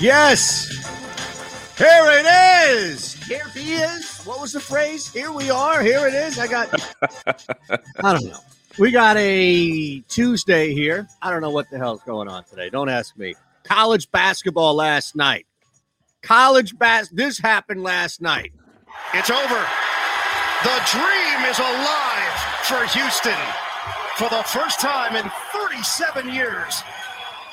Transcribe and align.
Yes. 0.00 0.68
Here 1.78 1.86
it 1.88 2.26
is. 2.70 3.14
Here 3.24 3.48
he 3.54 3.74
is. 3.74 4.20
What 4.24 4.40
was 4.40 4.52
the 4.52 4.60
phrase? 4.60 5.12
Here 5.12 5.32
we 5.32 5.50
are. 5.50 5.82
Here 5.82 6.06
it 6.06 6.14
is. 6.14 6.38
I 6.38 6.46
got, 6.46 6.68
I 8.02 8.12
don't 8.12 8.24
know. 8.24 8.38
We 8.78 8.90
got 8.90 9.16
a 9.16 10.00
Tuesday 10.00 10.72
here. 10.72 11.08
I 11.22 11.30
don't 11.30 11.40
know 11.40 11.50
what 11.50 11.70
the 11.70 11.78
hell's 11.78 12.02
going 12.02 12.28
on 12.28 12.44
today. 12.44 12.70
Don't 12.70 12.88
ask 12.88 13.16
me. 13.16 13.34
College 13.62 14.10
basketball 14.10 14.74
last 14.74 15.14
night. 15.14 15.46
College 16.22 16.76
bas. 16.78 17.08
This 17.10 17.38
happened 17.38 17.82
last 17.82 18.20
night. 18.20 18.52
It's 19.14 19.30
over. 19.30 19.66
The 20.64 20.80
dream 20.90 21.50
is 21.50 21.58
alive 21.58 22.32
for 22.64 22.84
Houston. 22.98 23.38
For 24.16 24.28
the 24.28 24.42
first 24.44 24.80
time 24.80 25.16
in 25.16 25.30
37 25.52 26.32
years, 26.32 26.82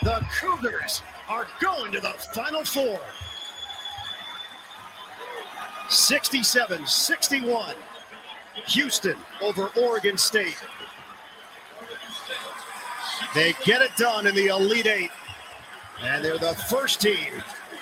the 0.04 0.26
Cougars 0.40 1.02
are 1.32 1.48
going 1.62 1.94
to 1.94 2.02
the 2.02 2.10
Final 2.34 2.66
Four. 2.66 3.00
67 5.90 6.86
61. 6.86 7.76
Houston 8.68 9.16
over 9.42 9.70
Oregon 9.80 10.18
State. 10.18 10.58
They 13.34 13.54
get 13.64 13.82
it 13.82 13.92
done 13.98 14.28
in 14.28 14.36
the 14.36 14.48
Elite 14.48 14.88
Eight, 14.88 15.12
and 16.02 16.24
they're 16.24 16.38
the 16.38 16.54
first 16.70 17.00
team 17.00 17.32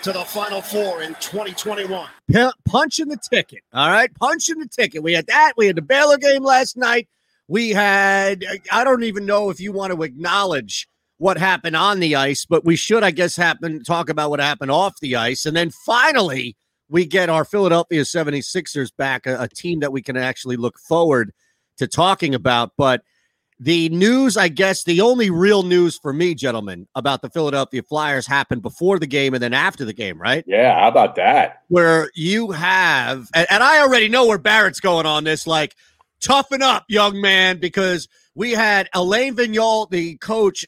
to 0.04 0.12
the 0.12 0.24
Final 0.26 0.62
Four 0.62 1.02
in 1.02 1.16
2021. 1.16 2.08
P- 2.32 2.50
punching 2.66 3.08
the 3.08 3.18
ticket. 3.18 3.62
All 3.74 3.90
right. 3.90 4.14
Punching 4.14 4.60
the 4.60 4.68
ticket. 4.68 5.02
We 5.02 5.14
had 5.14 5.26
that. 5.26 5.54
We 5.58 5.66
had 5.66 5.76
the 5.76 5.82
Baylor 5.82 6.18
game 6.18 6.44
last 6.44 6.78
night. 6.78 7.08
We 7.48 7.72
had, 7.72 8.46
I 8.72 8.84
don't 8.84 9.04
even 9.04 9.26
know 9.26 9.50
if 9.50 9.60
you 9.60 9.72
want 9.72 9.92
to 9.92 10.04
acknowledge 10.04 10.88
what 11.20 11.38
happened 11.38 11.76
on 11.76 12.00
the 12.00 12.16
ice, 12.16 12.46
but 12.46 12.66
we 12.66 12.76
should, 12.76 13.04
I 13.04 13.12
guess, 13.12 13.36
happen 13.36 13.84
talk 13.84 14.10
about 14.10 14.30
what 14.30 14.40
happened 14.40 14.72
off 14.72 15.00
the 15.02 15.18
ice. 15.18 15.46
And 15.46 15.56
then 15.56 15.70
finally, 15.70 16.56
we 16.90 17.06
get 17.06 17.30
our 17.30 17.46
Philadelphia 17.46 18.02
76ers 18.02 18.90
back, 18.98 19.28
a, 19.28 19.42
a 19.42 19.48
team 19.48 19.82
that 19.82 19.92
we 19.92 20.02
can 20.02 20.18
actually 20.18 20.56
look 20.56 20.80
forward 20.80 21.32
to 21.78 21.88
talking 21.88 22.34
about. 22.34 22.72
But 22.78 23.04
the 23.60 23.90
news, 23.90 24.38
I 24.38 24.48
guess, 24.48 24.86
the 24.86 25.02
only 25.02 25.30
real 25.30 25.64
news 25.64 26.00
for 26.00 26.14
me, 26.14 26.34
gentlemen, 26.34 26.88
about 26.96 27.22
the 27.22 27.30
Philadelphia 27.30 27.84
Flyers 27.84 28.26
happened 28.26 28.62
before 28.62 28.98
the 28.98 29.06
game 29.06 29.34
and 29.34 29.44
then 29.44 29.54
after 29.54 29.84
the 29.84 29.94
game, 29.94 30.20
right? 30.20 30.46
Yeah, 30.48 30.80
how 30.80 30.88
about 30.88 31.16
that? 31.16 31.64
Where 31.68 32.10
you 32.16 32.52
have, 32.52 33.30
and, 33.36 33.46
and 33.50 33.62
I 33.62 33.82
already 33.82 34.08
know 34.08 34.26
where 34.26 34.38
Barrett's 34.38 34.80
going 34.80 35.06
on 35.06 35.26
this, 35.26 35.46
like, 35.46 35.76
toughen 36.22 36.62
up, 36.64 36.86
young 36.88 37.20
man, 37.20 37.60
because 37.60 38.08
we 38.36 38.52
had 38.52 38.88
Alain 38.94 39.36
Vigneault, 39.36 39.90
the 39.90 40.16
coach, 40.18 40.66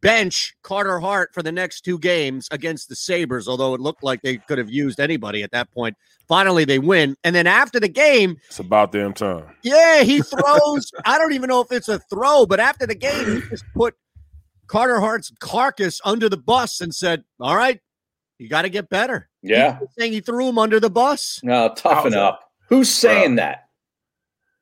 bench 0.00 0.54
Carter 0.62 0.98
Hart 1.00 1.30
for 1.32 1.42
the 1.42 1.52
next 1.52 1.82
two 1.82 1.98
games 1.98 2.48
against 2.50 2.88
the 2.88 2.96
Sabres, 2.96 3.48
although 3.48 3.74
it 3.74 3.80
looked 3.80 4.02
like 4.02 4.22
they 4.22 4.38
could 4.38 4.58
have 4.58 4.70
used 4.70 5.00
anybody 5.00 5.42
at 5.42 5.50
that 5.52 5.70
point. 5.72 5.96
Finally, 6.28 6.64
they 6.64 6.78
win. 6.78 7.16
And 7.24 7.34
then 7.34 7.46
after 7.46 7.78
the 7.78 7.88
game, 7.88 8.36
it's 8.48 8.58
about 8.58 8.92
damn 8.92 9.12
time. 9.12 9.44
Yeah, 9.62 10.02
he 10.02 10.20
throws. 10.22 10.90
I 11.04 11.18
don't 11.18 11.32
even 11.32 11.48
know 11.48 11.60
if 11.60 11.70
it's 11.70 11.88
a 11.88 11.98
throw, 11.98 12.46
but 12.46 12.60
after 12.60 12.86
the 12.86 12.94
game, 12.94 13.26
he 13.26 13.48
just 13.48 13.64
put 13.74 13.94
Carter 14.66 15.00
Hart's 15.00 15.32
carcass 15.40 16.00
under 16.04 16.28
the 16.28 16.36
bus 16.36 16.80
and 16.80 16.94
said, 16.94 17.24
All 17.40 17.56
right, 17.56 17.80
you 18.38 18.48
got 18.48 18.62
to 18.62 18.68
get 18.68 18.88
better. 18.88 19.28
Yeah. 19.42 19.78
He 19.78 19.86
saying 19.98 20.12
he 20.12 20.20
threw 20.20 20.48
him 20.48 20.58
under 20.58 20.80
the 20.80 20.90
bus. 20.90 21.40
No, 21.42 21.72
toughen 21.74 22.14
up. 22.14 22.50
Who's 22.68 22.88
saying 22.92 23.36
that? 23.36 23.65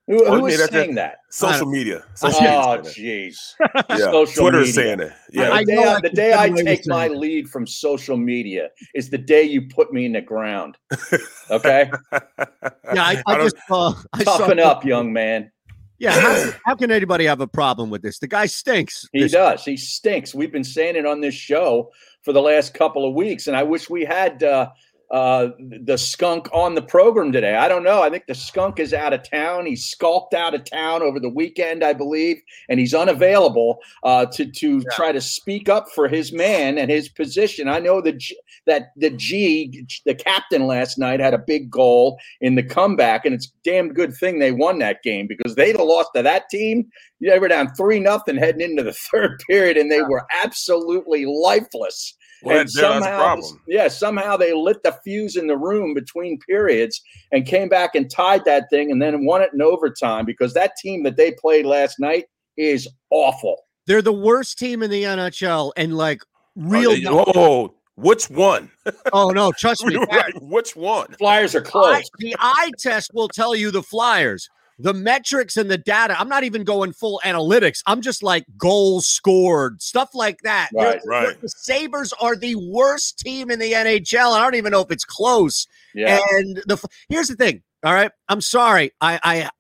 Who, 0.06 0.22
Oh, 0.26 0.38
who 0.40 0.46
I 0.46 0.48
is 0.50 0.58
mean, 0.58 0.58
that- 0.58 0.70
saying 0.72 0.94
that? 0.96 1.16
Social 1.30 1.66
media. 1.66 2.02
Oh, 2.22 2.28
Social 2.30 2.40
media 2.42 2.82
jeez. 2.92 3.36
that. 3.58 3.86
Yeah. 3.88 3.96
Social 3.96 4.42
Twitter's 4.42 4.68
media. 4.68 4.72
saying 4.74 5.00
it. 5.00 5.12
Yeah. 5.32 5.44
The 5.48 5.52
I 5.54 5.64
day, 5.64 5.74
know 5.74 5.82
I, 5.82 5.94
I 5.94 6.00
the 6.00 6.10
day 6.10 6.32
I 6.32 6.44
you 6.44 6.52
what 6.52 6.58
you're 6.64 6.76
take 6.76 6.86
my 6.86 7.08
saying. 7.08 7.20
lead 7.20 7.48
from 7.48 7.66
social 7.66 8.16
media 8.18 8.68
is 8.94 9.08
the 9.08 9.16
day 9.18 9.42
you 9.44 9.62
put 9.62 9.92
me 9.94 10.04
in 10.04 10.12
the 10.12 10.20
ground. 10.20 10.76
Okay, 11.50 11.90
Yeah, 12.12 13.02
I, 13.02 13.22
I, 13.26 13.36
don't- 13.36 13.44
just 13.44 13.56
uh, 13.70 13.94
I 14.12 14.24
saw- 14.24 14.38
toughen 14.38 14.60
up, 14.60 14.84
young 14.84 15.12
man. 15.12 15.50
Yeah, 15.98 16.10
how, 16.20 16.50
how 16.66 16.74
can 16.74 16.90
anybody 16.90 17.24
have 17.24 17.40
a 17.40 17.46
problem 17.46 17.88
with 17.88 18.02
this? 18.02 18.18
The 18.18 18.26
guy 18.26 18.46
stinks. 18.46 19.08
He 19.12 19.20
This- 19.22 19.32
does. 19.32 19.64
He 19.64 19.76
stinks. 19.76 20.34
We've 20.34 20.52
been 20.52 20.64
saying 20.64 20.96
it 20.96 21.06
on 21.06 21.20
this 21.22 21.34
show 21.34 21.90
for 22.22 22.32
the 22.32 22.42
last 22.42 22.74
couple 22.74 23.08
of 23.08 23.14
weeks, 23.14 23.46
and 23.46 23.56
I 23.56 23.62
wish 23.62 23.88
we 23.88 24.04
had 24.04 24.42
uh, 24.42 24.68
uh, 25.10 25.48
the 25.82 25.96
skunk 25.96 26.48
on 26.52 26.74
the 26.74 26.82
program 26.82 27.30
today. 27.30 27.54
I 27.54 27.68
don't 27.68 27.84
know. 27.84 28.02
I 28.02 28.10
think 28.10 28.26
the 28.26 28.34
skunk 28.34 28.80
is 28.80 28.92
out 28.92 29.12
of 29.12 29.28
town. 29.28 29.66
He 29.66 29.76
skulked 29.76 30.34
out 30.34 30.54
of 30.54 30.64
town 30.64 31.02
over 31.02 31.20
the 31.20 31.28
weekend, 31.28 31.84
I 31.84 31.92
believe, 31.92 32.40
and 32.68 32.80
he's 32.80 32.94
unavailable 32.94 33.78
uh, 34.02 34.26
to 34.26 34.50
to 34.50 34.82
try 34.92 35.12
to 35.12 35.20
speak 35.20 35.68
up 35.68 35.88
for 35.94 36.08
his 36.08 36.32
man 36.32 36.78
and 36.78 36.90
his 36.90 37.08
position. 37.08 37.68
I 37.68 37.78
know 37.78 38.00
that 38.00 38.18
G, 38.18 38.38
that 38.66 38.92
the 38.96 39.10
G, 39.10 39.86
the 40.06 40.14
captain 40.14 40.66
last 40.66 40.98
night, 40.98 41.20
had 41.20 41.34
a 41.34 41.38
big 41.38 41.70
goal 41.70 42.18
in 42.40 42.54
the 42.54 42.62
comeback, 42.62 43.24
and 43.24 43.34
it's 43.34 43.46
a 43.46 43.50
damn 43.62 43.92
good 43.92 44.14
thing 44.14 44.38
they 44.38 44.52
won 44.52 44.78
that 44.78 45.02
game 45.02 45.26
because 45.26 45.54
they'd 45.54 45.76
have 45.76 45.86
lost 45.86 46.10
to 46.16 46.22
that 46.22 46.48
team. 46.50 46.86
They 47.20 47.38
were 47.38 47.48
down 47.48 47.74
three 47.74 48.00
nothing 48.00 48.36
heading 48.36 48.62
into 48.62 48.82
the 48.82 48.92
third 49.12 49.42
period, 49.48 49.76
and 49.76 49.90
they 49.90 50.02
were 50.02 50.26
absolutely 50.42 51.26
lifeless. 51.26 52.14
Well, 52.44 52.58
and 52.58 52.68
that- 52.68 52.72
that's 52.72 52.74
the 52.74 53.02
somehow, 53.02 53.18
problem. 53.18 53.60
yeah, 53.66 53.88
somehow 53.88 54.36
they 54.36 54.52
lit 54.52 54.82
the 54.82 54.96
fuse 55.04 55.36
in 55.36 55.46
the 55.46 55.56
room 55.56 55.94
between 55.94 56.38
periods 56.38 57.00
and 57.32 57.46
came 57.46 57.68
back 57.68 57.94
and 57.94 58.10
tied 58.10 58.44
that 58.44 58.64
thing, 58.70 58.90
and 58.90 59.00
then 59.00 59.24
won 59.24 59.42
it 59.42 59.50
in 59.52 59.62
overtime 59.62 60.24
because 60.24 60.54
that 60.54 60.76
team 60.76 61.02
that 61.04 61.16
they 61.16 61.32
played 61.32 61.66
last 61.66 61.98
night 61.98 62.26
is 62.56 62.88
awful. 63.10 63.62
They're 63.86 64.02
the 64.02 64.12
worst 64.12 64.58
team 64.58 64.82
in 64.82 64.90
the 64.90 65.04
NHL, 65.04 65.72
and 65.76 65.96
like 65.96 66.22
oh, 66.22 66.62
real. 66.68 66.92
Oh, 67.08 67.32
oh, 67.34 67.74
which 67.96 68.28
one? 68.30 68.70
oh 69.12 69.30
no, 69.30 69.52
trust 69.52 69.84
me. 69.84 69.96
right, 70.10 70.32
which 70.42 70.74
one? 70.74 71.12
Flyers 71.18 71.54
are 71.54 71.60
I, 71.60 71.70
close. 71.70 72.10
the 72.18 72.34
eye 72.38 72.70
test 72.78 73.12
will 73.14 73.28
tell 73.28 73.54
you 73.54 73.70
the 73.70 73.82
Flyers. 73.82 74.48
The 74.78 74.92
metrics 74.92 75.56
and 75.56 75.70
the 75.70 75.78
data. 75.78 76.18
I'm 76.18 76.28
not 76.28 76.42
even 76.42 76.64
going 76.64 76.92
full 76.92 77.20
analytics. 77.24 77.80
I'm 77.86 78.00
just 78.00 78.22
like 78.22 78.44
goals 78.56 79.06
scored, 79.06 79.80
stuff 79.80 80.10
like 80.14 80.40
that. 80.42 80.70
Right, 80.74 81.00
right. 81.06 81.40
The 81.40 81.48
Sabres 81.48 82.12
are 82.20 82.34
the 82.34 82.56
worst 82.56 83.18
team 83.20 83.50
in 83.50 83.58
the 83.60 83.72
NHL. 83.72 84.32
I 84.32 84.42
don't 84.42 84.56
even 84.56 84.72
know 84.72 84.80
if 84.80 84.90
it's 84.90 85.04
close. 85.04 85.66
Yeah, 85.94 86.18
And 86.32 86.56
the 86.66 86.76
here's 87.08 87.28
the 87.28 87.36
thing. 87.36 87.62
All 87.84 87.94
right, 87.94 88.10
I'm 88.28 88.40
sorry. 88.40 88.90
I, 89.00 89.20
I 89.22 89.50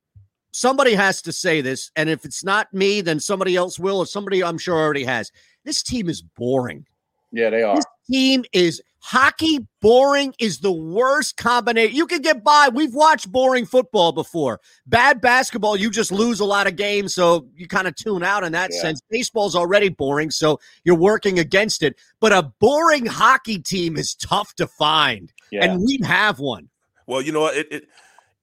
somebody 0.50 0.94
has 0.94 1.22
to 1.22 1.32
say 1.32 1.60
this, 1.60 1.90
and 1.94 2.08
if 2.08 2.24
it's 2.24 2.42
not 2.42 2.72
me, 2.72 3.00
then 3.00 3.20
somebody 3.20 3.54
else 3.54 3.78
will, 3.78 3.98
or 3.98 4.06
somebody 4.06 4.42
I'm 4.42 4.58
sure 4.58 4.76
already 4.76 5.04
has. 5.04 5.30
This 5.64 5.82
team 5.82 6.08
is 6.08 6.22
boring. 6.22 6.86
yeah, 7.32 7.50
they 7.50 7.62
are. 7.62 7.76
This 7.76 7.84
team 8.10 8.44
is 8.52 8.82
hockey. 9.04 9.58
Boring 9.82 10.32
is 10.38 10.60
the 10.60 10.72
worst 10.72 11.36
combination. 11.36 11.94
You 11.94 12.06
can 12.06 12.22
get 12.22 12.42
by. 12.42 12.70
We've 12.72 12.94
watched 12.94 13.30
boring 13.30 13.66
football 13.66 14.12
before. 14.12 14.60
Bad 14.86 15.20
basketball, 15.20 15.76
you 15.76 15.90
just 15.90 16.10
lose 16.10 16.40
a 16.40 16.44
lot 16.46 16.66
of 16.66 16.76
games, 16.76 17.14
so 17.14 17.46
you 17.54 17.68
kind 17.68 17.86
of 17.86 17.94
tune 17.96 18.22
out 18.22 18.44
in 18.44 18.52
that 18.52 18.70
Yeah. 18.72 18.80
sense. 18.80 19.02
Baseball's 19.10 19.54
already 19.54 19.90
boring, 19.90 20.30
so 20.30 20.58
you're 20.84 20.96
working 20.96 21.38
against 21.38 21.82
it. 21.82 21.96
But 22.18 22.32
a 22.32 22.50
boring 22.60 23.04
hockey 23.04 23.58
team 23.58 23.98
is 23.98 24.14
tough 24.14 24.54
to 24.54 24.66
find, 24.66 25.30
Yeah, 25.52 25.64
and 25.64 25.82
we 25.82 26.00
have 26.02 26.38
one. 26.38 26.70
Well, 27.06 27.20
you 27.20 27.32
know 27.32 27.42
what? 27.42 27.58
It, 27.58 27.68
it 27.70 27.88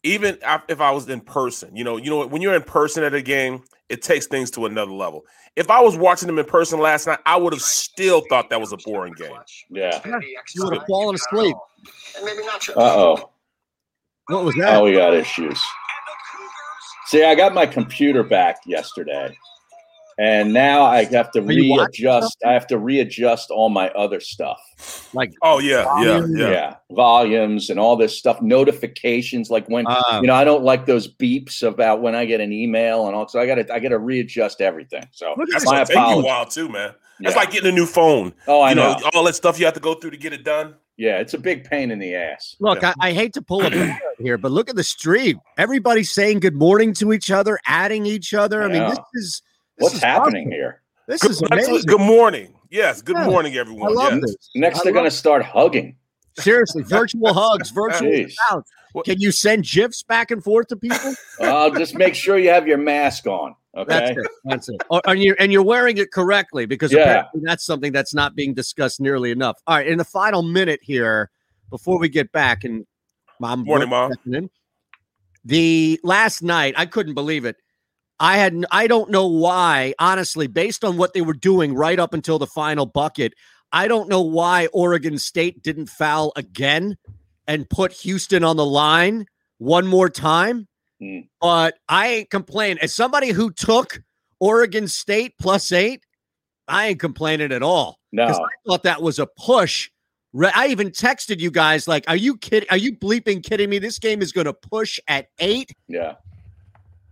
even 0.04 0.38
if 0.70 0.80
I 0.80 0.92
was 0.92 1.10
in 1.10 1.22
person, 1.22 1.76
you 1.76 1.84
know, 1.84 1.98
you 1.98 2.10
know? 2.10 2.26
When 2.28 2.42
you're 2.42 2.56
in 2.56 2.64
person 2.64 3.04
at 3.04 3.14
a 3.16 3.22
game, 3.22 3.64
it 3.92 4.02
takes 4.02 4.26
things 4.26 4.50
to 4.52 4.66
another 4.66 4.92
level. 4.92 5.26
If 5.58 5.70
I 5.70 5.82
was 5.82 5.98
watching 5.98 6.28
them 6.28 6.40
in 6.40 6.46
person 6.46 6.80
last 6.80 7.08
night, 7.08 7.20
I 7.26 7.36
would 7.36 7.52
have 7.52 7.62
still 7.62 8.24
thought 8.30 8.50
that 8.50 8.60
was 8.60 8.72
a 8.72 8.78
boring 8.78 9.14
game. 9.14 9.34
yeah. 9.70 10.02
You 10.56 10.64
would 10.64 10.76
have 10.76 10.88
fallen 10.88 11.16
asleep. 11.16 11.56
Uh 12.18 12.72
oh. 12.78 13.30
What 14.28 14.46
was 14.46 14.56
that? 14.56 14.76
Oh, 14.78 14.86
we 14.86 14.94
got 14.94 15.14
issues. 15.14 15.62
See, 17.08 17.26
I 17.26 17.36
got 17.36 17.54
my 17.54 17.66
computer 17.66 18.24
back 18.24 18.60
yesterday, 18.66 19.38
and 20.22 20.54
now 20.54 20.84
I 20.84 21.06
have 21.06 21.32
to 21.32 21.40
Are 21.40 21.44
readjust. 21.44 22.38
I 22.46 22.54
have 22.54 22.68
to 22.68 22.78
readjust 22.78 23.50
all 23.50 23.70
my 23.70 23.90
other 23.90 24.20
stuff. 24.20 24.60
like 25.14 25.34
Oh 25.42 25.60
yeah, 25.60 25.84
yeah, 26.04 26.26
yeah. 26.30 26.50
Yeah, 26.50 26.76
volumes 26.92 27.70
and 27.70 27.80
all 27.80 27.96
this 27.96 28.18
stuff, 28.18 28.40
notifications. 28.42 29.50
Like 29.50 29.68
when 29.68 29.86
uh, 29.88 30.20
you 30.22 30.28
know, 30.28 30.36
I 30.36 30.44
don't 30.44 30.64
like 30.64 30.86
those 30.86 31.08
beeps 31.14 31.64
about 31.64 32.02
when 32.02 32.16
I 32.16 32.26
get 32.26 32.40
an 32.42 32.52
email 32.54 33.08
and 33.08 33.16
all. 33.16 33.28
So 33.28 33.40
I 33.40 33.46
got 33.46 33.56
to, 33.56 33.74
I 33.74 33.80
got 33.80 33.90
to 33.90 34.00
readjust 34.00 34.62
everything. 34.62 35.04
So 35.12 35.36
That's 35.52 35.66
my 35.66 35.72
gonna 35.74 35.86
take 35.88 35.96
you 35.96 36.04
a 36.22 36.24
while 36.24 36.46
too, 36.46 36.70
man. 36.70 36.94
That's 37.20 37.36
Yeah. 37.36 37.40
like 37.42 37.52
getting 37.52 37.70
a 37.70 37.76
new 37.76 37.86
phone. 37.86 38.34
Oh, 38.48 38.62
I 38.62 38.70
you 38.70 38.76
know. 38.76 38.96
all 39.14 39.24
that 39.26 39.36
stuff 39.36 39.60
you 39.60 39.66
have 39.66 39.74
to 39.76 39.80
go 39.80 39.94
through 39.96 40.12
to 40.12 40.18
get 40.18 40.34
it 40.34 40.44
done. 40.44 40.76
Yeah, 40.98 41.18
it's 41.18 41.34
a 41.34 41.40
big 41.40 41.64
pain 41.64 41.90
in 41.90 41.98
the 41.98 42.14
ass. 42.14 42.56
Look, 42.60 42.84
I, 42.84 42.94
I 43.00 43.12
hate 43.12 43.34
to 43.34 43.42
pull 43.42 43.66
a 43.66 43.72
parrot 43.72 43.98
here, 44.20 44.38
but 44.38 44.52
look 44.52 44.70
at 44.70 44.76
the 44.76 44.84
stream. 44.84 45.40
Everybody's 45.58 46.12
saying 46.12 46.42
good 46.42 46.54
morning 46.56 46.94
to 46.96 47.12
each 47.12 47.32
other, 47.32 47.58
adding 47.66 48.06
each 48.06 48.36
other. 48.36 48.62
I 48.62 48.68
mean, 48.68 48.84
Yeah. 48.84 48.90
this 48.90 49.00
is 49.00 49.04
this 49.14 49.42
What's 49.82 50.02
happening 50.02 50.44
awesome. 50.48 50.52
here? 50.52 50.82
This 51.08 51.22
Good, 51.22 51.32
is 51.32 51.42
amazing. 51.42 51.82
good 51.88 52.00
morning. 52.02 52.54
Yes, 52.70 53.02
good 53.02 53.18
Yeah. 53.18 53.26
morning, 53.28 53.54
I 53.54 53.58
everyone. 53.58 53.94
love 53.94 54.14
yes. 54.14 54.22
this. 54.22 54.50
Next, 54.56 54.80
I 54.80 54.84
they're 54.86 54.94
going 54.94 55.06
to 55.06 55.12
start 55.12 55.44
hugging. 55.44 55.96
Seriously, 56.40 56.84
virtual 56.88 57.34
hugs, 57.34 57.70
virtual 57.72 58.10
Jeez. 58.10 58.34
sounds. 58.50 58.66
Can 59.06 59.20
you 59.20 59.32
send 59.32 59.66
gifs 59.66 60.04
back 60.04 60.32
and 60.32 60.44
forth 60.44 60.68
to 60.68 60.76
people? 60.76 61.14
Uh, 61.40 61.70
just 61.72 61.96
make 61.96 62.14
sure 62.14 62.38
you 62.38 62.50
have 62.50 62.68
your 62.68 62.78
mask 62.78 63.26
on. 63.26 63.56
That's 63.74 64.12
Okay. 64.12 64.20
it. 64.22 64.28
That's 64.46 64.70
it. 64.70 64.76
Or, 64.92 65.02
and 65.08 65.24
you're 65.24 65.36
and 65.40 65.52
you're 65.52 65.64
wearing 65.64 65.98
it 65.98 66.12
correctly 66.12 66.66
because 66.68 66.92
Yeah. 66.92 67.00
apparently 67.02 67.42
that's 67.46 67.66
something 67.66 67.92
that's 67.92 68.14
not 68.14 68.36
being 68.36 68.54
discussed 68.54 69.02
nearly 69.02 69.32
enough. 69.32 69.58
All 69.66 69.78
right, 69.78 69.88
in 69.88 69.98
the 69.98 70.04
final 70.06 70.44
minute 70.44 70.82
here, 70.84 71.32
before 71.72 71.98
we 71.98 72.10
get 72.10 72.32
back, 72.32 72.64
and 72.64 72.86
mom, 73.40 73.64
Morning, 73.64 73.90
Mom. 73.90 74.12
in, 74.32 74.50
The 75.46 76.00
last 76.04 76.44
night, 76.44 76.76
I 76.78 76.86
couldn't 76.86 77.16
believe 77.16 77.46
it. 77.46 77.56
I 78.22 78.38
had 78.38 78.66
I 78.70 78.86
don't 78.86 79.10
know 79.10 79.26
why, 79.26 79.96
honestly, 79.98 80.46
based 80.46 80.86
on 80.86 80.96
what 80.96 81.14
they 81.14 81.22
were 81.22 81.34
doing 81.34 81.74
right 81.74 82.00
up 82.00 82.14
until 82.14 82.38
the 82.38 82.46
final 82.46 82.86
bucket, 82.86 83.34
I 83.72 83.88
don't 83.88 84.08
know 84.08 84.22
why 84.22 84.68
Oregon 84.68 85.18
State 85.18 85.64
didn't 85.64 85.88
foul 85.88 86.32
again 86.36 86.98
and 87.48 87.68
put 87.68 87.92
Houston 87.94 88.44
on 88.44 88.58
the 88.58 88.66
line 88.66 89.26
one 89.58 89.88
more 89.88 90.08
time. 90.08 90.68
Hmm. 91.00 91.22
But 91.42 91.80
I 91.90 92.08
ain't 92.10 92.30
complaining. 92.30 92.78
As 92.78 92.94
somebody 92.94 93.30
who 93.30 93.52
took 93.52 94.04
Oregon 94.40 94.88
State 94.88 95.34
plus 95.40 95.72
eight, 95.72 96.04
I 96.68 96.90
ain't 96.90 97.00
complaining 97.00 97.52
at 97.52 97.64
all. 97.64 97.98
Because 98.12 98.38
No. 98.38 98.46
I 98.46 98.50
thought 98.68 98.84
that 98.84 99.02
was 99.02 99.18
a 99.18 99.26
push. 99.26 99.90
I 100.40 100.68
even 100.68 100.92
texted 100.92 101.40
you 101.40 101.50
guys 101.50 101.88
like, 101.88 102.06
"Are 102.08 102.16
you 102.16 102.38
kidding? 102.38 102.70
Are 102.70 102.78
you 102.78 102.96
bleeping 102.96 103.44
kidding 103.44 103.70
me? 103.70 103.80
This 103.80 103.98
game 103.98 104.22
is 104.22 104.32
going 104.32 104.46
to 104.46 104.54
push 104.54 105.00
at 105.08 105.28
eight. 105.40 105.72
Yeah. 105.88 106.16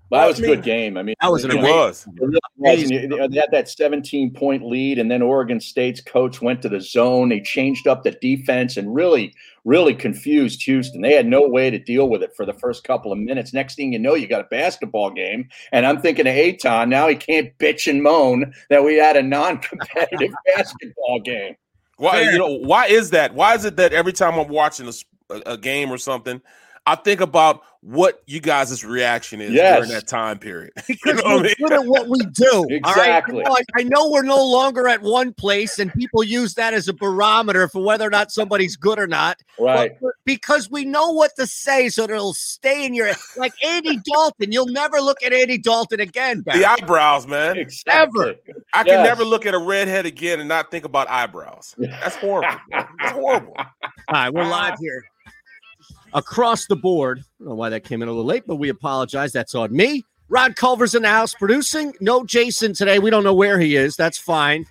Well, 0.10 0.22
that 0.22 0.28
was 0.28 0.40
a 0.40 0.42
good 0.42 0.64
game. 0.64 0.98
I 0.98 1.04
mean, 1.04 1.16
That 1.22 1.32
was 1.32 1.44
an 1.44 1.52
you 1.52 1.60
It 1.60 1.62
know, 1.62 1.86
was. 1.86 2.08
It 2.08 2.14
really 2.20 2.40
was. 2.58 3.30
They 3.32 3.40
had 3.40 3.52
that 3.52 3.70
17 3.70 4.34
point 4.34 4.66
lead, 4.66 4.98
and 4.98 5.10
then 5.12 5.22
Oregon 5.22 5.60
State's 5.60 6.02
coach 6.02 6.42
went 6.42 6.62
to 6.64 6.70
the 6.70 6.82
zone. 6.82 7.30
They 7.30 7.42
changed 7.42 7.88
up 7.88 8.04
the 8.04 8.12
defense 8.12 8.76
and 8.78 8.94
really, 8.94 9.34
really 9.66 9.94
confused 9.94 10.64
Houston. 10.64 11.02
They 11.02 11.14
had 11.14 11.28
no 11.28 11.48
way 11.48 11.70
to 11.70 11.78
deal 11.78 12.10
with 12.10 12.24
it 12.24 12.36
for 12.36 12.46
the 12.46 12.54
first 12.54 12.84
couple 12.84 13.12
of 13.12 13.20
minutes. 13.20 13.54
Next 13.54 13.76
thing 13.76 13.94
you 13.94 14.00
know, 14.00 14.16
you 14.16 14.28
got 14.28 14.42
a 14.42 14.48
basketball 14.50 15.12
game. 15.12 15.48
And 15.72 15.86
I'm 15.86 16.02
thinking 16.02 16.26
of 16.26 16.36
Aton. 16.36 16.90
Now 16.90 17.08
he 17.08 17.16
can't 17.16 17.56
bitch 17.60 17.88
and 17.88 18.02
moan 18.02 18.54
that 18.70 18.84
we 18.84 18.96
had 18.96 19.16
a 19.16 19.22
non 19.24 19.60
competitive 19.60 20.32
basketball 20.56 21.20
game. 21.20 21.56
Why 21.98 22.24
Fair. 22.24 22.32
you 22.32 22.40
know 22.40 22.58
why 22.60 22.88
is 22.88 23.12
that? 23.12 23.36
Why 23.36 23.56
is 23.56 23.66
it 23.66 23.76
that 23.76 23.94
every 23.94 24.14
time 24.14 24.40
I'm 24.40 24.48
watching 24.48 24.90
a 25.46 25.58
game 25.58 25.92
or 25.92 25.98
something, 25.98 26.42
I 26.90 26.96
think 26.96 27.22
about 27.22 27.62
what 27.82 28.22
you 28.26 28.42
guys' 28.42 28.84
reaction 28.84 29.40
is 29.40 29.52
Yes. 29.52 29.78
during 29.78 29.92
that 29.92 30.06
time 30.08 30.38
period? 30.38 30.72
you 30.90 30.96
Because 31.02 31.24
know 31.24 31.24
what 31.24 31.32
I 31.32 31.36
we're 31.36 31.44
mean? 31.44 31.56
good 31.60 31.72
at 31.72 31.86
what 31.86 32.10
we 32.10 32.18
do. 32.34 32.50
all 32.52 32.64
right? 32.66 32.74
Exactly. 32.74 33.46
I 33.46 33.48
know, 33.48 33.58
I 33.78 33.84
know 33.84 34.10
we're 34.10 34.24
no 34.24 34.44
longer 34.44 34.88
at 34.90 35.02
one 35.02 35.34
place, 35.34 35.80
and 35.80 35.94
people 35.94 36.24
use 36.24 36.56
that 36.56 36.74
as 36.74 36.88
a 36.90 36.94
barometer 36.94 37.70
for 37.70 37.82
whether 37.84 38.06
or 38.06 38.10
not 38.10 38.32
somebody's 38.32 38.76
good 38.76 39.00
or 39.00 39.08
not. 39.08 39.38
Right. 39.60 39.92
But- 40.02 40.14
because 40.26 40.70
we 40.70 40.84
know 40.86 41.12
what 41.12 41.36
to 41.38 41.48
say, 41.48 41.90
so 41.90 42.06
that 42.06 42.14
it'll 42.14 42.34
stay 42.34 42.86
in 42.86 42.94
your 42.94 43.12
like 43.38 43.54
Andy 43.64 43.98
Dalton. 44.04 44.52
You'll 44.52 44.68
never 44.68 45.00
look 45.00 45.24
at 45.24 45.32
Andy 45.34 45.58
Dalton 45.58 46.00
again. 46.02 46.42
Barry. 46.42 46.60
The 46.60 46.70
eyebrows, 46.70 47.26
man. 47.28 47.58
Exactly. 47.58 48.36
I 48.74 48.84
can 48.84 48.88
Yes. 48.94 49.08
never 49.08 49.24
look 49.24 49.46
at 49.46 49.54
a 49.54 49.58
redhead 49.58 50.06
again 50.06 50.40
and 50.40 50.48
not 50.50 50.70
think 50.70 50.86
about 50.86 51.10
eyebrows. 51.10 51.74
That's 51.78 52.16
horrible. 52.18 52.60
That's 52.72 53.12
horrible. 53.14 53.54
All 53.58 53.66
right, 54.12 54.34
we're 54.34 54.44
ah. 54.44 54.50
live 54.50 54.78
here 54.80 55.04
across 56.14 56.66
the 56.68 56.76
board. 56.76 57.20
I 57.20 57.24
don't 57.40 57.50
know 57.50 57.56
why 57.56 57.70
that 57.70 57.84
came 57.84 58.02
in 58.02 58.08
a 58.08 58.12
little 58.12 58.26
late, 58.26 58.44
but 58.48 58.56
we 58.56 58.70
apologize. 58.70 59.32
That's 59.32 59.56
on 59.56 59.76
me. 59.76 60.04
Rod 60.30 60.56
Culver's 60.56 60.94
in 60.96 61.02
the 61.02 61.10
house 61.10 61.34
producing. 61.34 61.94
No 62.02 62.24
Jason 62.24 62.74
today. 62.74 63.00
We 63.00 63.10
don't 63.10 63.24
know 63.24 63.34
where 63.34 63.60
he 63.60 63.76
is. 63.76 63.96
That's 63.96 64.18
fine. 64.18 64.66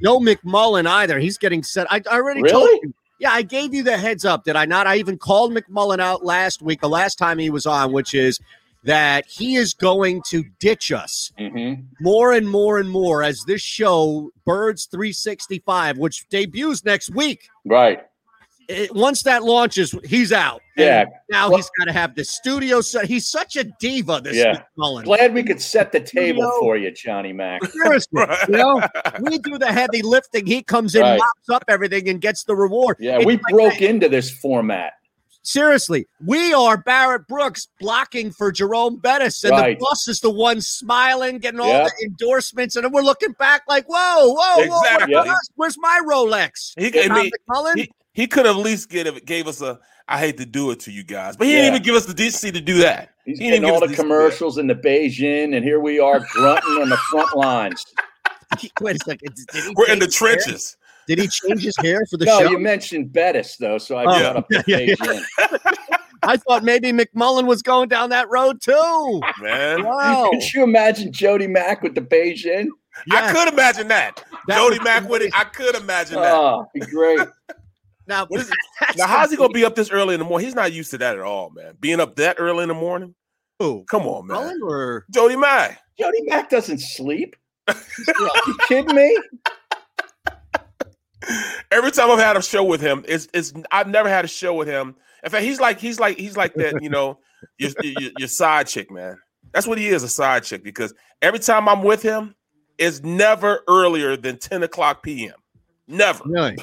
No 0.00 0.18
McMullen 0.18 0.86
either. 0.86 1.18
He's 1.18 1.36
getting 1.36 1.62
set. 1.62 1.86
I, 1.90 2.02
I 2.10 2.16
already 2.16 2.42
told 2.42 2.68
you. 2.82 2.94
Yeah, 3.18 3.30
I 3.30 3.42
gave 3.42 3.72
you 3.72 3.82
the 3.82 3.96
heads 3.96 4.24
up, 4.24 4.44
did 4.44 4.56
I 4.56 4.64
not? 4.64 4.86
I 4.86 4.96
even 4.96 5.18
called 5.18 5.52
McMullen 5.52 6.00
out 6.00 6.24
last 6.24 6.62
week, 6.62 6.80
the 6.80 6.88
last 6.88 7.16
time 7.16 7.38
he 7.38 7.48
was 7.48 7.64
on, 7.64 7.92
which 7.92 8.12
is 8.12 8.40
that 8.82 9.24
he 9.26 9.54
is 9.54 9.72
going 9.72 10.20
to 10.28 10.44
ditch 10.58 10.92
us 10.92 11.32
hmm 11.38 11.74
more 12.00 12.32
and 12.32 12.48
more 12.48 12.78
and 12.78 12.90
more 12.90 13.22
as 13.22 13.44
this 13.44 13.62
show, 13.62 14.30
Birds 14.44 14.86
365, 14.86 15.96
which 15.96 16.28
debuts 16.28 16.84
next 16.84 17.14
week 17.14 17.48
Right. 17.64 18.04
It, 18.68 18.94
once 18.94 19.22
that 19.24 19.42
launches, 19.44 19.94
he's 20.04 20.32
out. 20.32 20.60
Yeah. 20.76 21.02
And 21.02 21.10
now 21.30 21.48
Well- 21.48 21.58
he's 21.58 21.70
got 21.78 21.84
to 21.86 21.92
have 21.92 22.14
the 22.14 22.24
studio 22.24 22.80
set. 22.80 23.06
He's 23.06 23.28
such 23.28 23.56
a 23.56 23.64
diva, 23.64 24.20
this 24.22 24.36
Yeah. 24.36 24.62
McMullen. 24.78 25.04
Glad 25.04 25.34
we 25.34 25.42
could 25.42 25.60
set 25.60 25.92
the 25.92 26.00
table 26.00 26.42
Studio. 26.42 26.58
for 26.60 26.76
you, 26.76 26.90
Johnny 26.90 27.32
Mac. 27.32 27.64
Seriously, 27.66 28.08
Right. 28.14 28.48
you 28.48 28.56
know, 28.56 28.82
we 29.20 29.38
do 29.38 29.58
the 29.58 29.70
heavy 29.72 30.02
lifting. 30.02 30.46
He 30.46 30.62
comes 30.62 30.94
in, 30.94 31.02
Right. 31.02 31.18
mops 31.18 31.48
up 31.50 31.64
everything, 31.68 32.08
and 32.08 32.20
gets 32.20 32.44
the 32.44 32.56
reward. 32.56 32.96
Yeah, 33.00 33.16
It's 33.18 33.26
we 33.26 33.34
like 33.34 33.42
broke 33.50 33.72
that- 33.74 33.82
into 33.82 34.08
this 34.08 34.30
format. 34.30 34.92
Seriously, 35.46 36.06
we 36.24 36.54
are 36.54 36.78
Barrett 36.78 37.26
Brooks 37.28 37.68
blocking 37.78 38.32
for 38.32 38.50
Jerome 38.50 38.96
Bettis, 38.96 39.44
and 39.44 39.52
Right. 39.52 39.78
the 39.78 39.84
boss 39.84 40.08
is 40.08 40.20
the 40.20 40.30
one 40.30 40.62
smiling, 40.62 41.38
getting 41.38 41.60
all 41.60 41.66
Yep. 41.68 41.90
the 41.98 42.06
endorsements, 42.06 42.76
and 42.76 42.84
then 42.86 42.92
we're 42.92 43.02
looking 43.02 43.32
back 43.32 43.60
like, 43.68 43.84
"Whoa, 43.86 44.32
whoa, 44.32 44.66
whoa! 44.66 44.80
Where's, 45.06 45.28
us? 45.28 45.48
Where's 45.56 45.76
my 45.78 46.00
Rolex?" 46.08 46.72
He, 46.78 46.86
I 46.98 47.08
Tom 47.08 47.16
mean, 47.18 47.30
McMullen? 47.46 47.76
he, 47.76 47.90
he 48.14 48.26
could 48.26 48.46
have 48.46 48.56
at 48.56 48.62
least 48.62 48.88
get, 48.88 49.26
gave 49.26 49.46
us 49.46 49.60
a. 49.60 49.78
I 50.08 50.18
hate 50.18 50.36
to 50.38 50.46
do 50.46 50.70
it 50.70 50.80
to 50.80 50.90
you 50.92 51.02
guys, 51.04 51.36
but 51.36 51.46
he 51.46 51.52
Yeah. 51.54 51.60
didn't 51.62 51.74
even 51.74 51.82
give 51.82 51.94
us 51.96 52.06
the 52.06 52.14
decency 52.14 52.52
to 52.52 52.60
do 52.60 52.78
that. 52.78 53.10
He's 53.24 53.38
He 53.38 53.50
didn't 53.50 53.62
getting 53.62 53.74
all 53.74 53.80
give 53.80 53.88
the 53.88 53.92
us 53.94 53.96
decency 53.98 54.08
to 54.08 54.14
commercials 54.14 54.58
in 54.58 54.66
the 54.66 54.74
Beijing, 54.74 55.56
and 55.56 55.64
here 55.64 55.80
we 55.80 55.98
are 55.98 56.20
grunting 56.32 56.80
on 56.82 56.88
the 56.90 56.96
front 57.10 57.36
lines. 57.36 57.84
Wait 58.80 58.96
a 58.96 58.98
second. 58.98 59.34
Did 59.52 59.64
he 59.64 59.74
We're 59.76 59.88
in 59.88 59.98
the 59.98 60.06
change 60.06 60.18
hair? 60.18 60.36
trenches. 60.36 60.76
Did 61.06 61.18
he 61.18 61.28
change 61.28 61.62
his 61.62 61.76
hair 61.78 62.00
for 62.10 62.16
the 62.16 62.24
No, 62.24 62.40
show? 62.40 62.50
you 62.50 62.58
mentioned 62.58 63.12
Bettis, 63.12 63.56
though, 63.56 63.76
so 63.78 63.96
I 63.98 64.04
Oh, 64.04 64.20
brought 64.20 64.36
up 64.36 64.48
the 64.48 64.62
yeah, 64.66 64.78
yeah. 64.78 64.94
Beijing. 64.94 65.22
I 66.22 66.36
thought 66.38 66.62
maybe 66.64 66.92
McMullen 66.92 67.46
was 67.46 67.60
going 67.62 67.88
down 67.88 68.10
that 68.10 68.28
road 68.30 68.62
too. 68.62 69.22
Man, 69.42 69.82
Wow. 69.84 70.30
Could 70.32 70.54
you 70.54 70.62
imagine 70.64 71.12
Jody 71.12 71.46
Mack 71.46 71.82
with 71.82 71.94
the 71.94 72.00
Beijing? 72.00 72.68
I 73.10 73.32
could 73.32 73.48
imagine 73.52 73.88
that. 73.88 74.22
That 74.46 74.56
Jody 74.58 74.78
was 74.78 74.84
Mack 74.84 75.08
with 75.08 75.22
it. 75.22 75.32
I 75.34 75.44
could 75.44 75.74
imagine 75.74 76.16
that. 76.16 76.32
Oh, 76.32 76.66
be 76.72 76.80
great. 76.80 77.20
Now, 78.06 78.26
What 78.26 78.40
is 78.40 78.50
it? 78.80 78.96
Now, 78.96 79.06
how's 79.06 79.30
he 79.30 79.36
gonna 79.36 79.52
be 79.52 79.64
up 79.64 79.74
this 79.74 79.90
early 79.90 80.14
in 80.14 80.20
the 80.20 80.26
morning? 80.26 80.46
He's 80.46 80.54
not 80.54 80.72
used 80.72 80.90
to 80.92 80.98
that 80.98 81.16
at 81.16 81.22
all, 81.22 81.50
man. 81.50 81.74
Being 81.80 82.00
up 82.00 82.16
that 82.16 82.36
early 82.38 82.62
in 82.62 82.68
the 82.68 82.74
morning. 82.74 83.14
Oh, 83.60 83.84
Come 83.88 84.02
on, 84.02 84.26
man. 84.26 84.36
McMullen 84.36 84.68
or 84.68 85.06
Jody 85.12 85.36
Mack. 85.36 85.80
Jody 85.98 86.22
Mack 86.22 86.50
doesn't 86.50 86.80
sleep. 86.80 87.36
you 87.68 88.56
kidding 88.68 88.94
me? 88.94 89.18
Every 91.70 91.90
time 91.90 92.10
I've 92.10 92.18
had 92.18 92.36
a 92.36 92.42
show 92.42 92.62
with 92.62 92.80
him, 92.80 93.04
it's 93.08 93.28
it's 93.32 93.52
I've 93.70 93.88
never 93.88 94.08
had 94.08 94.24
a 94.24 94.28
show 94.28 94.54
with 94.54 94.68
him. 94.68 94.96
In 95.22 95.30
fact, 95.30 95.44
he's 95.44 95.60
like 95.60 95.80
he's 95.80 95.98
like 95.98 96.18
he's 96.18 96.36
like 96.36 96.52
that, 96.54 96.82
you 96.82 96.90
know, 96.90 97.18
your, 97.58 97.70
your, 97.82 98.10
your 98.18 98.28
side 98.28 98.66
chick, 98.66 98.90
man. 98.90 99.16
That's 99.52 99.66
what 99.66 99.78
he 99.78 99.88
is, 99.88 100.02
a 100.02 100.08
side 100.08 100.42
chick. 100.44 100.62
Because 100.62 100.92
every 101.22 101.38
time 101.38 101.68
I'm 101.68 101.82
with 101.82 102.02
him, 102.02 102.34
it's 102.76 103.02
never 103.02 103.62
earlier 103.68 104.16
than 104.16 104.36
10 104.36 104.64
o'clock 104.64 105.02
p.m. 105.02 105.34
Never. 105.86 106.22
really? 106.26 106.56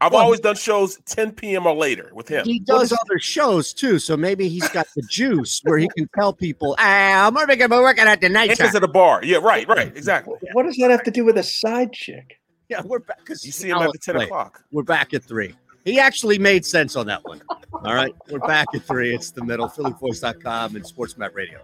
I've 0.00 0.12
Well, 0.12 0.22
always 0.22 0.40
done 0.40 0.56
shows 0.56 0.98
10 1.06 1.32
p.m. 1.32 1.66
or 1.66 1.74
later 1.74 2.10
with 2.12 2.28
him. 2.28 2.44
He 2.44 2.58
does 2.58 2.92
other 2.92 3.18
shows 3.18 3.72
too, 3.72 3.98
so 3.98 4.16
maybe 4.16 4.48
he's 4.48 4.68
got 4.68 4.86
the 4.94 5.02
juice 5.08 5.60
where 5.64 5.78
he 5.78 5.88
can 5.96 6.08
tell 6.14 6.32
people, 6.34 6.76
"Ah, 6.78 7.26
I'm 7.26 7.34
working, 7.34 7.62
I'm 7.62 7.70
working 7.70 8.04
at 8.04 8.20
the 8.20 8.28
night 8.28 8.50
It's 8.50 8.58
time." 8.60 8.76
at 8.76 8.82
a 8.84 8.88
bar. 8.88 9.24
Yeah, 9.24 9.38
right, 9.38 9.66
right, 9.68 9.96
exactly. 9.96 10.34
What 10.52 10.64
does 10.64 10.76
that 10.76 10.90
have 10.90 11.02
to 11.04 11.10
do 11.10 11.24
with 11.24 11.38
a 11.38 11.42
side 11.42 11.92
chick? 11.92 12.38
Yeah, 12.68 12.82
we're 12.84 12.98
back 12.98 13.20
because 13.20 13.44
You 13.46 13.52
see 13.52 13.70
him 13.70 13.78
at 13.78 13.90
the 13.92 13.98
10 13.98 14.16
o'clock. 14.16 14.62
We're 14.70 14.82
back 14.82 15.14
at 15.14 15.22
three. 15.24 15.54
He 15.84 15.98
actually 16.00 16.38
made 16.38 16.66
sense 16.66 16.96
on 16.96 17.06
that 17.06 17.24
one. 17.24 17.40
All 17.72 17.94
right, 17.94 18.12
we're 18.28 18.40
back 18.40 18.66
at 18.74 18.82
three. 18.82 19.14
It's 19.14 19.30
the 19.30 19.44
middle. 19.44 19.68
PhillyVoice.com 19.68 20.76
and 20.76 20.84
SportsMap 20.84 21.34
Radio. 21.34 21.60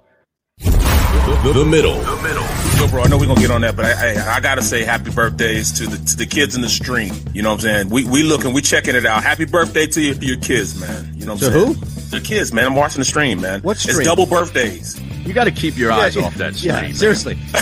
The, 1.12 1.52
the 1.52 1.64
middle. 1.64 1.94
The 2.00 2.22
middle. 2.22 2.80
Yo, 2.80 2.88
bro, 2.90 3.02
I 3.02 3.08
know 3.08 3.18
we're 3.18 3.26
gonna 3.26 3.40
get 3.40 3.50
on 3.50 3.60
that, 3.60 3.76
but 3.76 3.84
I, 3.84 4.14
I, 4.14 4.36
I 4.36 4.40
gotta 4.40 4.62
say 4.62 4.82
happy 4.82 5.10
birthdays 5.10 5.70
to 5.72 5.86
the 5.86 5.98
to 5.98 6.16
the 6.16 6.26
kids 6.26 6.54
in 6.56 6.62
the 6.62 6.68
stream. 6.68 7.12
You 7.34 7.42
know 7.42 7.50
what 7.50 7.56
I'm 7.56 7.60
saying? 7.60 7.90
We 7.90 8.04
we 8.04 8.22
looking, 8.22 8.52
we 8.52 8.62
checking 8.62 8.94
it 8.94 9.04
out. 9.04 9.22
Happy 9.22 9.44
birthday 9.44 9.86
to 9.88 10.00
your, 10.00 10.14
your 10.16 10.36
kids, 10.38 10.80
man. 10.80 11.12
You 11.14 11.26
know 11.26 11.34
what 11.34 11.42
I'm 11.44 11.52
To 11.52 11.58
saying? 11.58 11.74
who? 11.74 12.18
The 12.18 12.20
kids, 12.20 12.52
man. 12.52 12.66
I'm 12.66 12.74
watching 12.76 13.00
the 13.00 13.04
stream, 13.04 13.40
man. 13.40 13.60
What 13.62 13.76
stream? 13.76 13.96
It's 13.98 14.06
double 14.06 14.26
birthdays. 14.26 15.00
You 15.26 15.32
got 15.32 15.44
to 15.44 15.52
keep 15.52 15.76
your 15.78 15.92
eyes 15.92 16.16
Yeah, 16.16 16.24
off 16.24 16.34
that 16.34 16.56
stream. 16.56 16.74
Yeah, 16.74 16.82
man. 16.82 16.94
seriously. 16.94 17.34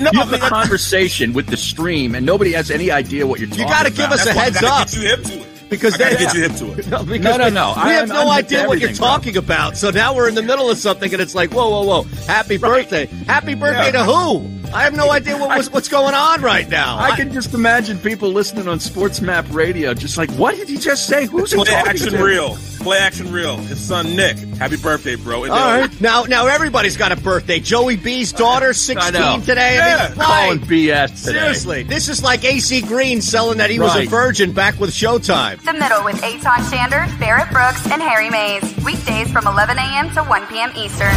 no, 0.00 0.10
You 0.12 0.20
have 0.20 0.32
a 0.32 0.38
conversation 0.38 1.32
with 1.34 1.46
the 1.48 1.56
stream, 1.56 2.14
and 2.14 2.24
nobody 2.24 2.52
has 2.52 2.70
any 2.70 2.90
idea 2.90 3.26
what 3.26 3.38
you're 3.40 3.48
talking 3.48 3.62
You 3.64 3.68
gotta 3.68 3.90
give 3.90 4.10
us 4.10 4.22
a 4.22 4.32
That's 4.32 4.36
why 4.36 4.42
I 4.42 4.44
heads 4.46 4.60
gotta 4.60 5.40
up. 5.42 5.43
Get 5.70 5.82
you 5.82 5.90
hip 5.90 5.92
to 5.92 5.92
it. 5.92 5.92
because 5.92 5.94
I 5.94 5.98
gotta 5.98 6.14
they- 6.16 6.24
get 6.24 6.34
you 6.34 6.42
hip 6.42 6.52
to 6.56 6.72
it. 6.80 6.86
No, 6.90 7.02
because 7.04 7.24
No, 7.24 7.36
no, 7.36 7.44
we- 7.46 7.50
no. 7.50 7.72
We 7.76 7.82
I- 7.82 7.92
have 7.94 8.08
no 8.08 8.22
I'm 8.22 8.38
idea 8.38 8.58
what 8.68 8.78
you're 8.80 8.88
everything, 8.90 8.96
bro. 8.96 9.06
talking 9.06 9.36
about. 9.36 9.76
So 9.76 9.90
now 9.90 10.14
we're 10.14 10.28
in 10.28 10.34
the 10.34 10.42
middle 10.42 10.70
of 10.70 10.78
something, 10.78 11.12
and 11.12 11.20
it's 11.22 11.34
like, 11.34 11.52
whoa, 11.52 11.68
whoa, 11.70 11.82
whoa! 11.82 12.02
Happy 12.26 12.56
birthday! 12.56 13.06
Happy 13.26 13.54
birthday 13.54 13.92
to 13.92 14.04
who? 14.04 14.48
I 14.74 14.82
have 14.82 14.94
no 14.96 15.10
idea 15.12 15.36
what 15.38 15.56
was, 15.56 15.70
what's 15.70 15.88
going 15.88 16.14
on 16.14 16.42
right 16.42 16.68
now. 16.68 16.98
I 16.98 17.14
can 17.14 17.32
just 17.32 17.54
imagine 17.54 17.96
people 17.98 18.30
listening 18.30 18.66
on 18.66 18.80
Sports 18.80 19.20
Map 19.20 19.46
Radio, 19.52 19.94
just 19.94 20.18
like, 20.18 20.30
what 20.32 20.56
did 20.56 20.68
he 20.68 20.78
just 20.78 21.06
say? 21.06 21.26
Who's 21.26 21.52
he 21.52 21.58
talking 21.58 21.74
action 21.74 22.12
to? 22.12 22.24
real. 22.24 22.56
Play 22.84 22.98
action 22.98 23.32
real. 23.32 23.56
His 23.56 23.80
son 23.80 24.14
Nick. 24.14 24.36
Happy 24.36 24.76
birthday, 24.76 25.16
bro. 25.16 25.44
And 25.44 25.52
All 25.52 25.88
now 26.00 26.24
now 26.24 26.46
everybody's 26.48 26.98
got 26.98 27.12
a 27.12 27.16
birthday. 27.16 27.58
Joey 27.58 27.96
B's 27.96 28.30
daughter, 28.30 28.74
sixteen 28.74 29.40
today. 29.40 29.78
I 29.78 29.86
Yeah. 29.88 30.08
mean, 30.10 30.18
Calling? 30.18 30.58
BS 30.60 31.24
today. 31.24 31.38
Seriously, 31.38 31.82
this 31.84 32.10
is 32.10 32.22
like 32.22 32.44
AC 32.44 32.82
Green 32.82 33.22
selling 33.22 33.56
that 33.56 33.70
he 33.70 33.78
was 33.80 33.96
a 33.96 34.04
virgin 34.04 34.52
back 34.52 34.78
with 34.78 34.90
Showtime. 34.90 35.64
The 35.64 35.72
Middle 35.72 36.04
with 36.04 36.16
Aton 36.22 36.60
Shander, 36.70 37.18
Barrett 37.18 37.50
Brooks, 37.50 37.90
and 37.90 38.02
Harry 38.02 38.28
Mayes. 38.28 38.62
Weekdays 38.84 39.32
from 39.32 39.46
11 39.46 39.78
a.m. 39.78 40.10
to 40.10 40.22
1 40.22 40.46
p.m. 40.48 40.70
Eastern. 40.76 41.14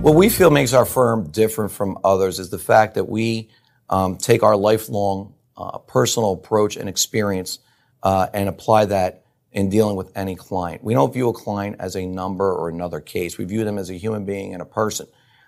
What 0.00 0.14
we 0.14 0.28
feel 0.28 0.50
makes 0.50 0.72
our 0.72 0.84
firm 0.86 1.28
different 1.30 1.72
from 1.72 1.98
others 2.04 2.38
is 2.38 2.50
the 2.50 2.58
fact 2.60 2.94
that 2.94 3.08
we 3.08 3.48
um, 3.90 4.16
take 4.16 4.44
our 4.44 4.56
lifelong 4.56 5.32
uh, 5.56 5.78
personal 5.78 6.32
approach 6.32 6.76
and 6.76 6.88
experience 6.88 7.58
uh, 8.02 8.28
and 8.32 8.48
apply 8.48 8.84
that 8.86 9.24
in 9.52 9.70
dealing 9.70 9.96
with 9.96 10.12
any 10.16 10.34
client. 10.34 10.84
We 10.84 10.94
don't 10.94 11.12
view 11.12 11.28
a 11.28 11.32
client 11.32 11.76
as 11.78 11.96
a 11.96 12.04
number 12.06 12.52
or 12.52 12.68
another 12.68 13.00
case. 13.00 13.38
We 13.38 13.44
view 13.44 13.64
them 13.64 13.78
as 13.78 13.90
a 13.90 13.94
human 13.94 14.24
being 14.24 14.52
and 14.52 14.60
a 14.60 14.66
person, 14.66 15.06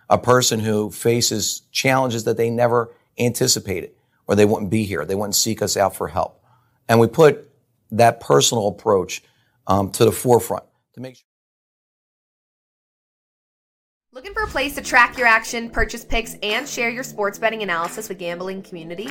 a 0.08 0.16
person 0.16 0.60
who 0.60 0.90
faces 0.90 1.62
challenges 1.72 2.24
that 2.24 2.36
they 2.36 2.48
never 2.48 2.94
anticipated 3.18 3.90
or 4.26 4.34
they 4.34 4.44
wouldn't 4.44 4.70
be 4.70 4.84
here. 4.84 5.04
They 5.04 5.14
wouldn't 5.14 5.34
seek 5.34 5.60
us 5.60 5.76
out 5.76 5.94
for 5.94 6.08
help. 6.08 6.42
And 6.88 6.98
we 6.98 7.06
put 7.06 7.50
that 7.90 8.20
personal 8.20 8.68
approach 8.68 9.22
um, 9.66 9.90
to 9.92 10.04
the 10.04 10.12
forefront 10.12 10.64
to 10.94 11.00
make 11.00 11.16
sure. 11.16 11.24
Looking 14.12 14.32
for 14.32 14.42
a 14.42 14.46
place 14.46 14.74
to 14.74 14.82
track 14.82 15.18
your 15.18 15.26
action, 15.26 15.70
purchase 15.70 16.04
picks, 16.04 16.34
and 16.42 16.66
share 16.66 16.90
your 16.90 17.04
sports 17.04 17.38
betting 17.38 17.62
analysis 17.62 18.08
with 18.08 18.18
gambling 18.18 18.62
community? 18.62 19.10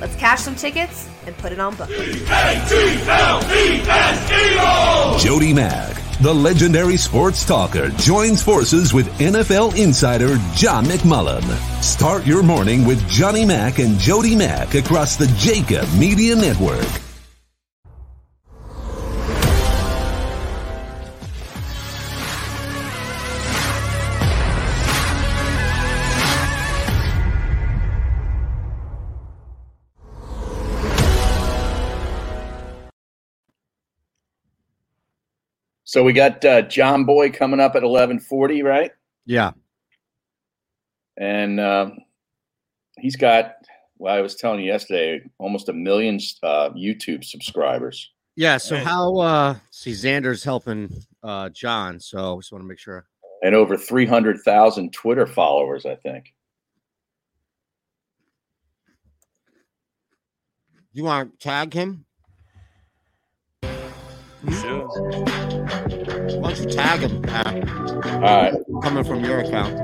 Let's 0.00 0.16
cash 0.16 0.40
some 0.40 0.56
tickets 0.56 1.08
and 1.26 1.36
put 1.38 1.52
it 1.52 1.60
on 1.60 1.76
Book. 1.76 1.88
Jody 5.18 5.52
Mack, 5.52 5.96
the 6.20 6.32
legendary 6.34 6.96
sports 6.96 7.44
talker, 7.44 7.90
joins 7.90 8.42
forces 8.42 8.94
with 8.94 9.06
NFL 9.18 9.76
insider 9.76 10.38
John 10.54 10.86
McMullen. 10.86 11.42
Start 11.82 12.26
your 12.26 12.42
morning 12.42 12.86
with 12.86 13.06
Johnny 13.08 13.44
Mack 13.44 13.78
and 13.78 13.98
Jody 13.98 14.34
Mack 14.34 14.74
across 14.74 15.16
the 15.16 15.26
JAKIB 15.26 15.98
Media 15.98 16.34
Network. 16.34 17.09
So 35.90 36.04
we 36.04 36.12
got 36.12 36.44
uh, 36.44 36.62
John 36.62 37.02
Boy 37.04 37.32
coming 37.32 37.58
up 37.58 37.74
at 37.74 37.82
eleven 37.82 38.20
forty, 38.20 38.62
right? 38.62 38.92
Yeah. 39.26 39.50
And 41.16 41.58
uh, 41.58 41.90
he's 43.00 43.16
got. 43.16 43.54
Well, 43.98 44.14
I 44.14 44.20
was 44.20 44.36
telling 44.36 44.60
you 44.60 44.66
yesterday, 44.66 45.20
almost 45.38 45.68
a 45.68 45.72
million 45.72 46.20
uh, 46.44 46.70
YouTube 46.70 47.24
subscribers. 47.24 48.08
Yeah. 48.36 48.58
So 48.58 48.76
how? 48.76 49.16
uh 49.18 49.56
See, 49.72 49.90
Xander's 49.90 50.44
helping 50.44 50.94
uh 51.24 51.48
John, 51.48 51.98
so 51.98 52.36
I 52.36 52.38
just 52.38 52.52
want 52.52 52.62
to 52.62 52.68
make 52.68 52.78
sure. 52.78 53.04
and 53.42 53.56
over 53.56 53.76
300,000 53.76 54.92
Twitter 54.92 55.26
followers, 55.26 55.86
I 55.86 55.96
think. 55.96 56.32
You 60.92 61.02
want 61.02 61.32
to 61.32 61.44
tag 61.44 61.74
him? 61.74 62.04
Sure. 64.48 64.88
Why 66.38 66.54
don't 66.54 66.58
you 66.58 66.70
tag 66.70 67.00
him? 67.00 67.20
Pat? 67.22 67.68
All 68.06 68.20
right. 68.20 68.54
Coming 68.82 69.04
from 69.04 69.22
your 69.22 69.40
account. 69.40 69.76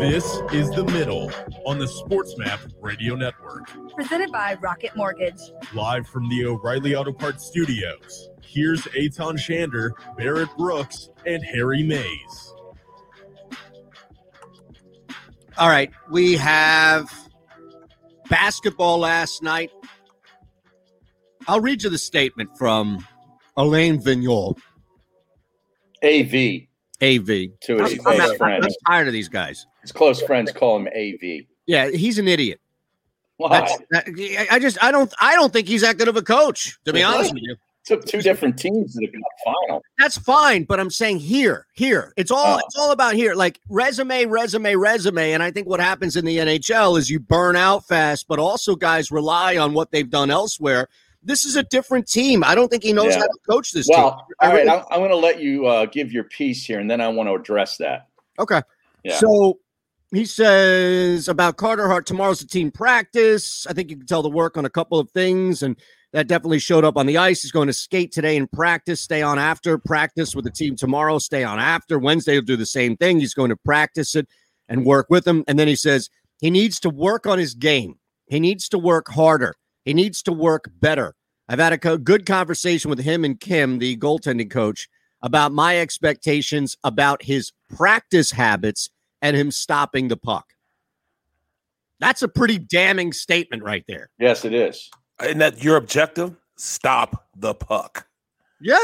This 0.00 0.24
is 0.52 0.70
The 0.70 0.84
Middle 0.92 1.30
on 1.64 1.78
the 1.78 1.86
SportsMap 1.86 2.58
Radio 2.80 3.14
Network. 3.14 3.70
Presented 3.94 4.32
by 4.32 4.54
Rocket 4.60 4.96
Mortgage. 4.96 5.40
Live 5.72 6.08
from 6.08 6.28
the 6.28 6.46
O'Reilly 6.46 6.96
Auto 6.96 7.12
Parts 7.12 7.46
Studios. 7.46 8.30
Here's 8.42 8.86
Aton 8.88 9.36
Shander, 9.36 9.90
Barrett 10.18 10.48
Brooks, 10.58 11.10
and 11.24 11.44
Harry 11.44 11.84
Mayes. 11.84 12.54
All 15.56 15.68
right, 15.68 15.92
we 16.10 16.34
have 16.34 17.08
basketball 18.28 18.98
last 18.98 19.44
night. 19.44 19.70
I'll 21.46 21.60
read 21.60 21.84
you 21.84 21.90
the 21.90 21.98
statement 21.98 22.56
from 22.58 23.06
Alain 23.60 24.00
Vigneault, 24.00 24.56
AV 26.02 26.62
AV. 27.02 27.26
to 27.62 27.76
his 27.78 27.92
I'm, 27.92 27.98
close 27.98 28.20
I'm- 28.20 28.30
I'm 28.30 28.36
friends. 28.36 28.76
tired 28.86 29.06
of 29.06 29.12
these 29.12 29.28
guys. 29.28 29.66
His 29.82 29.92
close 29.92 30.20
friends 30.22 30.52
call 30.52 30.76
him 30.78 30.88
AV. 30.88 31.46
Yeah, 31.66 31.88
he's 31.90 32.18
an 32.18 32.28
idiot. 32.28 32.60
Why? 33.36 33.66
That, 33.90 34.46
I 34.50 34.58
just 34.58 34.82
I 34.84 34.90
don't 34.90 35.12
I 35.20 35.34
don't 35.34 35.52
think 35.52 35.66
he's 35.68 35.80
that 35.82 35.96
good 35.98 36.08
of 36.08 36.16
a 36.16 36.22
coach. 36.22 36.78
To 36.84 36.92
be 36.92 37.00
Really? 37.00 37.14
honest 37.14 37.32
with 37.34 37.42
you, 37.42 37.56
Took 37.86 38.04
two 38.04 38.20
different 38.20 38.58
teams 38.58 38.92
to 38.94 39.00
the 39.00 39.22
final. 39.42 39.82
that's 39.98 40.18
fine. 40.18 40.64
But 40.64 40.78
I'm 40.78 40.90
saying 40.90 41.20
here, 41.20 41.66
here, 41.72 42.12
it's 42.18 42.30
all 42.30 42.56
Oh. 42.56 42.60
it's 42.66 42.76
all 42.78 42.92
about 42.92 43.14
here. 43.14 43.34
Like 43.34 43.58
resume, 43.70 44.26
resume, 44.26 44.74
resume. 44.76 45.32
And 45.32 45.42
I 45.42 45.50
think 45.50 45.66
what 45.66 45.80
happens 45.80 46.16
in 46.16 46.26
the 46.26 46.36
NHL 46.38 46.98
is 46.98 47.08
you 47.08 47.18
burn 47.18 47.56
out 47.56 47.86
fast, 47.88 48.28
but 48.28 48.38
also 48.38 48.76
guys 48.76 49.10
rely 49.10 49.56
on 49.56 49.72
what 49.72 49.90
they've 49.90 50.10
done 50.10 50.30
elsewhere. 50.30 50.88
This 51.22 51.44
is 51.44 51.56
a 51.56 51.62
different 51.62 52.08
team. 52.08 52.42
I 52.42 52.54
don't 52.54 52.68
think 52.68 52.82
he 52.82 52.92
knows 52.92 53.12
Yeah. 53.14 53.20
how 53.20 53.26
to 53.26 53.38
coach 53.48 53.72
this 53.72 53.86
Well, 53.88 54.10
team. 54.12 54.20
I 54.40 54.46
all 54.46 54.52
right. 54.52 54.58
really- 54.64 54.70
I'm, 54.70 54.84
I'm 54.90 54.98
going 55.00 55.10
to 55.10 55.16
let 55.16 55.40
you 55.40 55.66
uh, 55.66 55.86
give 55.86 56.12
your 56.12 56.24
piece 56.24 56.64
here, 56.64 56.78
and 56.80 56.90
then 56.90 57.00
I 57.00 57.08
want 57.08 57.28
to 57.28 57.34
address 57.34 57.76
that. 57.76 58.08
Okay. 58.38 58.62
Yeah. 59.04 59.18
So 59.18 59.58
he 60.12 60.24
says 60.24 61.28
about 61.28 61.56
Carter 61.56 61.86
Hart, 61.88 62.06
tomorrow's 62.06 62.42
a 62.42 62.46
team 62.46 62.70
practice. 62.70 63.66
I 63.66 63.72
think 63.74 63.90
you 63.90 63.96
can 63.96 64.06
tell 64.06 64.22
the 64.22 64.30
work 64.30 64.56
on 64.56 64.64
a 64.64 64.70
couple 64.70 64.98
of 64.98 65.10
things, 65.10 65.62
and 65.62 65.76
that 66.12 66.26
definitely 66.26 66.58
showed 66.58 66.84
up 66.84 66.96
on 66.96 67.06
the 67.06 67.18
ice. 67.18 67.42
He's 67.42 67.52
going 67.52 67.68
to 67.68 67.72
skate 67.72 68.12
today 68.12 68.36
in 68.36 68.46
practice, 68.48 69.00
stay 69.00 69.22
on 69.22 69.38
after 69.38 69.78
practice 69.78 70.34
with 70.34 70.44
the 70.44 70.50
team 70.50 70.74
tomorrow, 70.74 71.18
stay 71.18 71.44
on 71.44 71.58
after. 71.60 71.98
Wednesday, 71.98 72.32
he'll 72.32 72.42
do 72.42 72.56
the 72.56 72.66
same 72.66 72.96
thing. 72.96 73.20
He's 73.20 73.34
going 73.34 73.50
to 73.50 73.56
practice 73.56 74.16
it 74.16 74.26
and 74.68 74.84
work 74.84 75.06
with 75.10 75.24
them. 75.24 75.44
And 75.46 75.58
then 75.58 75.68
he 75.68 75.76
says 75.76 76.08
he 76.40 76.50
needs 76.50 76.80
to 76.80 76.90
work 76.90 77.26
on 77.26 77.38
his 77.38 77.54
game. 77.54 77.96
He 78.26 78.40
needs 78.40 78.68
to 78.70 78.78
work 78.78 79.08
harder. 79.08 79.54
He 79.84 79.94
needs 79.94 80.22
to 80.22 80.32
work 80.32 80.70
better. 80.80 81.14
I've 81.48 81.58
had 81.58 81.72
a 81.72 81.78
co- 81.78 81.98
good 81.98 82.26
conversation 82.26 82.90
with 82.90 83.00
him 83.00 83.24
and 83.24 83.38
Kim, 83.38 83.78
the 83.78 83.96
goaltending 83.96 84.50
coach, 84.50 84.88
about 85.22 85.52
my 85.52 85.78
expectations 85.78 86.76
about 86.84 87.22
his 87.22 87.52
practice 87.68 88.30
habits 88.30 88.90
and 89.20 89.36
him 89.36 89.50
stopping 89.50 90.08
the 90.08 90.16
puck. 90.16 90.54
That's 91.98 92.22
a 92.22 92.28
pretty 92.28 92.58
damning 92.58 93.12
statement 93.12 93.62
right 93.62 93.84
there. 93.86 94.10
Yes, 94.18 94.44
it 94.44 94.54
is. 94.54 94.90
And 95.18 95.40
that 95.40 95.62
your 95.62 95.76
objective, 95.76 96.34
stop 96.56 97.26
the 97.36 97.54
puck. 97.54 98.06
Yeah. 98.60 98.78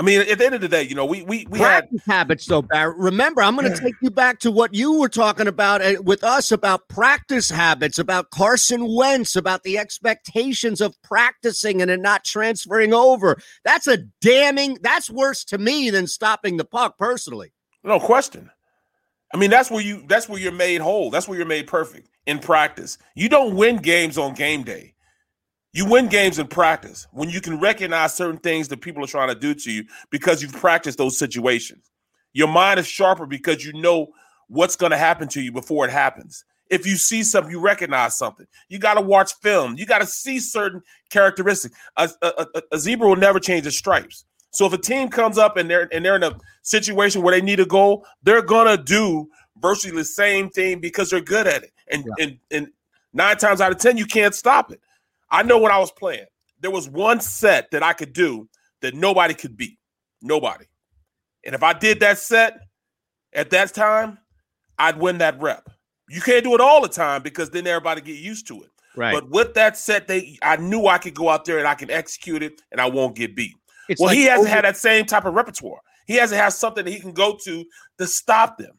I 0.00 0.02
mean, 0.02 0.22
at 0.22 0.38
the 0.38 0.46
end 0.46 0.54
of 0.54 0.62
the 0.62 0.68
day, 0.68 0.84
you 0.84 0.94
know, 0.94 1.04
we 1.04 1.20
we 1.24 1.46
we 1.50 1.58
had 1.58 1.80
practice 1.80 2.06
habits, 2.06 2.46
though, 2.46 2.62
Barrett. 2.62 2.96
Remember, 2.96 3.42
I'm 3.42 3.54
going 3.54 3.70
to 3.70 3.78
take 3.78 3.96
you 4.00 4.10
back 4.10 4.38
to 4.38 4.50
what 4.50 4.72
you 4.72 4.98
were 4.98 5.10
talking 5.10 5.46
about 5.46 5.82
uh, 5.82 6.00
with 6.02 6.24
us 6.24 6.50
about 6.50 6.88
practice 6.88 7.50
habits, 7.50 7.98
about 7.98 8.30
Carson 8.30 8.94
Wentz, 8.96 9.36
about 9.36 9.62
the 9.62 9.76
expectations 9.76 10.80
of 10.80 10.96
practicing 11.02 11.82
and 11.82 11.90
it 11.90 12.00
not 12.00 12.24
transferring 12.24 12.94
over. 12.94 13.36
That's 13.62 13.86
a 13.88 13.98
damning, 14.22 14.78
that's 14.80 15.10
worse 15.10 15.44
to 15.44 15.58
me 15.58 15.90
than 15.90 16.06
stopping 16.06 16.56
the 16.56 16.64
puck, 16.64 16.96
personally. 16.96 17.52
no 17.84 18.00
question. 18.00 18.50
I 19.34 19.36
mean, 19.36 19.50
that's 19.50 19.70
where 19.70 19.82
you 19.82 20.02
that's 20.08 20.30
where 20.30 20.40
you're 20.40 20.50
made 20.50 20.80
whole. 20.80 21.10
That's 21.10 21.28
where 21.28 21.36
you're 21.36 21.46
made 21.46 21.66
perfect 21.66 22.08
in 22.24 22.38
practice. 22.38 22.96
You 23.14 23.28
don't 23.28 23.54
win 23.54 23.76
games 23.76 24.16
on 24.16 24.32
game 24.32 24.62
day. 24.62 24.94
You 25.72 25.86
win 25.86 26.08
games 26.08 26.38
in 26.38 26.48
practice 26.48 27.06
when 27.12 27.30
you 27.30 27.40
can 27.40 27.60
recognize 27.60 28.14
certain 28.14 28.40
things 28.40 28.68
that 28.68 28.80
people 28.80 29.04
are 29.04 29.08
trying 29.08 29.28
to 29.28 29.34
do 29.36 29.54
to 29.54 29.70
you 29.70 29.84
because 30.10 30.42
you've 30.42 30.52
practiced 30.52 30.98
those 30.98 31.18
situations. 31.18 31.90
Your 32.32 32.48
mind 32.48 32.80
is 32.80 32.86
sharper 32.86 33.26
because 33.26 33.64
you 33.64 33.72
know 33.74 34.08
what's 34.48 34.74
going 34.74 34.90
to 34.90 34.98
happen 34.98 35.28
to 35.28 35.40
you 35.40 35.52
before 35.52 35.84
it 35.84 35.92
happens. 35.92 36.44
If 36.70 36.86
you 36.86 36.96
see 36.96 37.22
something, 37.22 37.50
you 37.50 37.60
recognize 37.60 38.16
something. 38.16 38.46
You 38.68 38.78
got 38.78 38.94
to 38.94 39.00
watch 39.00 39.34
film. 39.42 39.76
You 39.76 39.86
got 39.86 40.00
to 40.00 40.06
see 40.06 40.38
certain 40.38 40.82
characteristics. 41.10 41.76
A, 41.96 42.08
a, 42.22 42.46
a, 42.54 42.62
a 42.72 42.78
zebra 42.78 43.08
will 43.08 43.16
never 43.16 43.40
change 43.40 43.66
its 43.66 43.76
stripes. 43.76 44.24
So 44.52 44.66
if 44.66 44.72
a 44.72 44.78
team 44.78 45.08
comes 45.08 45.38
up 45.38 45.56
and 45.56 45.70
they're 45.70 45.88
and 45.92 46.04
they're 46.04 46.16
in 46.16 46.24
a 46.24 46.36
situation 46.62 47.22
where 47.22 47.32
they 47.32 47.44
need 47.44 47.60
a 47.60 47.66
goal, 47.66 48.04
they're 48.22 48.42
gonna 48.42 48.76
do 48.76 49.28
virtually 49.58 49.94
the 49.94 50.04
same 50.04 50.50
thing 50.50 50.80
because 50.80 51.10
they're 51.10 51.20
good 51.20 51.46
at 51.46 51.62
it. 51.62 51.72
And 51.88 52.04
yeah. 52.18 52.24
and 52.24 52.38
and 52.50 52.68
nine 53.12 53.36
times 53.36 53.60
out 53.60 53.70
of 53.70 53.78
ten, 53.78 53.96
you 53.96 54.06
can't 54.06 54.34
stop 54.34 54.72
it. 54.72 54.80
I 55.30 55.42
know 55.42 55.58
when 55.58 55.72
I 55.72 55.78
was 55.78 55.92
playing, 55.92 56.26
there 56.60 56.70
was 56.70 56.88
one 56.88 57.20
set 57.20 57.70
that 57.70 57.82
I 57.82 57.92
could 57.92 58.12
do 58.12 58.48
that 58.82 58.94
nobody 58.94 59.34
could 59.34 59.56
beat. 59.56 59.78
Nobody. 60.22 60.66
And 61.44 61.54
if 61.54 61.62
I 61.62 61.72
did 61.72 62.00
that 62.00 62.18
set 62.18 62.58
at 63.32 63.50
that 63.50 63.72
time, 63.74 64.18
I'd 64.78 64.98
win 64.98 65.18
that 65.18 65.40
rep. 65.40 65.68
You 66.08 66.20
can't 66.20 66.44
do 66.44 66.54
it 66.54 66.60
all 66.60 66.82
the 66.82 66.88
time 66.88 67.22
because 67.22 67.50
then 67.50 67.66
everybody 67.66 68.00
get 68.00 68.16
used 68.16 68.46
to 68.48 68.62
it. 68.62 68.70
Right. 68.96 69.12
But 69.12 69.30
with 69.30 69.54
that 69.54 69.76
set, 69.78 70.08
they 70.08 70.36
I 70.42 70.56
knew 70.56 70.86
I 70.86 70.98
could 70.98 71.14
go 71.14 71.28
out 71.28 71.44
there 71.44 71.58
and 71.58 71.68
I 71.68 71.74
can 71.74 71.90
execute 71.90 72.42
it 72.42 72.60
and 72.72 72.80
I 72.80 72.86
won't 72.86 73.14
get 73.14 73.36
beat. 73.36 73.54
It's 73.88 74.00
well, 74.00 74.08
like 74.08 74.18
he 74.18 74.24
hasn't 74.24 74.48
over- 74.48 74.54
had 74.54 74.64
that 74.64 74.76
same 74.76 75.06
type 75.06 75.24
of 75.24 75.34
repertoire. 75.34 75.80
He 76.06 76.14
hasn't 76.16 76.40
had 76.40 76.48
something 76.50 76.84
that 76.84 76.90
he 76.90 76.98
can 77.00 77.12
go 77.12 77.38
to 77.44 77.64
to 77.98 78.06
stop 78.06 78.58
them. 78.58 78.72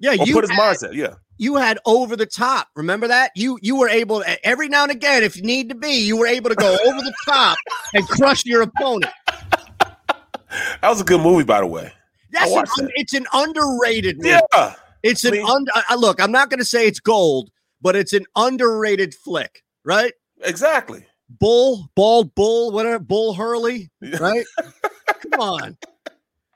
Yeah, 0.00 0.12
or 0.18 0.26
you 0.26 0.34
put 0.34 0.44
his 0.44 0.50
had- 0.50 0.58
mindset. 0.58 0.94
Yeah. 0.94 1.14
You 1.40 1.56
had 1.56 1.78
over 1.86 2.16
the 2.16 2.26
top. 2.26 2.68
Remember 2.76 3.08
that? 3.08 3.30
You 3.34 3.58
you 3.62 3.74
were 3.74 3.88
able 3.88 4.20
to, 4.20 4.46
every 4.46 4.68
now 4.68 4.82
and 4.82 4.92
again, 4.92 5.22
if 5.22 5.38
you 5.38 5.42
need 5.42 5.70
to 5.70 5.74
be, 5.74 5.88
you 5.92 6.18
were 6.18 6.26
able 6.26 6.50
to 6.50 6.54
go 6.54 6.70
over 6.86 6.98
the 6.98 7.14
top 7.24 7.56
and 7.94 8.06
crush 8.06 8.44
your 8.44 8.60
opponent. 8.60 9.10
That 9.30 10.82
was 10.82 11.00
a 11.00 11.04
good 11.04 11.22
movie, 11.22 11.44
by 11.44 11.60
the 11.60 11.66
way. 11.66 11.90
That's 12.30 12.52
an, 12.52 12.64
that. 12.64 12.92
it's 12.94 13.14
an 13.14 13.24
underrated 13.32 14.18
movie. 14.18 14.38
Yeah. 14.54 14.74
It's 15.02 15.24
an 15.24 15.32
I 15.32 15.36
mean- 15.38 15.46
under. 15.46 15.72
look, 15.96 16.20
I'm 16.20 16.30
not 16.30 16.50
going 16.50 16.58
to 16.58 16.64
say 16.64 16.86
it's 16.86 17.00
gold, 17.00 17.50
but 17.80 17.96
it's 17.96 18.12
an 18.12 18.26
underrated 18.36 19.14
flick, 19.14 19.62
right? 19.82 20.12
Exactly. 20.42 21.06
Bull, 21.38 21.90
bald 21.94 22.34
bull, 22.34 22.70
whatever, 22.70 22.98
bull 22.98 23.32
Hurley, 23.32 23.90
right? 24.20 24.44
Come 25.22 25.40
on. 25.40 25.78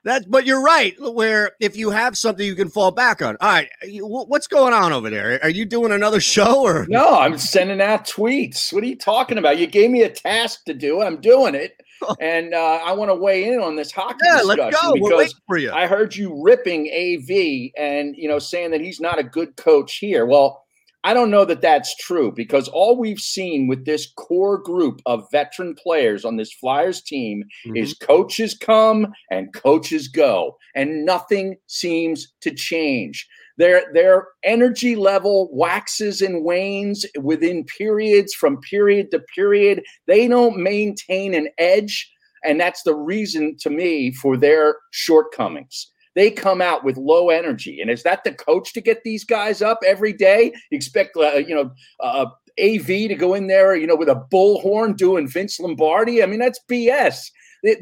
That, 0.05 0.29
but 0.29 0.45
you're 0.45 0.61
right. 0.61 0.95
Where 0.99 1.51
if 1.59 1.75
you 1.75 1.89
have 1.89 2.15
something 2.15 2.45
you 2.45 2.53
can 2.55 2.69
fall 2.69 2.91
back 2.91 3.23
on. 3.23 3.37
All 3.41 3.49
right, 3.49 3.69
you- 3.83 4.05
what's 4.05 4.45
going 4.47 4.71
on 4.71 4.93
over 4.93 5.09
there? 5.09 5.39
Are 5.43 5.49
you 5.49 5.65
doing 5.65 5.91
another 5.91 6.19
show 6.19 6.61
or 6.61 6.85
No, 6.87 7.17
I'm 7.17 7.39
sending 7.39 7.81
out 7.81 8.05
tweets. 8.05 8.71
What 8.71 8.83
are 8.83 8.87
you 8.87 8.97
talking 8.97 9.39
about? 9.39 9.57
You 9.57 9.65
gave 9.65 9.89
me 9.89 10.03
a 10.03 10.09
task 10.09 10.63
to 10.65 10.75
do. 10.75 11.01
I'm 11.01 11.19
doing 11.19 11.55
it. 11.55 11.81
And 12.19 12.53
uh, 12.53 12.81
I 12.85 12.91
want 12.91 13.09
to 13.09 13.15
weigh 13.15 13.45
in 13.51 13.59
on 13.59 13.77
this 13.77 13.91
hockey 13.91 14.17
Yeah, 14.23 14.41
let's 14.43 14.61
discussion 14.61 14.79
go. 14.81 14.93
We're 14.99 15.09
because 15.17 15.35
for 15.47 15.57
you. 15.57 15.71
I 15.71 15.87
heard 15.87 16.15
you 16.15 16.39
ripping 16.43 16.87
AV 16.89 17.71
and 17.81 18.15
you 18.15 18.27
know 18.27 18.37
saying 18.37 18.71
that 18.71 18.81
he's 18.81 18.99
not 18.99 19.17
a 19.17 19.23
good 19.23 19.55
coach 19.55 19.95
here. 19.95 20.25
Well, 20.25 20.64
I 21.05 21.13
don't 21.13 21.29
know 21.29 21.45
that 21.45 21.61
that's 21.61 21.95
true 21.97 22.31
because 22.31 22.67
all 22.67 22.97
we've 22.97 23.19
seen 23.19 23.67
with 23.67 23.85
this 23.85 24.11
core 24.17 24.57
group 24.57 25.03
of 25.05 25.29
veteran 25.31 25.75
players 25.75 26.25
on 26.25 26.35
this 26.35 26.51
Flyers 26.51 26.99
team 26.99 27.43
mm-hmm. 27.63 27.77
is 27.77 27.93
coaches 27.93 28.57
come 28.59 29.13
and 29.29 29.53
coaches 29.53 30.07
go, 30.07 30.57
and 30.73 31.05
nothing 31.05 31.57
seems 31.67 32.33
to 32.41 32.49
change. 32.49 33.27
Their 33.57 33.83
their 33.93 34.29
energy 34.43 34.95
level 34.95 35.47
waxes 35.53 36.23
and 36.23 36.43
wanes 36.43 37.05
within 37.21 37.65
periods 37.65 38.33
from 38.33 38.59
period 38.61 39.11
to 39.11 39.19
period. 39.35 39.83
They 40.07 40.27
don't 40.27 40.57
maintain 40.57 41.35
an 41.35 41.49
edge, 41.59 42.11
and 42.43 42.59
that's 42.59 42.81
the 42.81 42.95
reason 42.95 43.57
to 43.59 43.69
me 43.69 44.11
for 44.11 44.37
their 44.37 44.77
shortcomings. 44.89 45.91
They 46.15 46.31
come 46.31 46.61
out 46.61 46.83
with 46.83 46.97
low 46.97 47.29
energy, 47.29 47.81
and 47.81 47.91
is 47.91 48.03
that 48.03 48.23
the 48.23 48.33
coach 48.33 48.73
to 48.73 48.81
get 48.81 49.03
these 49.03 49.23
guys 49.23 49.61
up 49.61 49.79
every 49.85 50.13
day? 50.13 50.53
You 50.71 50.75
expect 50.77 51.17
uh, 51.17 51.33
you 51.35 51.53
know 51.53 51.71
uh, 51.99 52.27
AV 52.59 52.87
to 52.87 53.15
go 53.15 53.33
in 53.33 53.47
there, 53.47 53.75
you 53.75 53.87
know, 53.87 53.95
with 53.95 54.09
a 54.09 54.23
bullhorn 54.31 54.95
doing 54.95 55.27
Vince 55.27 55.59
Lombardi? 55.59 56.23
I 56.23 56.25
mean, 56.25 56.39
that's 56.39 56.59
BS. 56.69 57.31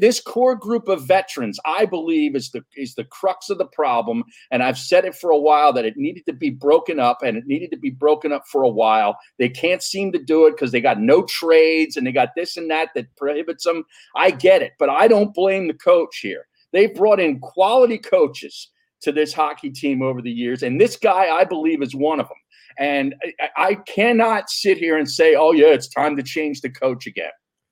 This 0.00 0.18
core 0.18 0.56
group 0.56 0.88
of 0.88 1.06
veterans, 1.06 1.60
I 1.66 1.84
believe, 1.84 2.34
is 2.34 2.50
the 2.50 2.64
is 2.74 2.94
the 2.94 3.04
crux 3.04 3.50
of 3.50 3.58
the 3.58 3.66
problem. 3.66 4.24
And 4.50 4.62
I've 4.62 4.78
said 4.78 5.04
it 5.04 5.14
for 5.14 5.30
a 5.30 5.38
while 5.38 5.74
that 5.74 5.84
it 5.84 5.98
needed 5.98 6.24
to 6.26 6.32
be 6.32 6.48
broken 6.48 6.98
up, 6.98 7.22
and 7.22 7.36
it 7.36 7.46
needed 7.46 7.70
to 7.72 7.76
be 7.76 7.90
broken 7.90 8.32
up 8.32 8.44
for 8.50 8.62
a 8.62 8.68
while. 8.68 9.18
They 9.38 9.50
can't 9.50 9.82
seem 9.82 10.10
to 10.12 10.18
do 10.18 10.46
it 10.46 10.52
because 10.52 10.72
they 10.72 10.80
got 10.80 11.00
no 11.00 11.24
trades 11.24 11.98
and 11.98 12.06
they 12.06 12.12
got 12.12 12.30
this 12.34 12.56
and 12.56 12.70
that 12.70 12.90
that 12.94 13.14
prohibits 13.16 13.64
them. 13.64 13.84
I 14.16 14.30
get 14.30 14.62
it, 14.62 14.72
but 14.78 14.88
I 14.88 15.06
don't 15.06 15.34
blame 15.34 15.68
the 15.68 15.74
coach 15.74 16.18
here. 16.18 16.46
They 16.74 16.86
brought 16.88 17.20
in 17.20 17.38
quality 17.40 17.96
coaches 17.96 18.70
to 19.02 19.12
this 19.12 19.32
hockey 19.32 19.70
team 19.70 20.02
over 20.02 20.20
the 20.20 20.30
years, 20.30 20.62
and 20.62 20.78
this 20.80 20.96
guy, 20.96 21.28
I 21.34 21.44
believe, 21.44 21.80
is 21.82 21.94
one 21.94 22.20
of 22.20 22.26
them. 22.28 22.36
And 22.78 23.14
I, 23.40 23.48
I 23.68 23.74
cannot 23.86 24.50
sit 24.50 24.76
here 24.76 24.98
and 24.98 25.08
say, 25.08 25.36
"Oh 25.36 25.52
yeah, 25.52 25.68
it's 25.68 25.88
time 25.88 26.16
to 26.16 26.22
change 26.22 26.60
the 26.60 26.68
coach 26.70 27.06
again." 27.06 27.30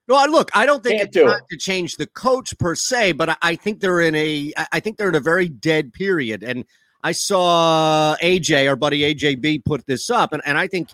Well, 0.09 0.31
look, 0.31 0.51
I 0.55 0.67
don't 0.67 0.83
think 0.83 0.99
Can't 0.99 1.09
it's 1.09 1.17
do 1.17 1.25
time 1.27 1.39
it. 1.39 1.45
to 1.51 1.57
change 1.59 1.97
the 1.97 2.07
coach 2.07 2.57
per 2.59 2.75
se, 2.75 3.13
but 3.13 3.31
I- 3.31 3.37
I 3.43 3.57
think 3.57 3.81
they're 3.81 4.01
in 4.01 4.15
a, 4.15 4.53
I 4.73 4.81
think 4.81 4.97
they're 4.99 5.09
in 5.09 5.15
a 5.15 5.21
very 5.21 5.49
dead 5.49 5.93
period. 5.93 6.43
And 6.43 6.65
I 7.03 7.13
saw 7.13 8.17
AJ, 8.23 8.69
our 8.69 8.77
buddy 8.77 9.01
AJB, 9.15 9.65
put 9.65 9.87
this 9.87 10.11
up, 10.11 10.33
and, 10.33 10.43
and 10.47 10.59
I 10.59 10.67
think 10.69 10.91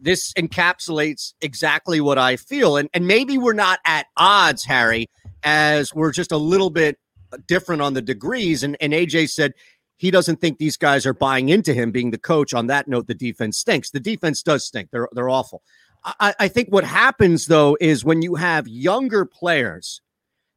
this 0.00 0.32
encapsulates 0.34 1.34
exactly 1.40 2.00
what 2.00 2.18
I 2.18 2.36
feel. 2.36 2.76
And 2.76 2.88
and 2.94 3.06
maybe 3.06 3.38
we're 3.38 3.52
not 3.54 3.80
at 3.84 4.06
odds, 4.16 4.64
Harry, 4.64 5.08
as 5.42 5.92
we're 5.94 6.12
just 6.12 6.30
a 6.32 6.36
little 6.36 6.70
bit 6.70 6.98
different 7.46 7.82
on 7.82 7.94
the 7.94 8.02
degrees. 8.02 8.62
And 8.62 8.76
and 8.80 8.92
AJ 8.92 9.30
said 9.30 9.54
he 9.96 10.10
doesn't 10.10 10.40
think 10.40 10.58
these 10.58 10.76
guys 10.76 11.04
are 11.06 11.14
buying 11.14 11.48
into 11.50 11.74
him 11.74 11.90
being 11.90 12.10
the 12.10 12.18
coach. 12.18 12.54
On 12.54 12.66
that 12.68 12.88
note, 12.88 13.06
the 13.06 13.14
defense 13.14 13.58
stinks. 13.58 13.90
The 13.90 14.00
defense 14.00 14.42
does 14.42 14.66
stink. 14.66 14.90
They're 14.90 15.08
they're 15.12 15.28
awful. 15.28 15.62
I, 16.04 16.34
I 16.38 16.48
think 16.48 16.68
what 16.68 16.84
happens 16.84 17.46
though 17.46 17.76
is 17.80 18.04
when 18.04 18.22
you 18.22 18.34
have 18.34 18.66
younger 18.66 19.24
players, 19.24 20.00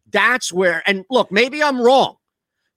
that's 0.09 0.53
where, 0.53 0.83
and 0.85 1.03
look, 1.09 1.31
maybe 1.31 1.61
I'm 1.61 1.81
wrong, 1.81 2.15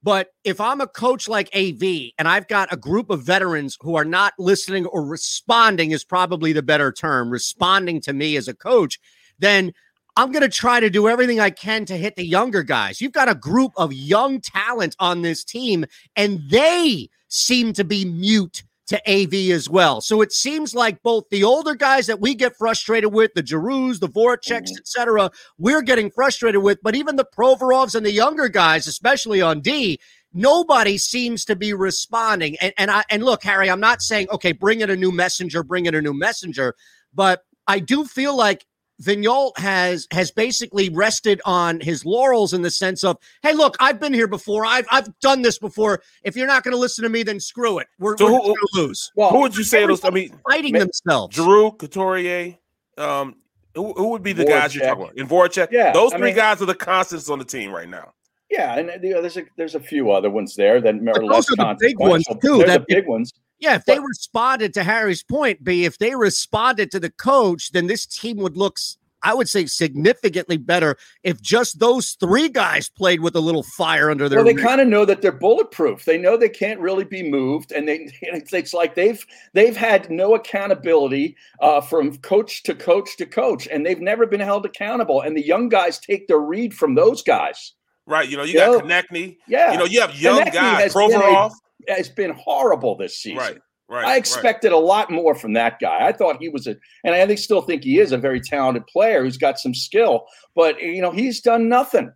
but 0.02 0.30
if 0.44 0.60
I'm 0.60 0.80
a 0.80 0.86
coach 0.86 1.28
like 1.28 1.54
AV 1.54 2.10
and 2.18 2.26
I've 2.26 2.48
got 2.48 2.72
a 2.72 2.76
group 2.76 3.10
of 3.10 3.22
veterans 3.22 3.76
who 3.80 3.94
are 3.96 4.04
not 4.04 4.34
listening 4.38 4.86
or 4.86 5.04
responding, 5.04 5.90
is 5.90 6.04
probably 6.04 6.52
the 6.52 6.62
better 6.62 6.92
term, 6.92 7.30
responding 7.30 8.00
to 8.02 8.12
me 8.12 8.36
as 8.36 8.48
a 8.48 8.54
coach, 8.54 8.98
then 9.38 9.72
I'm 10.16 10.32
going 10.32 10.42
to 10.42 10.48
try 10.48 10.80
to 10.80 10.88
do 10.88 11.08
everything 11.08 11.40
I 11.40 11.50
can 11.50 11.84
to 11.86 11.96
hit 11.96 12.16
the 12.16 12.24
younger 12.24 12.62
guys. 12.62 13.00
You've 13.00 13.12
got 13.12 13.28
a 13.28 13.34
group 13.34 13.72
of 13.76 13.92
young 13.92 14.40
talent 14.40 14.96
on 14.98 15.22
this 15.22 15.44
team, 15.44 15.84
and 16.16 16.40
they 16.48 17.10
seem 17.28 17.72
to 17.74 17.84
be 17.84 18.04
mute 18.04 18.62
to 18.86 19.00
AV 19.10 19.50
as 19.50 19.68
well. 19.68 20.00
So 20.00 20.22
it 20.22 20.32
seems 20.32 20.74
like 20.74 21.02
both 21.02 21.24
the 21.30 21.44
older 21.44 21.74
guys 21.74 22.06
that 22.06 22.20
we 22.20 22.34
get 22.34 22.56
frustrated 22.56 23.12
with, 23.12 23.34
the 23.34 23.44
Giroux, 23.44 23.94
the 23.94 24.08
Voraceks, 24.08 24.68
mm-hmm. 24.68 24.78
et 24.78 24.86
cetera, 24.86 25.30
we're 25.58 25.82
getting 25.82 26.10
frustrated 26.10 26.62
with, 26.62 26.78
but 26.82 26.94
even 26.94 27.16
the 27.16 27.26
Provorovs 27.36 27.94
and 27.94 28.06
the 28.06 28.12
younger 28.12 28.48
guys, 28.48 28.86
especially 28.86 29.42
on 29.42 29.60
D, 29.60 29.98
nobody 30.32 30.98
seems 30.98 31.44
to 31.46 31.56
be 31.56 31.74
responding. 31.74 32.56
And, 32.60 32.72
and 32.78 32.90
I 32.90 33.02
and 33.10 33.24
look, 33.24 33.42
Harry, 33.42 33.68
I'm 33.68 33.80
not 33.80 34.02
saying 34.02 34.28
okay, 34.30 34.52
bring 34.52 34.80
in 34.80 34.90
a 34.90 34.96
new 34.96 35.10
messenger, 35.10 35.64
bring 35.64 35.86
in 35.86 35.94
a 35.94 36.02
new 36.02 36.14
messenger, 36.14 36.74
but 37.12 37.42
I 37.66 37.80
do 37.80 38.04
feel 38.04 38.36
like 38.36 38.64
Vigneault 39.02 39.58
has 39.58 40.06
has 40.10 40.30
basically 40.30 40.88
rested 40.88 41.40
on 41.44 41.80
his 41.80 42.04
laurels 42.06 42.54
in 42.54 42.62
the 42.62 42.70
sense 42.70 43.04
of, 43.04 43.18
hey, 43.42 43.52
look, 43.52 43.76
I've 43.78 44.00
been 44.00 44.14
here 44.14 44.26
before. 44.28 44.64
I've 44.64 44.86
I've 44.90 45.18
done 45.20 45.42
this 45.42 45.58
before. 45.58 46.02
If 46.24 46.36
you're 46.36 46.46
not 46.46 46.62
going 46.64 46.72
to 46.72 46.78
listen 46.80 47.02
to 47.04 47.10
me, 47.10 47.22
then 47.22 47.38
screw 47.40 47.78
it. 47.78 47.88
We're, 47.98 48.16
So 48.16 48.24
we're 48.26 48.30
who- 48.38 48.42
going 48.44 48.54
to 48.54 48.68
lose. 48.80 49.12
who 49.14 49.40
would 49.40 49.56
you 49.56 49.64
say 49.64 49.86
those? 49.86 50.04
I 50.04 50.10
mean, 50.10 50.32
fighting 50.48 50.72
ma- 50.72 50.78
themselves. 50.80 51.36
Giroux, 51.36 51.72
Couturier, 51.72 52.56
um, 52.96 53.36
who, 53.74 53.92
who 53.92 54.08
would 54.08 54.22
be 54.22 54.32
the 54.32 54.44
guys 54.46 54.74
you're 54.74 54.84
talking 54.86 55.02
about? 55.04 55.16
And 55.18 55.28
Voracek. 55.28 55.68
Yeah, 55.70 55.92
those 55.92 56.12
I 56.14 56.18
three 56.18 56.28
mean- 56.28 56.36
guys 56.36 56.62
are 56.62 56.66
the 56.66 56.74
constants 56.74 57.28
on 57.28 57.38
the 57.38 57.44
team 57.44 57.70
right 57.72 57.88
now. 57.88 58.12
Yeah, 58.50 58.78
and 58.78 59.02
you 59.04 59.10
know, 59.12 59.20
there's 59.20 59.36
a 59.36 59.42
there's 59.56 59.74
a 59.74 59.80
few 59.80 60.12
other 60.12 60.30
ones 60.30 60.54
there 60.54 60.80
that 60.80 60.94
are 60.94 61.00
those 61.20 61.28
less 61.28 61.50
are 61.50 61.56
the 61.56 61.76
big 61.80 61.98
ones, 61.98 62.24
too, 62.40 62.58
They're 62.58 62.66
that- 62.68 62.86
the 62.88 62.94
big 62.94 63.06
ones. 63.08 63.32
Yeah, 63.58 63.76
if 63.76 63.84
they 63.86 63.98
responded 63.98 64.74
to 64.74 64.82
Harry's 64.84 65.22
point, 65.22 65.64
B, 65.64 65.84
if 65.84 65.98
they 65.98 66.14
responded 66.14 66.90
to 66.90 67.00
the 67.00 67.10
coach, 67.10 67.72
then 67.72 67.86
this 67.86 68.04
team 68.04 68.36
would 68.38 68.56
look, 68.56 68.78
I 69.22 69.32
would 69.32 69.48
say, 69.48 69.64
significantly 69.64 70.58
better 70.58 70.96
if 71.22 71.40
just 71.40 71.78
those 71.80 72.12
three 72.20 72.50
guys 72.50 72.90
played 72.90 73.20
with 73.20 73.34
a 73.34 73.40
little 73.40 73.62
fire 73.62 74.10
under 74.10 74.28
their. 74.28 74.36
Well, 74.44 74.44
they 74.54 74.60
kind 74.60 74.80
of 74.82 74.88
know 74.88 75.06
that 75.06 75.22
they're 75.22 75.32
bulletproof. 75.32 76.04
They 76.04 76.18
know 76.18 76.36
they 76.36 76.50
can't 76.50 76.78
really 76.80 77.04
be 77.04 77.22
moved, 77.22 77.72
and 77.72 77.88
they 77.88 78.10
it's, 78.20 78.52
it's 78.52 78.74
like 78.74 78.94
they've 78.94 79.24
they've 79.54 79.76
had 79.76 80.10
no 80.10 80.34
accountability 80.34 81.34
uh, 81.60 81.80
from 81.80 82.16
coach 82.18 82.62
to 82.64 82.74
coach 82.74 83.16
to 83.16 83.24
coach, 83.26 83.66
and 83.68 83.86
they've 83.86 84.00
never 84.00 84.26
been 84.26 84.40
held 84.40 84.66
accountable. 84.66 85.22
And 85.22 85.34
the 85.36 85.44
young 85.46 85.68
guys 85.70 85.98
take 85.98 86.28
their 86.28 86.38
read 86.40 86.74
from 86.74 86.94
those 86.94 87.22
guys. 87.22 87.72
Right. 88.06 88.28
You 88.28 88.36
know, 88.36 88.44
you 88.44 88.52
You 88.52 88.58
got 88.58 88.70
know, 88.70 88.80
Konecny. 89.02 89.38
Yeah, 89.48 89.72
You 89.72 89.78
know, 89.78 89.84
you 89.84 90.00
have 90.00 90.14
young 90.14 90.40
Konecny 90.42 90.52
guys. 90.52 90.82
has 90.82 90.94
been 90.94 91.10
a- 91.12 91.18
Provorov. 91.18 91.52
Has 91.88 92.08
been 92.08 92.32
horrible 92.32 92.96
this 92.96 93.18
season. 93.18 93.38
Right. 93.38 93.58
Right. 93.88 94.04
I 94.04 94.08
right. 94.08 94.18
expected 94.18 94.72
a 94.72 94.76
lot 94.76 95.12
more 95.12 95.36
from 95.36 95.52
that 95.52 95.78
guy. 95.80 96.08
I 96.08 96.12
thought 96.12 96.38
he 96.40 96.48
was 96.48 96.66
a, 96.66 96.74
and 97.04 97.14
I 97.14 97.24
think 97.24 97.38
still 97.38 97.62
think 97.62 97.84
he 97.84 98.00
is 98.00 98.10
a 98.10 98.18
very 98.18 98.40
talented 98.40 98.84
player 98.88 99.22
who's 99.22 99.36
got 99.36 99.60
some 99.60 99.74
skill. 99.74 100.26
But 100.56 100.80
you 100.80 101.00
know, 101.00 101.12
he's 101.12 101.40
done 101.40 101.68
nothing, 101.68 102.12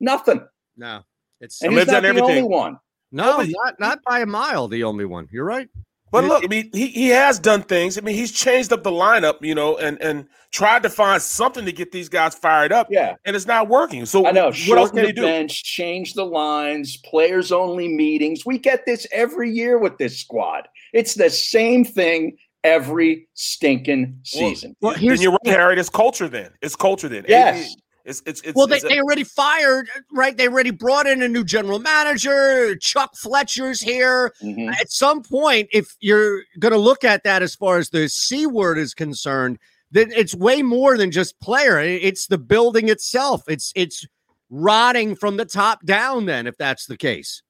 nothing, 0.00 0.44
no, 0.76 1.02
it's 1.40 1.62
and 1.62 1.72
he's 1.72 1.82
they've 1.82 1.92
not 1.92 2.02
done 2.02 2.16
the 2.16 2.22
only 2.22 2.42
one. 2.42 2.78
No, 3.12 3.44
not 3.46 3.78
not 3.78 4.00
by 4.04 4.20
a 4.20 4.26
mile. 4.26 4.66
The 4.66 4.82
only 4.82 5.04
one. 5.04 5.28
You're 5.30 5.44
right. 5.44 5.68
But 6.14 6.24
look, 6.26 6.44
I 6.44 6.46
mean, 6.46 6.70
he, 6.72 6.86
he 6.88 7.08
has 7.08 7.40
done 7.40 7.62
things. 7.62 7.98
I 7.98 8.00
mean, 8.00 8.14
he's 8.14 8.30
changed 8.30 8.72
up 8.72 8.84
the 8.84 8.90
lineup, 8.90 9.38
you 9.40 9.54
know, 9.54 9.76
and 9.78 10.00
and 10.00 10.28
tried 10.52 10.84
to 10.84 10.88
find 10.88 11.20
something 11.20 11.64
to 11.64 11.72
get 11.72 11.90
these 11.90 12.08
guys 12.08 12.36
fired 12.36 12.70
up. 12.70 12.86
Yeah, 12.88 13.16
and 13.24 13.34
it's 13.34 13.46
not 13.46 13.68
working. 13.68 14.06
So 14.06 14.24
I 14.24 14.30
know. 14.30 14.52
what 14.66 14.78
else 14.78 14.90
can 14.90 15.00
the 15.00 15.06
he 15.06 15.12
do? 15.12 15.22
bench, 15.22 15.64
change 15.64 16.14
the 16.14 16.24
lines, 16.24 16.96
players 16.98 17.50
only 17.50 17.88
meetings. 17.88 18.46
We 18.46 18.58
get 18.58 18.86
this 18.86 19.08
every 19.10 19.50
year 19.50 19.78
with 19.78 19.98
this 19.98 20.16
squad. 20.18 20.68
It's 20.92 21.14
the 21.14 21.30
same 21.30 21.84
thing 21.84 22.36
every 22.62 23.26
stinking 23.34 24.18
season. 24.22 24.76
Well, 24.80 24.94
then 24.94 25.20
you're 25.20 25.32
right, 25.32 25.46
Harry. 25.46 25.78
It's 25.80 25.90
culture. 25.90 26.28
Then 26.28 26.52
it's 26.62 26.76
culture. 26.76 27.08
Then 27.08 27.24
Yes. 27.26 27.74
It's 28.04 28.22
it's 28.26 28.42
it's 28.42 28.54
well, 28.54 28.66
they, 28.66 28.76
it's 28.76 28.84
a- 28.84 28.88
they 28.88 29.00
already 29.00 29.24
fired, 29.24 29.88
right? 30.12 30.36
They 30.36 30.48
already 30.48 30.70
brought 30.70 31.06
in 31.06 31.22
a 31.22 31.28
new 31.28 31.44
general 31.44 31.78
manager. 31.78 32.76
Chuck 32.76 33.16
Fletcher's 33.16 33.80
here. 33.80 34.34
Mm-hmm. 34.42 34.68
At 34.70 34.90
some 34.90 35.22
point, 35.22 35.68
if 35.72 35.96
you're 36.00 36.42
going 36.58 36.72
to 36.72 36.78
look 36.78 37.02
at 37.02 37.24
that 37.24 37.42
as 37.42 37.54
far 37.54 37.78
as 37.78 37.90
the 37.90 38.08
C 38.08 38.46
word 38.46 38.78
is 38.78 38.92
concerned, 38.92 39.58
then 39.90 40.12
it's 40.12 40.34
way 40.34 40.60
more 40.60 40.98
than 40.98 41.10
just 41.10 41.40
player. 41.40 41.80
It's 41.80 42.26
the 42.26 42.36
building 42.38 42.90
itself. 42.90 43.42
It's 43.48 43.72
it's 43.74 44.06
rotting 44.50 45.16
from 45.16 45.38
the 45.38 45.46
top 45.46 45.84
down. 45.86 46.26
Then, 46.26 46.46
if 46.46 46.58
that's 46.58 46.84
the 46.84 46.98
case, 46.98 47.42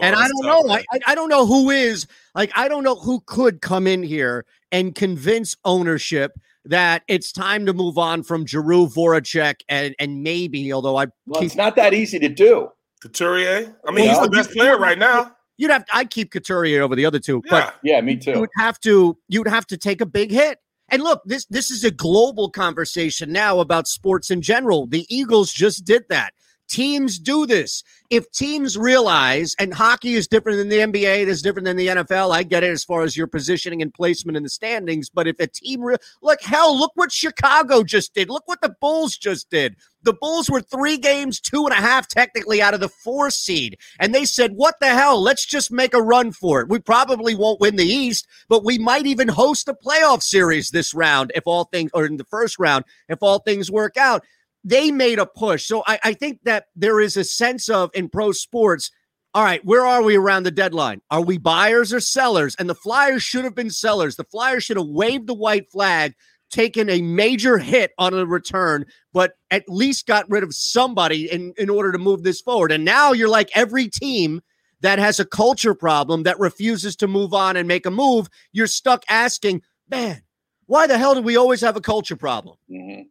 and 0.00 0.16
I 0.16 0.28
don't 0.28 0.44
tough, 0.44 0.66
know, 0.66 0.72
I 0.72 0.84
I 1.08 1.14
don't 1.14 1.28
know 1.28 1.44
who 1.44 1.68
is 1.68 2.06
like 2.34 2.52
I 2.56 2.68
don't 2.68 2.84
know 2.84 2.94
who 2.94 3.20
could 3.26 3.60
come 3.60 3.86
in 3.86 4.02
here 4.02 4.46
and 4.72 4.94
convince 4.94 5.56
ownership 5.64 6.32
that 6.64 7.02
it's 7.08 7.32
time 7.32 7.66
to 7.66 7.72
move 7.72 7.98
on 7.98 8.22
from 8.22 8.46
Giroux, 8.46 8.86
Voracek, 8.86 9.60
and 9.68 9.94
and 9.98 10.22
maybe, 10.22 10.72
although 10.72 10.96
I 10.96 11.06
Well, 11.26 11.42
it's 11.42 11.56
not 11.56 11.76
that 11.76 11.94
easy 11.94 12.18
to 12.18 12.28
do. 12.28 12.70
Couturier. 13.00 13.74
I 13.86 13.90
mean, 13.92 14.06
Well, 14.06 14.20
he's 14.20 14.30
the 14.30 14.30
best 14.30 14.50
player 14.50 14.78
right 14.78 14.98
now. 14.98 15.34
You'd 15.56 15.70
have 15.70 15.84
I 15.92 16.04
keep 16.04 16.30
Couturier 16.30 16.82
over 16.82 16.96
the 16.96 17.06
other 17.06 17.18
two, 17.18 17.42
but 17.48 17.74
Yeah, 17.82 18.00
me 18.00 18.16
too. 18.16 18.32
You 18.32 18.40
would 18.40 18.50
have 18.58 18.78
to 18.80 19.16
you 19.28 19.40
would 19.40 19.48
have 19.48 19.66
to 19.68 19.76
take 19.76 20.00
a 20.00 20.06
big 20.06 20.30
hit. 20.30 20.58
And 20.90 21.02
look, 21.02 21.22
this 21.24 21.46
this 21.46 21.70
is 21.70 21.84
a 21.84 21.90
global 21.90 22.50
conversation 22.50 23.32
now 23.32 23.60
about 23.60 23.86
sports 23.86 24.30
in 24.30 24.42
general. 24.42 24.86
The 24.86 25.06
Eagles 25.08 25.52
just 25.52 25.84
did 25.84 26.04
that. 26.08 26.34
Teams 26.68 27.18
do 27.18 27.46
this. 27.46 27.82
If 28.10 28.30
teams 28.32 28.76
realize, 28.76 29.54
and 29.60 29.72
hockey 29.72 30.14
is 30.14 30.26
different 30.26 30.58
than 30.58 30.68
the 30.68 30.78
NBA, 30.78 31.22
it 31.22 31.28
is 31.28 31.42
different 31.42 31.64
than 31.64 31.76
the 31.76 31.86
NFL. 31.86 32.34
I 32.34 32.42
get 32.42 32.64
it 32.64 32.70
as 32.70 32.82
far 32.82 33.02
as 33.02 33.16
your 33.16 33.28
positioning 33.28 33.82
and 33.82 33.94
placement 33.94 34.36
in 34.36 34.42
the 34.42 34.48
standings. 34.48 35.08
But 35.08 35.28
if 35.28 35.38
a 35.38 35.46
team, 35.46 35.80
re- 35.80 35.96
look, 36.20 36.42
hell, 36.42 36.76
look 36.76 36.90
what 36.96 37.12
Chicago 37.12 37.84
just 37.84 38.12
did. 38.12 38.28
Look 38.28 38.48
what 38.48 38.60
the 38.62 38.74
Bulls 38.80 39.16
just 39.16 39.48
did. 39.48 39.76
The 40.02 40.14
Bulls 40.14 40.50
were 40.50 40.60
three 40.60 40.96
games, 40.96 41.40
two 41.40 41.64
and 41.66 41.72
a 41.72 41.80
half 41.80 42.08
technically 42.08 42.60
out 42.60 42.74
of 42.74 42.80
the 42.80 42.88
four 42.88 43.30
seed. 43.30 43.78
And 44.00 44.14
they 44.14 44.24
said, 44.24 44.52
what 44.54 44.74
the 44.80 44.88
hell? 44.88 45.22
Let's 45.22 45.46
just 45.46 45.70
make 45.70 45.94
a 45.94 46.02
run 46.02 46.32
for 46.32 46.60
it. 46.60 46.68
We 46.68 46.80
probably 46.80 47.34
won't 47.36 47.60
win 47.60 47.76
the 47.76 47.84
East, 47.84 48.26
but 48.48 48.64
we 48.64 48.78
might 48.78 49.06
even 49.06 49.28
host 49.28 49.68
a 49.68 49.74
playoff 49.74 50.22
series 50.22 50.70
this 50.70 50.94
round 50.94 51.30
if 51.34 51.44
all 51.46 51.64
things, 51.64 51.90
or 51.94 52.06
in 52.06 52.16
the 52.16 52.24
first 52.24 52.58
round, 52.58 52.84
if 53.08 53.18
all 53.22 53.38
things 53.38 53.70
work 53.70 53.96
out. 53.96 54.24
They 54.64 54.90
made 54.90 55.18
a 55.18 55.26
push. 55.26 55.66
So 55.66 55.82
I, 55.86 55.98
I 56.04 56.12
think 56.12 56.40
that 56.44 56.66
there 56.76 57.00
is 57.00 57.16
a 57.16 57.24
sense 57.24 57.68
of 57.68 57.90
in 57.94 58.08
pro 58.08 58.32
sports, 58.32 58.90
all 59.34 59.44
right, 59.44 59.64
where 59.64 59.86
are 59.86 60.02
we 60.02 60.16
around 60.16 60.42
the 60.42 60.50
deadline? 60.50 61.00
Are 61.10 61.22
we 61.22 61.38
buyers 61.38 61.92
or 61.92 62.00
sellers? 62.00 62.54
And 62.56 62.68
the 62.68 62.74
Flyers 62.74 63.22
should 63.22 63.44
have 63.44 63.54
been 63.54 63.70
sellers. 63.70 64.16
The 64.16 64.24
Flyers 64.24 64.64
should 64.64 64.76
have 64.76 64.86
waved 64.86 65.28
the 65.28 65.34
white 65.34 65.70
flag, 65.70 66.14
taken 66.50 66.90
a 66.90 67.00
major 67.00 67.56
hit 67.56 67.92
on 67.96 68.12
a 68.12 68.26
return, 68.26 68.84
but 69.12 69.34
at 69.50 69.68
least 69.68 70.06
got 70.06 70.28
rid 70.28 70.42
of 70.42 70.52
somebody 70.52 71.30
in, 71.30 71.54
in 71.56 71.70
order 71.70 71.92
to 71.92 71.98
move 71.98 72.22
this 72.22 72.40
forward. 72.40 72.72
And 72.72 72.84
now 72.84 73.12
you're 73.12 73.28
like 73.28 73.50
every 73.54 73.88
team 73.88 74.42
that 74.80 74.98
has 74.98 75.20
a 75.20 75.24
culture 75.24 75.74
problem 75.74 76.24
that 76.24 76.38
refuses 76.38 76.96
to 76.96 77.06
move 77.06 77.32
on 77.32 77.56
and 77.56 77.68
make 77.68 77.86
a 77.86 77.90
move. 77.90 78.28
You're 78.52 78.66
stuck 78.66 79.04
asking, 79.08 79.62
man, 79.88 80.22
why 80.66 80.86
the 80.86 80.98
hell 80.98 81.14
do 81.14 81.22
we 81.22 81.36
always 81.36 81.60
have 81.60 81.76
a 81.76 81.80
culture 81.80 82.16
problem? 82.16 82.56
Mm-hmm. 82.70 83.02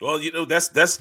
Well, 0.00 0.20
you 0.20 0.32
know, 0.32 0.44
that's 0.44 0.68
that's 0.68 1.00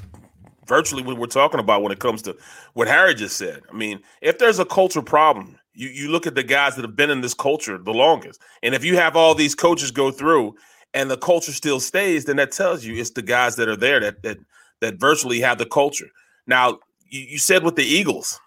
virtually 0.68 1.04
what 1.04 1.18
we're 1.18 1.28
talking 1.28 1.60
about 1.60 1.82
when 1.84 1.92
it 1.92 2.00
comes 2.00 2.22
to 2.24 2.36
what 2.74 2.88
Harry 2.88 3.14
just 3.14 3.38
said. 3.38 3.62
I 3.70 3.74
mean, 3.76 4.00
if 4.22 4.38
there's 4.40 4.60
a 4.60 4.66
culture 4.66 5.02
problem, 5.02 5.58
you 5.74 5.90
you 5.90 6.10
look 6.10 6.26
at 6.28 6.36
the 6.36 6.44
guys 6.44 6.76
that 6.76 6.84
have 6.84 6.96
been 6.96 7.10
in 7.10 7.22
this 7.22 7.34
culture 7.34 7.78
the 7.78 7.94
longest, 7.94 8.42
and 8.64 8.74
if 8.74 8.84
you 8.84 8.96
have 8.96 9.16
all 9.16 9.36
these 9.36 9.56
coaches 9.56 9.92
go 9.92 10.12
through 10.12 10.56
and 10.94 11.12
the 11.12 11.18
culture 11.18 11.52
still 11.52 11.80
stays, 11.80 12.26
then 12.26 12.38
that 12.38 12.52
tells 12.52 12.86
you 12.86 12.96
it's 13.00 13.12
the 13.12 13.22
guys 13.22 13.58
that 13.58 13.68
are 13.68 13.76
there 13.76 14.00
that 14.00 14.24
that 14.24 14.38
that 14.82 14.96
virtually 15.00 15.40
have 15.42 15.58
the 15.58 15.66
culture. 15.66 16.08
Now, 16.48 16.80
you, 17.10 17.22
you 17.22 17.38
said 17.38 17.64
with 17.64 17.76
the 17.76 17.84
Eagles. 17.86 18.40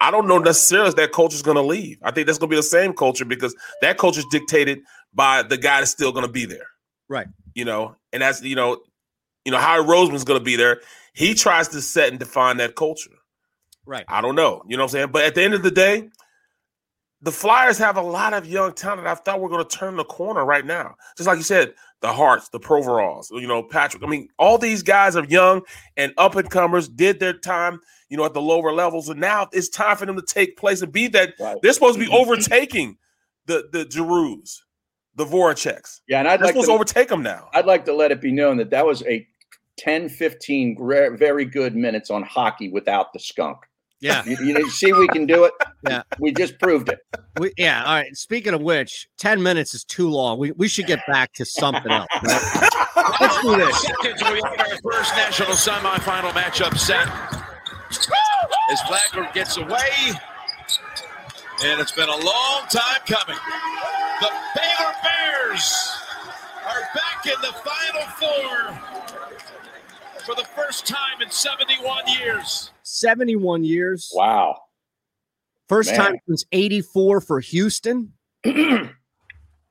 I 0.00 0.10
don't 0.10 0.26
know 0.26 0.38
necessarily 0.38 0.88
if 0.88 0.96
that 0.96 1.12
culture 1.12 1.36
is 1.36 1.42
going 1.42 1.56
to 1.56 1.62
leave. 1.62 1.98
I 2.02 2.10
think 2.10 2.26
that's 2.26 2.38
going 2.38 2.50
to 2.50 2.54
be 2.54 2.58
the 2.58 2.62
same 2.64 2.92
culture 2.92 3.24
because 3.24 3.54
that 3.82 3.98
culture 3.98 4.18
is 4.18 4.26
dictated 4.32 4.80
by 5.14 5.42
the 5.42 5.56
guy 5.56 5.80
that's 5.80 5.92
still 5.92 6.10
going 6.10 6.26
to 6.26 6.30
be 6.32 6.44
there 6.44 6.66
Right. 7.08 7.28
you 7.54 7.64
know, 7.64 7.94
and 8.12 8.20
that's 8.20 8.42
you 8.42 8.56
know, 8.56 8.80
you 9.46 9.52
know, 9.52 9.58
Howard 9.58 9.86
Roseman's 9.86 10.24
going 10.24 10.40
to 10.40 10.44
be 10.44 10.56
there. 10.56 10.80
He 11.14 11.32
tries 11.32 11.68
to 11.68 11.80
set 11.80 12.10
and 12.10 12.18
define 12.18 12.58
that 12.58 12.74
culture. 12.74 13.12
Right. 13.86 14.04
I 14.08 14.20
don't 14.20 14.34
know, 14.34 14.62
you 14.66 14.76
know 14.76 14.82
what 14.82 14.90
I'm 14.90 14.92
saying? 14.92 15.08
But 15.12 15.24
at 15.24 15.36
the 15.36 15.42
end 15.42 15.54
of 15.54 15.62
the 15.62 15.70
day, 15.70 16.10
the 17.22 17.32
Flyers 17.32 17.78
have 17.78 17.96
a 17.96 18.02
lot 18.02 18.34
of 18.34 18.46
young 18.46 18.74
talent. 18.74 19.06
I 19.06 19.14
thought 19.14 19.40
we're 19.40 19.48
going 19.48 19.64
to 19.64 19.76
turn 19.76 19.96
the 19.96 20.04
corner 20.04 20.44
right 20.44 20.66
now. 20.66 20.96
Just 21.16 21.26
like 21.26 21.38
you 21.38 21.44
said, 21.44 21.74
the 22.02 22.12
Hearts, 22.12 22.48
the 22.50 22.60
Provorovs, 22.60 23.30
you 23.30 23.46
know, 23.46 23.62
Patrick. 23.62 24.02
I 24.02 24.06
mean, 24.06 24.28
all 24.38 24.58
these 24.58 24.82
guys 24.82 25.16
are 25.16 25.24
young 25.24 25.62
and 25.96 26.12
up 26.18 26.34
and 26.34 26.50
comers, 26.50 26.88
did 26.88 27.20
their 27.20 27.32
time, 27.32 27.80
you 28.08 28.16
know, 28.16 28.24
at 28.24 28.34
the 28.34 28.42
lower 28.42 28.72
levels, 28.72 29.08
and 29.08 29.20
now 29.20 29.48
it's 29.52 29.68
time 29.68 29.96
for 29.96 30.06
them 30.06 30.16
to 30.16 30.22
take 30.22 30.56
place 30.56 30.82
and 30.82 30.92
be 30.92 31.06
that. 31.08 31.34
They're 31.62 31.72
supposed 31.72 31.94
to 31.94 32.00
be 32.00 32.06
mm-hmm. 32.06 32.16
overtaking 32.16 32.98
the 33.46 33.68
the 33.72 33.88
Giroux, 33.90 34.42
the 35.14 35.24
Voraceks. 35.24 36.00
Yeah, 36.06 36.18
and 36.18 36.28
I'd 36.28 36.40
They're 36.40 36.46
like 36.46 36.52
supposed 36.52 36.66
to 36.66 36.72
to 36.72 36.74
overtake 36.74 37.08
them 37.08 37.22
now. 37.22 37.48
I'd 37.54 37.66
like 37.66 37.84
to 37.86 37.94
let 37.94 38.12
it 38.12 38.20
be 38.20 38.30
known 38.30 38.58
that 38.58 38.70
that 38.70 38.84
was 38.84 39.02
a 39.04 39.26
10, 39.78 40.08
15 40.08 40.74
gre- 40.74 41.14
very 41.16 41.44
good 41.44 41.76
minutes 41.76 42.10
on 42.10 42.22
hockey 42.22 42.68
without 42.68 43.12
the 43.12 43.18
skunk. 43.18 43.58
Yeah. 44.00 44.24
You, 44.24 44.36
you 44.44 44.58
you 44.58 44.70
see, 44.70 44.92
we 44.92 45.08
can 45.08 45.26
do 45.26 45.44
it. 45.44 45.52
Yeah. 45.88 46.02
We 46.18 46.32
just 46.32 46.58
proved 46.58 46.90
it. 46.90 46.98
We, 47.38 47.52
yeah. 47.56 47.84
All 47.84 47.94
right. 47.94 48.14
Speaking 48.16 48.52
of 48.54 48.60
which, 48.60 49.08
10 49.18 49.42
minutes 49.42 49.74
is 49.74 49.84
too 49.84 50.10
long. 50.10 50.38
We, 50.38 50.52
we 50.52 50.68
should 50.68 50.86
get 50.86 51.00
back 51.06 51.32
to 51.34 51.44
something 51.44 51.90
else. 51.90 52.06
right? 52.22 52.68
Let's 53.20 53.40
do 53.40 53.56
this. 53.56 53.82
Seconds, 53.82 54.22
we 54.30 54.40
have 54.44 54.60
our 54.60 54.92
first 54.92 55.14
national 55.16 55.52
semifinal 55.52 56.30
matchup 56.32 56.76
set. 56.76 57.08
As 58.70 58.82
Flagler 58.82 59.28
gets 59.32 59.56
away, 59.56 59.88
and 61.64 61.80
it's 61.80 61.92
been 61.92 62.08
a 62.08 62.16
long 62.16 62.62
time 62.68 63.00
coming. 63.06 63.38
The 64.20 64.28
Baylor 64.56 64.92
Bears 65.02 65.88
are 66.66 66.82
back 66.94 67.26
in 67.26 67.40
the 67.40 67.52
Final 67.64 68.06
Four 68.18 69.35
for 70.26 70.34
the 70.34 70.44
first 70.56 70.86
time 70.86 71.22
in 71.22 71.30
71 71.30 72.04
years. 72.08 72.72
71 72.82 73.64
years. 73.64 74.10
Wow. 74.12 74.60
First 75.68 75.90
Man. 75.92 75.98
time 75.98 76.16
since 76.28 76.44
84 76.52 77.20
for 77.22 77.40
Houston. 77.40 78.12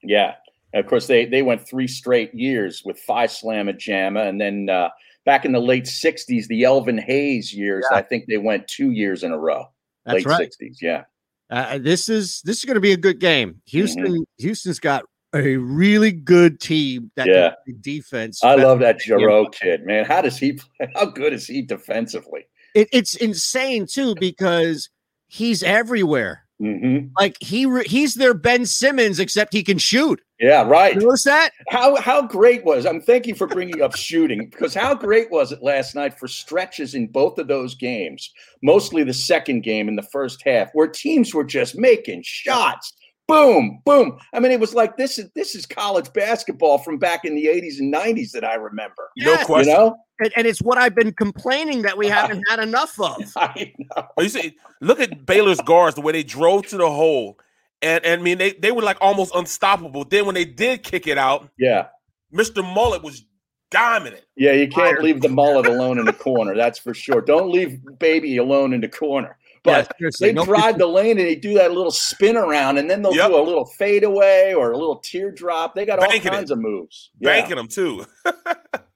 Yeah. 0.07 0.35
And 0.73 0.83
of 0.83 0.89
course, 0.89 1.07
they 1.07 1.25
they 1.25 1.41
went 1.41 1.67
three 1.67 1.87
straight 1.87 2.33
years 2.33 2.83
with 2.85 2.99
Phi 2.99 3.27
Slamma 3.27 3.73
Jamma, 3.77 4.27
and 4.27 4.39
then 4.39 4.69
uh, 4.69 4.89
back 5.25 5.45
in 5.45 5.51
the 5.51 5.59
late 5.59 5.85
'60s, 5.85 6.47
the 6.47 6.63
Elvin 6.63 6.97
Hayes 6.97 7.53
years. 7.53 7.85
I 7.91 8.01
think 8.01 8.25
they 8.27 8.37
went 8.37 8.67
two 8.67 8.91
years 8.91 9.23
in 9.23 9.31
a 9.31 9.37
row. 9.37 9.65
That's 10.05 10.17
late 10.17 10.25
right. 10.25 10.55
'60s. 10.61 10.77
Yeah. 10.81 11.03
Uh, 11.49 11.77
this 11.77 12.09
is 12.09 12.41
this 12.41 12.57
is 12.57 12.65
going 12.65 12.75
to 12.75 12.81
be 12.81 12.91
a 12.91 12.97
good 12.97 13.19
game. 13.19 13.49
Mm-hmm. 13.49 13.59
Houston 13.65 14.25
Houston's 14.37 14.79
got 14.79 15.05
a 15.35 15.57
really 15.57 16.11
good 16.11 16.59
team 16.59 17.11
that 17.15 17.27
Yeah. 17.27 17.51
defense. 17.81 18.43
I 18.43 18.55
love 18.55 18.79
that. 18.79 18.99
Jarreau 18.99 19.51
kid, 19.51 19.85
man. 19.85 20.05
How 20.05 20.21
does 20.21 20.37
he 20.37 20.53
play? 20.53 20.89
How 20.95 21.05
good 21.05 21.33
is 21.33 21.45
he 21.45 21.61
defensively? 21.61 22.47
It, 22.73 22.87
it's 22.91 23.15
insane 23.15 23.85
too 23.85 24.15
because 24.19 24.89
he's 25.27 25.61
everywhere. 25.61 26.41
Mm-hmm. 26.61 27.07
Like 27.19 27.35
he 27.41 27.65
re- 27.65 27.85
he's 27.85 28.15
their 28.15 28.33
Ben 28.33 28.65
Simmons 28.65 29.19
except 29.19 29.51
he 29.51 29.61
can 29.61 29.77
shoot. 29.77 30.21
Yeah, 30.39 30.63
right. 30.63 30.95
Notice 30.95 31.25
that? 31.25 31.49
How 31.69 31.97
how 31.97 32.21
great 32.21 32.63
was? 32.63 32.85
I'm 32.85 33.01
thank 33.01 33.27
you 33.27 33.35
for 33.35 33.45
bringing 33.45 33.81
up 33.81 33.93
shooting 33.95 34.47
because 34.49 34.73
how 34.73 34.95
great 34.95 35.29
was 35.31 35.51
it 35.51 35.61
last 35.61 35.95
night 35.95 36.17
for 36.17 36.29
stretches 36.29 36.95
in 36.95 37.07
both 37.07 37.39
of 37.39 37.49
those 37.49 37.75
games, 37.75 38.31
mostly 38.63 39.03
the 39.03 39.13
second 39.13 39.63
game 39.63 39.89
in 39.89 39.97
the 39.97 40.01
first 40.13 40.41
half, 40.45 40.69
where 40.71 40.87
teams 40.87 41.33
were 41.33 41.43
just 41.43 41.77
making 41.77 42.21
shots. 42.23 42.93
Boom, 43.27 43.81
boom. 43.85 44.19
I 44.33 44.39
mean, 44.39 44.51
it 44.51 44.59
was 44.59 44.75
like 44.75 44.97
this 44.97 45.17
is 45.17 45.29
this 45.33 45.55
is 45.55 45.65
college 45.65 46.13
basketball 46.13 46.77
from 46.77 46.99
back 46.99 47.25
in 47.25 47.33
the 47.35 47.45
80s 47.45 47.79
and 47.79 47.93
90s 47.93 48.31
that 48.31 48.43
I 48.43 48.55
remember. 48.55 49.09
Yeah. 49.15 49.43
You 49.49 49.65
know? 49.65 49.95
And, 50.19 50.31
and 50.37 50.47
it's 50.47 50.61
what 50.61 50.77
I've 50.77 50.95
been 50.95 51.11
complaining 51.11 51.81
that 51.81 51.97
we 51.97 52.07
haven't 52.07 52.43
had 52.49 52.59
enough 52.59 52.99
of. 52.99 53.23
I 53.35 53.73
know. 53.77 54.07
Oh, 54.15 54.21
You 54.21 54.29
see, 54.29 54.55
look 54.79 54.99
at 54.99 55.25
Baylor's 55.25 55.59
guards, 55.61 55.95
the 55.95 56.01
way 56.01 56.13
they 56.13 56.23
drove 56.23 56.67
to 56.67 56.77
the 56.77 56.89
hole. 56.89 57.39
And, 57.81 58.05
and 58.05 58.21
I 58.21 58.23
mean, 58.23 58.37
they, 58.37 58.53
they 58.53 58.71
were 58.71 58.81
like 58.81 58.97
almost 59.01 59.33
unstoppable. 59.35 60.05
Then 60.05 60.25
when 60.25 60.35
they 60.35 60.45
did 60.45 60.83
kick 60.83 61.07
it 61.07 61.17
out, 61.17 61.49
Yeah. 61.57 61.87
Mr. 62.33 62.63
Mullet 62.63 63.01
was 63.03 63.25
dominant. 63.71 64.23
Yeah, 64.35 64.51
you 64.53 64.67
can't 64.67 65.01
leave 65.01 65.21
the 65.21 65.29
mullet 65.29 65.65
alone 65.67 65.99
in 65.99 66.05
the 66.05 66.13
corner. 66.13 66.55
That's 66.55 66.79
for 66.79 66.93
sure. 66.93 67.21
Don't 67.21 67.51
leave 67.51 67.79
baby 67.99 68.37
alone 68.37 68.73
in 68.73 68.81
the 68.81 68.87
corner. 68.87 69.37
But 69.65 69.91
Yeah, 69.99 70.09
they 70.19 70.31
no- 70.33 70.45
drive 70.45 70.77
the 70.77 70.87
lane 70.87 71.17
and 71.17 71.27
they 71.27 71.35
do 71.35 71.53
that 71.55 71.71
little 71.73 71.91
spin 71.91 72.37
around, 72.37 72.77
and 72.77 72.89
then 72.89 73.01
they'll 73.01 73.15
Yep. 73.15 73.29
do 73.31 73.35
a 73.37 73.41
little 73.41 73.65
fadeaway 73.65 74.53
or 74.53 74.71
a 74.71 74.77
little 74.77 74.97
teardrop. 74.97 75.75
They 75.75 75.85
got 75.85 75.99
all 75.99 76.07
Banking 76.07 76.31
it. 76.31 76.35
kinds 76.35 76.51
of 76.51 76.59
moves. 76.59 77.11
Yeah. 77.19 77.29
Banking 77.41 77.57
them 77.57 77.67
too. 77.67 78.05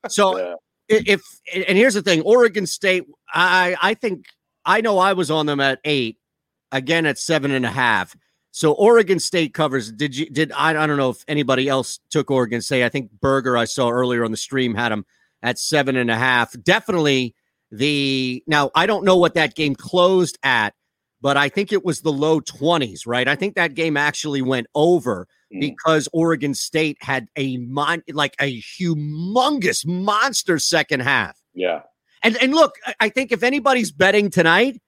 So 0.07 0.37
Yeah. 0.37 0.53
if 0.87 1.21
and 1.53 1.77
here's 1.77 1.93
the 1.93 2.01
thing, 2.01 2.21
Oregon 2.21 2.65
State, 2.65 3.05
I 3.33 3.75
I 3.81 3.93
think 3.95 4.25
I 4.65 4.79
know 4.81 4.97
I 4.97 5.13
was 5.13 5.29
on 5.29 5.45
them 5.45 5.59
at 5.59 5.79
eight, 5.83 6.17
again 6.71 7.05
at 7.05 7.17
seven 7.17 7.51
and 7.51 7.65
a 7.65 7.69
half. 7.69 8.15
So 8.51 8.71
Oregon 8.71 9.19
State 9.19 9.53
covers. 9.53 9.91
Did 9.91 10.15
you 10.15 10.27
did 10.29 10.51
I 10.53 10.69
I 10.69 10.87
don't 10.87 10.97
know 10.97 11.09
if 11.09 11.23
anybody 11.27 11.67
else 11.67 11.99
took 12.09 12.31
Oregon 12.31 12.61
State. 12.61 12.83
I 12.85 12.89
think 12.89 13.11
Berger 13.21 13.57
I 13.57 13.65
saw 13.65 13.89
earlier 13.89 14.23
on 14.23 14.31
the 14.31 14.37
stream 14.37 14.73
had 14.73 14.91
them 14.91 15.05
at 15.43 15.59
seven 15.59 15.95
and 15.97 16.09
a 16.09 16.15
half. 16.15 16.55
Definitely 16.63 17.35
the 17.71 18.43
now 18.47 18.71
I 18.75 18.85
don't 18.85 19.05
know 19.05 19.17
what 19.17 19.33
that 19.35 19.55
game 19.55 19.75
closed 19.75 20.37
at, 20.43 20.73
but 21.21 21.37
I 21.37 21.49
think 21.49 21.71
it 21.71 21.85
was 21.85 22.01
the 22.01 22.11
low 22.11 22.39
20s, 22.41 23.01
right? 23.05 23.27
I 23.27 23.35
think 23.35 23.55
that 23.55 23.73
game 23.75 23.95
actually 23.97 24.41
went 24.41 24.67
over 24.75 25.27
Mm. 25.53 25.61
because 25.61 26.07
Oregon 26.13 26.53
State 26.53 26.97
had 27.01 27.27
a 27.35 27.57
mon- 27.57 28.03
like 28.13 28.35
a 28.39 28.61
humongous 28.61 29.83
monster 29.83 30.59
second 30.59 30.99
half. 30.99 31.39
Yeah. 31.55 31.81
And 32.21 32.37
and 32.41 32.53
look, 32.53 32.75
I- 32.85 32.95
I 32.99 33.09
think 33.09 33.31
if 33.31 33.41
anybody's 33.41 33.91
betting 33.91 34.29
tonight, 34.29 34.79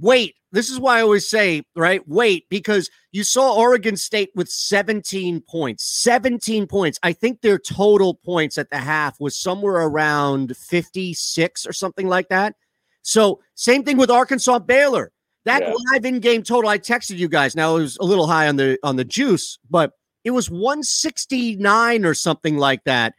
wait. 0.00 0.34
This 0.52 0.68
is 0.68 0.78
why 0.78 0.98
I 0.98 1.02
always 1.02 1.28
say, 1.28 1.62
right? 1.74 2.06
Wait, 2.06 2.46
because 2.50 2.90
you 3.10 3.24
saw 3.24 3.56
Oregon 3.56 3.96
State 3.96 4.30
with 4.34 4.48
17 4.48 5.40
points. 5.40 5.84
17 6.02 6.66
points. 6.66 6.98
I 7.02 7.14
think 7.14 7.40
their 7.40 7.58
total 7.58 8.14
points 8.14 8.58
at 8.58 8.68
the 8.70 8.76
half 8.76 9.18
was 9.18 9.38
somewhere 9.38 9.76
around 9.76 10.54
56 10.56 11.66
or 11.66 11.72
something 11.72 12.06
like 12.06 12.28
that. 12.28 12.54
So, 13.00 13.40
same 13.54 13.82
thing 13.82 13.96
with 13.96 14.10
Arkansas 14.10 14.58
Baylor. 14.60 15.10
That 15.46 15.62
Yeah. 15.62 15.74
live 15.92 16.04
in-game 16.04 16.42
total, 16.42 16.70
I 16.70 16.78
texted 16.78 17.16
you 17.16 17.28
guys. 17.28 17.56
Now 17.56 17.76
it 17.76 17.80
was 17.80 17.96
a 17.98 18.04
little 18.04 18.26
high 18.26 18.46
on 18.46 18.56
the 18.56 18.78
on 18.84 18.96
the 18.96 19.04
juice, 19.04 19.58
but 19.70 19.92
it 20.22 20.30
was 20.30 20.50
169 20.50 22.04
or 22.04 22.14
something 22.14 22.58
like 22.58 22.84
that 22.84 23.14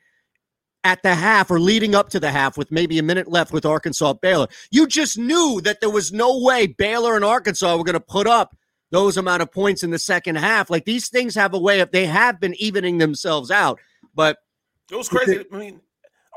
at 0.84 1.02
the 1.04 1.15
half 1.15 1.50
or 1.50 1.60
leading 1.60 1.96
up 1.96 2.10
to 2.10 2.19
the 2.19 2.32
half 2.32 2.58
with 2.58 2.72
maybe 2.72 3.00
a 3.00 3.04
minute 3.04 3.28
left 3.28 3.54
with 3.54 3.65
Arkansas 3.65 4.13
Baylor. 4.13 4.48
You 4.72 4.88
just 4.88 5.17
knew 5.17 5.62
that 5.63 5.80
there 5.82 5.89
was 5.89 6.12
no 6.12 6.39
way 6.41 6.67
Baylor 6.67 7.15
and 7.15 7.24
Arkansas 7.24 7.78
were 7.78 7.84
going 7.84 7.93
to 7.93 8.00
put 8.00 8.28
up 8.28 8.56
those 8.91 9.17
amount 9.17 9.41
of 9.41 9.52
points 9.52 9.82
in 9.84 9.91
the 9.91 10.00
second 10.00 10.36
half. 10.36 10.69
Like 10.69 10.86
these 10.86 11.10
things 11.10 11.36
have 11.36 11.54
a 11.54 11.60
way 11.60 11.80
of 11.80 11.91
they 11.91 12.06
have 12.06 12.39
been 12.39 12.54
evening 12.56 12.98
themselves 12.98 13.50
out. 13.50 13.80
But 14.13 14.38
It 14.91 14.96
was 14.96 15.10
crazy. 15.10 15.43
I 15.52 15.58
mean, 15.58 15.82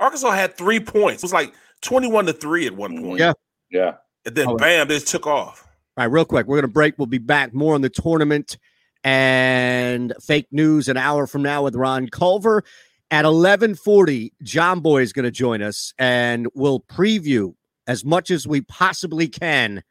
Arkansas 0.01 0.31
had 0.31 0.57
three 0.57 0.81
points. 0.81 1.23
It 1.23 1.27
was 1.27 1.33
like 1.33 1.53
21 1.83 2.27
to 2.27 2.33
3 2.33 2.67
at 2.67 2.77
one 2.77 3.03
point. 3.03 3.21
yeah. 3.21 3.33
Yeah. 3.71 3.95
And 4.25 4.35
then 4.35 4.49
Oh, 4.49 4.57
bam, 4.57 4.89
they 4.89 4.99
took 5.01 5.27
off. 5.27 5.67
All 5.99 6.05
right, 6.05 6.13
real 6.13 6.25
quick, 6.25 6.47
we're 6.47 6.57
going 6.57 6.63
to 6.63 6.69
break. 6.69 6.99
We'll 6.99 7.07
be 7.07 7.19
back 7.19 7.53
more 7.53 7.75
on 7.75 7.81
the 7.81 7.89
tournament 7.89 8.59
and 9.03 10.13
fake 10.21 10.49
news 10.51 10.89
an 10.89 10.97
hour 10.97 11.27
from 11.27 11.43
now 11.43 11.63
with 11.63 11.75
Ron 11.77 12.09
Culver. 12.09 12.65
At 13.11 13.25
1140, 13.25 14.33
John 14.43 14.81
Boy 14.81 15.03
is 15.03 15.13
going 15.13 15.25
to 15.25 15.31
join 15.31 15.63
us 15.63 15.95
and 15.97 16.49
we'll 16.55 16.81
preview 16.81 17.55
as 17.87 18.05
much 18.05 18.33
as 18.33 18.49
we 18.49 18.63
possibly 18.63 19.29
can 19.29 19.85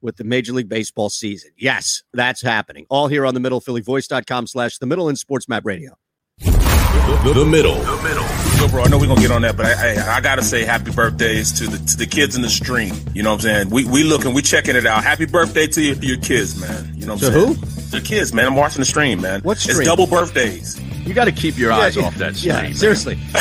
with 0.00 0.16
the 0.16 0.24
Major 0.24 0.54
League 0.54 0.68
Baseball 0.68 1.10
season. 1.10 1.50
Yes, 1.58 2.02
that's 2.14 2.40
happening. 2.40 2.86
All 2.88 3.08
here 3.08 3.26
on 3.26 3.34
the 3.34 3.40
middle, 3.40 3.60
phillyvoice.com 3.60 4.46
slash 4.46 4.78
the 4.78 4.86
middle 4.86 5.08
and 5.10 5.18
Sports 5.18 5.48
Map 5.50 5.66
Radio. 5.66 5.98
The, 6.38 7.46
middle. 7.46 7.74
the 7.74 8.02
middle. 8.02 8.24
So, 8.58 8.68
bro, 8.68 8.84
I 8.84 8.88
know 8.88 8.98
we're 8.98 9.06
gonna 9.06 9.20
get 9.20 9.30
on 9.30 9.42
that, 9.42 9.56
but 9.56 9.66
I, 9.66 9.94
I, 9.94 10.16
I 10.16 10.20
gotta 10.22 10.42
say 10.42 10.64
happy 10.64 10.90
birthdays 10.90 11.52
to 11.58 11.66
the 11.66 11.76
to 11.78 11.96
the 11.96 12.06
kids 12.06 12.36
in 12.36 12.42
the 12.42 12.48
stream. 12.48 12.94
You 13.14 13.22
know 13.22 13.30
what 13.30 13.44
I'm 13.44 13.66
saying? 13.66 13.70
We 13.70 13.84
we 13.84 14.02
looking, 14.02 14.32
we 14.34 14.40
checking 14.42 14.76
it 14.76 14.86
out. 14.86 15.04
Happy 15.04 15.26
birthday 15.26 15.66
to 15.68 15.82
your, 15.82 15.96
your 15.96 16.16
kids, 16.18 16.58
man. 16.60 16.92
You 16.96 17.06
know 17.06 17.14
what 17.14 17.22
I'm 17.24 17.32
To 17.32 17.38
saying? 17.38 17.54
who? 17.54 17.90
The 17.90 18.00
kids, 18.00 18.32
man. 18.32 18.46
I'm 18.46 18.56
watching 18.56 18.80
the 18.80 18.86
stream, 18.86 19.20
man. 19.20 19.40
What 19.42 19.58
stream? 19.58 19.76
It's 19.78 19.86
double 19.86 20.06
birthdays. 20.06 20.80
You 21.06 21.14
got 21.14 21.26
to 21.26 21.32
keep 21.32 21.56
your 21.56 21.72
eyes 21.72 21.96
off 21.96 22.16
that 22.16 22.34
stream. 22.34 22.54
Yeah, 22.54 22.62
man. 22.62 22.74
seriously. 22.74 23.14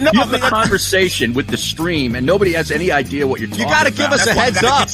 no, 0.00 0.10
You 0.12 0.20
have 0.20 0.32
a 0.32 0.38
conversation 0.38 1.32
with 1.32 1.48
the 1.48 1.56
stream, 1.56 2.14
and 2.14 2.26
nobody 2.26 2.52
has 2.52 2.70
any 2.70 2.92
idea 2.92 3.26
what 3.26 3.40
you're 3.40 3.48
talking 3.48 3.64
You 3.64 3.70
got 3.70 3.86
to 3.86 3.92
give 3.92 4.12
us 4.12 4.26
a 4.26 4.34
heads 4.34 4.62
up. 4.62 4.88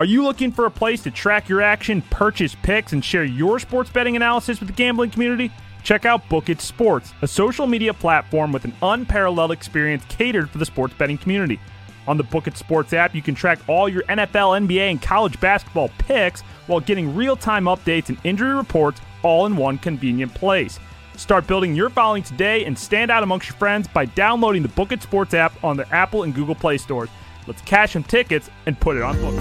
Are 0.00 0.06
you 0.06 0.24
looking 0.24 0.50
for 0.50 0.66
a 0.66 0.70
place 0.70 1.02
to 1.02 1.10
track 1.10 1.48
your 1.48 1.60
action, 1.60 2.02
purchase 2.02 2.56
picks, 2.62 2.92
and 2.92 3.04
share 3.04 3.22
your 3.22 3.58
sports 3.58 3.90
betting 3.90 4.16
analysis 4.16 4.58
with 4.58 4.68
the 4.68 4.74
gambling 4.74 5.10
community? 5.10 5.52
Check 5.84 6.06
out 6.06 6.28
Book 6.28 6.48
It 6.48 6.60
Sports, 6.60 7.12
a 7.22 7.28
social 7.28 7.66
media 7.66 7.92
platform 7.92 8.50
with 8.50 8.64
an 8.64 8.72
unparalleled 8.82 9.52
experience 9.52 10.04
catered 10.08 10.48
for 10.48 10.58
the 10.58 10.66
sports 10.66 10.94
betting 10.94 11.18
community. 11.18 11.60
On 12.06 12.16
the 12.16 12.24
Book 12.24 12.46
It 12.46 12.56
Sports 12.56 12.92
app, 12.92 13.14
you 13.14 13.22
can 13.22 13.34
track 13.34 13.60
all 13.68 13.88
your 13.88 14.02
NFL, 14.04 14.66
NBA, 14.66 14.90
and 14.90 15.00
college 15.00 15.38
basketball 15.38 15.90
picks 15.98 16.40
while 16.66 16.80
getting 16.80 17.14
real 17.14 17.36
time 17.36 17.66
updates 17.66 18.08
and 18.08 18.18
injury 18.24 18.54
reports 18.54 19.00
all 19.22 19.46
in 19.46 19.56
one 19.56 19.78
convenient 19.78 20.34
place. 20.34 20.80
Start 21.16 21.46
building 21.46 21.74
your 21.74 21.90
following 21.90 22.22
today 22.22 22.64
and 22.64 22.78
stand 22.78 23.10
out 23.10 23.22
amongst 23.22 23.48
your 23.48 23.56
friends 23.56 23.86
by 23.86 24.06
downloading 24.06 24.62
the 24.62 24.68
Book 24.68 24.92
It 24.92 25.02
Sports 25.02 25.34
app 25.34 25.52
on 25.62 25.76
the 25.76 25.86
Apple 25.94 26.22
and 26.22 26.34
Google 26.34 26.54
Play 26.54 26.78
stores. 26.78 27.10
Let's 27.46 27.60
cash 27.62 27.92
some 27.92 28.02
tickets 28.02 28.48
and 28.66 28.78
put 28.80 28.96
it 28.96 29.02
on 29.02 29.16
Book 29.20 29.34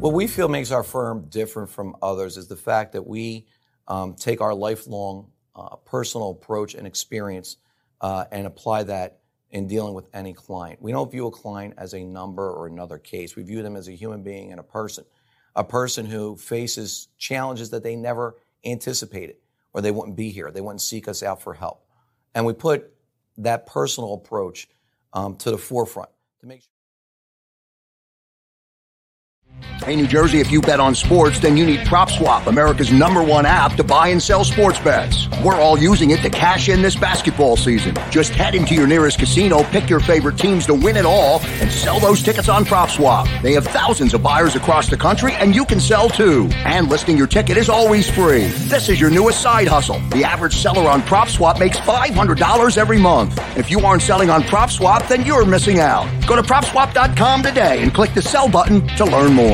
What 0.00 0.12
we 0.12 0.26
feel 0.26 0.48
makes 0.48 0.72
our 0.72 0.82
firm 0.82 1.26
different 1.28 1.70
from 1.70 1.96
others 2.02 2.36
is 2.36 2.48
the 2.48 2.56
fact 2.56 2.92
that 2.92 3.06
we 3.06 3.46
um, 3.86 4.14
take 4.14 4.40
our 4.40 4.54
lifelong 4.54 5.30
uh, 5.54 5.76
personal 5.76 6.30
approach 6.30 6.74
and 6.74 6.86
experience 6.86 7.58
uh, 8.00 8.24
and 8.32 8.46
apply 8.46 8.82
that 8.82 9.20
in 9.52 9.68
dealing 9.68 9.94
with 9.94 10.08
any 10.12 10.32
client. 10.32 10.82
We 10.82 10.90
don't 10.90 11.10
view 11.10 11.28
a 11.28 11.30
client 11.30 11.74
as 11.78 11.94
a 11.94 12.02
number 12.02 12.50
or 12.50 12.66
another 12.66 12.98
case. 12.98 13.36
We 13.36 13.44
view 13.44 13.62
them 13.62 13.76
as 13.76 13.86
a 13.86 13.92
human 13.92 14.22
being 14.22 14.50
and 14.50 14.58
a 14.58 14.64
person, 14.64 15.04
a 15.56 15.64
person 15.64 16.06
who 16.06 16.36
faces 16.36 17.08
challenges 17.18 17.70
that 17.70 17.82
they 17.82 17.96
never 17.96 18.36
anticipated 18.64 19.36
or 19.72 19.80
they 19.80 19.90
wouldn't 19.90 20.16
be 20.16 20.30
here. 20.30 20.50
They 20.50 20.60
wouldn't 20.60 20.80
seek 20.80 21.08
us 21.08 21.22
out 21.22 21.42
for 21.42 21.54
help. 21.54 21.84
And 22.34 22.46
we 22.46 22.52
put 22.52 22.92
that 23.38 23.66
personal 23.66 24.14
approach 24.14 24.68
um, 25.12 25.36
to 25.36 25.50
the 25.50 25.58
forefront 25.58 26.10
to 26.40 26.46
make 26.46 26.62
sure. 26.62 26.73
Hey, 29.84 29.96
New 29.96 30.06
Jersey, 30.06 30.40
if 30.40 30.50
you 30.50 30.62
bet 30.62 30.80
on 30.80 30.94
sports, 30.94 31.40
then 31.40 31.58
you 31.58 31.66
need 31.66 31.80
PropSwap, 31.80 32.46
America's 32.46 32.90
number 32.90 33.22
one 33.22 33.44
app 33.44 33.74
to 33.74 33.84
buy 33.84 34.08
and 34.08 34.22
sell 34.22 34.42
sports 34.42 34.78
bets. 34.78 35.28
We're 35.44 35.60
all 35.60 35.78
using 35.78 36.10
it 36.10 36.20
to 36.22 36.30
cash 36.30 36.70
in 36.70 36.80
this 36.80 36.96
basketball 36.96 37.58
season. 37.58 37.94
Just 38.10 38.32
head 38.32 38.54
into 38.54 38.74
your 38.74 38.86
nearest 38.86 39.18
casino, 39.18 39.62
pick 39.64 39.90
your 39.90 40.00
favorite 40.00 40.38
teams 40.38 40.64
to 40.66 40.74
win 40.74 40.96
it 40.96 41.04
all, 41.04 41.40
and 41.60 41.70
sell 41.70 42.00
those 42.00 42.22
tickets 42.22 42.48
on 42.48 42.64
PropSwap. 42.64 43.42
They 43.42 43.52
have 43.52 43.66
thousands 43.66 44.14
of 44.14 44.22
buyers 44.22 44.56
across 44.56 44.88
the 44.88 44.96
country, 44.96 45.34
and 45.34 45.54
you 45.54 45.66
can 45.66 45.80
sell 45.80 46.08
too. 46.08 46.48
And 46.64 46.88
listing 46.88 47.18
your 47.18 47.26
ticket 47.26 47.58
is 47.58 47.68
always 47.68 48.08
free. 48.08 48.46
This 48.46 48.88
is 48.88 48.98
your 48.98 49.10
newest 49.10 49.42
side 49.42 49.68
hustle. 49.68 50.00
The 50.10 50.24
average 50.24 50.56
seller 50.56 50.88
on 50.88 51.02
PropSwap 51.02 51.58
makes 51.58 51.76
$500 51.76 52.78
every 52.78 52.98
month. 52.98 53.38
If 53.58 53.70
you 53.70 53.80
aren't 53.80 54.00
selling 54.00 54.30
on 54.30 54.44
PropSwap, 54.44 55.08
then 55.08 55.26
you're 55.26 55.44
missing 55.44 55.80
out. 55.80 56.08
Go 56.26 56.36
to 56.36 56.42
PropSwap.com 56.42 57.42
today 57.42 57.82
and 57.82 57.92
click 57.92 58.14
the 58.14 58.22
sell 58.22 58.48
button 58.48 58.86
to 58.96 59.04
learn 59.04 59.34
more. 59.34 59.53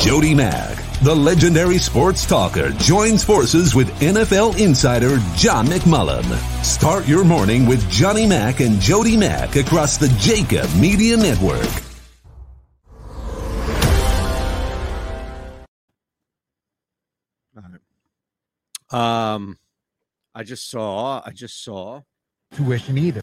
Jody 0.00 0.34
Mack, 0.34 0.76
the 1.02 1.14
legendary 1.14 1.78
sports 1.78 2.24
talker, 2.24 2.70
joins 2.70 3.24
forces 3.24 3.74
with 3.74 3.88
NFL 4.00 4.58
insider 4.58 5.18
John 5.34 5.66
McMullen. 5.66 6.24
Start 6.64 7.06
your 7.08 7.24
morning 7.24 7.66
with 7.66 7.88
Johnny 7.90 8.26
Mack 8.26 8.60
and 8.60 8.80
Jody 8.80 9.16
Mack 9.16 9.56
across 9.56 9.96
the 9.96 10.06
JAKIB 10.06 10.80
Media 10.80 11.16
Network. 11.16 11.68
Um, 18.90 19.56
I 20.34 20.42
just 20.42 20.68
saw. 20.70 21.22
I 21.24 21.30
just 21.30 21.62
saw. 21.62 22.02
tuition 22.54 22.98
either. 22.98 23.20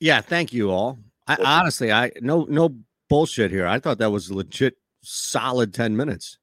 Yeah, 0.00 0.20
thank 0.20 0.52
you 0.52 0.70
all. 0.70 0.98
I 1.30 1.60
honestly, 1.60 1.92
I 1.92 2.10
no 2.20 2.46
no 2.48 2.76
bullshit 3.08 3.50
here. 3.50 3.66
I 3.66 3.78
thought 3.78 3.98
that 3.98 4.10
was 4.10 4.30
legit 4.30 4.76
solid 5.02 5.72
10 5.72 5.96
minutes 5.96 6.38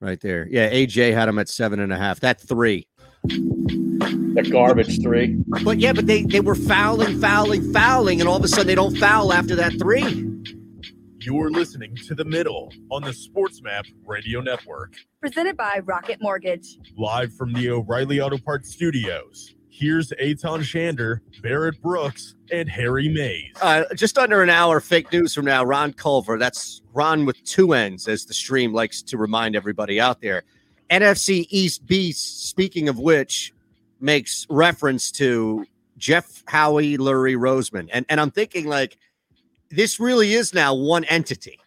right 0.00 0.20
there. 0.20 0.46
Yeah, 0.50 0.70
AJ 0.70 1.14
had 1.14 1.28
him 1.28 1.38
at 1.38 1.48
seven 1.48 1.80
and 1.80 1.92
a 1.92 1.96
half. 1.96 2.20
That 2.20 2.40
three. 2.40 2.88
The 3.24 4.48
garbage 4.50 5.00
three. 5.00 5.36
But 5.62 5.78
yeah, 5.78 5.92
but 5.92 6.06
they 6.06 6.22
they 6.22 6.40
were 6.40 6.56
fouling, 6.56 7.20
fouling, 7.20 7.72
fouling, 7.72 8.20
and 8.20 8.28
all 8.28 8.36
of 8.36 8.44
a 8.44 8.48
sudden 8.48 8.66
they 8.66 8.74
don't 8.74 8.96
foul 8.96 9.32
after 9.32 9.54
that 9.56 9.72
three. 9.78 10.28
You're 11.20 11.52
listening 11.52 11.94
to 12.08 12.16
The 12.16 12.24
Middle 12.24 12.72
on 12.90 13.02
the 13.02 13.12
SportsMap 13.12 13.84
Radio 14.04 14.40
Network. 14.40 14.94
Presented 15.20 15.56
by 15.56 15.80
Rocket 15.84 16.20
Mortgage. 16.20 16.78
Live 16.98 17.32
from 17.34 17.52
the 17.52 17.70
O'Reilly 17.70 18.20
Auto 18.20 18.38
Parts 18.38 18.72
Studios. 18.72 19.54
Here's 19.74 20.12
Aton 20.20 20.60
Shander, 20.60 21.20
Barrett 21.40 21.80
Brooks, 21.80 22.34
and 22.52 22.68
Harry 22.68 23.08
Mayes. 23.08 23.54
Uh, 23.62 23.84
just 23.94 24.18
under 24.18 24.42
an 24.42 24.50
hour, 24.50 24.80
fake 24.80 25.10
news 25.10 25.34
from 25.34 25.46
now. 25.46 25.64
Ron 25.64 25.94
Culver, 25.94 26.38
that's 26.38 26.82
Ron 26.92 27.24
with 27.24 27.42
two 27.44 27.72
N's, 27.72 28.06
as 28.06 28.26
the 28.26 28.34
stream 28.34 28.74
likes 28.74 29.00
to 29.00 29.16
remind 29.16 29.56
everybody 29.56 29.98
out 29.98 30.20
there. 30.20 30.42
NFC 30.90 31.46
East 31.48 31.86
Beast, 31.86 32.50
speaking 32.50 32.90
of 32.90 32.98
which, 32.98 33.54
makes 33.98 34.46
reference 34.50 35.10
to 35.12 35.64
Jeff 35.96 36.44
Howie, 36.46 36.98
Lurie 36.98 37.34
Roseman. 37.34 37.88
And, 37.94 38.04
and 38.10 38.20
I'm 38.20 38.30
thinking, 38.30 38.66
like, 38.66 38.98
this 39.70 39.98
really 39.98 40.34
is 40.34 40.52
now 40.52 40.74
one 40.74 41.04
entity. 41.04 41.58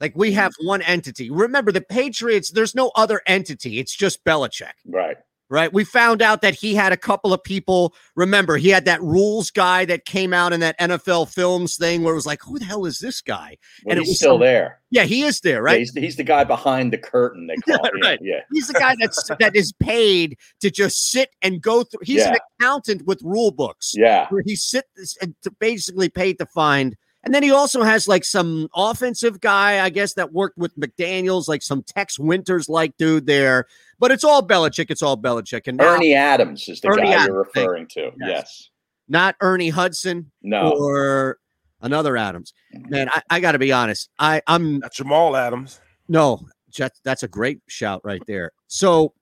Like, 0.00 0.16
we 0.16 0.32
have 0.32 0.52
one 0.62 0.82
entity. 0.82 1.30
Remember, 1.30 1.70
the 1.70 1.80
Patriots, 1.80 2.50
there's 2.50 2.74
no 2.74 2.90
other 2.96 3.22
entity, 3.26 3.78
it's 3.78 3.94
just 3.94 4.24
Belichick. 4.24 4.72
Right. 4.84 5.16
Right. 5.50 5.72
We 5.72 5.84
found 5.84 6.20
out 6.20 6.42
that 6.42 6.54
he 6.54 6.74
had 6.74 6.92
a 6.92 6.96
couple 6.96 7.32
of 7.32 7.42
people. 7.42 7.94
Remember, 8.16 8.58
he 8.58 8.68
had 8.68 8.84
that 8.84 9.00
rules 9.02 9.50
guy 9.50 9.86
that 9.86 10.04
came 10.04 10.34
out 10.34 10.52
in 10.52 10.60
that 10.60 10.78
NFL 10.78 11.32
films 11.32 11.76
thing 11.78 12.02
where 12.02 12.12
it 12.12 12.16
was 12.16 12.26
like, 12.26 12.42
who 12.42 12.58
the 12.58 12.66
hell 12.66 12.84
is 12.84 12.98
this 12.98 13.22
guy? 13.22 13.56
Well, 13.84 13.92
and 13.92 13.98
he's 14.00 14.08
it 14.08 14.10
was 14.10 14.16
still 14.18 14.34
some- 14.34 14.40
there. 14.42 14.80
Yeah, 14.90 15.04
he 15.04 15.22
is 15.22 15.40
there, 15.40 15.54
Yeah, 15.56 15.58
right? 15.72 15.78
he's, 15.80 15.92
the, 15.92 16.00
he's 16.00 16.16
the 16.16 16.24
guy 16.24 16.44
behind 16.44 16.92
the 16.92 16.98
curtain. 16.98 17.46
They 17.46 17.56
call 17.72 17.78
Yeah, 17.82 18.08
right. 18.08 18.18
Yeah. 18.22 18.40
He's 18.52 18.68
the 18.68 18.74
guy 18.74 18.94
that's 19.00 19.30
that 19.40 19.56
is 19.56 19.72
paid 19.80 20.36
to 20.60 20.70
just 20.70 21.10
sit 21.10 21.30
and 21.42 21.60
go 21.62 21.82
through. 21.82 22.00
He's 22.02 22.24
an 22.24 22.36
accountant 22.60 23.06
with 23.06 23.20
rule 23.22 23.50
books. 23.50 23.94
Yeah. 23.96 24.26
where 24.28 24.42
he 24.44 24.54
sit 24.56 24.84
and 25.22 25.34
to 25.42 25.50
basically 25.50 26.08
paid 26.10 26.38
to 26.38 26.46
find. 26.46 26.94
And 27.24 27.34
then 27.34 27.42
he 27.42 27.50
also 27.50 27.82
has 27.82 28.06
like 28.06 28.24
some 28.24 28.68
offensive 28.74 29.40
guy, 29.40 29.84
I 29.84 29.90
guess, 29.90 30.14
that 30.14 30.32
worked 30.32 30.56
with 30.56 30.74
McDaniels, 30.78 31.48
like 31.48 31.62
some 31.62 31.82
Tex 31.82 32.18
Winters 32.18 32.68
like 32.68 32.96
dude 32.96 33.26
there. 33.26 33.66
But 33.98 34.12
it's 34.12 34.22
all 34.24 34.46
Belichick. 34.46 34.86
It's 34.90 35.02
all 35.02 35.16
Belichick. 35.18 35.66
And 35.66 35.76
now, 35.78 35.94
Ernie 35.96 36.14
Adams 36.14 36.68
is 36.68 36.80
the 36.80 36.88
Ernie 36.88 37.02
guy 37.02 37.08
Adams, 37.14 37.26
you're 37.28 37.44
thank 37.46 37.56
referring 37.56 37.86
to. 37.88 38.12
Yes. 38.20 38.70
not 39.08 39.34
Ernie 39.40 39.68
Hudson, 39.68 40.30
No. 40.42 40.70
or 40.78 41.38
another 41.80 42.16
Adams. 42.16 42.52
Mm-hmm. 42.74 42.90
Man, 42.90 43.08
I, 43.12 43.22
I 43.30 43.40
got 43.40 43.52
to 43.52 43.58
be 43.58 43.72
honest. 43.72 44.10
I 44.20 44.40
I'm 44.46 44.80
Jamal 44.92 45.34
Adams. 45.36 45.80
No, 46.08 46.46
that's 46.76 47.00
that's 47.04 47.24
a 47.24 47.28
great 47.28 47.60
shout 47.66 48.00
right 48.04 48.22
there. 48.28 48.52
So 48.68 49.12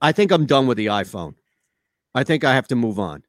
I 0.00 0.12
think 0.12 0.30
I'm 0.30 0.46
done 0.46 0.66
with 0.68 0.76
the 0.78 0.86
iPhone. 0.86 1.34
I 2.14 2.22
think 2.24 2.44
I 2.44 2.54
have 2.54 2.68
to 2.68 2.76
move 2.76 3.00
on. 3.00 3.24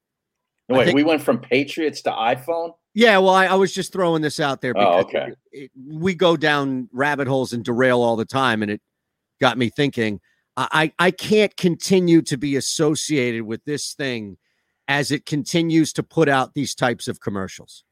No, 0.70 0.78
wait, 0.78 0.86
think- 0.86 0.96
we 0.96 1.04
went 1.04 1.22
from 1.22 1.40
Patriots 1.40 2.02
to 2.04 2.12
iPhone? 2.12 2.74
Yeah, 2.94 3.18
well, 3.18 3.34
I, 3.34 3.48
I 3.48 3.56
was 3.56 3.74
just 3.74 3.92
throwing 3.92 4.22
this 4.22 4.40
out 4.40 4.62
there 4.62 4.74
Oh, 4.78 5.00
okay. 5.02 5.34
it- 5.52 5.72
we 5.88 6.14
go 6.14 6.38
down 6.38 6.90
rabbit 6.92 7.28
holes 7.28 7.54
and 7.54 7.64
derail 7.64 8.02
all 8.02 8.16
the 8.16 8.26
time, 8.26 8.62
and 8.62 8.70
it 8.72 8.82
got 9.42 9.58
me 9.58 9.70
thinking. 9.70 10.20
I 10.56 10.94
I 11.00 11.10
can't 11.10 11.56
continue 11.58 12.22
to 12.24 12.38
be 12.38 12.56
associated 12.58 13.42
with 13.42 13.66
this 13.66 13.94
thing 13.96 14.38
as 14.88 15.10
it 15.12 15.26
continues 15.26 15.92
to 15.94 16.04
put 16.04 16.30
out 16.30 16.54
these 16.54 16.76
types 16.76 17.08
of 17.08 17.20
commercials. 17.20 17.84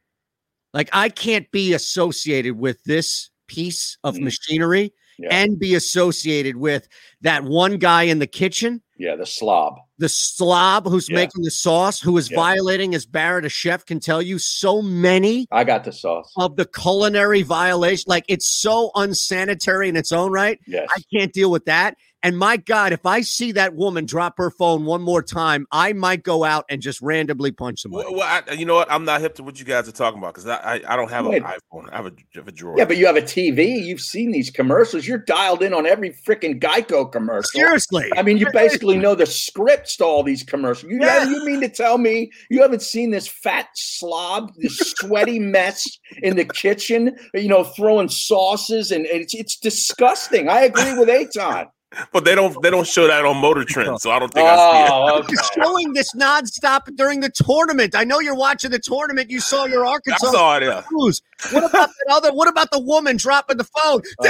Like 0.72 0.88
I 0.94 1.10
can't 1.10 1.50
be 1.50 1.74
associated 1.74 2.58
with 2.60 2.84
this 2.84 3.32
piece 3.48 3.98
of 4.04 4.20
machinery 4.20 4.90
Mm. 4.90 4.94
Yeah. 5.22 5.30
and 5.32 5.60
be 5.60 5.76
associated 5.76 6.56
with 6.58 6.88
that 7.22 7.44
one 7.44 7.78
guy 7.78 8.04
in 8.04 8.20
the 8.20 8.28
kitchen 8.28 8.82
Yeah, 8.98 9.16
the 9.16 9.26
slob. 9.26 9.76
the 10.00 10.10
slob 10.10 10.88
who's 10.88 11.10
Yeah. 11.10 11.16
making 11.16 11.44
the 11.44 11.52
sauce, 11.52 12.00
who 12.02 12.18
is 12.18 12.30
Yeah. 12.32 12.38
violating, 12.38 12.96
as 12.96 13.06
Barrett, 13.06 13.46
a 13.46 13.50
chef, 13.50 13.86
can 13.86 14.00
tell 14.00 14.22
you, 14.22 14.40
so 14.40 14.82
many 14.82 15.48
I 15.52 15.64
got 15.64 15.84
the 15.84 15.92
sauce. 15.92 16.32
of 16.38 16.56
the 16.56 16.66
culinary 16.66 17.42
violation. 17.44 18.06
Like 18.08 18.26
it's 18.28 18.48
so 18.48 18.92
unsanitary 18.96 19.90
in 19.90 19.96
its 19.96 20.12
own 20.12 20.32
right. 20.32 20.60
Yes. 20.68 20.88
I 20.96 21.02
can't 21.14 21.32
deal 21.34 21.52
with 21.52 21.66
that. 21.66 21.96
And 22.24 22.38
my 22.38 22.58
God, 22.58 22.94
if 22.94 23.06
I 23.06 23.22
see 23.22 23.52
that 23.54 23.76
woman 23.76 24.06
drop 24.06 24.38
her 24.38 24.52
phone 24.52 24.86
one 24.86 25.02
more 25.02 25.24
time, 25.24 25.66
I 25.72 25.94
might 25.94 26.22
go 26.24 26.44
out 26.44 26.66
and 26.70 26.82
just 26.82 27.02
randomly 27.02 27.52
punch 27.52 27.82
somebody. 27.82 28.06
Well, 28.10 28.18
well, 28.20 28.44
I, 28.48 28.54
you 28.54 28.66
know 28.66 28.76
what? 28.76 28.92
I'm 28.92 29.06
not 29.06 29.22
hip 29.22 29.36
to 29.36 29.44
what 29.44 29.58
you 29.60 29.66
guys 29.66 29.88
are 29.90 29.92
talking 29.92 30.20
about 30.20 30.36
because 30.36 30.48
I, 30.48 30.76
I 30.76 30.94
I 30.94 30.96
don't 30.96 31.10
have 31.10 31.26
Wait. 31.26 31.42
an 31.42 31.50
iPhone. 31.50 31.92
I 31.92 31.96
have 31.98 32.06
a, 32.06 32.10
I 32.12 32.24
have 32.36 32.48
a 32.48 32.52
drawer. 32.52 32.76
Yeah, 32.78 32.86
but 32.86 32.98
you 32.98 33.06
have 33.08 33.16
a 33.16 33.22
TV. 33.22 33.84
You've 33.84 34.02
seen 34.02 34.32
these 34.32 34.50
commercials. 34.52 35.08
You're 35.08 35.18
dialed 35.18 35.64
in 35.64 35.74
on 35.74 35.86
every 35.86 36.12
freaking 36.12 36.60
Geico 36.62 37.12
commercial. 37.12 37.50
Seriously. 37.60 38.10
I 38.16 38.22
mean, 38.22 38.38
you 38.38 38.48
basically 38.54 38.98
know 38.98 39.16
the 39.16 39.26
scripts 39.26 39.98
to 39.98 40.06
all 40.06 40.24
these 40.24 40.44
commercials. 40.44 40.92
You, 40.92 41.00
Yeah. 41.02 41.24
you 41.28 41.44
mean 41.46 41.62
to 41.62 41.70
tell 41.70 41.98
me 41.98 42.32
you 42.50 42.62
haven't 42.62 42.82
seen 42.84 43.12
this 43.12 43.28
fat 43.28 43.68
slob, 43.74 44.52
this 44.58 44.78
sweaty 44.98 45.40
mess 45.40 45.88
in 46.22 46.36
the 46.36 46.46
kitchen, 46.46 47.16
you 47.34 47.48
know, 47.48 47.64
throwing 47.64 48.10
sauces 48.10 48.92
and 48.92 49.06
and 49.06 49.22
it's, 49.22 49.34
it's 49.34 49.58
disgusting. 49.58 50.48
I 50.50 50.62
agree 50.62 50.94
with 50.98 51.10
Eytan. 51.10 51.68
But 52.12 52.26
they 52.26 52.36
don't 52.36 52.62
they 52.62 52.70
don't 52.70 52.88
show 52.88 53.08
that 53.08 53.26
on 53.26 53.38
Motor 53.38 53.64
Trend, 53.66 54.00
so 54.00 54.12
I 54.12 54.20
don't 54.20 54.34
think 54.34 54.48
I 54.48 54.56
see 54.56 54.84
it. 54.84 54.90
Oh, 54.92 55.20
okay. 55.20 55.34
You're 55.34 55.66
showing 55.66 55.94
this 55.94 56.14
nonstop 56.14 56.96
during 56.96 57.20
the 57.20 57.30
tournament. 57.30 57.96
I 57.96 58.04
know 58.04 58.20
you're 58.20 58.36
watching 58.36 58.72
the 58.72 58.80
tournament. 58.80 59.30
You 59.30 59.40
saw 59.40 59.66
your 59.66 59.86
Arkansas. 59.86 60.28
I 60.28 60.32
saw 60.32 60.58
it, 60.58 60.64
yeah. 60.64 60.84
lose. 60.92 61.22
What 61.52 61.66
about 61.66 61.90
that 61.90 62.06
other? 62.10 62.34
What 62.34 62.48
about 62.48 62.72
the 62.72 62.80
woman 62.80 63.18
dropping 63.18 63.58
the 63.58 63.66
phone? 63.66 64.02
Oh, 64.20 64.26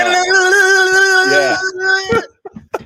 yeah. 2.12 2.22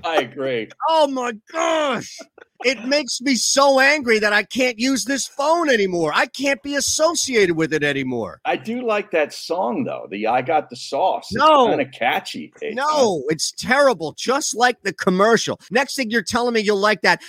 I 0.03 0.17
agree. 0.17 0.69
Oh 0.89 1.07
my 1.07 1.33
gosh. 1.51 2.17
It 2.63 2.85
makes 2.85 3.21
me 3.21 3.35
so 3.35 3.79
angry 3.79 4.19
that 4.19 4.33
I 4.33 4.43
can't 4.43 4.79
use 4.79 5.05
this 5.05 5.27
phone 5.27 5.69
anymore. 5.69 6.11
I 6.15 6.25
can't 6.25 6.61
be 6.63 6.75
associated 6.75 7.55
with 7.55 7.73
it 7.73 7.83
anymore. 7.83 8.39
I 8.45 8.55
do 8.55 8.85
like 8.85 9.11
that 9.11 9.33
song 9.33 9.83
though. 9.83 10.07
The 10.09 10.27
I 10.27 10.41
got 10.41 10.69
the 10.69 10.75
sauce. 10.75 11.27
No. 11.31 11.67
kind 11.67 11.81
of 11.81 11.91
catchy. 11.91 12.53
Eytan. 12.61 12.75
No, 12.75 13.23
it's 13.27 13.51
terrible. 13.51 14.13
Just 14.13 14.55
like 14.55 14.81
the 14.83 14.93
commercial. 14.93 15.59
Next 15.69 15.95
thing 15.95 16.09
you're 16.09 16.23
telling 16.23 16.53
me 16.53 16.61
you'll 16.61 16.77
like 16.77 17.01
that. 17.01 17.21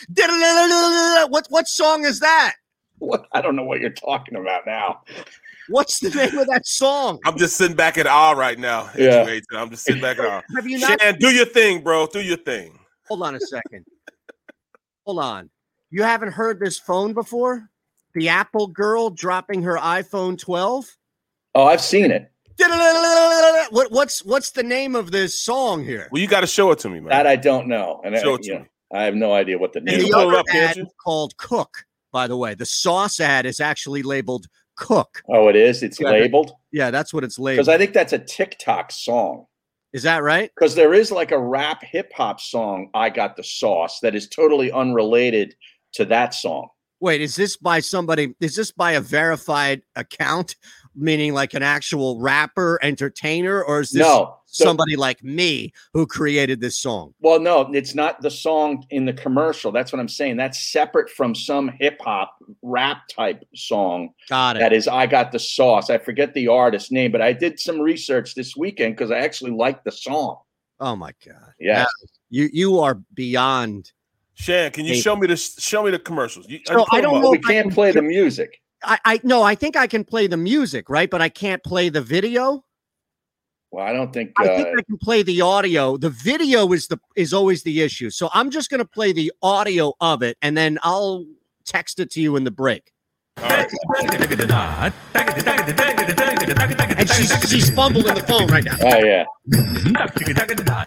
What 1.29 1.47
what 1.49 1.67
song 1.67 2.05
is 2.05 2.21
that? 2.21 2.55
What? 2.99 3.27
I 3.33 3.43
don't 3.43 3.57
know 3.57 3.65
what 3.65 3.81
you're 3.81 3.91
talking 3.91 4.37
about 4.37 4.67
now. 4.67 5.03
What's 5.69 5.99
the 5.99 6.11
name 6.11 6.39
of 6.39 6.47
that 6.47 6.67
song? 6.67 7.19
I'm 7.25 7.37
just 7.37 7.57
sitting 7.57 7.77
back 7.77 7.99
at 7.99 8.07
awe 8.07 8.33
right 8.33 8.59
now. 8.59 8.89
Yeah. 8.97 9.29
I'm 9.53 9.71
just 9.71 9.85
sitting 9.85 10.01
back 10.01 10.19
at 10.19 10.25
awe. 10.25 10.43
Have 10.55 10.67
you 10.67 10.79
not 10.79 11.01
Shan, 11.01 11.17
do 11.19 11.31
your 11.31 11.47
thing, 11.47 11.83
bro. 11.83 12.07
Do 12.07 12.21
your 12.21 12.37
thing. 12.37 12.79
Hold 13.09 13.23
on 13.23 13.35
a 13.35 13.41
second. 13.41 13.85
Hold 15.07 15.21
on. 15.21 15.51
You 15.91 16.03
haven't 16.03 16.33
heard 16.33 16.59
this 16.59 16.79
phone 16.79 17.13
before? 17.15 17.71
The 18.15 18.29
Apple 18.29 18.67
girl 18.67 19.09
dropping 19.11 19.63
her 19.63 19.77
iPhone 19.77 20.37
12? 20.37 20.85
Oh, 21.55 21.65
I've 21.65 21.81
seen 21.81 22.11
it. 22.11 22.31
What, 23.71 23.93
what's 23.93 24.25
what's 24.25 24.51
the 24.51 24.63
name 24.63 24.97
of 24.97 25.11
this 25.13 25.41
song 25.41 25.85
here? 25.85 26.09
Well, 26.11 26.21
you 26.21 26.27
got 26.27 26.41
to 26.41 26.47
show 26.47 26.71
it 26.73 26.79
to 26.81 26.89
me, 26.89 27.01
man. 27.01 27.11
That 27.11 27.27
I 27.27 27.37
don't 27.37 27.69
know, 27.69 28.01
and 28.05 28.17
Show 28.19 28.33
I, 28.33 28.35
it 28.37 28.43
to 28.45 28.53
know, 28.55 28.59
me. 28.61 28.67
I 28.95 29.03
have 29.05 29.15
no 29.15 29.33
idea 29.35 29.59
what 29.59 29.73
the 29.75 29.79
And 29.81 29.87
name. 29.87 29.99
the 30.01 30.07
is. 30.09 30.15
other 30.15 30.43
ad 30.51 30.77
is 30.79 30.87
called 31.05 31.37
Cook, 31.37 31.85
by 32.13 32.27
the 32.27 32.37
way. 32.37 32.55
The 32.55 32.65
sauce 32.67 33.21
ad 33.21 33.45
is 33.47 33.61
actually 33.61 34.03
labeled 34.03 34.47
Cook. 34.77 35.23
Oh, 35.29 35.49
it 35.49 35.57
is. 35.57 35.83
It's 35.83 36.01
Yeah, 36.01 36.09
labeled 36.11 36.53
Yeah, 36.73 36.91
that's 36.91 37.13
what 37.13 37.23
it's 37.25 37.39
labeled. 37.39 37.67
because. 37.67 37.69
I 37.69 37.79
think 37.79 37.93
that's 37.93 38.13
a 38.15 38.19
TikTok 38.19 38.91
song. 38.91 39.47
Is 39.97 40.03
that 40.03 40.23
right? 40.23 40.51
Because 40.55 40.75
there 40.75 40.93
is 40.93 41.11
like 41.11 41.33
a 41.33 41.39
rap 41.39 41.83
hip 41.83 42.13
hop 42.15 42.39
song, 42.39 42.91
"I 42.93 43.09
Got 43.09 43.37
the 43.37 43.43
Sauce," 43.43 43.99
that 44.01 44.15
is 44.15 44.29
totally 44.29 44.71
unrelated 44.71 45.55
to 45.95 46.05
that 46.05 46.35
song. 46.35 46.69
Wait, 47.01 47.23
is 47.23 47.35
this 47.35 47.57
by 47.57 47.81
somebody? 47.81 48.35
Is 48.39 48.57
this 48.57 48.71
by 48.71 48.93
a 48.93 49.01
verified 49.01 49.81
account, 49.95 50.55
meaning 50.95 51.33
like 51.33 51.55
an 51.55 51.63
actual 51.63 52.21
rapper, 52.21 52.79
entertainer, 52.83 53.65
or 53.65 53.81
is 53.81 53.89
this 53.89 54.03
No, 54.03 54.37
somebody 54.57 54.97
like 54.97 55.23
me 55.23 55.73
who 55.93 56.07
created 56.07 56.61
this 56.61 56.77
song? 56.77 57.15
Well, 57.21 57.41
no, 57.41 57.71
it's 57.73 57.95
not 57.95 58.21
the 58.23 58.31
song 58.31 58.85
in 58.91 59.05
the 59.05 59.13
commercial. 59.13 59.73
That's 59.73 59.93
what 59.93 60.01
I'm 60.01 60.09
saying. 60.09 60.37
That's 60.37 60.71
separate 60.71 61.11
from 61.11 61.35
some 61.35 61.69
hip 61.69 61.99
hop 62.01 62.37
rap 62.63 63.03
type 63.09 63.45
song. 63.55 64.11
Got 64.29 64.57
it. 64.57 64.61
That 64.61 64.73
is, 64.73 64.89
I 64.89 65.07
got 65.07 65.33
the 65.33 65.39
sauce. 65.39 65.91
I 65.91 65.99
forget 65.99 66.35
the 66.35 66.49
artist 66.49 66.93
name, 66.93 67.13
but 67.13 67.23
I 67.23 67.33
did 67.33 67.59
some 67.61 67.81
research 67.81 68.35
this 68.35 68.57
weekend 68.57 68.97
because 68.97 69.11
I 69.11 69.19
actually 69.19 69.53
liked 69.53 69.85
the 69.85 69.93
song. 69.93 70.39
Oh 70.79 70.95
my 70.95 71.13
god! 71.27 71.53
Yeah. 71.59 71.79
Now, 71.79 71.87
you 72.29 72.51
you 72.53 72.79
are 72.81 72.97
beyond. 73.15 73.93
Shan, 74.35 74.71
can 74.73 74.85
you 74.85 74.93
Hey. 74.93 75.01
show 75.01 75.17
me 75.17 75.27
the 75.27 75.37
show 75.37 75.83
me 75.83 75.91
the 75.91 75.99
commercials? 75.99 76.47
You, 76.49 76.61
So 76.67 76.85
I 76.93 77.01
don't 77.01 77.23
know 77.23 77.31
We 77.31 77.39
can't 77.39 77.69
can 77.69 77.75
play 77.75 77.93
the 77.93 78.03
music. 78.03 78.61
I, 78.83 78.99
I 79.05 79.21
no, 79.23 79.43
I 79.43 79.55
think 79.55 79.77
I 79.77 79.87
can 79.87 80.05
play 80.05 80.27
the 80.27 80.37
music, 80.37 80.91
right? 80.91 81.09
But 81.09 81.23
I 81.23 81.31
can't 81.31 81.63
play 81.65 81.89
the 81.89 82.03
video. 82.03 82.63
Well, 83.71 83.85
I 83.85 83.93
don't 83.93 84.13
think. 84.13 84.33
I 84.39 84.49
Uh, 84.49 84.57
think 84.57 84.69
I 84.79 84.83
can 84.83 84.99
play 84.99 85.23
the 85.23 85.41
audio. 85.41 85.97
The 85.97 86.11
video 86.11 86.73
is 86.73 86.89
the 86.89 86.99
is 87.17 87.33
always 87.33 87.63
the 87.63 87.83
issue. 87.83 88.11
So 88.11 88.29
I'm 88.33 88.51
just 88.51 88.71
going 88.71 88.79
to 88.79 88.85
play 88.89 89.13
the 89.13 89.33
audio 89.43 89.95
of 90.01 90.23
it, 90.23 90.37
and 90.43 90.57
then 90.57 90.79
I'll 90.83 91.25
text 91.65 91.99
it 92.01 92.11
to 92.13 92.21
you 92.21 92.37
in 92.37 92.45
the 92.45 92.51
break. 92.51 92.93
And 93.39 93.71
she's 97.11 97.51
she's 97.51 97.71
fumbling 97.71 98.15
the 98.15 98.25
phone 98.27 98.47
right 98.47 98.65
now. 98.65 98.77
oh 98.81 99.05
yeah. 99.05 99.25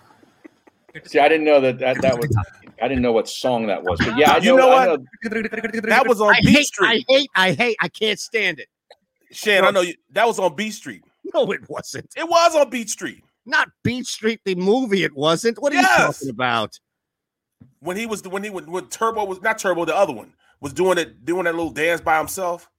See, 1.05 1.19
I 1.19 1.29
didn't 1.29 1.45
know 1.45 1.61
that 1.61 1.77
that, 1.79 2.01
that 2.01 2.17
was 2.17 2.35
I 2.81 2.87
didn't 2.87 3.03
know 3.03 3.11
what 3.11 3.27
song 3.29 3.67
that 3.67 3.83
was, 3.83 3.99
but 3.99 4.17
yeah, 4.17 4.31
I 4.33 4.37
You 4.37 4.55
know, 4.55 4.57
know 4.57 4.71
I 4.71 4.87
what? 4.87 5.01
That 5.83 6.07
was 6.07 6.19
on 6.21 6.33
I 6.33 6.41
B 6.41 6.53
hate, 6.53 6.65
Street. 6.65 6.87
I 6.87 7.03
hate, 7.13 7.29
I 7.35 7.51
hate, 7.53 7.77
I 7.79 7.87
can't 7.89 8.19
stand 8.19 8.59
it. 8.59 8.67
Shan, 9.31 9.63
I 9.63 9.69
know 9.71 9.81
you. 9.81 9.93
That 10.13 10.25
was 10.25 10.39
on 10.39 10.55
B 10.55 10.71
Street. 10.71 11.03
No, 11.33 11.51
it 11.51 11.61
wasn't. 11.69 12.09
It 12.17 12.27
was 12.27 12.55
on 12.55 12.69
Beat 12.69 12.89
Street 12.89 13.23
Not 13.45 13.69
Beat 13.83 14.05
Street, 14.05 14.41
the 14.45 14.55
movie. 14.55 15.03
It 15.03 15.15
wasn't. 15.15 15.61
What 15.61 15.73
are 15.73 15.77
you 15.77 15.83
talking 15.87 16.29
about? 16.29 16.77
when 17.81 17.97
he 17.97 18.05
was 18.05 18.25
when 18.27 18.43
he 18.43 18.49
when, 18.49 18.69
when 18.71 18.85
Turbo 18.87 19.25
was 19.25 19.41
not 19.41 19.57
Turbo, 19.59 19.85
the 19.85 19.95
other 19.95 20.13
one 20.13 20.33
was 20.61 20.73
doing 20.73 20.97
it 20.97 21.25
doing 21.25 21.43
that 21.45 21.55
little 21.55 21.71
dance 21.71 22.01
by 22.01 22.17
himself. 22.17 22.69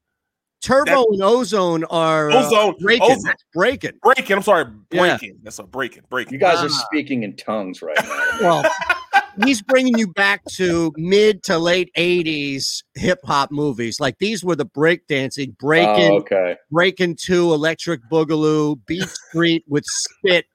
Turbo 0.63 0.85
That- 0.91 1.07
and 1.13 1.23
Ozone 1.23 1.85
are 1.85 2.31
uh, 2.31 2.47
Ozone, 2.47 2.75
breaking. 2.81 3.11
Ozone. 3.11 3.35
Breaking. 3.55 3.93
Breaking. 4.03 4.37
I'm 4.37 4.43
sorry, 4.43 4.67
Yeah. 4.91 5.17
breaking. 5.17 5.39
That's 5.43 5.59
a 5.59 5.63
breaking. 5.65 6.03
Breaking. 6.11 6.35
You 6.35 6.39
guys 6.39 6.59
are 6.63 6.67
Ah. 6.71 6.85
speaking 6.87 7.23
in 7.23 7.35
tongues 7.37 7.81
right 7.83 7.97
now. 8.03 8.31
Well, 8.41 8.73
he's 9.43 9.63
bringing 9.63 9.99
you 9.99 10.09
back 10.13 10.45
to 10.57 10.93
mid 10.97 11.43
to 11.45 11.59
late 11.59 11.91
'80s 11.97 12.83
hip 12.95 13.21
hop 13.25 13.51
movies. 13.51 14.01
Like 14.01 14.19
these 14.19 14.45
were 14.45 14.57
the 14.57 14.67
breakdancing, 14.67 15.57
breaking, 15.59 16.13
Oh, 16.13 16.19
okay. 16.19 16.57
breaking 16.71 17.17
two, 17.17 17.53
Electric 17.53 18.01
Boogaloo, 18.11 18.81
Beat 18.87 19.09
Street 19.09 19.65
with 19.69 19.85
Spit. 19.87 20.47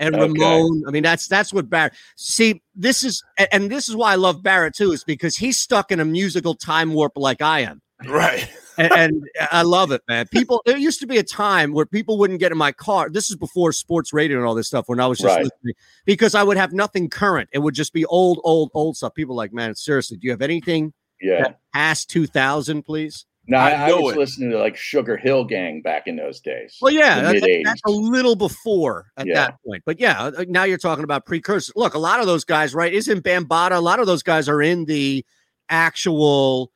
And 0.00 0.14
Okay. 0.14 0.22
Ramon, 0.22 0.84
I 0.86 0.92
mean, 0.92 1.02
that's 1.02 1.26
that's 1.26 1.52
what 1.52 1.68
Barrett. 1.68 1.92
See, 2.16 2.62
this 2.76 3.02
is, 3.02 3.22
and 3.50 3.68
this 3.68 3.88
is 3.88 3.96
why 3.96 4.12
I 4.12 4.14
love 4.14 4.42
Barrett 4.44 4.76
too, 4.76 4.92
is 4.92 5.02
because 5.02 5.36
he's 5.36 5.58
stuck 5.58 5.90
in 5.90 5.98
a 5.98 6.04
musical 6.04 6.54
time 6.54 6.94
warp 6.94 7.12
like 7.16 7.42
I 7.42 7.60
am. 7.60 7.82
Right. 8.06 8.48
And, 8.78 8.92
and 8.92 9.24
I 9.50 9.62
love 9.62 9.90
it, 9.92 10.02
man. 10.08 10.26
People, 10.28 10.62
there 10.64 10.76
used 10.78 11.00
to 11.00 11.06
be 11.06 11.18
a 11.18 11.22
time 11.22 11.72
where 11.72 11.84
people 11.84 12.16
wouldn't 12.16 12.38
get 12.40 12.52
in 12.52 12.58
my 12.58 12.72
car. 12.72 13.10
This 13.10 13.28
is 13.28 13.36
before 13.36 13.72
sports 13.72 14.12
radio 14.12 14.38
and 14.38 14.46
all 14.46 14.54
this 14.54 14.68
stuff. 14.68 14.88
When 14.88 15.00
I 15.00 15.06
was 15.06 15.18
just 15.18 15.26
Right. 15.34 15.42
listening, 15.44 15.74
because 16.06 16.34
I 16.34 16.42
would 16.44 16.56
have 16.56 16.72
nothing 16.72 17.10
current. 17.10 17.48
It 17.52 17.58
would 17.58 17.74
just 17.74 17.92
be 17.92 18.04
old, 18.06 18.40
old, 18.44 18.70
old 18.74 18.96
stuff. 18.96 19.14
People 19.14 19.34
like, 19.34 19.52
man, 19.52 19.74
seriously, 19.74 20.16
do 20.16 20.26
you 20.26 20.30
have 20.30 20.42
anything 20.42 20.92
Yeah. 21.20 21.54
past 21.74 22.08
two 22.08 22.26
thousand, 22.26 22.82
please? 22.84 23.26
No, 23.50 23.56
I, 23.56 23.70
I 23.88 23.92
was 23.94 24.14
it. 24.14 24.18
listening 24.18 24.50
to 24.50 24.58
like 24.58 24.76
Sugarhill 24.76 25.48
Gang 25.48 25.80
back 25.80 26.06
in 26.06 26.16
those 26.16 26.38
days. 26.38 26.76
Well, 26.82 26.92
yeah, 26.92 27.16
the 27.16 27.20
that- 27.22 27.26
that- 27.28 27.40
mid-eighties. 27.40 27.64
that's 27.64 27.80
a 27.86 27.90
little 27.90 28.36
before 28.36 29.06
at 29.16 29.26
Yeah. 29.26 29.34
that 29.34 29.54
point. 29.66 29.82
But 29.86 29.98
yeah, 29.98 30.24
uh, 30.24 30.44
now 30.48 30.64
you're 30.64 30.76
talking 30.76 31.02
about 31.02 31.24
precursors. 31.24 31.72
Look, 31.74 31.94
a 31.94 31.98
lot 31.98 32.20
of 32.20 32.26
those 32.26 32.44
guys, 32.44 32.74
right? 32.74 32.92
Isn't 32.92 33.24
Bambaataa? 33.24 33.72
A 33.76 33.80
lot 33.80 34.00
of 34.00 34.06
those 34.06 34.22
guys 34.22 34.50
are 34.50 34.60
in 34.60 34.84
the 34.84 35.24
actual 35.70 36.70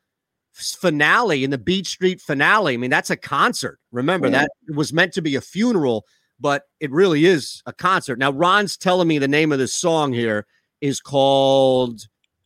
finale 0.52 1.44
in 1.44 1.50
the 1.50 1.58
Beat 1.58 1.86
Street 1.86 2.20
finale. 2.20 2.74
I 2.74 2.76
mean, 2.76 2.90
that's 2.90 3.10
a 3.10 3.16
concert. 3.16 3.78
Remember 3.90 4.28
Mhm. 4.28 4.32
that 4.32 4.50
was 4.74 4.92
meant 4.92 5.12
to 5.14 5.22
be 5.22 5.34
a 5.34 5.40
funeral, 5.40 6.04
but 6.38 6.64
it 6.80 6.90
really 6.90 7.24
is 7.24 7.62
a 7.66 7.72
concert. 7.72 8.18
Now, 8.18 8.30
Ron's 8.32 8.76
telling 8.76 9.08
me 9.08 9.18
the 9.18 9.28
name 9.28 9.52
of 9.52 9.58
this 9.58 9.74
song 9.74 10.12
here 10.12 10.46
is 10.80 11.00
called 11.00 12.02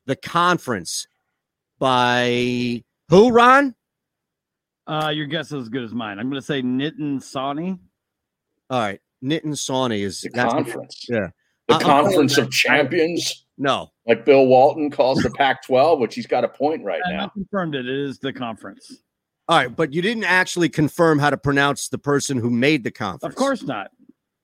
"The 0.07 0.16
Conference" 0.16 1.07
by 1.78 2.84
who? 3.09 3.30
Ron? 3.30 3.74
Uh, 4.86 5.11
your 5.14 5.26
guess 5.26 5.46
is 5.46 5.62
as 5.64 5.68
good 5.68 5.82
as 5.82 5.92
mine. 5.92 6.18
I'm 6.18 6.30
going 6.30 6.40
to 6.40 6.46
say 6.46 6.62
Nitin 6.62 7.16
Sawhney. 7.20 7.78
All 8.70 8.80
right, 8.80 9.00
Nitin 9.22 9.46
Sawhney 9.57 10.00
is 10.00 10.20
The 10.20 10.30
that's- 10.30 10.52
conference. 10.52 11.07
Yeah. 11.09 11.28
The 11.68 11.74
I- 11.74 11.82
Conference 11.82 12.36
that- 12.36 12.42
of 12.42 12.50
Champions, 12.52 13.45
No, 13.59 13.90
like 14.07 14.24
Bill 14.24 14.46
Walton 14.46 14.90
calls 14.90 15.22
the 15.22 15.30
Pac-12, 15.30 15.98
which 15.98 16.14
he's 16.14 16.26
got 16.26 16.44
a 16.44 16.48
point 16.48 16.84
right 16.84 17.00
And 17.04 17.16
I 17.16 17.20
now. 17.22 17.28
confirmed 17.30 17.74
it. 17.74 17.88
It 17.88 17.98
is 17.98 18.18
the 18.18 18.32
conference. 18.32 18.98
All 19.48 19.57
right, 19.57 19.74
but 19.74 19.92
you 19.92 20.02
didn't 20.02 20.24
actually 20.24 20.68
confirm 20.68 21.18
how 21.18 21.30
to 21.30 21.36
pronounce 21.36 21.88
the 21.88 21.98
person 21.98 22.36
who 22.36 22.50
made 22.50 22.84
the 22.84 22.90
conference. 22.90 23.32
Of 23.32 23.34
course 23.36 23.62
not. 23.62 23.90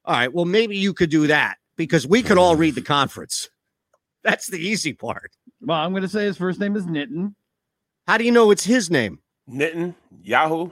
All 0.04 0.14
right, 0.14 0.32
well, 0.32 0.44
maybe 0.46 0.76
you 0.76 0.94
could 0.94 1.10
do 1.10 1.26
that 1.26 1.56
because 1.76 2.06
we 2.06 2.22
could 2.22 2.38
all 2.38 2.56
read 2.56 2.74
the 2.74 2.82
conference. 2.82 3.50
That's 4.24 4.46
the 4.46 4.58
easy 4.58 4.92
part. 4.92 5.32
Well, 5.60 5.76
I'm 5.78 5.90
going 5.90 6.02
to 6.02 6.08
say 6.08 6.24
his 6.24 6.38
first 6.38 6.58
name 6.60 6.76
is 6.76 6.86
Nitin. 6.86 7.34
How 8.06 8.16
do 8.16 8.24
you 8.24 8.30
know 8.32 8.50
it's 8.50 8.64
his 8.64 8.90
name? 8.90 9.18
Nitton, 9.50 9.94
Yahoo. 10.22 10.70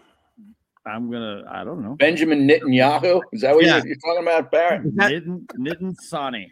I'm 0.87 1.11
going 1.11 1.45
to, 1.45 1.51
I 1.51 1.63
don't 1.65 1.83
know. 1.83 1.95
Benjamin 1.97 2.49
Netanyahu. 2.49 3.21
Is 3.33 3.43
that 3.43 3.55
what 3.55 3.65
Yeah. 3.65 3.77
you're, 3.79 3.89
you're 3.89 3.97
talking 3.97 4.23
about, 4.23 4.51
Barrett? 4.51 4.97
Nitin, 4.97 5.45
Nitin 5.59 5.95
Sawhney. 6.11 6.47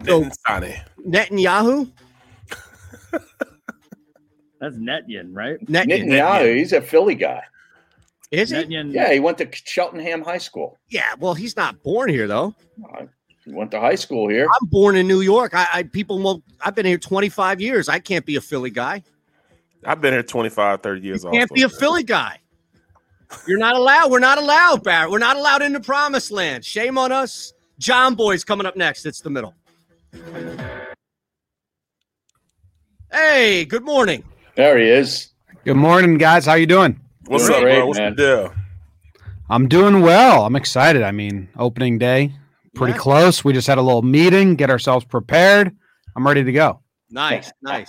Nitton 0.00 0.32
Sane. 0.46 0.80
Netanyahu? 1.06 1.90
That's 4.60 4.76
Netyan, 4.76 5.30
right? 5.32 5.58
Net- 5.68 5.88
Netanyahu. 5.88 6.56
He's 6.56 6.72
a 6.72 6.80
Philly 6.80 7.14
guy. 7.14 7.42
is 8.30 8.50
he? 8.50 8.56
Netyan. 8.56 8.92
Yeah, 8.94 9.12
he 9.12 9.20
went 9.20 9.38
to 9.38 9.48
Cheltenham 9.52 10.22
High 10.22 10.38
School. 10.38 10.78
Yeah, 10.88 11.14
well, 11.18 11.34
he's 11.34 11.56
not 11.56 11.82
born 11.82 12.08
here 12.08 12.26
though. 12.26 12.54
Uh, 12.94 13.04
He 13.44 13.52
went 13.52 13.70
to 13.72 13.80
high 13.80 13.94
school 13.96 14.28
here. 14.28 14.46
I'm 14.60 14.68
born 14.68 14.96
in 14.96 15.06
New 15.06 15.20
York. 15.20 15.52
I, 15.54 15.66
I 15.72 15.82
people 15.82 16.18
will 16.18 16.42
I've 16.60 16.74
been 16.74 16.86
here 16.86 16.96
25 16.98 17.60
years. 17.60 17.88
I 17.90 17.98
can't 17.98 18.24
be 18.24 18.36
a 18.36 18.40
Philly 18.40 18.70
guy. 18.70 19.02
I've 19.86 20.00
been 20.00 20.14
here 20.14 20.22
25, 20.22 20.80
30 20.80 21.00
years. 21.02 21.24
Can't 21.24 21.34
also. 21.42 21.54
be 21.54 21.62
a 21.62 21.68
Philly 21.68 22.04
guy. 22.04 22.38
You're 23.46 23.58
not 23.58 23.76
allowed. 23.76 24.10
We're 24.10 24.18
not 24.20 24.38
allowed, 24.38 24.82
Barrett. 24.82 25.10
We're 25.10 25.18
not 25.18 25.36
allowed 25.36 25.60
in 25.60 25.74
the 25.74 25.80
promised 25.80 26.30
land. 26.30 26.64
Shame 26.64 26.96
on 26.96 27.12
us. 27.12 27.52
Jomboy's 27.80 28.44
coming 28.44 28.64
up 28.66 28.76
next. 28.76 29.04
It's 29.04 29.20
the 29.20 29.28
middle. 29.28 29.54
Hey, 33.12 33.64
good 33.64 33.84
morning. 33.84 34.24
There 34.56 34.78
he 34.78 34.88
is. 34.88 35.30
Good 35.64 35.76
morning, 35.76 36.18
guys. 36.18 36.46
How 36.46 36.54
you 36.54 36.66
doing? 36.66 37.00
What's 37.26 37.48
Great, 37.48 37.56
up, 37.56 37.62
bro? 37.62 37.86
What's 37.86 37.98
man. 37.98 38.14
the 38.16 38.16
deal? 38.16 38.54
I'm 39.48 39.68
doing 39.68 40.00
well. 40.00 40.44
I'm 40.44 40.56
excited. 40.56 41.02
I 41.02 41.10
mean, 41.12 41.48
opening 41.56 41.98
day, 41.98 42.32
pretty 42.74 42.92
Yeah. 42.94 42.98
close. 42.98 43.44
We 43.44 43.52
just 43.52 43.66
had 43.66 43.78
a 43.78 43.82
little 43.82 44.02
meeting, 44.02 44.56
get 44.56 44.70
ourselves 44.70 45.04
prepared. 45.04 45.74
I'm 46.16 46.26
ready 46.26 46.42
to 46.44 46.52
go. 46.52 46.80
Nice, 47.10 47.52
nice. 47.62 47.88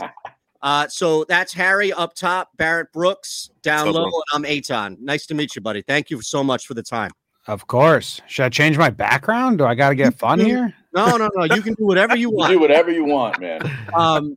Uh, 0.61 0.87
so 0.87 1.23
that's 1.25 1.53
Harry 1.53 1.91
up 1.93 2.15
top, 2.15 2.49
Barrett 2.57 2.91
Brooks 2.91 3.49
down 3.61 3.87
What's 3.87 3.97
up, 3.97 4.03
low, 4.03 4.09
bro? 4.09 4.21
and 4.33 4.45
I'm 4.45 4.51
Eytan. 4.51 4.99
Nice 4.99 5.25
to 5.27 5.33
meet 5.33 5.55
you, 5.55 5.61
buddy. 5.61 5.81
Thank 5.81 6.09
you 6.09 6.21
so 6.21 6.43
much 6.43 6.65
for 6.67 6.73
the 6.73 6.83
time. 6.83 7.11
Of 7.47 7.67
course. 7.67 8.21
Should 8.27 8.45
I 8.45 8.49
change 8.49 8.77
my 8.77 8.89
background? 8.89 9.59
Do 9.59 9.65
I 9.65 9.75
got 9.75 9.89
to 9.89 9.95
get 9.95 10.17
fun 10.17 10.39
here? 10.45 10.73
No, 10.95 11.17
no, 11.17 11.29
no. 11.35 11.43
You 11.55 11.61
can 11.61 11.73
do 11.73 11.85
whatever 11.85 12.15
you 12.15 12.29
You 12.29 12.35
want. 12.37 12.51
do 12.53 12.59
whatever 12.59 12.91
you 12.91 13.05
want, 13.05 13.39
man. 13.39 13.59
um 13.95 14.35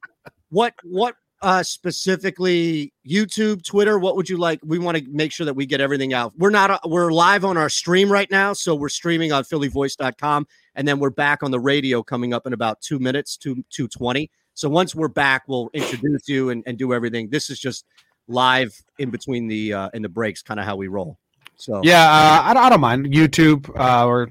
what 0.50 0.74
what 0.82 1.14
uh 1.42 1.62
specifically 1.62 2.92
youtube 3.06 3.62
twitter 3.64 3.98
what 3.98 4.16
would 4.16 4.28
you 4.28 4.36
like 4.36 4.58
we 4.64 4.78
want 4.78 4.96
to 4.96 5.04
make 5.10 5.30
sure 5.30 5.44
that 5.46 5.54
we 5.54 5.66
get 5.66 5.80
everything 5.80 6.12
out 6.12 6.32
we're 6.36 6.50
not 6.50 6.70
uh, 6.70 6.78
we're 6.86 7.12
live 7.12 7.44
on 7.44 7.56
our 7.56 7.68
stream 7.68 8.10
right 8.10 8.30
now 8.30 8.52
so 8.52 8.74
we're 8.74 8.88
streaming 8.88 9.30
on 9.30 9.44
phillyvoice.com 9.44 10.46
and 10.74 10.88
then 10.88 10.98
we're 10.98 11.10
back 11.10 11.42
on 11.42 11.50
the 11.50 11.60
radio 11.60 12.02
coming 12.02 12.32
up 12.32 12.46
in 12.46 12.52
about 12.52 12.80
two 12.80 12.98
minutes 12.98 13.36
to 13.36 13.54
220 13.70 14.28
so 14.54 14.68
once 14.68 14.94
we're 14.94 15.06
back 15.06 15.42
we'll 15.46 15.70
introduce 15.74 16.28
you 16.28 16.50
and, 16.50 16.64
and 16.66 16.76
do 16.78 16.92
everything 16.92 17.28
this 17.30 17.50
is 17.50 17.60
just 17.60 17.84
live 18.26 18.74
in 18.98 19.10
between 19.10 19.46
the 19.46 19.72
uh 19.72 19.88
in 19.94 20.02
the 20.02 20.08
breaks 20.08 20.42
kind 20.42 20.58
of 20.58 20.66
how 20.66 20.74
we 20.76 20.88
roll 20.88 21.18
so 21.56 21.80
Yeah, 21.84 22.02
uh, 22.04 22.42
I, 22.44 22.54
don't- 22.54 22.64
I 22.64 22.68
don't 22.70 22.80
mind 22.80 23.06
YouTube 23.06 23.68
uh, 23.78 24.06
or 24.06 24.30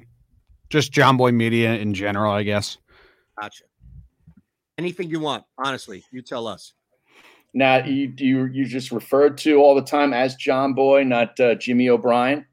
just 0.69 0.91
Jomboy 0.91 1.33
Media 1.33 1.73
in 1.73 1.93
general, 1.93 2.31
I 2.31 2.43
guess. 2.43 2.77
gotcha 3.39 3.63
anything 4.77 5.09
you 5.09 5.19
want 5.19 5.43
honestly 5.57 6.03
you 6.11 6.21
tell 6.21 6.47
us 6.47 6.73
Now, 7.53 7.83
you 7.83 8.13
you 8.17 8.45
you 8.45 8.65
just 8.65 8.91
referred 8.91 9.37
to 9.39 9.55
all 9.55 9.73
the 9.75 9.81
time 9.81 10.13
as 10.13 10.35
Jomboy, 10.35 11.07
not 11.07 11.39
uh, 11.39 11.55
Jimmy 11.55 11.89
O'Brien. 11.89 12.45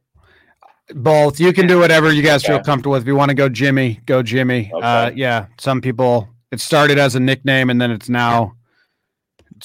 Both. 0.94 1.40
You 1.40 1.52
can 1.52 1.66
do 1.66 1.78
whatever 1.78 2.12
you 2.12 2.22
guys 2.22 2.44
feel 2.44 2.60
comfortable 2.60 2.92
with. 2.92 3.02
If 3.02 3.08
you 3.08 3.16
want 3.16 3.30
to 3.30 3.34
go 3.34 3.48
Jimmy, 3.48 4.00
go 4.06 4.22
Jimmy. 4.22 4.70
Uh, 4.72 5.10
yeah, 5.14 5.46
some 5.58 5.80
people 5.80 6.28
it 6.52 6.60
started 6.60 6.98
as 6.98 7.14
a 7.14 7.20
nickname 7.20 7.70
and 7.70 7.80
then 7.80 7.90
it's 7.90 8.08
now 8.08 8.54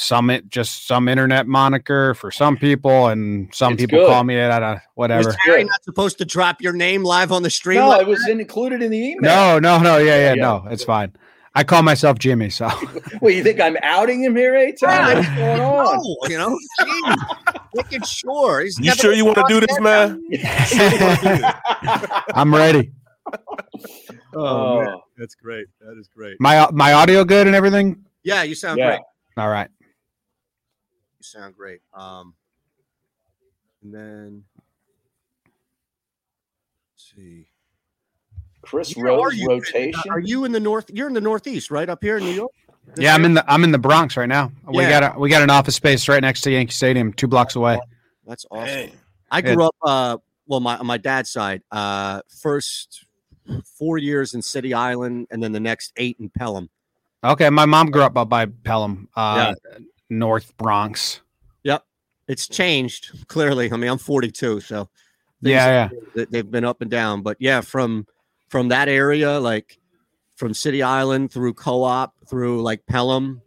some 0.01 0.29
it 0.29 0.47
just 0.49 0.87
some 0.87 1.09
internet 1.09 1.45
moniker 1.45 2.13
for 2.13 2.31
some 2.31 2.55
people 2.55 3.07
and 3.07 3.53
some 3.53 3.73
It's 3.73 3.81
people 3.83 3.99
good. 3.99 4.07
call 4.07 4.23
me 4.23 4.35
that 4.35 4.63
uh, 4.63 4.77
whatever. 4.95 5.27
was 5.27 5.35
Harry 5.45 5.65
not 5.65 5.83
supposed 5.83 6.17
to 6.19 6.25
drop 6.25 6.61
your 6.61 6.71
name 6.71 7.03
live 7.03 7.33
on 7.33 7.43
the 7.43 7.49
stream 7.49 7.79
No, 7.79 7.89
like 7.89 8.01
it 8.03 8.07
was 8.07 8.25
included 8.29 8.81
in 8.81 8.91
the 8.91 8.97
email. 8.97 9.21
No, 9.21 9.59
no, 9.59 9.77
no, 9.77 9.97
yeah, 9.97 10.15
yeah, 10.15 10.33
Yeah. 10.35 10.41
no, 10.41 10.65
it's 10.69 10.85
fine. 10.85 11.11
I 11.53 11.63
call 11.65 11.81
myself 11.83 12.17
Jimmy, 12.17 12.49
so 12.49 12.69
Well, 13.21 13.33
you 13.33 13.43
think 13.43 13.59
I'm 13.59 13.75
outing 13.83 14.23
him 14.23 14.35
here, 14.37 14.53
Eytan? 14.53 14.81
Yeah, 14.83 15.15
What's 15.15 15.27
going 15.35 15.59
on? 15.61 15.97
No, 15.97 16.17
you 16.29 16.37
know, 16.37 16.57
geez, 16.85 17.15
making 17.75 18.01
sure. 18.03 18.61
He's 18.61 18.79
You 18.79 18.91
sure 18.93 19.11
you 19.13 19.25
want 19.25 19.37
to 19.37 19.45
do 19.49 19.59
this, 19.59 19.79
man? 19.81 20.21
I'm 22.35 22.53
ready. 22.55 22.91
Oh, 24.33 24.79
man. 24.79 24.87
Oh. 24.95 25.01
that's 25.17 25.35
great. 25.35 25.67
That 25.81 25.97
is 25.99 26.07
great. 26.07 26.37
My 26.39 26.67
my 26.71 26.93
audio 26.93 27.25
good 27.25 27.47
and 27.47 27.55
everything. 27.55 28.05
Yeah, 28.23 28.43
you 28.43 28.55
sound 28.55 28.77
Yeah. 28.79 28.91
great. 28.91 28.99
All 29.37 29.49
right. 29.49 29.69
You 31.33 31.39
sound 31.41 31.55
great. 31.55 31.81
Um, 31.93 32.33
and 33.83 33.93
then 33.93 34.43
let's 36.93 37.13
see. 37.15 37.47
Chris 38.61 38.95
Where 38.95 39.11
are 39.13 39.31
you? 39.33 39.47
rotation. 39.47 40.11
Are 40.11 40.19
you 40.19 40.45
in 40.45 40.51
the 40.51 40.59
north? 40.59 40.89
You're 40.91 41.07
in 41.07 41.13
the 41.13 41.21
northeast, 41.21 41.71
right 41.71 41.87
up 41.89 42.03
here 42.03 42.17
in 42.17 42.23
New 42.23 42.33
York. 42.33 42.51
This 42.95 43.03
Yeah, 43.03 43.13
I'm 43.13 43.25
in 43.25 43.33
the 43.35 43.51
I'm 43.51 43.63
in 43.63 43.71
the 43.71 43.77
Bronx 43.77 44.17
right 44.17 44.27
now. 44.27 44.51
We 44.67 44.83
Yeah. 44.83 44.99
got 44.99 45.15
a 45.15 45.19
we 45.19 45.29
got 45.29 45.41
an 45.41 45.49
office 45.49 45.75
space 45.75 46.07
right 46.07 46.21
next 46.21 46.41
to 46.41 46.51
Yankee 46.51 46.73
Stadium, 46.73 47.13
two 47.13 47.27
blocks 47.27 47.55
away. 47.55 47.79
That's 48.25 48.45
awesome. 48.51 48.87
Dang. 48.87 48.99
I 49.31 49.41
Yeah. 49.41 49.53
grew 49.55 49.65
up. 49.65 49.75
Uh, 49.81 50.17
well, 50.47 50.59
my 50.59 50.77
on 50.77 50.85
my 50.87 50.97
dad's 50.97 51.29
side, 51.29 51.61
uh, 51.71 52.21
first 52.41 53.05
four 53.77 53.97
years 53.97 54.33
in 54.33 54.41
City 54.41 54.73
Island, 54.73 55.27
and 55.31 55.41
then 55.43 55.51
the 55.51 55.59
next 55.59 55.93
eight 55.97 56.17
in 56.19 56.29
Pelham. 56.29 56.69
Okay, 57.23 57.49
my 57.49 57.65
mom 57.65 57.91
grew 57.91 58.03
up 58.03 58.17
up 58.17 58.29
by 58.29 58.45
Pelham, 58.45 59.09
uh, 59.15 59.53
North 60.09 60.55
Bronx. 60.57 61.21
Yep. 61.63 61.83
It's 62.27 62.47
changed 62.47 63.27
clearly. 63.27 63.71
I 63.71 63.77
mean, 63.77 63.89
I'm 63.89 63.97
42, 63.97 64.59
so 64.61 64.89
Yeah, 65.41 65.89
they- 66.15 66.25
they've 66.25 66.49
been 66.51 66.65
up 66.65 66.81
and 66.81 66.91
down. 66.91 67.21
But 67.21 67.37
yeah, 67.39 67.61
from 67.61 68.05
from 68.49 68.69
that 68.69 68.87
area, 68.89 69.39
like 69.39 69.77
from 70.35 70.53
City 70.53 70.81
Island 70.81 71.31
through 71.31 71.53
Co-op 71.53 72.13
through 72.27 72.61
like 72.63 72.85
Pelham, 72.87 73.41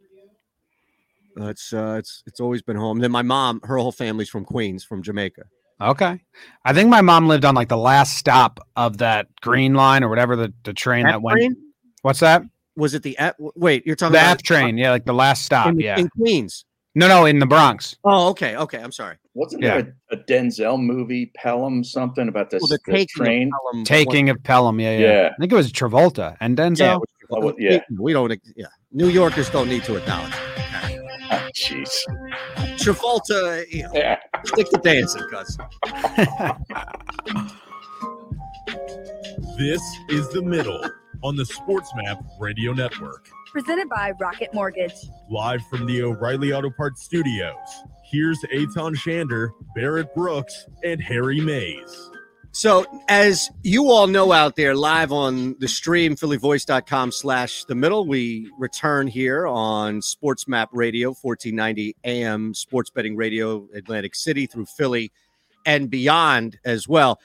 uh, 1.40 1.46
it's 1.46 1.72
uh, 1.72 1.96
it's 1.98 2.22
it's 2.26 2.40
always 2.40 2.62
been 2.62 2.76
home. 2.76 2.98
Then 2.98 3.10
my 3.10 3.22
mom, 3.22 3.60
her 3.64 3.76
whole 3.78 3.92
family's 3.92 4.28
from 4.28 4.44
Queens, 4.44 4.84
from 4.84 5.02
Jamaica. 5.02 5.42
Okay. 5.80 6.20
I 6.64 6.72
think 6.72 6.88
my 6.90 7.00
mom 7.00 7.26
lived 7.26 7.44
on 7.44 7.54
like 7.56 7.68
the 7.68 7.76
last 7.76 8.16
stop 8.16 8.60
of 8.76 8.98
that 8.98 9.26
green 9.40 9.74
line 9.74 10.04
or 10.04 10.08
whatever 10.08 10.36
the, 10.36 10.52
the 10.62 10.72
train 10.72 11.06
F 11.06 11.12
that 11.14 11.22
went. 11.22 11.38
train? 11.38 11.56
What's 12.02 12.20
that? 12.20 12.42
Was 12.76 12.94
it 12.94 13.02
the 13.02 13.18
F? 13.18 13.34
Wait, 13.38 13.86
you're 13.86 13.96
talking 13.96 14.12
about 14.14 14.20
The 14.20 14.26
about 14.26 14.36
F 14.38 14.42
train. 14.42 14.78
Yeah, 14.78 14.90
like 14.90 15.04
the 15.04 15.12
last 15.14 15.44
stop. 15.44 15.68
in, 15.68 15.78
yeah. 15.80 15.98
in 15.98 16.08
Queens. 16.08 16.64
no, 16.94 17.06
no, 17.08 17.24
in 17.26 17.38
the 17.38 17.46
Bronx. 17.46 17.96
Oh, 18.04 18.28
okay, 18.30 18.56
okay. 18.56 18.78
I'm 18.78 18.92
sorry. 18.92 19.16
Wasn't 19.34 19.62
Yeah. 19.62 19.80
there 19.82 19.94
a, 20.10 20.16
a 20.16 20.18
Denzel 20.24 20.78
movie, 20.80 21.32
Pelham, 21.36 21.84
something 21.84 22.28
about 22.28 22.50
this 22.50 22.60
Well, 22.62 22.68
the 22.68 22.78
the 22.86 22.92
taking 22.92 23.02
of 23.02 23.26
train? 23.26 23.50
Pelham 23.50 23.84
Taking 23.84 24.30
of 24.30 24.42
Pelham. 24.42 24.80
Yeah, 24.80 24.96
yeah. 24.98 25.06
Yeah. 25.12 25.30
I 25.32 25.40
think 25.40 25.52
it 25.52 25.56
was 25.56 25.72
Travolta 25.72 26.36
and 26.40 26.56
Denzel. 26.56 26.78
Yeah, 26.78 26.96
was 26.96 27.08
Oh, 27.34 27.54
yeah. 27.58 27.80
we 27.98 28.12
don't. 28.12 28.30
Yeah, 28.56 28.66
New 28.92 29.08
Yorkers 29.08 29.48
don't 29.48 29.68
need 29.68 29.84
to 29.84 29.96
acknowledge. 29.96 30.32
Ah, 30.34 31.48
Jeez. 31.54 31.90
Travolta, 32.76 33.64
you 33.70 33.84
know, 33.84 33.90
Yeah. 33.94 34.18
stick 34.44 34.68
to 34.70 34.78
dancing, 34.78 35.22
cuz. 35.30 35.56
This 39.58 39.82
is 40.08 40.28
The 40.30 40.42
Middle 40.42 40.82
on 41.22 41.36
the 41.36 41.44
Sports 41.44 41.90
Map 41.96 42.22
Radio 42.40 42.72
Network. 42.72 43.28
Presented 43.52 43.88
by 43.88 44.12
Rocket 44.20 44.52
Mortgage. 44.54 44.94
Live 45.30 45.62
from 45.68 45.86
the 45.86 46.02
O'Reilly 46.02 46.52
Auto 46.52 46.70
Parts 46.70 47.02
Studios. 47.02 47.56
Here's 48.04 48.38
Eytan 48.52 48.94
Shander, 48.96 49.50
Barrett 49.74 50.14
Brooks, 50.14 50.66
and 50.84 51.00
Harry 51.00 51.40
Mayes. 51.40 52.10
So, 52.54 52.84
as 53.08 53.50
you 53.62 53.90
all 53.90 54.06
know 54.06 54.30
out 54.30 54.56
there, 54.56 54.74
live 54.74 55.10
on 55.10 55.56
the 55.58 55.68
stream, 55.68 56.16
phillyvoice.com 56.16 57.10
slash 57.10 57.64
the 57.64 57.74
middle, 57.74 58.06
we 58.06 58.50
return 58.58 59.06
here 59.06 59.46
on 59.46 60.02
Sports 60.02 60.46
Map 60.46 60.68
Radio, 60.72 61.14
1490 61.14 61.96
AM, 62.04 62.52
Sports 62.52 62.90
Betting 62.90 63.16
Radio, 63.16 63.66
Atlantic 63.74 64.14
City 64.14 64.44
through 64.44 64.66
Philly 64.66 65.10
and 65.64 65.88
beyond 65.88 66.58
as 66.64 66.86
well. 66.86 67.18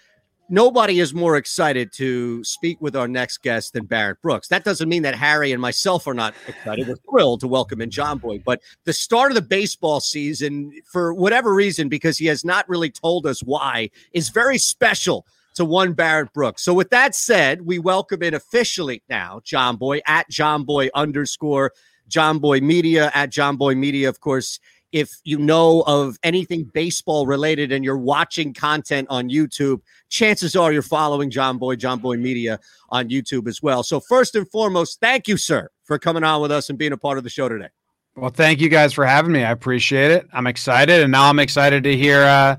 Nobody 0.49 1.01
is 1.01 1.13
more 1.13 1.35
excited 1.35 1.91
to 1.93 2.41
speak 2.41 2.79
with 2.79 2.95
our 2.95 3.07
next 3.07 3.39
guest 3.41 3.73
than 3.73 3.83
Barrett 3.83 4.21
Brooks. 4.21 4.47
That 4.47 4.63
doesn't 4.63 4.87
mean 4.87 5.03
that 5.03 5.13
Harry 5.13 5.51
and 5.51 5.61
myself 5.61 6.07
are 6.07 6.13
not 6.13 6.33
excited. 6.47 6.87
We're 6.87 6.95
thrilled 7.09 7.41
to 7.41 7.49
welcome 7.49 7.81
in 7.81 7.89
Jomboy. 7.89 8.45
But 8.45 8.61
the 8.85 8.93
start 8.93 9.31
of 9.31 9.35
the 9.35 9.41
baseball 9.41 9.99
season, 9.99 10.71
for 10.89 11.13
whatever 11.13 11.53
reason, 11.53 11.89
because 11.89 12.17
he 12.17 12.27
has 12.27 12.45
not 12.45 12.67
really 12.69 12.89
told 12.89 13.25
us 13.25 13.41
why, 13.41 13.89
is 14.13 14.29
very 14.29 14.57
special 14.57 15.25
to 15.55 15.65
one 15.65 15.91
Barrett 15.91 16.31
Brooks. 16.31 16.63
So, 16.63 16.73
with 16.73 16.91
that 16.91 17.13
said, 17.13 17.63
we 17.63 17.77
welcome 17.77 18.23
in 18.23 18.33
officially 18.33 19.03
now 19.09 19.41
Jomboy 19.43 19.99
at 20.07 20.31
Jomboy 20.31 20.87
underscore 20.95 21.73
Jomboy 22.09 22.61
Media 22.61 23.11
at 23.13 23.31
Jomboy 23.31 23.75
Media. 23.75 24.07
Of 24.07 24.21
course, 24.21 24.61
if 24.91 25.11
you 25.23 25.37
know 25.37 25.83
of 25.87 26.17
anything 26.23 26.63
baseball 26.73 27.25
related 27.25 27.71
and 27.71 27.83
you're 27.83 27.97
watching 27.97 28.53
content 28.53 29.07
on 29.09 29.29
YouTube, 29.29 29.81
chances 30.09 30.55
are 30.55 30.71
you're 30.71 30.81
following 30.81 31.29
Jomboy, 31.29 31.77
John 31.77 31.99
Boy 31.99 32.17
Media 32.17 32.59
on 32.89 33.09
YouTube 33.09 33.47
as 33.47 33.61
well. 33.61 33.83
So, 33.83 33.99
first 33.99 34.35
and 34.35 34.49
foremost, 34.49 34.99
thank 34.99 35.27
you, 35.27 35.37
sir, 35.37 35.69
for 35.83 35.99
coming 35.99 36.23
on 36.23 36.41
with 36.41 36.51
us 36.51 36.69
and 36.69 36.77
being 36.77 36.93
a 36.93 36.97
part 36.97 37.17
of 37.17 37.23
the 37.23 37.29
show 37.29 37.49
today. 37.49 37.69
Well, 38.15 38.31
thank 38.31 38.59
you 38.61 38.69
guys 38.69 38.93
for 38.93 39.05
having 39.05 39.31
me. 39.31 39.43
I 39.43 39.51
appreciate 39.51 40.11
it. 40.11 40.27
I'm 40.33 40.47
excited, 40.47 41.03
and 41.03 41.11
now 41.11 41.29
I'm 41.29 41.39
excited 41.39 41.83
to 41.83 41.95
hear 41.95 42.23
uh, 42.23 42.55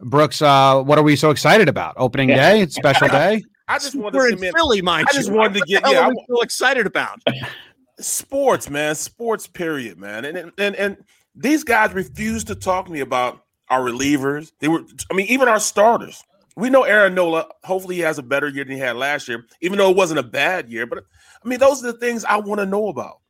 Brooks. 0.00 0.40
Uh, 0.40 0.82
what 0.82 0.98
are 0.98 1.02
we 1.02 1.16
so 1.16 1.30
excited 1.30 1.68
about? 1.68 1.94
Opening 1.98 2.28
day, 2.28 2.66
special 2.66 3.08
day. 3.08 3.42
I 3.68 3.78
just 3.78 3.94
wanted 3.94 4.16
We're 4.16 4.28
to 4.28 4.32
in 4.32 4.38
come 4.38 4.44
in. 4.44 4.52
Philly, 4.54 4.80
mind 4.80 5.08
I 5.10 5.14
just 5.14 5.28
you. 5.28 5.34
wanted 5.34 5.58
to 5.58 5.66
get 5.66 5.82
yeah. 5.90 6.06
I'm 6.06 6.14
so 6.26 6.40
excited 6.40 6.86
about? 6.86 7.20
sports, 8.00 8.70
man. 8.70 8.94
Sports, 8.94 9.46
period, 9.46 9.98
man. 9.98 10.24
And 10.24 10.52
and 10.58 10.74
and 10.76 10.96
these 11.38 11.64
guys 11.64 11.92
refuse 11.94 12.44
to 12.44 12.54
talk 12.54 12.86
to 12.86 12.92
me 12.92 13.00
about 13.00 13.44
our 13.70 13.80
relievers. 13.80 14.52
They 14.60 14.68
were, 14.68 14.82
I 15.10 15.14
mean, 15.14 15.26
even 15.28 15.48
our 15.48 15.60
starters. 15.60 16.22
We 16.56 16.70
know 16.70 16.82
Aaron 16.82 17.14
Nola. 17.14 17.46
Hopefully, 17.62 17.94
he 17.94 18.00
has 18.00 18.18
a 18.18 18.22
better 18.22 18.48
year 18.48 18.64
than 18.64 18.74
he 18.74 18.80
had 18.80 18.96
last 18.96 19.28
year, 19.28 19.46
even 19.60 19.78
though 19.78 19.90
it 19.90 19.96
wasn't 19.96 20.18
a 20.18 20.24
bad 20.24 20.68
year. 20.68 20.86
But 20.86 21.04
I 21.44 21.48
mean, 21.48 21.60
those 21.60 21.84
are 21.84 21.92
the 21.92 21.98
things 21.98 22.24
I 22.24 22.36
want 22.38 22.60
to 22.60 22.66
know 22.66 22.88
about. 22.88 23.20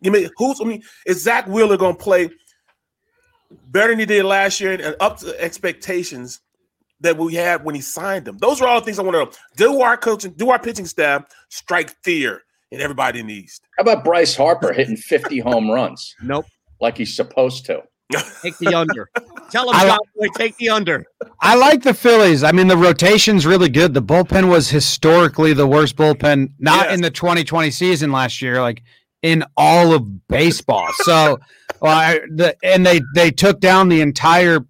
You 0.00 0.10
mean 0.10 0.30
who's? 0.36 0.60
I 0.60 0.64
mean, 0.64 0.82
is 1.04 1.22
Zack 1.22 1.46
Wheeler 1.46 1.76
going 1.76 1.96
to 1.96 2.02
play 2.02 2.30
better 3.66 3.92
than 3.92 3.98
he 3.98 4.06
did 4.06 4.24
last 4.24 4.60
year 4.60 4.72
and 4.72 4.96
up 5.00 5.18
to 5.18 5.38
expectations 5.38 6.40
that 7.00 7.18
we 7.18 7.34
had 7.34 7.64
when 7.64 7.74
he 7.74 7.82
signed 7.82 8.26
him? 8.26 8.38
Those 8.38 8.62
are 8.62 8.68
all 8.68 8.80
the 8.80 8.84
things 8.86 8.98
I 8.98 9.02
want 9.02 9.14
to 9.14 9.24
know. 9.24 9.30
Do 9.56 9.82
our 9.82 9.98
coaching, 9.98 10.32
do 10.32 10.48
our 10.48 10.58
pitching 10.58 10.86
staff 10.86 11.24
strike 11.50 11.94
fear 12.02 12.42
in 12.70 12.80
everybody 12.80 13.20
in 13.20 13.26
the 13.26 13.34
East? 13.34 13.62
How 13.76 13.82
about 13.82 14.04
Bryce 14.04 14.34
Harper 14.34 14.72
hitting 14.72 14.96
50 14.96 15.40
home 15.40 15.70
runs? 15.70 16.14
Nope. 16.22 16.46
Like 16.80 16.96
he's 16.98 17.14
supposed 17.14 17.66
to. 17.66 17.82
Take 18.42 18.58
the 18.58 18.74
under. 18.74 19.08
Tell 19.50 19.68
him, 19.70 19.76
I- 19.76 19.86
John 19.86 19.98
Boy, 20.16 20.26
take 20.36 20.56
the 20.56 20.68
under. 20.70 21.04
I 21.40 21.54
like 21.56 21.82
the 21.82 21.94
Phillies. 21.94 22.42
I 22.44 22.50
mean, 22.52 22.66
the 22.68 22.76
rotation's 22.76 23.46
really 23.46 23.68
good. 23.68 23.94
The 23.94 24.02
bullpen 24.02 24.48
was 24.48 24.68
historically 24.70 25.52
the 25.52 25.66
worst 25.66 25.96
bullpen, 25.96 26.52
not 26.58 26.86
Yes. 26.86 26.94
in 26.94 27.02
the 27.02 27.10
2020 27.10 27.70
season 27.70 28.10
last 28.12 28.40
year, 28.42 28.60
like 28.60 28.82
in 29.22 29.44
all 29.56 29.92
of 29.92 30.26
baseball. 30.28 30.88
So, 31.04 31.38
well, 31.80 31.96
I, 31.96 32.20
the 32.34 32.56
and 32.64 32.84
they 32.84 33.00
they 33.14 33.30
took 33.30 33.60
down 33.60 33.88
the 33.88 34.00
entire 34.00 34.60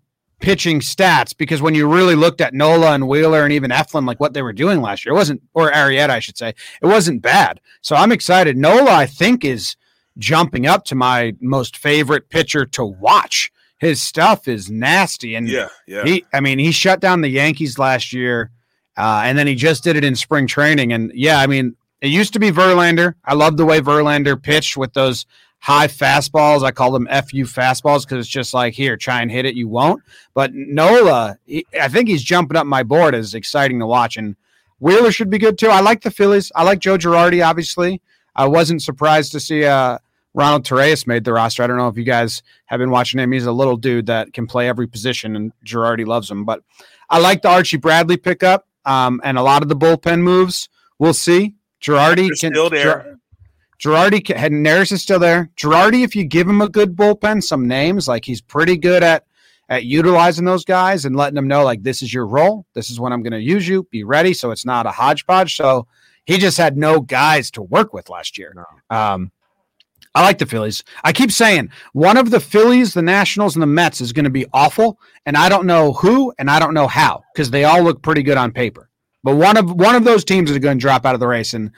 pitching 0.41 0.81
stats 0.81 1.37
because 1.37 1.61
when 1.61 1.75
you 1.75 1.87
really 1.93 2.15
looked 2.15 2.41
at 2.41 2.55
Nola 2.55 2.93
and 2.93 3.07
Wheeler 3.09 3.43
and 3.45 3.53
even 3.53 3.71
Eflin, 3.71 4.07
like 4.07 4.21
what 4.21 4.33
they 4.33 4.43
were 4.43 4.53
doing 4.55 4.81
last 4.81 5.05
year, 5.05 5.13
it 5.15 5.17
wasn't 5.19 5.43
or 5.55 5.71
Arrieta, 5.71 6.09
I 6.11 6.21
should 6.21 6.39
say, 6.39 6.51
it 6.83 6.87
wasn't 6.87 7.21
bad. 7.23 7.61
So 7.83 7.97
I'm 7.97 8.13
excited. 8.13 8.57
Nola, 8.57 8.93
I 8.93 9.07
think, 9.07 9.45
is 9.45 9.77
jumping 10.19 10.67
up 10.67 10.85
to 10.87 10.95
my 10.95 11.35
most 11.41 11.77
favorite 11.77 12.29
pitcher 12.29 12.65
to 12.67 12.85
watch. 12.85 13.53
His 13.79 14.03
stuff 14.03 14.47
is 14.47 14.71
nasty, 14.71 15.35
and 15.35 15.49
Yeah, 15.49 15.69
yeah. 15.87 16.05
he, 16.05 16.25
I 16.35 16.41
mean, 16.41 16.59
he 16.59 16.71
shut 16.71 17.01
down 17.01 17.23
the 17.23 17.29
Yankees 17.29 17.79
last 17.79 18.13
year, 18.13 18.51
uh, 18.97 19.23
and 19.25 19.39
then 19.39 19.47
he 19.47 19.55
just 19.55 19.83
did 19.83 19.97
it 19.97 20.05
in 20.05 20.15
spring 20.15 20.47
training. 20.47 20.93
And 20.93 21.11
yeah, 21.15 21.41
I 21.41 21.47
mean, 21.47 21.77
it 22.03 22.09
used 22.09 22.35
to 22.35 22.39
be 22.39 22.51
Verlander. 22.51 23.15
I 23.25 23.35
love 23.35 23.57
the 23.57 23.65
way 23.65 23.81
Verlander 23.81 24.41
pitched 24.41 24.77
with 24.77 24.93
those 24.93 25.25
high 25.61 25.87
fastballs. 25.87 26.63
I 26.63 26.73
call 26.73 26.91
them 26.91 27.07
FU 27.07 27.45
fastballs 27.45 28.03
because 28.03 28.19
it's 28.25 28.29
just 28.29 28.53
like, 28.53 28.75
here, 28.75 28.97
try 28.97 29.23
and 29.23 29.31
hit 29.31 29.47
it. 29.47 29.55
You 29.55 29.69
won't. 29.69 30.03
But 30.35 30.53
Nola, 30.55 31.39
he, 31.47 31.67
I 31.81 31.89
think 31.89 32.09
he's 32.09 32.23
jumping 32.23 32.57
up 32.57 32.67
my 32.67 32.83
board 32.83 33.15
as 33.15 33.35
exciting 33.35 33.79
to 33.81 33.87
watch. 33.87 34.17
And 34.17 34.37
Wheeler 34.79 35.13
should 35.13 35.31
be 35.31 35.39
good 35.39 35.59
too. 35.59 35.69
I 35.69 35.81
like 35.81 36.03
the 36.03 36.11
Phillies. 36.11 36.51
I 36.55 36.65
like 36.65 36.81
Joe 36.81 36.97
Girardi, 36.97 37.47
obviously. 37.47 38.01
I 38.41 38.47
wasn't 38.47 38.81
surprised 38.81 39.33
to 39.33 39.41
see 39.41 39.67
uh, 39.67 39.99
Ronald 40.33 40.65
Torreyes 40.65 41.07
made 41.07 41.25
the 41.25 41.33
roster. 41.35 41.63
I 41.63 41.67
don't 41.67 41.77
know 41.77 41.89
if 41.89 41.99
you 41.99 42.05
guys 42.05 42.43
have 42.65 42.79
been 42.79 42.89
watching 42.89 43.21
him. 43.21 43.33
He's 43.33 43.45
a 43.45 43.53
little 43.53 43.77
dude 43.77 44.07
that 44.07 44.33
can 44.33 44.47
play 44.47 44.67
every 44.67 44.87
position, 44.87 45.37
and 45.37 45.53
Girardi 45.67 46.07
loves 46.07 46.31
him. 46.31 46.47
But 46.47 46.63
I 47.11 47.19
like 47.19 47.43
the 47.43 47.51
Archie 47.51 47.77
Bradley 47.77 48.17
pickup 48.17 48.67
um, 48.87 49.21
and 49.25 49.37
a 49.37 49.43
lot 49.43 49.61
of 49.61 49.69
the 49.69 49.77
bullpen 49.77 50.23
moves. 50.23 50.71
We'll 50.99 51.13
see. 51.13 51.55
Girardi 51.83 52.29
They're 52.29 52.51
can 52.51 52.55
still 52.55 52.71
there. 52.71 53.03
Gir- 53.03 53.17
Girardi 53.79 54.25
can, 54.25 54.39
and 54.39 54.65
Neris 54.65 54.91
is 54.91 55.03
still 55.03 55.19
there. 55.19 55.51
Girardi, 55.59 56.03
if 56.03 56.17
you 56.17 56.25
give 56.25 56.49
him 56.49 56.63
a 56.63 56.69
good 56.71 56.97
bullpen, 56.97 57.45
some 57.45 57.69
names 57.69 58.09
like 58.09 58.25
he's 58.25 58.41
pretty 58.41 58.79
good 58.79 59.03
at 59.03 59.27
at 59.69 59.85
utilizing 59.85 60.47
those 60.47 60.65
guys 60.65 61.05
and 61.05 61.15
letting 61.15 61.35
them 61.35 61.47
know 61.47 61.63
like 61.63 61.83
this 61.83 62.01
is 62.01 62.13
your 62.13 62.27
role. 62.27 62.65
This 62.73 62.89
is 62.89 62.99
when 62.99 63.13
I'm 63.13 63.23
going 63.23 63.35
to 63.35 63.41
use 63.41 63.69
you. 63.69 63.87
Be 63.91 64.03
ready, 64.03 64.33
so 64.33 64.51
it's 64.51 64.65
not 64.65 64.87
a 64.87 64.91
hodgepodge. 64.91 65.57
So 65.57 65.87
he 66.31 66.39
just 66.39 66.59
had 66.59 66.77
no 66.77 67.01
guys 67.01 67.51
to 67.51 67.63
work 67.63 67.93
with 67.93 68.09
last 68.09 68.39
year. 68.39 68.55
Um, 68.89 69.33
I 70.15 70.23
like 70.23 70.39
the 70.39 70.47
Phillies. 70.47 70.85
I 71.03 71.13
keep 71.13 71.33
saying 71.33 71.71
one 71.93 72.17
of 72.17 72.31
the 72.31 72.39
Phillies, 72.39 72.95
the 72.95 73.03
Nationals, 73.03 73.57
and 73.57 73.63
the 73.63 73.67
Mets 73.67 74.01
is 74.01 74.13
going 74.13 74.27
to 74.27 74.31
be 74.31 74.47
awful, 74.53 75.01
and 75.27 75.37
I 75.37 75.49
don't 75.49 75.67
know 75.67 75.93
who 75.93 76.33
and 76.39 76.49
I 76.49 76.61
don't 76.61 76.73
know 76.73 76.87
how 76.87 77.25
because 77.35 77.51
they 77.51 77.65
all 77.65 77.83
look 77.83 78.01
pretty 78.03 78.23
good 78.23 78.37
on 78.37 78.53
paper. 78.53 78.91
But 79.25 79.37
one 79.37 79.57
of 79.57 79.73
one 79.73 79.97
of 79.97 80.05
those 80.05 80.25
teams 80.25 80.53
is 80.53 80.59
going 80.59 80.79
to 80.79 80.81
drop 80.81 81.05
out 81.05 81.15
of 81.15 81.21
the 81.21 81.27
race, 81.27 81.53
and 81.55 81.73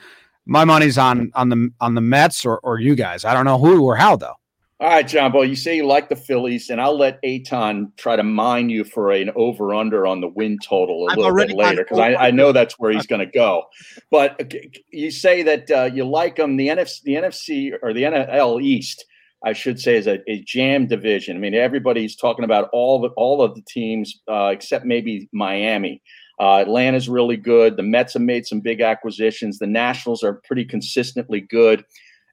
my 0.45 0.65
money's 0.65 0.99
on 0.99 1.31
on 1.33 1.49
the 1.49 1.71
on 1.81 1.95
the 1.95 2.01
Mets 2.01 2.45
or 2.45 2.59
or 2.59 2.79
you 2.79 2.93
guys. 2.93 3.25
I 3.25 3.33
don't 3.33 3.45
know 3.45 3.57
who 3.57 3.83
or 3.83 3.95
how 3.95 4.17
though. 4.17 4.35
All 4.79 4.89
right, 4.89 5.05
Jomboy, 5.05 5.47
you 5.47 5.55
say 5.55 5.77
you 5.77 5.85
like 5.85 6.09
the 6.09 6.15
Phillies, 6.15 6.69
and 6.69 6.81
I'll 6.81 6.97
let 6.97 7.21
Eytan 7.23 7.95
try 7.95 8.15
to 8.15 8.23
mine 8.23 8.69
you 8.69 8.83
for 8.83 9.11
an 9.11 9.29
over 9.35 9.73
under 9.73 10.05
on 10.05 10.19
the 10.19 10.27
win 10.27 10.57
total 10.63 11.07
a 11.07 11.11
I've 11.11 11.17
little 11.17 11.35
bit 11.35 11.55
later 11.55 11.83
because 11.83 11.99
I, 11.99 12.15
I 12.15 12.31
know 12.31 12.51
that's 12.51 12.77
where 12.79 12.91
he's 12.91 13.05
going 13.05 13.25
to 13.25 13.31
go. 13.31 13.63
But 14.11 14.41
uh, 14.41 14.57
you 14.91 15.09
say 15.09 15.41
that 15.43 15.71
uh, 15.71 15.85
you 15.85 16.05
like 16.05 16.35
them. 16.35 16.57
The 16.57 16.67
NFC, 16.67 17.01
the 17.03 17.13
NFC 17.13 17.71
or 17.81 17.93
the 17.93 18.03
NL 18.03 18.61
East, 18.61 19.05
I 19.45 19.53
should 19.53 19.79
say, 19.79 19.95
is 19.95 20.07
a, 20.07 20.19
a 20.29 20.43
jam 20.43 20.87
division. 20.87 21.37
I 21.37 21.39
mean, 21.39 21.53
everybody's 21.53 22.15
talking 22.15 22.45
about 22.45 22.69
all 22.73 22.99
the 22.99 23.09
all 23.09 23.41
of 23.41 23.55
the 23.55 23.63
teams 23.67 24.21
uh, 24.29 24.47
except 24.47 24.85
maybe 24.85 25.29
Miami. 25.31 26.01
Uh, 26.39 26.57
Atlanta's 26.57 27.07
really 27.07 27.37
good. 27.37 27.77
The 27.77 27.83
Mets 27.83 28.13
have 28.13 28.21
made 28.21 28.45
some 28.45 28.59
big 28.59 28.81
acquisitions. 28.81 29.59
The 29.59 29.67
Nationals 29.67 30.23
are 30.23 30.41
pretty 30.45 30.65
consistently 30.65 31.41
good. 31.41 31.85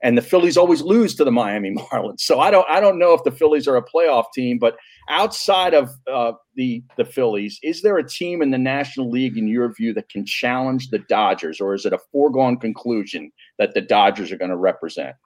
And 0.03 0.17
the 0.17 0.23
Phillies 0.23 0.57
always 0.57 0.83
lose 0.83 1.15
to 1.17 1.25
the 1.25 1.33
Miami 1.33 1.71
Marlins. 1.93 2.21
So 2.21 2.41
I 2.41 2.51
don't 2.51 2.67
I 2.69 2.81
don't 2.81 2.99
know 2.99 3.13
if 3.13 3.23
the 3.25 3.31
Phillies 3.31 3.69
are 3.69 3.77
a 3.77 3.85
playoff 3.85 4.27
team, 4.35 4.59
but 4.59 4.77
outside 5.09 5.75
of 5.75 5.91
uh, 6.11 6.33
the 6.55 6.83
the 6.97 7.05
Phillies, 7.05 7.59
is 7.63 7.83
there 7.83 7.99
a 7.99 8.09
team 8.09 8.43
in 8.43 8.51
the 8.51 8.59
National 8.59 9.11
League 9.11 9.37
in 9.37 9.49
your 9.49 9.73
view 9.73 9.93
that 9.95 10.09
can 10.09 10.25
challenge 10.25 10.91
the 10.91 10.99
Dodgers, 10.99 11.61
or 11.61 11.75
is 11.75 11.87
it 11.87 11.93
a 11.93 11.99
foregone 12.13 12.59
conclusion 12.59 13.31
that 13.59 13.75
the 13.75 13.81
Dodgers 13.81 14.33
are 14.33 14.39
going 14.39 14.51
to 14.51 14.57
represent? 14.57 15.17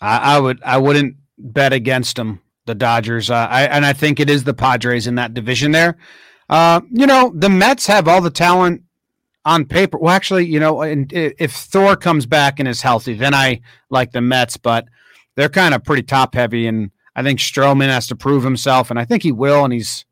I, 0.00 0.36
I, 0.36 0.38
would 0.40 0.60
I 0.64 0.78
wouldn't 0.78 1.16
bet 1.38 1.72
against 1.72 2.16
them, 2.16 2.40
the 2.66 2.74
Dodgers, 2.74 3.30
uh, 3.30 3.46
I, 3.48 3.64
and 3.64 3.86
I 3.86 3.92
think 3.92 4.18
it 4.18 4.28
is 4.28 4.44
the 4.44 4.54
Padres 4.54 5.06
in 5.06 5.14
that 5.14 5.32
division 5.32 5.70
there. 5.70 5.96
Uh, 6.48 6.80
you 6.90 7.06
know, 7.06 7.32
the 7.34 7.48
Mets 7.48 7.86
have 7.86 8.08
all 8.08 8.20
the 8.20 8.30
talent 8.30 8.82
on 9.44 9.64
paper. 9.64 9.98
Well, 9.98 10.14
actually, 10.14 10.46
you 10.46 10.60
know, 10.60 10.82
and 10.82 11.12
if 11.12 11.52
Thor 11.52 11.96
comes 11.96 12.26
back 12.26 12.58
and 12.58 12.68
is 12.68 12.82
healthy, 12.82 13.14
then 13.14 13.34
I 13.34 13.60
like 13.90 14.12
the 14.12 14.20
Mets, 14.20 14.56
but 14.56 14.86
they're 15.34 15.48
kind 15.48 15.74
of 15.74 15.84
pretty 15.84 16.02
top 16.02 16.34
heavy, 16.34 16.66
and 16.66 16.90
I 17.16 17.22
think 17.22 17.38
Stroman 17.38 17.88
has 17.88 18.06
to 18.08 18.16
prove 18.16 18.44
himself, 18.44 18.90
and 18.90 18.98
I 18.98 19.04
think 19.04 19.22
he 19.22 19.32
will, 19.32 19.64
and 19.64 19.72
he's 19.72 20.04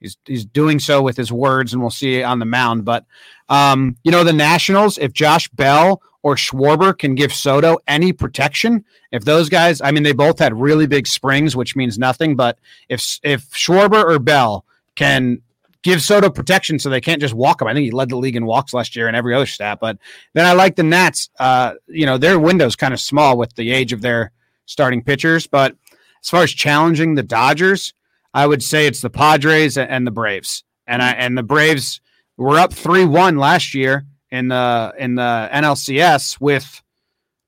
he's 0.00 0.16
he's 0.24 0.44
doing 0.44 0.78
so 0.78 1.02
with 1.02 1.16
his 1.16 1.32
words, 1.32 1.72
and 1.72 1.82
we'll 1.82 1.90
see 1.90 2.22
on 2.22 2.38
the 2.38 2.44
mound. 2.44 2.84
But 2.84 3.04
um, 3.48 3.96
you 4.04 4.10
know, 4.10 4.24
the 4.24 4.32
Nationals, 4.32 4.98
if 4.98 5.12
Josh 5.12 5.48
Bell 5.48 6.02
or 6.22 6.36
Schwarber 6.36 6.96
can 6.96 7.14
give 7.14 7.32
Soto 7.32 7.78
any 7.88 8.12
protection, 8.12 8.84
if 9.10 9.24
those 9.24 9.48
guys, 9.48 9.80
I 9.80 9.90
mean, 9.90 10.04
they 10.04 10.12
both 10.12 10.38
had 10.38 10.58
really 10.58 10.86
big 10.86 11.06
springs, 11.06 11.56
which 11.56 11.76
means 11.76 11.98
nothing, 11.98 12.36
but 12.36 12.58
if 12.88 13.20
if 13.22 13.50
Schwarber 13.50 14.04
or 14.04 14.18
Bell 14.18 14.64
can 14.94 15.42
give 15.82 16.02
Soto 16.02 16.30
protection 16.30 16.78
so 16.78 16.88
they 16.88 17.00
can't 17.00 17.20
just 17.20 17.34
walk 17.34 17.60
him. 17.60 17.68
I 17.68 17.74
think 17.74 17.84
he 17.84 17.90
led 17.90 18.08
the 18.08 18.16
league 18.16 18.36
in 18.36 18.46
walks 18.46 18.72
last 18.72 18.96
year 18.96 19.08
and 19.08 19.16
every 19.16 19.34
other 19.34 19.46
stat. 19.46 19.78
But 19.80 19.98
then 20.32 20.46
I 20.46 20.52
like 20.52 20.76
the 20.76 20.82
Nats. 20.82 21.30
Uh, 21.38 21.74
you 21.88 22.06
know, 22.06 22.18
their 22.18 22.38
window's 22.38 22.76
kind 22.76 22.94
of 22.94 23.00
small 23.00 23.36
with 23.36 23.54
the 23.54 23.72
age 23.72 23.92
of 23.92 24.00
their 24.00 24.32
starting 24.66 25.02
pitchers. 25.02 25.46
But 25.46 25.76
as 26.22 26.30
far 26.30 26.42
as 26.42 26.52
challenging 26.52 27.14
the 27.14 27.22
Dodgers, 27.22 27.94
I 28.34 28.46
would 28.46 28.62
say 28.62 28.86
it's 28.86 29.00
the 29.00 29.10
Padres 29.10 29.76
and 29.76 30.06
the 30.06 30.10
Braves. 30.10 30.64
And 30.86 31.02
I 31.02 31.12
and 31.12 31.36
the 31.36 31.42
Braves 31.42 32.00
were 32.36 32.58
up 32.58 32.72
three 32.72 33.04
one 33.04 33.36
last 33.36 33.74
year 33.74 34.06
in 34.30 34.48
the 34.48 34.94
in 34.98 35.14
the 35.16 35.48
NLCS 35.52 36.40
with 36.40 36.82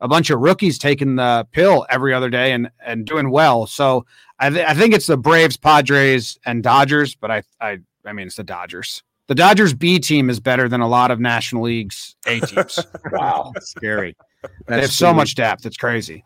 a 0.01 0.09
bunch 0.09 0.31
of 0.31 0.41
rookies 0.41 0.79
taking 0.79 1.17
the 1.17 1.47
pill 1.53 1.87
every 1.89 2.13
other 2.13 2.31
day 2.31 2.53
and 2.53 2.71
and 2.85 3.07
doing 3.07 3.31
well. 3.31 3.67
So 3.67 4.07
I, 4.39 4.51
th- 4.51 4.67
I 4.67 4.75
think 4.75 4.93
it's 4.93 5.07
the 5.07 5.17
Braves, 5.17 5.57
Padres, 5.57 6.39
and 6.45 6.63
Dodgers. 6.63 7.15
But 7.15 7.31
I 7.31 7.43
I 7.61 7.79
I 8.07 8.13
mean, 8.13 8.27
it's 8.27 8.37
the 8.37 8.45
Dodgers. 8.45 9.03
The 9.27 9.35
Dodgers 9.35 9.73
B 9.73 9.99
team 9.99 10.29
is 10.29 10.39
better 10.39 10.69
than 10.69 10.81
a 10.81 10.89
lot 10.89 11.11
of 11.11 11.19
National 11.19 11.63
League's 11.63 12.17
A 12.27 12.41
teams. 12.47 12.79
wow, 13.11 13.51
That's 13.55 13.71
scary. 13.71 14.17
That's 14.43 14.55
they 14.67 14.81
have 14.83 14.93
so 14.93 15.15
much 15.15 15.35
depth. 15.35 15.65
It's 15.65 15.77
crazy. 15.77 16.25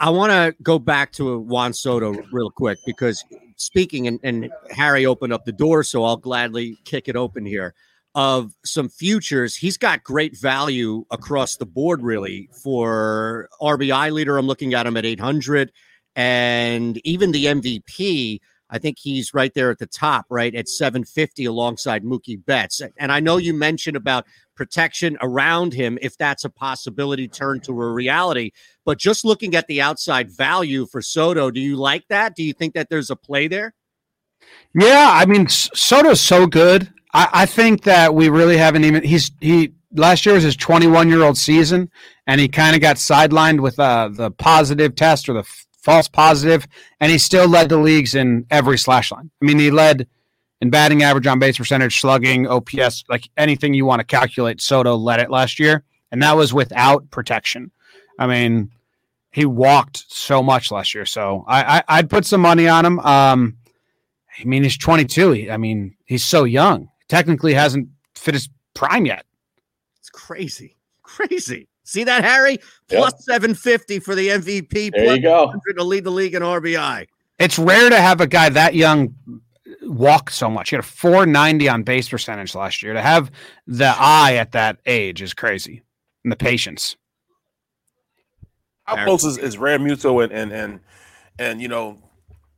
I 0.00 0.10
want 0.10 0.32
to 0.32 0.54
go 0.62 0.78
back 0.78 1.12
to 1.12 1.38
Juan 1.38 1.72
Soto 1.72 2.14
real 2.32 2.50
quick 2.50 2.78
because 2.84 3.24
speaking 3.56 4.08
and, 4.08 4.18
and 4.24 4.50
Harry 4.70 5.06
opened 5.06 5.32
up 5.32 5.44
the 5.44 5.52
door, 5.52 5.84
so 5.84 6.04
I'll 6.04 6.16
gladly 6.16 6.76
kick 6.84 7.08
it 7.08 7.16
open 7.16 7.46
here. 7.46 7.74
Of 8.16 8.52
some 8.64 8.88
futures, 8.88 9.56
he's 9.56 9.76
got 9.76 10.04
great 10.04 10.36
value 10.38 11.04
across 11.10 11.56
the 11.56 11.66
board, 11.66 12.00
really. 12.02 12.48
For 12.62 13.48
RBI 13.60 14.12
leader, 14.12 14.38
I'm 14.38 14.46
looking 14.46 14.74
at 14.74 14.86
him 14.86 14.96
at 14.96 15.04
800, 15.04 15.72
and 16.14 17.00
even 17.04 17.32
the 17.32 17.46
MVP 17.46 18.40
I 18.74 18.78
think 18.78 18.98
he's 18.98 19.32
right 19.32 19.54
there 19.54 19.70
at 19.70 19.78
the 19.78 19.86
top, 19.86 20.26
right 20.28 20.52
at 20.52 20.68
750 20.68 21.44
alongside 21.44 22.02
Mookie 22.02 22.44
Betts. 22.44 22.82
And 22.98 23.12
I 23.12 23.20
know 23.20 23.36
you 23.36 23.54
mentioned 23.54 23.96
about 23.96 24.26
protection 24.56 25.16
around 25.20 25.72
him 25.72 25.96
if 26.02 26.18
that's 26.18 26.44
a 26.44 26.50
possibility 26.50 27.28
turn 27.28 27.60
to 27.60 27.80
a 27.80 27.92
reality. 27.92 28.50
But 28.84 28.98
just 28.98 29.24
looking 29.24 29.54
at 29.54 29.68
the 29.68 29.80
outside 29.80 30.28
value 30.28 30.86
for 30.86 31.00
Soto, 31.00 31.52
do 31.52 31.60
you 31.60 31.76
like 31.76 32.08
that? 32.08 32.34
Do 32.34 32.42
you 32.42 32.52
think 32.52 32.74
that 32.74 32.88
there's 32.90 33.10
a 33.10 33.16
play 33.16 33.46
there? 33.46 33.74
Yeah, 34.74 35.10
I 35.12 35.24
mean 35.24 35.46
Soto's 35.48 36.20
so 36.20 36.48
good. 36.48 36.92
I, 37.12 37.28
I 37.32 37.46
think 37.46 37.84
that 37.84 38.12
we 38.12 38.28
really 38.28 38.56
haven't 38.56 38.84
even 38.84 39.04
he's 39.04 39.30
he 39.40 39.72
last 39.92 40.26
year 40.26 40.34
was 40.34 40.42
his 40.42 40.56
21 40.56 41.08
year 41.08 41.22
old 41.22 41.38
season, 41.38 41.90
and 42.26 42.40
he 42.40 42.48
kind 42.48 42.74
of 42.74 42.82
got 42.82 42.96
sidelined 42.96 43.60
with 43.60 43.78
uh, 43.78 44.10
the 44.12 44.32
positive 44.32 44.96
test 44.96 45.28
or 45.28 45.34
the 45.34 45.44
false 45.84 46.08
positive, 46.08 46.66
and 46.98 47.12
he 47.12 47.18
still 47.18 47.46
led 47.46 47.68
the 47.68 47.76
leagues 47.76 48.14
in 48.14 48.46
every 48.50 48.78
slash 48.78 49.12
line. 49.12 49.30
I 49.40 49.44
mean, 49.44 49.58
he 49.58 49.70
led 49.70 50.08
in 50.60 50.70
batting 50.70 51.02
average, 51.02 51.26
on 51.26 51.38
base 51.38 51.58
percentage, 51.58 52.00
slugging, 52.00 52.46
OPS, 52.46 53.04
like 53.10 53.28
anything 53.36 53.74
you 53.74 53.84
want 53.84 54.00
to 54.00 54.04
calculate. 54.04 54.62
Soto 54.62 54.96
led 54.96 55.20
it 55.20 55.30
last 55.30 55.60
year, 55.60 55.84
and 56.10 56.22
that 56.22 56.36
was 56.36 56.54
without 56.54 57.10
protection. 57.10 57.70
I 58.18 58.26
mean, 58.26 58.70
he 59.30 59.44
walked 59.44 60.04
so 60.08 60.42
much 60.42 60.70
last 60.70 60.94
year, 60.94 61.04
so 61.04 61.44
I, 61.46 61.82
I 61.86 61.98
would 61.98 62.10
put 62.10 62.24
some 62.24 62.40
money 62.40 62.66
on 62.66 62.86
him. 62.86 62.98
Um, 63.00 63.58
I 64.40 64.44
mean, 64.44 64.62
he's 64.62 64.78
22. 64.78 65.30
He, 65.32 65.50
I 65.50 65.58
mean, 65.58 65.96
he's 66.06 66.24
so 66.24 66.44
young. 66.44 66.88
Technically, 67.08 67.52
hasn't 67.52 67.88
fit 68.14 68.34
his 68.34 68.48
prime 68.74 69.04
yet. 69.04 69.26
It's 70.00 70.08
crazy, 70.08 70.78
crazy. 71.02 71.68
See 71.84 72.04
that, 72.04 72.24
Harry? 72.24 72.58
Plus 72.88 73.12
yep. 73.12 73.20
750 73.20 74.00
for 74.00 74.14
the 74.14 74.28
MVP. 74.28 74.90
There 74.92 75.16
you 75.16 75.22
go. 75.22 75.52
To 75.76 75.84
lead 75.84 76.04
the 76.04 76.10
league 76.10 76.34
in 76.34 76.42
RBI. 76.42 77.06
It's 77.38 77.58
rare 77.58 77.90
to 77.90 78.00
have 78.00 78.20
a 78.20 78.26
guy 78.26 78.48
that 78.48 78.74
young 78.74 79.14
walk 79.82 80.30
so 80.30 80.48
much. 80.48 80.70
He 80.70 80.76
had 80.76 80.84
a 80.84 80.88
490 80.88 81.68
on 81.68 81.82
base 81.82 82.08
percentage 82.08 82.54
last 82.54 82.82
year. 82.82 82.94
To 82.94 83.02
have 83.02 83.30
the 83.66 83.94
eye 83.98 84.36
at 84.36 84.52
that 84.52 84.78
age 84.86 85.20
is 85.20 85.34
crazy. 85.34 85.82
And 86.24 86.32
the 86.32 86.36
patience. 86.36 86.96
How 88.84 89.04
close 89.04 89.24
is, 89.24 89.38
is 89.38 89.56
Realmuto 89.56 90.22
and, 90.22 90.32
and 90.32 90.52
and 90.52 90.80
and 91.38 91.60
you 91.60 91.68
know 91.68 91.98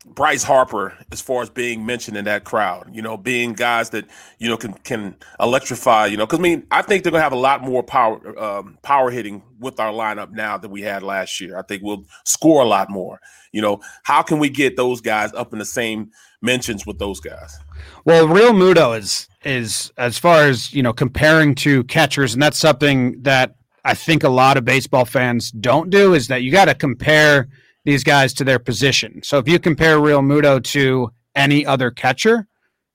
Bryce 0.07 0.45
Harper 0.45 0.97
as 1.11 1.21
far 1.21 1.43
as 1.43 1.51
being 1.51 1.85
mentioned 1.85 2.17
in 2.17 2.25
that 2.27 2.45
crowd, 2.45 2.89
you 2.93 3.03
know, 3.03 3.17
being 3.17 3.53
guys 3.53 3.91
that 3.91 4.07
you 4.39 4.49
know 4.49 4.57
can 4.57 4.73
can 4.73 5.17
electrify, 5.41 6.07
you 6.07 6.17
know, 6.17 6.27
because 6.27 6.39
I 6.39 6.43
mean, 6.43 6.67
I 6.71 6.83
think 6.83 7.03
they're 7.03 7.13
gonna 7.13 7.23
have 7.23 7.33
a 7.33 7.37
lot 7.37 7.63
more 7.63 7.83
power 7.83 8.39
um, 8.39 8.79
power 8.83 9.11
hitting 9.11 9.43
with 9.59 9.81
our 9.81 9.93
lineup 9.93 10.31
now 10.31 10.59
than 10.59 10.71
we 10.71 10.83
had 10.83 11.03
last 11.03 11.41
year. 11.41 11.59
I 11.59 11.63
think 11.63 11.83
we'll 11.83 12.05
score 12.25 12.63
a 12.63 12.67
lot 12.67 12.89
more. 12.89 13.21
You 13.53 13.63
know, 13.63 13.81
how 14.05 14.23
can 14.23 14.39
we 14.39 14.49
get 14.49 14.77
those 14.77 15.01
guys 15.01 15.33
up 15.35 15.53
in 15.53 15.59
the 15.59 15.65
same 15.65 16.13
mentions 16.41 16.87
with 16.87 16.99
those 16.99 17.21
guys? 17.21 17.59
Well, 18.05 18.27
Realmuto 18.27 18.97
is 18.97 19.29
is 19.45 19.93
as 19.99 20.19
far 20.19 20.45
as 20.47 20.73
you 20.73 20.83
know 20.83 20.93
comparing 20.93 21.55
to 21.57 21.85
catchers, 21.85 22.33
and 22.33 22.43
that's 22.43 22.59
something 22.59 23.21
that 23.23 23.57
I 23.85 23.95
think 23.95 24.23
a 24.23 24.29
lot 24.29 24.57
of 24.57 24.65
baseball 24.65 25.05
fans 25.05 25.51
don't 25.51 25.91
do. 25.91 26.15
Is 26.15 26.29
that 26.29 26.43
you 26.43 26.53
got 26.53 26.67
to 26.67 26.75
compare 26.75 27.49
these 27.87 28.03
guys 28.03 28.35
to 28.35 28.45
their 28.45 28.59
position. 28.59 29.23
So 29.23 29.39
if 29.39 29.49
you 29.49 29.61
compare 29.61 29.99
Realmuto 29.99 30.63
to 30.63 31.13
any 31.37 31.65
other 31.65 31.93
catcher, 31.93 32.49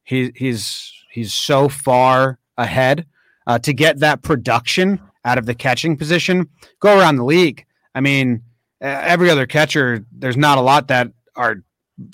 he, 0.03 0.31
he's 0.35 0.93
he's 1.11 1.33
so 1.33 1.69
far 1.69 2.39
ahead 2.57 3.05
uh, 3.47 3.57
to 3.59 3.73
get 3.73 3.99
that 3.99 4.21
production 4.21 4.99
out 5.23 5.37
of 5.37 5.45
the 5.45 5.55
catching 5.55 5.95
position. 5.95 6.49
Go 6.79 6.99
around 6.99 7.15
the 7.15 7.23
league. 7.23 7.65
I 7.95 8.01
mean, 8.01 8.43
every 8.81 9.29
other 9.29 9.47
catcher, 9.47 10.05
there's 10.11 10.37
not 10.37 10.57
a 10.57 10.61
lot 10.61 10.89
that 10.89 11.07
are 11.37 11.63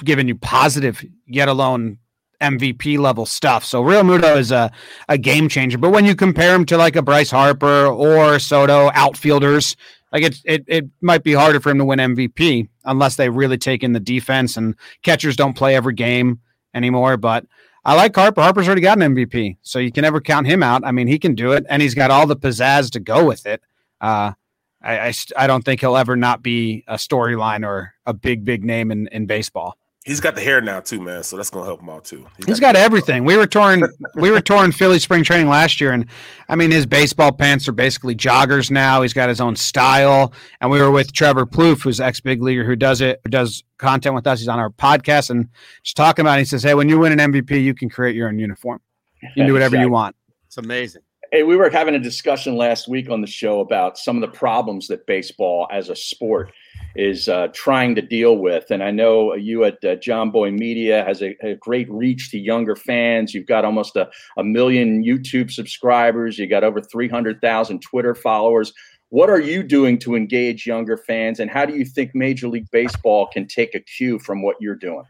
giving 0.03 0.27
you 0.27 0.35
positive, 0.35 1.03
yet 1.25 1.47
alone 1.47 1.97
MVP 2.41 2.99
level 2.99 3.25
stuff. 3.25 3.65
So 3.65 3.81
Realmuto 3.81 4.37
is 4.37 4.51
a, 4.51 4.71
a 5.09 5.17
game 5.17 5.49
changer. 5.49 5.79
But 5.79 5.89
when 5.89 6.05
you 6.05 6.15
compare 6.15 6.53
him 6.53 6.65
to 6.67 6.77
like 6.77 6.95
a 6.95 7.01
Bryce 7.01 7.31
Harper 7.31 7.87
or 7.87 8.37
Soto 8.37 8.91
outfielders, 8.93 9.75
like 10.11 10.23
it, 10.23 10.41
it, 10.45 10.63
it 10.67 10.85
might 11.01 11.23
be 11.23 11.33
harder 11.33 11.59
for 11.59 11.69
him 11.69 11.79
to 11.79 11.85
win 11.85 11.99
MVP 11.99 12.69
unless 12.85 13.15
they 13.15 13.29
really 13.29 13.57
take 13.57 13.83
in 13.83 13.93
the 13.93 13.99
defense 13.99 14.57
and 14.57 14.75
catchers 15.03 15.35
don't 15.35 15.55
play 15.55 15.75
every 15.75 15.93
game 15.93 16.39
anymore. 16.73 17.17
But 17.17 17.45
I 17.83 17.95
like 17.95 18.15
Harper. 18.15 18.41
Harper's 18.41 18.67
already 18.67 18.81
got 18.81 19.01
an 19.01 19.15
MVP, 19.15 19.57
so 19.61 19.79
you 19.79 19.91
can 19.91 20.01
never 20.01 20.19
count 20.19 20.47
him 20.47 20.61
out. 20.61 20.85
I 20.85 20.91
mean, 20.91 21.07
he 21.07 21.17
can 21.17 21.35
do 21.35 21.53
it, 21.53 21.65
and 21.69 21.81
he's 21.81 21.95
got 21.95 22.11
all 22.11 22.27
the 22.27 22.35
pizzazz 22.35 22.91
to 22.91 22.99
go 22.99 23.25
with 23.25 23.45
it. 23.45 23.61
Uh, 24.01 24.33
I, 24.81 25.07
I, 25.07 25.13
I 25.37 25.47
don't 25.47 25.63
think 25.63 25.79
he'll 25.79 25.97
ever 25.97 26.15
not 26.15 26.43
be 26.43 26.83
a 26.87 26.95
storyline 26.95 27.65
or 27.65 27.93
a 28.05 28.13
big, 28.13 28.43
big 28.43 28.63
name 28.63 28.91
in, 28.91 29.07
in 29.07 29.25
baseball. 29.25 29.77
He's 30.07 30.21
got 30.21 30.35
the 30.35 30.41
hair 30.41 30.61
now 30.61 30.79
too, 30.79 31.01
man. 31.01 31.21
So 31.21 31.35
that's 31.35 31.49
gonna 31.49 31.65
help 31.65 31.81
him 31.81 31.89
out 31.89 32.05
too. 32.05 32.25
He's, 32.37 32.45
he's 32.45 32.59
got, 32.61 32.75
got 32.75 32.81
everything. 32.81 33.25
We 33.25 33.35
were 33.35 33.45
touring, 33.45 33.83
we 34.15 34.31
were 34.31 34.39
touring 34.39 34.71
Philly 34.71 34.99
spring 34.99 35.21
training 35.21 35.49
last 35.49 35.81
year, 35.81 35.91
and 35.91 36.05
I 36.47 36.55
mean 36.55 36.71
his 36.71 36.85
baseball 36.85 37.33
pants 37.33 37.67
are 37.67 37.73
basically 37.73 38.15
joggers 38.15 38.71
now. 38.71 39.01
He's 39.01 39.11
got 39.11 39.27
his 39.27 39.41
own 39.41 39.57
style, 39.57 40.31
and 40.61 40.71
we 40.71 40.79
were 40.79 40.91
with 40.91 41.11
Trevor 41.11 41.45
Plouffe, 41.45 41.81
who's 41.81 41.99
ex 41.99 42.21
big 42.21 42.41
leaguer 42.41 42.63
who 42.63 42.77
does 42.77 43.01
it, 43.01 43.19
who 43.25 43.29
does 43.29 43.65
content 43.79 44.15
with 44.15 44.25
us. 44.25 44.39
He's 44.39 44.47
on 44.47 44.59
our 44.59 44.69
podcast 44.69 45.29
and 45.29 45.49
just 45.83 45.97
talking 45.97 46.23
about. 46.23 46.39
It. 46.39 46.43
He 46.43 46.45
says, 46.45 46.63
"Hey, 46.63 46.73
when 46.73 46.87
you 46.87 46.99
win 46.99 47.11
an 47.19 47.33
MVP, 47.33 47.61
you 47.61 47.73
can 47.73 47.89
create 47.89 48.15
your 48.15 48.29
own 48.29 48.39
uniform. 48.39 48.79
You 49.21 49.29
can 49.35 49.47
do 49.47 49.51
whatever 49.51 49.75
exactly. 49.75 49.87
you 49.87 49.91
want." 49.91 50.15
It's 50.45 50.57
amazing. 50.57 51.01
Hey, 51.33 51.43
we 51.43 51.57
were 51.57 51.69
having 51.69 51.95
a 51.95 51.99
discussion 51.99 52.55
last 52.55 52.87
week 52.87 53.09
on 53.09 53.19
the 53.19 53.27
show 53.27 53.59
about 53.59 53.97
some 53.97 54.15
of 54.15 54.21
the 54.21 54.33
problems 54.37 54.87
that 54.87 55.05
baseball 55.05 55.67
as 55.69 55.89
a 55.89 55.95
sport 55.97 56.53
is 56.97 57.29
uh, 57.29 57.47
trying 57.53 57.93
to 57.95 58.01
deal 58.01 58.37
with. 58.37 58.71
And 58.71 58.83
I 58.83 58.89
know 58.89 59.35
you 59.35 59.63
at 59.63 59.75
uh, 59.85 59.95
Jomboy 59.97 60.57
Media 60.57 61.03
has 61.05 61.21
a, 61.21 61.37
a, 61.45 61.55
great 61.55 61.89
reach 61.91 62.31
to 62.31 62.39
younger 62.39 62.75
fans. 62.75 63.35
You've 63.35 63.45
got 63.45 63.63
almost 63.63 63.95
a, 63.95 64.09
a 64.37 64.43
million 64.43 65.03
YouTube 65.03 65.51
subscribers. 65.51 66.39
You 66.39 66.47
got 66.47 66.63
over 66.63 66.81
300,000 66.81 67.81
Twitter 67.81 68.15
followers. 68.15 68.73
What 69.09 69.29
are 69.29 69.39
you 69.39 69.63
doing 69.63 69.99
to 69.99 70.15
engage 70.15 70.65
younger 70.65 70.97
fans, 70.97 71.39
and 71.39 71.49
how 71.49 71.65
do 71.65 71.73
you 71.77 71.85
think 71.85 72.11
Major 72.13 72.49
League 72.49 72.69
Baseball 72.71 73.27
can 73.27 73.47
take 73.47 73.73
a 73.73 73.79
cue 73.79 74.19
from 74.19 74.41
what 74.41 74.57
you're 74.59 74.75
doing? 74.75 75.05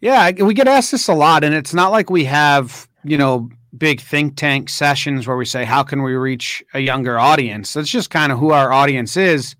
Yeah, 0.00 0.32
we 0.32 0.52
get 0.52 0.66
asked 0.66 0.90
this 0.90 1.06
a 1.06 1.14
lot, 1.14 1.44
and 1.44 1.54
it's 1.54 1.72
not 1.72 1.92
like 1.92 2.10
we 2.10 2.24
have, 2.24 2.88
you 3.04 3.16
know, 3.16 3.50
big 3.78 4.00
think 4.00 4.36
tank 4.36 4.68
sessions 4.68 5.28
where 5.28 5.36
we 5.36 5.44
say, 5.44 5.64
how 5.64 5.84
can 5.84 6.02
we 6.02 6.14
reach 6.14 6.64
a 6.74 6.80
younger 6.80 7.16
audience? 7.16 7.72
That's 7.72 7.88
just 7.88 8.10
kind 8.10 8.32
of 8.32 8.38
who 8.38 8.50
our 8.50 8.72
audience 8.72 9.16
is. 9.16 9.54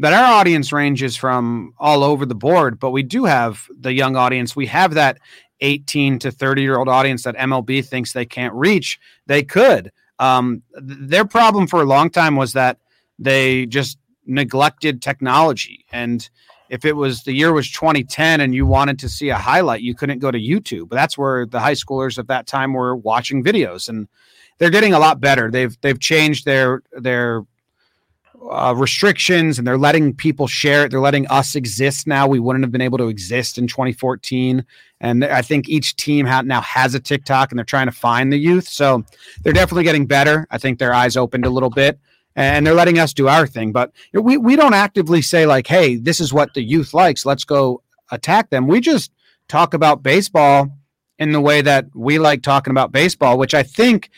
But 0.00 0.12
our 0.12 0.24
audience 0.24 0.72
ranges 0.72 1.16
from 1.16 1.74
all 1.78 2.04
over 2.04 2.24
the 2.24 2.34
board, 2.34 2.78
but 2.78 2.90
we 2.90 3.02
do 3.02 3.24
have 3.24 3.66
the 3.80 3.92
young 3.92 4.14
audience. 4.14 4.54
We 4.54 4.66
have 4.66 4.94
that 4.94 5.18
18 5.60 6.20
to 6.20 6.30
30 6.30 6.62
year 6.62 6.78
old 6.78 6.88
audience 6.88 7.24
that 7.24 7.36
MLB 7.36 7.84
thinks 7.84 8.12
they 8.12 8.24
can't 8.24 8.54
reach. 8.54 9.00
They 9.26 9.42
could. 9.42 9.90
Um, 10.20 10.62
their 10.74 11.24
problem 11.24 11.66
for 11.66 11.82
a 11.82 11.86
long 11.86 12.10
time 12.10 12.36
was 12.36 12.52
that 12.52 12.78
they 13.18 13.66
just 13.66 13.98
neglected 14.24 15.02
technology. 15.02 15.84
And 15.90 16.28
if 16.68 16.84
it 16.84 16.94
was 16.94 17.24
the 17.24 17.32
year 17.32 17.52
was 17.52 17.70
2010 17.70 18.40
and 18.40 18.54
you 18.54 18.66
wanted 18.66 19.00
to 19.00 19.08
see 19.08 19.30
a 19.30 19.36
highlight, 19.36 19.80
you 19.80 19.94
couldn't 19.94 20.20
go 20.20 20.30
to 20.30 20.38
YouTube. 20.38 20.90
But 20.90 20.96
that's 20.96 21.18
where 21.18 21.46
the 21.46 21.58
high 21.60 21.72
schoolers 21.72 22.18
of 22.18 22.26
that 22.28 22.46
time 22.46 22.72
were 22.72 22.94
watching 22.94 23.42
videos, 23.42 23.88
and 23.88 24.06
they're 24.58 24.70
getting 24.70 24.92
a 24.92 24.98
lot 24.98 25.20
better. 25.20 25.50
They've 25.50 25.76
they've 25.80 25.98
changed 25.98 26.44
their 26.44 26.82
their 26.92 27.42
uh, 28.50 28.74
restrictions 28.76 29.58
and 29.58 29.66
they're 29.66 29.78
letting 29.78 30.14
people 30.14 30.46
share 30.46 30.84
it. 30.84 30.90
They're 30.90 31.00
letting 31.00 31.26
us 31.28 31.54
exist 31.54 32.06
now. 32.06 32.26
We 32.26 32.40
wouldn't 32.40 32.64
have 32.64 32.72
been 32.72 32.80
able 32.80 32.98
to 32.98 33.08
exist 33.08 33.58
in 33.58 33.66
2014. 33.66 34.64
And 35.00 35.24
I 35.24 35.42
think 35.42 35.68
each 35.68 35.96
team 35.96 36.26
ha- 36.26 36.42
now 36.42 36.60
has 36.62 36.94
a 36.94 37.00
TikTok 37.00 37.50
and 37.50 37.58
they're 37.58 37.64
trying 37.64 37.86
to 37.86 37.92
find 37.92 38.32
the 38.32 38.38
youth. 38.38 38.68
So 38.68 39.04
they're 39.42 39.52
definitely 39.52 39.84
getting 39.84 40.06
better. 40.06 40.46
I 40.50 40.58
think 40.58 40.78
their 40.78 40.94
eyes 40.94 41.16
opened 41.16 41.46
a 41.46 41.50
little 41.50 41.70
bit 41.70 41.98
and 42.36 42.66
they're 42.66 42.74
letting 42.74 42.98
us 42.98 43.12
do 43.12 43.28
our 43.28 43.46
thing. 43.46 43.72
But 43.72 43.92
we, 44.12 44.36
we 44.36 44.56
don't 44.56 44.74
actively 44.74 45.22
say, 45.22 45.44
like, 45.44 45.66
hey, 45.66 45.96
this 45.96 46.20
is 46.20 46.32
what 46.32 46.54
the 46.54 46.62
youth 46.62 46.94
likes. 46.94 47.26
Let's 47.26 47.44
go 47.44 47.82
attack 48.10 48.50
them. 48.50 48.66
We 48.66 48.80
just 48.80 49.12
talk 49.48 49.74
about 49.74 50.02
baseball 50.02 50.70
in 51.18 51.32
the 51.32 51.40
way 51.40 51.62
that 51.62 51.86
we 51.94 52.18
like 52.18 52.42
talking 52.42 52.70
about 52.70 52.92
baseball, 52.92 53.38
which 53.38 53.54
I 53.54 53.62
think 53.62 54.10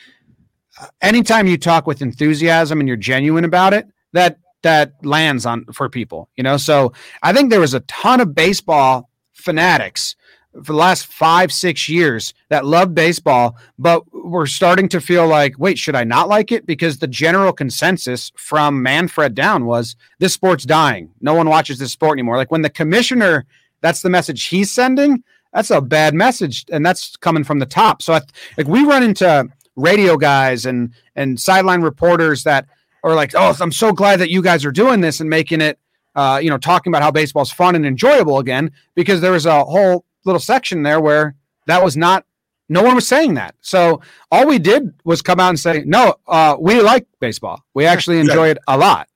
uh, 0.81 0.87
anytime 1.01 1.47
you 1.47 1.57
talk 1.57 1.87
with 1.87 2.03
enthusiasm 2.03 2.79
and 2.79 2.87
you're 2.87 2.97
genuine 2.97 3.45
about 3.45 3.73
it, 3.73 3.87
that 4.13 4.39
that 4.63 4.93
lands 5.03 5.47
on 5.47 5.65
for 5.73 5.89
people, 5.89 6.29
you 6.37 6.43
know. 6.43 6.57
So 6.57 6.93
I 7.23 7.33
think 7.33 7.51
there 7.51 7.61
was 7.61 7.75
a 7.75 7.81
ton 7.81 8.21
of 8.21 8.35
baseball 8.35 9.09
fanatics 9.33 10.17
for 10.53 10.73
the 10.73 10.79
last 10.79 11.07
five, 11.07 11.53
six 11.53 11.89
years 11.89 12.35
that 12.49 12.67
love 12.67 12.95
baseball, 12.95 13.57
but 13.79 14.03
we're 14.13 14.47
starting 14.47 14.89
to 14.89 15.01
feel 15.01 15.27
like, 15.27 15.59
wait, 15.59 15.79
should 15.79 15.95
I 15.95 16.05
not 16.05 16.29
like 16.29 16.51
it? 16.51 16.67
Because 16.67 16.99
the 16.99 17.07
general 17.07 17.53
consensus 17.53 18.33
from 18.37 18.83
Manfred 18.83 19.35
down 19.35 19.65
was 19.65 19.95
this 20.19 20.35
sport's 20.35 20.65
dying. 20.65 21.11
No 21.21 21.35
one 21.35 21.49
watches 21.49 21.79
this 21.79 21.93
sport 21.93 22.17
anymore. 22.17 22.37
Like 22.37 22.51
when 22.51 22.63
the 22.63 22.71
commissioner, 22.71 23.47
that's 23.81 24.03
the 24.03 24.11
message 24.11 24.47
he's 24.47 24.73
sending. 24.73 25.23
That's 25.53 25.71
a 25.71 25.81
bad 25.81 26.15
message, 26.15 26.65
and 26.71 26.87
that's 26.87 27.17
coming 27.17 27.43
from 27.43 27.59
the 27.59 27.67
top. 27.67 28.03
So, 28.03 28.13
I, 28.15 28.21
like, 28.57 28.69
we 28.69 28.85
run 28.85 29.03
into 29.03 29.49
radio 29.75 30.17
guys 30.17 30.65
and 30.65 30.95
and 31.17 31.41
sideline 31.41 31.83
reporters 31.83 32.45
that 32.45 32.67
are 33.03 33.15
like, 33.15 33.33
"Oh, 33.35 33.57
I'm 33.61 33.73
so 33.73 33.93
glad 33.93 34.21
that 34.21 34.31
you 34.31 34.43
guys 34.43 34.65
are 34.65 34.73
doing 34.73 35.01
this 35.01 35.21
and 35.21 35.29
making 35.29 35.61
it, 35.61 35.79
uh, 36.15 36.41
you 36.43 36.51
know, 36.51 36.59
talking 36.59 36.91
about 36.91 37.03
how 37.03 37.11
baseball's 37.11 37.53
fun 37.53 37.75
and 37.75 37.87
enjoyable 37.87 38.39
again." 38.39 38.71
Because 38.95 39.21
there 39.21 39.33
was 39.33 39.47
a 39.47 39.65
whole 39.65 40.05
little 40.25 40.41
section 40.41 40.83
there 40.83 41.01
where 41.01 41.35
that 41.67 41.83
was 41.83 41.97
not 41.97 42.25
no 42.71 42.85
one 42.85 42.95
was 42.95 43.07
saying 43.07 43.35
that. 43.35 43.57
So 43.61 44.01
all 44.31 44.47
we 44.47 44.59
did 44.59 44.95
was 45.05 45.21
come 45.21 45.41
out 45.41 45.49
and 45.49 45.59
say, 45.59 45.83
no, 45.85 46.15
uh, 46.29 46.57
we 46.59 46.81
like 46.81 47.07
baseball. 47.19 47.63
We 47.75 47.85
actually 47.85 48.21
enjoy 48.21 48.51
it 48.51 48.59
a 48.69 48.79
lot. 48.79 49.09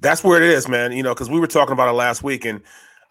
That's 0.00 0.24
where 0.24 0.42
it 0.42 0.48
is, 0.48 0.66
man. 0.66 0.92
You 0.92 1.02
know, 1.02 1.14
because 1.14 1.28
we 1.30 1.38
were 1.38 1.46
talking 1.46 1.74
about 1.74 1.88
it 1.88 1.92
last 1.92 2.24
week, 2.24 2.44
and 2.46 2.62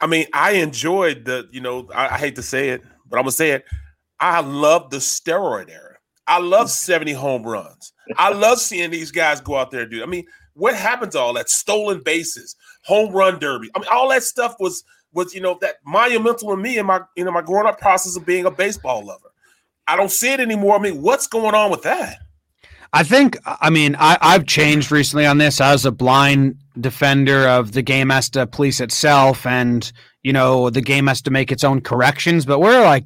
I 0.02 0.08
mean, 0.08 0.26
I 0.34 0.54
enjoyed 0.54 1.24
the. 1.24 1.48
You 1.52 1.62
know, 1.62 1.88
I, 1.96 2.16
I 2.16 2.18
hate 2.18 2.36
to 2.36 2.44
say 2.44 2.70
it, 2.70 2.82
but 3.10 3.18
I'm 3.18 3.24
gonna 3.24 3.32
say 3.32 3.52
it. 3.52 3.64
I 4.20 4.42
love 4.42 4.90
the 4.90 4.98
steroid 4.98 5.70
era. 5.70 5.98
I 6.28 6.40
love 6.40 6.70
70 6.70 7.14
home 7.14 7.44
runs. 7.44 7.94
I 8.18 8.32
love 8.32 8.60
seeing 8.60 8.92
these 8.92 9.12
guys 9.12 9.42
go 9.42 9.58
out 9.58 9.72
there 9.72 9.82
and 9.82 9.92
do. 9.92 10.04
I 10.04 10.06
mean, 10.06 10.26
what 10.54 10.76
happened 10.76 11.12
to 11.14 11.20
all 11.20 11.34
that 11.34 11.50
stolen 11.50 12.02
bases, 12.04 12.56
home 12.84 13.14
run 13.14 13.40
derby? 13.40 13.70
I 13.76 13.80
mean, 13.80 13.88
all 13.92 14.10
that 14.10 14.24
stuff 14.24 14.56
was 14.60 14.84
was 15.14 15.34
you 15.34 15.42
know 15.42 15.58
that 15.62 15.76
monumental 15.86 16.54
in 16.54 16.62
me 16.62 16.78
in 16.78 16.86
my 16.86 17.02
you 17.16 17.26
know 17.26 17.32
my 17.32 17.42
growing 17.42 17.68
up 17.68 17.80
process 17.80 18.16
of 18.16 18.26
being 18.26 18.46
a 18.46 18.52
baseball 18.52 19.06
lover. 19.06 19.32
I 19.88 19.96
don't 19.96 20.12
see 20.12 20.32
it 20.32 20.40
anymore. 20.40 20.78
I 20.78 20.80
mean, 20.80 21.02
what's 21.02 21.28
going 21.28 21.56
on 21.56 21.72
with 21.72 21.84
that? 21.84 22.18
I 22.94 23.04
think 23.04 23.38
I 23.46 23.70
mean 23.70 23.96
I, 24.00 24.18
I've 24.22 24.46
changed 24.46 24.92
recently 24.92 25.26
on 25.26 25.38
this. 25.38 25.62
I 25.62 25.72
was 25.72 25.86
a 25.86 25.92
blind 25.92 26.58
defender 26.80 27.48
of 27.48 27.74
the 27.74 27.82
game 27.82 28.10
has 28.10 28.30
to 28.30 28.48
police 28.48 28.80
itself 28.80 29.46
and 29.46 29.92
you 30.24 30.32
know 30.32 30.70
the 30.70 30.82
game 30.82 31.08
has 31.08 31.22
to 31.24 31.32
make 31.32 31.52
its 31.52 31.64
own 31.64 31.82
corrections, 31.82 32.46
but 32.46 32.60
we're 32.60 32.84
like 32.84 33.06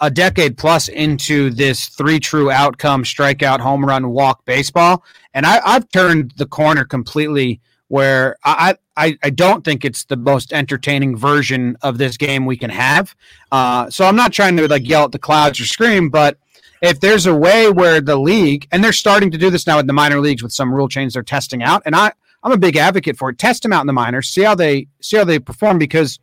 a 0.00 0.10
decade 0.10 0.56
plus 0.56 0.88
into 0.88 1.50
this 1.50 1.88
three 1.88 2.20
true 2.20 2.50
outcome 2.50 3.02
strikeout 3.02 3.60
home 3.60 3.84
run 3.84 4.10
walk 4.10 4.44
baseball 4.44 5.02
and 5.34 5.44
I, 5.44 5.60
i've 5.64 5.88
turned 5.90 6.32
the 6.36 6.46
corner 6.46 6.84
completely 6.84 7.60
where 7.92 8.38
I, 8.42 8.76
I, 8.96 9.18
I 9.22 9.28
don't 9.28 9.66
think 9.66 9.84
it's 9.84 10.04
the 10.04 10.16
most 10.16 10.54
entertaining 10.54 11.14
version 11.14 11.76
of 11.82 11.98
this 11.98 12.16
game 12.16 12.46
we 12.46 12.56
can 12.56 12.70
have. 12.70 13.14
Uh, 13.50 13.90
so 13.90 14.06
I'm 14.06 14.16
not 14.16 14.32
trying 14.32 14.56
to 14.56 14.66
like 14.66 14.88
yell 14.88 15.04
at 15.04 15.12
the 15.12 15.18
clouds 15.18 15.60
or 15.60 15.66
scream, 15.66 16.08
but 16.08 16.38
if 16.80 17.00
there's 17.00 17.26
a 17.26 17.34
way 17.34 17.70
where 17.70 18.00
the 18.00 18.16
league 18.16 18.66
and 18.72 18.82
they're 18.82 18.94
starting 18.94 19.30
to 19.30 19.36
do 19.36 19.50
this 19.50 19.66
now 19.66 19.78
in 19.78 19.86
the 19.86 19.92
minor 19.92 20.20
leagues 20.20 20.42
with 20.42 20.52
some 20.52 20.72
rule 20.72 20.88
change 20.88 21.12
they're 21.12 21.22
testing 21.22 21.62
out, 21.62 21.82
and 21.84 21.94
I 21.94 22.12
I'm 22.42 22.52
a 22.52 22.56
big 22.56 22.76
advocate 22.76 23.18
for 23.18 23.28
it. 23.28 23.38
Test 23.38 23.62
them 23.62 23.74
out 23.74 23.82
in 23.82 23.86
the 23.86 23.92
minors, 23.92 24.30
see 24.30 24.42
how 24.42 24.54
they 24.54 24.88
see 25.02 25.18
how 25.18 25.24
they 25.24 25.38
perform 25.38 25.78
because 25.78 26.18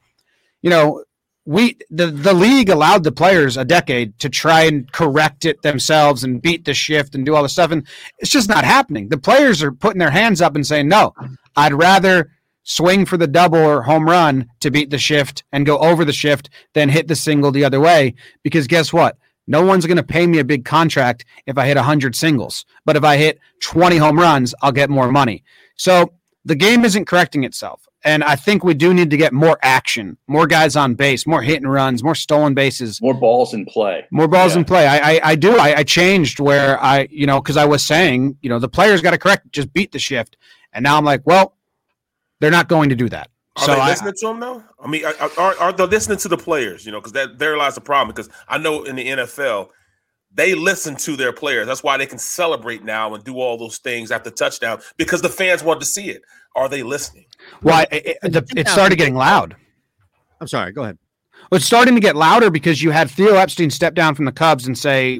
you 0.64 0.72
know 0.72 1.03
we 1.50 1.80
the, 1.89 2.06
the 2.08 2.34
league 2.34 2.70
allowed 2.70 3.04
the 3.04 3.12
players 3.12 3.58
a 3.58 3.66
decade 3.66 4.20
to 4.20 4.30
try 4.30 4.66
and 4.66 4.91
correct 4.91 5.45
it 5.45 5.64
themselves 5.64 6.24
and 6.24 6.43
beat 6.43 6.64
the 6.64 6.76
shift 6.76 7.16
and 7.16 7.26
do 7.26 7.34
all 7.34 7.41
the 7.41 7.50
stuff. 7.50 7.72
And 7.72 7.88
it's 8.20 8.30
just 8.30 8.47
not 8.47 8.64
happening. 8.64 9.10
The 9.10 9.18
players 9.18 9.64
are 9.64 9.72
putting 9.72 9.97
their 9.97 10.12
hands 10.12 10.43
up 10.43 10.56
and 10.56 10.66
saying 10.66 10.88
no 10.88 11.16
i'd 11.58 11.74
rather 11.74 12.30
swing 12.64 13.04
for 13.04 13.18
the 13.18 13.26
double 13.26 13.58
or 13.58 13.82
home 13.82 14.06
run 14.06 14.47
to 14.60 14.70
beat 14.70 14.91
the 14.91 15.00
shift 15.00 15.43
and 15.52 15.66
go 15.66 15.80
over 15.80 16.06
the 16.06 16.14
shift 16.14 16.52
than 16.76 16.88
hit 16.88 17.08
the 17.08 17.16
single 17.16 17.52
the 17.52 17.66
other 17.66 17.80
way. 17.80 18.14
Because 18.43 18.68
guess 18.68 18.93
what? 18.93 19.18
No 19.47 19.66
one's 19.66 19.88
going 19.88 19.97
to 19.97 20.04
pay 20.04 20.28
me 20.28 20.38
a 20.38 20.43
big 20.43 20.66
contract 20.66 21.26
if 21.47 21.58
i 21.58 21.66
hit 21.66 21.78
100 21.78 22.16
singles. 22.16 22.64
But 22.86 22.95
if 22.95 23.04
i 23.04 23.18
hit 23.18 23.39
20 23.64 23.97
home 23.97 24.20
runs 24.20 24.54
i'll 24.62 24.72
get 24.72 24.91
more 24.91 25.12
money. 25.12 25.43
So 25.78 26.14
the 26.45 26.56
game 26.56 26.86
isn't 26.86 27.06
correcting 27.06 27.43
itself 27.43 27.89
and 28.04 28.24
I 28.24 28.36
think 28.36 28.64
we 28.64 28.74
do 28.74 28.93
need 28.93 29.10
to 29.10 29.18
get 29.18 29.34
more 29.34 29.58
action, 29.62 30.18
more 30.28 30.47
guys 30.47 30.76
on 30.76 30.95
base, 30.95 31.28
more 31.28 31.41
hit 31.41 31.58
and 31.62 31.72
runs, 31.72 32.04
more 32.04 32.16
stolen 32.16 32.54
bases, 32.54 33.02
more 33.02 33.14
balls 33.14 33.54
in 33.54 33.66
play, 33.66 34.06
more 34.12 34.28
balls 34.28 34.54
yeah. 34.54 34.60
in 34.60 34.66
play. 34.66 34.88
I, 34.88 34.97
I, 34.97 35.22
I 35.24 35.36
do. 35.36 35.58
I, 35.58 35.80
I, 35.80 35.84
changed 35.84 36.39
where 36.39 36.82
I, 36.82 37.08
you 37.12 37.26
know, 37.26 37.41
because 37.41 37.58
I 37.58 37.66
was 37.66 37.86
saying, 37.86 38.38
you 38.41 38.50
know, 38.50 38.60
the 38.60 38.70
players 38.70 39.02
got 39.02 39.12
to 39.12 39.18
correct, 39.18 39.52
just 39.52 39.74
beat 39.74 39.91
the 39.91 40.00
shift, 40.00 40.38
and 40.72 40.84
now 40.84 40.97
I'm 40.97 41.06
like, 41.06 41.22
well, 41.26 41.56
they're 42.39 42.52
not 42.52 42.70
going 42.70 42.89
to 42.89 42.95
do 42.95 43.10
that. 43.10 43.30
Are 43.58 43.66
so 43.66 43.76
they 43.76 43.86
listening 43.86 44.14
to 44.18 44.28
them 44.28 44.39
though? 44.39 44.64
I 44.82 44.88
mean, 44.88 45.04
are, 45.06 45.32
are, 45.38 45.56
are 45.58 45.74
they 45.74 45.86
listening 45.86 46.20
to 46.20 46.30
the 46.30 46.38
players? 46.38 46.86
You 46.86 46.93
know, 46.93 47.00
because 47.00 47.14
that 47.14 47.39
there 47.39 47.58
lies 47.58 47.76
the 47.76 47.82
problem. 47.82 48.16
Because 48.16 48.30
I 48.47 48.58
know 48.58 48.84
in 48.84 48.95
the 48.95 49.06
NFL, 49.06 49.70
they 50.32 50.54
listen 50.54 50.95
to 50.97 51.16
their 51.18 51.34
players. 51.34 51.68
That's 51.68 51.84
why 51.84 51.97
they 51.97 52.06
can 52.06 52.20
celebrate 52.20 52.84
now 52.84 53.14
and 53.14 53.24
do 53.24 53.39
all 53.39 53.58
those 53.58 53.80
things 53.80 54.12
after 54.12 54.30
touchdown 54.30 54.80
because 54.97 55.22
the 55.22 55.30
fans 55.30 55.64
want 55.64 55.82
to 55.82 55.86
see 55.86 56.10
it. 56.10 56.22
Are 56.56 56.70
they 56.70 56.84
listening? 56.84 57.26
Well, 57.62 57.86
it, 57.91 58.18
it, 58.24 58.52
it 58.56 58.68
started 58.68 58.97
getting 58.97 59.16
loud. 59.16 59.56
I'm 60.41 60.47
sorry. 60.47 60.72
Go 60.72 60.84
ahead. 60.84 60.97
Well, 61.50 61.58
it's 61.58 61.66
starting 61.66 61.95
to 61.95 62.02
get 62.02 62.16
louder 62.16 62.52
because 62.52 62.84
you 62.84 62.91
had 62.91 63.10
Theo 63.10 63.34
Epstein 63.34 63.72
step 63.72 63.95
down 63.95 64.14
from 64.14 64.26
the 64.26 64.32
Cubs 64.32 64.68
and 64.68 64.78
say, 64.78 65.20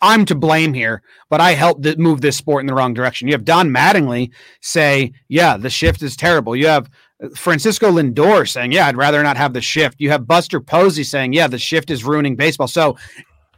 "I'm 0.00 0.24
to 0.26 0.34
blame 0.36 0.72
here, 0.72 1.02
but 1.28 1.40
I 1.40 1.52
helped 1.52 1.84
move 1.98 2.20
this 2.20 2.36
sport 2.36 2.60
in 2.60 2.66
the 2.66 2.74
wrong 2.74 2.94
direction." 2.94 3.26
You 3.26 3.34
have 3.34 3.44
Don 3.44 3.70
Mattingly 3.70 4.30
say, 4.60 5.12
"Yeah, 5.28 5.56
the 5.56 5.70
shift 5.70 6.02
is 6.02 6.16
terrible." 6.16 6.54
You 6.54 6.68
have 6.68 6.88
uh, 7.22 7.30
Francisco 7.34 7.90
Lindor 7.90 8.48
saying, 8.48 8.70
"Yeah, 8.70 8.86
I'd 8.86 8.96
rather 8.96 9.20
not 9.22 9.36
have 9.36 9.52
the 9.52 9.60
shift." 9.60 10.00
You 10.00 10.10
have 10.10 10.28
Buster 10.28 10.60
Posey 10.60 11.02
saying, 11.02 11.32
"Yeah, 11.32 11.48
the 11.48 11.58
shift 11.58 11.90
is 11.90 12.04
ruining 12.04 12.36
baseball." 12.36 12.68
So 12.68 12.96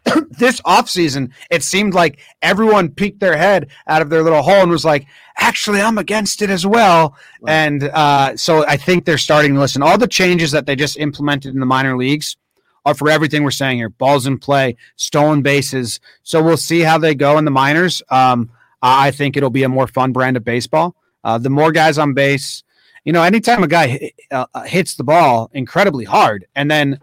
this 0.30 0.60
offseason, 0.62 1.32
it 1.50 1.62
seemed 1.62 1.92
like 1.92 2.18
everyone 2.40 2.90
peeked 2.90 3.20
their 3.20 3.36
head 3.36 3.68
out 3.86 4.02
of 4.02 4.10
their 4.10 4.22
little 4.22 4.42
hole 4.42 4.62
and 4.62 4.70
was 4.70 4.84
like, 4.84 5.06
actually, 5.38 5.80
I'm 5.80 5.98
against 5.98 6.42
it 6.42 6.50
as 6.50 6.66
well. 6.66 7.16
Right. 7.40 7.52
And 7.52 7.84
uh, 7.84 8.36
so 8.36 8.66
I 8.66 8.76
think 8.76 9.04
they're 9.04 9.18
starting 9.18 9.54
to 9.54 9.60
listen. 9.60 9.82
All 9.82 9.98
the 9.98 10.08
changes 10.08 10.50
that 10.50 10.66
they 10.66 10.76
just 10.76 10.98
implemented 10.98 11.54
in 11.54 11.60
the 11.60 11.66
minor 11.66 11.96
leagues 11.96 12.36
are 12.84 12.94
for 12.94 13.08
everything 13.08 13.42
we're 13.42 13.50
saying 13.50 13.78
here 13.78 13.88
balls 13.88 14.26
in 14.26 14.38
play, 14.38 14.76
stolen 14.96 15.42
bases. 15.42 16.00
So 16.22 16.42
we'll 16.42 16.56
see 16.56 16.80
how 16.80 16.98
they 16.98 17.14
go 17.14 17.38
in 17.38 17.44
the 17.44 17.50
minors. 17.50 18.02
Um, 18.10 18.50
I 18.82 19.10
think 19.10 19.36
it'll 19.36 19.50
be 19.50 19.64
a 19.64 19.68
more 19.68 19.86
fun 19.86 20.12
brand 20.12 20.36
of 20.36 20.44
baseball. 20.44 20.94
Uh, 21.24 21.38
the 21.38 21.50
more 21.50 21.72
guys 21.72 21.98
on 21.98 22.14
base, 22.14 22.62
you 23.04 23.12
know, 23.12 23.22
anytime 23.22 23.62
a 23.62 23.68
guy 23.68 24.12
uh, 24.30 24.46
hits 24.64 24.94
the 24.94 25.04
ball 25.04 25.50
incredibly 25.52 26.04
hard 26.04 26.46
and 26.54 26.70
then 26.70 27.00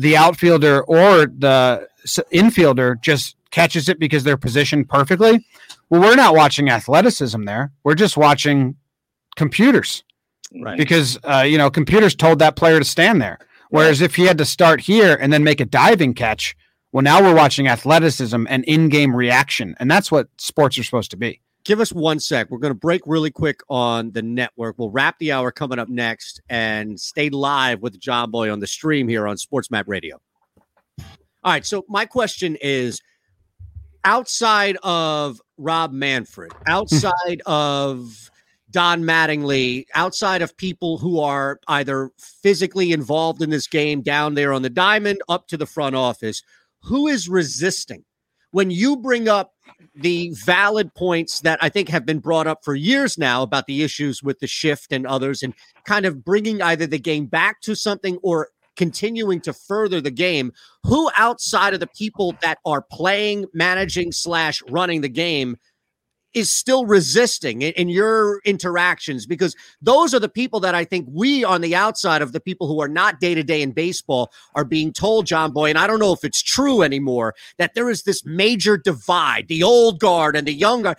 the 0.00 0.16
outfielder 0.16 0.82
or 0.84 1.26
the 1.26 1.88
infielder 2.32 3.00
just 3.00 3.36
catches 3.50 3.88
it 3.88 3.98
because 3.98 4.24
they're 4.24 4.36
positioned 4.36 4.88
perfectly. 4.88 5.44
Well, 5.90 6.00
we're 6.00 6.16
not 6.16 6.34
watching 6.34 6.68
athleticism 6.68 7.44
there. 7.44 7.72
We're 7.84 7.94
just 7.94 8.16
watching 8.16 8.76
computers. 9.36 10.04
Right. 10.62 10.78
Because 10.78 11.18
uh, 11.24 11.44
you 11.46 11.58
know, 11.58 11.70
computers 11.70 12.14
told 12.14 12.38
that 12.38 12.56
player 12.56 12.78
to 12.78 12.84
stand 12.84 13.20
there. 13.20 13.38
Whereas 13.70 14.00
if 14.00 14.14
he 14.14 14.24
had 14.24 14.38
to 14.38 14.44
start 14.44 14.80
here 14.80 15.14
and 15.20 15.32
then 15.32 15.44
make 15.44 15.60
a 15.60 15.66
diving 15.66 16.14
catch, 16.14 16.56
well, 16.92 17.02
now 17.02 17.22
we're 17.22 17.34
watching 17.34 17.68
athleticism 17.68 18.46
and 18.48 18.64
in-game 18.64 19.14
reaction, 19.14 19.76
and 19.78 19.90
that's 19.90 20.10
what 20.10 20.28
sports 20.38 20.78
are 20.78 20.82
supposed 20.82 21.10
to 21.10 21.18
be. 21.18 21.42
Give 21.64 21.80
us 21.80 21.92
one 21.92 22.18
sec. 22.18 22.50
We're 22.50 22.58
going 22.58 22.72
to 22.72 22.78
break 22.78 23.02
really 23.04 23.30
quick 23.30 23.60
on 23.68 24.10
the 24.12 24.22
network. 24.22 24.78
We'll 24.78 24.90
wrap 24.90 25.18
the 25.18 25.32
hour 25.32 25.52
coming 25.52 25.78
up 25.78 25.90
next 25.90 26.40
and 26.48 26.98
stay 26.98 27.28
live 27.28 27.82
with 27.82 28.00
Jomboy 28.00 28.50
on 28.50 28.60
the 28.60 28.66
stream 28.66 29.06
here 29.06 29.28
on 29.28 29.36
Sports 29.36 29.70
Map 29.70 29.86
Radio. 29.86 30.18
All 30.98 31.52
right. 31.52 31.66
So, 31.66 31.84
my 31.88 32.06
question 32.06 32.56
is 32.62 33.02
outside 34.04 34.76
of 34.82 35.40
Rob 35.56 35.92
Manfred, 35.92 36.52
outside 36.66 37.42
of 37.46 38.30
Don 38.70 39.02
Mattingly, 39.02 39.86
outside 39.94 40.42
of 40.42 40.56
people 40.56 40.98
who 40.98 41.20
are 41.20 41.58
either 41.68 42.10
physically 42.18 42.92
involved 42.92 43.42
in 43.42 43.50
this 43.50 43.66
game 43.66 44.02
down 44.02 44.34
there 44.34 44.52
on 44.52 44.62
the 44.62 44.70
diamond 44.70 45.20
up 45.28 45.48
to 45.48 45.56
the 45.56 45.66
front 45.66 45.96
office, 45.96 46.42
who 46.82 47.06
is 47.06 47.28
resisting? 47.28 48.04
When 48.50 48.70
you 48.70 48.96
bring 48.96 49.28
up 49.28 49.52
the 49.94 50.32
valid 50.44 50.94
points 50.94 51.40
that 51.40 51.58
I 51.62 51.68
think 51.68 51.88
have 51.90 52.06
been 52.06 52.18
brought 52.18 52.46
up 52.46 52.64
for 52.64 52.74
years 52.74 53.18
now 53.18 53.42
about 53.42 53.66
the 53.66 53.82
issues 53.82 54.22
with 54.22 54.38
the 54.38 54.46
shift 54.46 54.92
and 54.92 55.06
others, 55.06 55.42
and 55.42 55.54
kind 55.84 56.06
of 56.06 56.24
bringing 56.24 56.62
either 56.62 56.86
the 56.86 56.98
game 56.98 57.26
back 57.26 57.60
to 57.62 57.74
something 57.74 58.18
or 58.22 58.48
continuing 58.78 59.40
to 59.42 59.52
further 59.52 60.00
the 60.00 60.10
game, 60.10 60.52
who 60.84 61.10
outside 61.16 61.74
of 61.74 61.80
the 61.80 61.88
people 61.88 62.34
that 62.40 62.58
are 62.64 62.80
playing, 62.80 63.44
managing, 63.52 64.12
slash 64.12 64.62
running 64.70 65.02
the 65.02 65.08
game 65.08 65.56
is 66.34 66.52
still 66.52 66.86
resisting 66.86 67.62
in, 67.62 67.72
in, 67.72 67.88
your 67.88 68.40
interactions? 68.44 69.26
Because 69.26 69.56
those 69.82 70.14
are 70.14 70.20
the 70.20 70.28
people 70.28 70.60
that 70.60 70.74
I 70.74 70.84
think 70.84 71.08
we 71.10 71.42
on 71.42 71.60
the 71.60 71.74
outside 71.74 72.22
of 72.22 72.32
the 72.32 72.40
people 72.40 72.68
who 72.68 72.80
are 72.80 72.88
not 72.88 73.18
day 73.18 73.34
to 73.34 73.42
day 73.42 73.62
in 73.62 73.72
baseball 73.72 74.30
are 74.54 74.64
being 74.64 74.92
told, 74.92 75.26
Jomboy, 75.26 75.70
and 75.70 75.78
I 75.78 75.86
don't 75.86 75.98
know 75.98 76.12
if 76.12 76.22
it's 76.24 76.42
true 76.42 76.82
anymore, 76.82 77.34
that 77.58 77.74
there 77.74 77.90
is 77.90 78.04
this 78.04 78.24
major 78.24 78.76
divide, 78.76 79.48
the 79.48 79.64
old 79.64 79.98
guard 79.98 80.36
and 80.36 80.46
the 80.46 80.54
young 80.54 80.94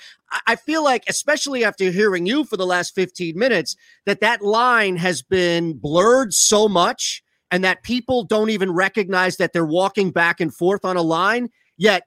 I 0.45 0.57
feel 0.57 0.84
like, 0.84 1.05
especially 1.07 1.63
after 1.63 1.89
hearing 1.89 2.27
you 2.27 2.43
for 2.43 2.55
the 2.55 2.65
last 2.65 2.93
15 2.93 3.36
minutes, 3.36 3.75
that 4.05 4.19
that 4.19 4.43
line 4.43 4.97
has 4.97 5.23
been 5.23 5.73
blurred 5.73 6.34
so 6.34 6.67
much 6.67 7.23
and 7.52 7.64
that 7.64 7.84
people 7.84 8.24
don't 8.24 8.50
even 8.50 8.72
recognize 8.72 9.38
that 9.38 9.54
they're 9.54 9.66
walking 9.66 10.12
back 10.12 10.39
and 10.39 10.54
forth 10.54 10.86
on 10.86 10.97
a 10.97 11.02
line. 11.02 11.50
Yet 11.78 12.04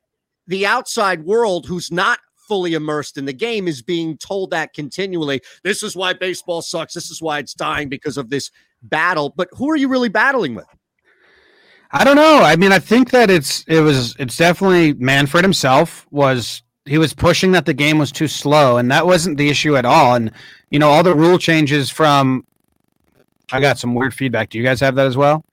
the 0.46 0.66
outside 0.66 1.24
world, 1.24 1.66
who's 1.66 1.90
not 1.90 2.18
fully 2.48 2.74
immersed 2.74 3.16
in 3.16 3.24
the 3.24 3.32
game 3.32 3.66
is 3.68 3.82
being 3.82 4.18
told 4.18 4.50
that 4.50 4.74
continually. 4.74 5.40
This 5.64 5.82
is 5.82 5.96
why 5.96 6.12
baseball 6.12 6.60
sucks. 6.60 6.94
This 6.94 7.10
is 7.10 7.22
why 7.22 7.38
it's 7.38 7.54
dying 7.54 7.88
because 7.88 8.16
of 8.16 8.30
this 8.30 8.50
battle. 8.82 9.32
But 9.34 9.48
who 9.52 9.70
are 9.70 9.76
you 9.76 9.88
really 9.88 10.08
battling 10.08 10.54
with? 10.54 10.66
I 11.92 12.04
don't 12.04 12.16
know. 12.16 12.40
I 12.42 12.56
mean, 12.56 12.72
I 12.72 12.78
think 12.78 13.10
that 13.10 13.30
it's 13.30 13.64
it 13.68 13.80
was 13.80 14.16
it's 14.18 14.36
definitely 14.36 14.94
Manfred 14.94 15.44
himself 15.44 16.06
was 16.10 16.62
he 16.86 16.98
was 16.98 17.14
pushing 17.14 17.52
that 17.52 17.66
the 17.66 17.74
game 17.74 17.98
was 17.98 18.10
too 18.10 18.28
slow, 18.28 18.78
and 18.78 18.90
that 18.90 19.06
wasn't 19.06 19.36
the 19.36 19.48
issue 19.50 19.76
at 19.76 19.84
all. 19.84 20.14
And 20.14 20.32
you 20.70 20.78
know, 20.78 20.88
all 20.88 21.02
the 21.02 21.14
rule 21.14 21.38
changes 21.38 21.90
from 21.90 22.46
I 23.52 23.60
got 23.60 23.78
some 23.78 23.94
weird 23.94 24.14
feedback. 24.14 24.50
Do 24.50 24.58
you 24.58 24.64
guys 24.64 24.80
have 24.80 24.94
that 24.96 25.06
as 25.06 25.16
well? 25.16 25.44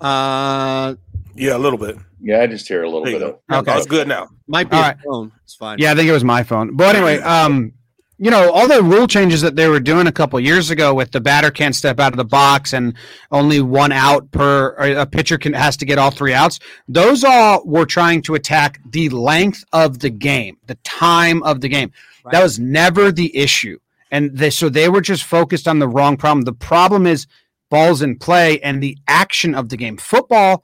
Uh 0.00 0.94
yeah, 1.36 1.56
a 1.56 1.58
little 1.58 1.78
bit. 1.78 1.96
Yeah, 2.20 2.40
I 2.40 2.46
just 2.46 2.66
hear 2.68 2.84
a 2.84 2.88
little 2.88 3.04
bit 3.04 3.22
of. 3.22 3.38
Okay, 3.50 3.76
it's 3.76 3.86
good 3.86 4.08
now. 4.08 4.28
Might 4.46 4.70
be 4.70 4.76
All 4.76 4.82
right. 4.82 4.96
phone. 5.04 5.32
It's 5.44 5.56
fine. 5.56 5.78
Yeah, 5.78 5.92
I 5.92 5.94
think 5.94 6.08
it 6.08 6.12
was 6.12 6.24
my 6.24 6.42
phone. 6.42 6.76
But 6.76 6.96
anyway, 6.96 7.18
um, 7.18 7.72
you 8.18 8.30
know, 8.30 8.52
all 8.52 8.68
the 8.68 8.82
rule 8.82 9.06
changes 9.06 9.40
that 9.42 9.56
they 9.56 9.68
were 9.68 9.80
doing 9.80 10.06
a 10.06 10.12
couple 10.12 10.38
years 10.38 10.70
ago 10.70 10.94
with 10.94 11.10
the 11.10 11.20
batter 11.20 11.50
can't 11.50 11.74
step 11.74 11.98
out 11.98 12.12
of 12.12 12.16
the 12.16 12.24
box 12.24 12.72
and 12.72 12.94
only 13.32 13.60
one 13.60 13.92
out 13.92 14.30
per 14.30 14.68
or 14.78 14.86
a 14.86 15.06
pitcher 15.06 15.36
can 15.36 15.52
has 15.52 15.76
to 15.78 15.84
get 15.84 15.98
all 15.98 16.10
three 16.10 16.32
outs. 16.32 16.60
Those 16.88 17.24
all 17.24 17.62
were 17.66 17.86
trying 17.86 18.22
to 18.22 18.36
attack 18.36 18.80
the 18.90 19.08
length 19.08 19.64
of 19.72 19.98
the 19.98 20.10
game, 20.10 20.56
the 20.66 20.76
time 20.76 21.42
of 21.42 21.60
the 21.60 21.68
game. 21.68 21.92
That 22.30 22.42
was 22.42 22.58
never 22.58 23.12
the 23.12 23.36
issue. 23.36 23.78
And 24.14 24.30
they, 24.38 24.50
so 24.50 24.68
they 24.68 24.88
were 24.88 25.00
just 25.00 25.24
focused 25.24 25.66
on 25.66 25.80
the 25.80 25.88
wrong 25.88 26.16
problem. 26.16 26.42
The 26.42 26.52
problem 26.52 27.04
is 27.04 27.26
balls 27.68 28.00
in 28.00 28.16
play 28.16 28.60
and 28.60 28.80
the 28.80 28.96
action 29.08 29.56
of 29.56 29.70
the 29.70 29.76
game. 29.76 29.96
Football 29.96 30.62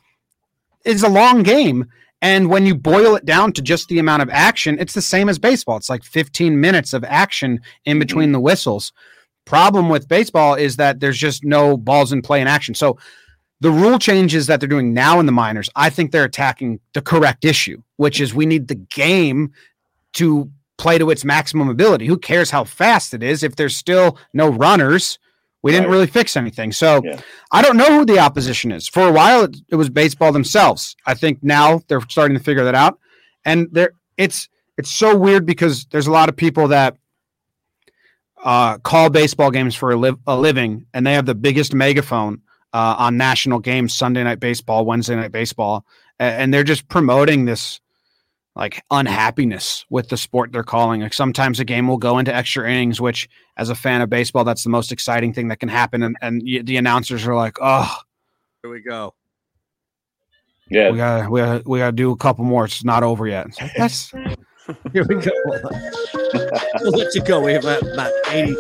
is 0.85 1.03
a 1.03 1.09
long 1.09 1.43
game. 1.43 1.87
And 2.23 2.49
when 2.49 2.65
you 2.65 2.77
boil 2.77 3.17
it 3.17 3.25
down 3.25 3.53
to 3.55 3.63
just 3.63 3.89
the 3.89 3.99
amount 3.99 4.23
of 4.23 4.31
action, 4.31 4.77
it's 4.79 4.95
the 4.95 5.03
same 5.03 5.29
as 5.29 5.41
baseball. 5.41 5.79
It's 5.79 5.91
like 5.91 6.05
15 6.05 6.61
minutes 6.61 6.93
of 6.93 7.03
action 7.03 7.61
in 7.85 7.95
mm-hmm. 7.95 7.99
between 7.99 8.31
the 8.31 8.39
whistles. 8.39 8.93
Problem 9.47 9.89
with 9.89 10.07
baseball 10.07 10.55
is 10.55 10.77
that 10.77 11.01
there's 11.01 11.19
just 11.19 11.43
no 11.43 11.77
balls 11.77 12.13
in 12.13 12.23
play 12.23 12.41
in 12.41 12.47
action. 12.47 12.77
So 12.77 12.99
the 13.59 13.73
rule 13.73 13.99
changes 13.99 14.47
that 14.47 14.61
they're 14.61 14.69
doing 14.69 14.95
now 14.95 15.19
in 15.19 15.27
the 15.27 15.33
minors, 15.33 15.69
I 15.75 15.91
think 15.91 16.13
they're 16.13 16.23
attacking 16.23 16.79
the 16.95 17.03
correct 17.03 17.45
issue, 17.45 17.83
which 17.97 18.21
is 18.21 18.33
we 18.33 18.47
need 18.47 18.69
the 18.69 18.77
game 18.77 19.53
to 20.13 20.53
play 20.81 20.99
to 20.99 21.11
its 21.11 21.25
maximum 21.25 21.69
ability. 21.69 22.07
Who 22.07 22.17
cares 22.19 22.51
how 22.51 22.65
fast 22.65 23.13
it 23.15 23.23
is 23.23 23.43
if 23.43 23.55
there's 23.57 23.77
still 23.77 24.17
no 24.33 24.49
runners? 24.49 25.19
We 25.63 25.73
didn't 25.73 25.87
Right. 25.89 25.93
really 25.93 26.07
fix 26.07 26.37
anything. 26.37 26.73
So 26.73 27.03
I 27.53 27.61
don't 27.63 27.77
know 27.77 27.91
who 27.99 28.05
the 28.07 28.19
opposition 28.19 28.73
is. 28.73 28.89
For 28.89 29.07
a 29.07 29.13
while, 29.13 29.45
it, 29.45 29.57
it 29.69 29.77
was 29.77 29.91
baseball 29.91 30.33
themselves. 30.33 30.97
I 31.07 31.15
think 31.15 31.43
now 31.43 31.83
they're 31.87 32.01
starting 32.09 32.37
to 32.39 32.43
figure 32.43 32.65
that 32.65 32.75
out, 32.75 32.99
and 33.45 33.69
there 33.71 33.93
it's 34.17 34.49
it's 34.79 34.91
so 34.91 35.15
weird 35.17 35.45
because 35.45 35.85
there's 35.91 36.07
a 36.07 36.11
lot 36.13 36.29
of 36.31 36.37
people 36.37 36.69
that 36.69 36.97
uh, 38.43 38.79
call 38.79 39.11
baseball 39.11 39.51
games 39.51 39.75
for 39.75 39.91
a, 39.93 39.97
liv- 39.97 40.17
a 40.27 40.37
living, 40.37 40.87
and 40.95 41.07
they 41.07 41.13
have 41.13 41.27
the 41.27 41.35
biggest 41.35 41.75
megaphone 41.75 42.41
uh, 42.73 42.95
on 42.99 43.17
national 43.19 43.59
games, 43.59 43.95
Sunday 43.95 44.25
night 44.25 44.41
baseball, 44.41 44.87
Wednesday 44.87 45.17
night 45.17 45.33
baseball, 45.33 45.85
a- 46.19 46.23
and 46.23 46.55
they're 46.55 46.65
just 46.65 46.89
promoting 46.89 47.45
this 47.45 47.81
like 48.57 48.83
unhappiness 48.91 49.85
with 49.91 50.09
the 50.09 50.17
sport 50.17 50.53
they're 50.53 50.63
calling. 50.63 51.01
Like 51.03 51.15
sometimes 51.15 51.61
a 51.61 51.65
game 51.65 51.87
will 51.89 51.97
go 51.99 52.19
into 52.19 52.35
extra 52.35 52.69
innings, 52.69 53.01
which 53.01 53.29
as 53.57 53.71
a 53.71 53.75
fan 53.75 54.01
of 54.01 54.11
baseball, 54.11 54.45
that's 54.45 54.65
the 54.65 54.71
most 54.71 54.93
exciting 54.93 55.33
thing 55.33 55.49
that 55.49 55.61
can 55.61 55.69
happen. 55.69 56.03
And, 56.03 56.17
and 56.21 56.43
y- 56.45 56.61
the 56.65 56.77
announcers 56.77 57.27
are 57.27 57.35
like, 57.35 57.57
oh, 57.61 57.95
Here 58.63 58.71
we 58.71 58.81
go. 58.83 59.15
Yeah. 60.71 60.91
we 60.91 60.97
gotta, 60.99 61.31
we 61.31 61.41
gotta, 61.41 61.63
we 61.67 61.79
gotta 61.79 61.93
do 61.93 62.11
a 62.13 62.17
couple 62.17 62.45
more. 62.45 62.65
It's 62.65 62.85
not 62.85 63.03
over 63.03 63.27
yet. 63.27 63.47
It's 63.47 63.61
like, 63.61 63.73
That's 63.77 64.11
Here 64.93 65.05
we 65.09 65.17
go. 65.17 65.31
we'll 66.81 66.93
let 66.93 67.13
you 67.15 67.23
go. 67.25 67.41
We 67.41 67.53
have 67.55 67.65
about 67.65 67.83
about 67.83 68.13
80, 68.29 68.55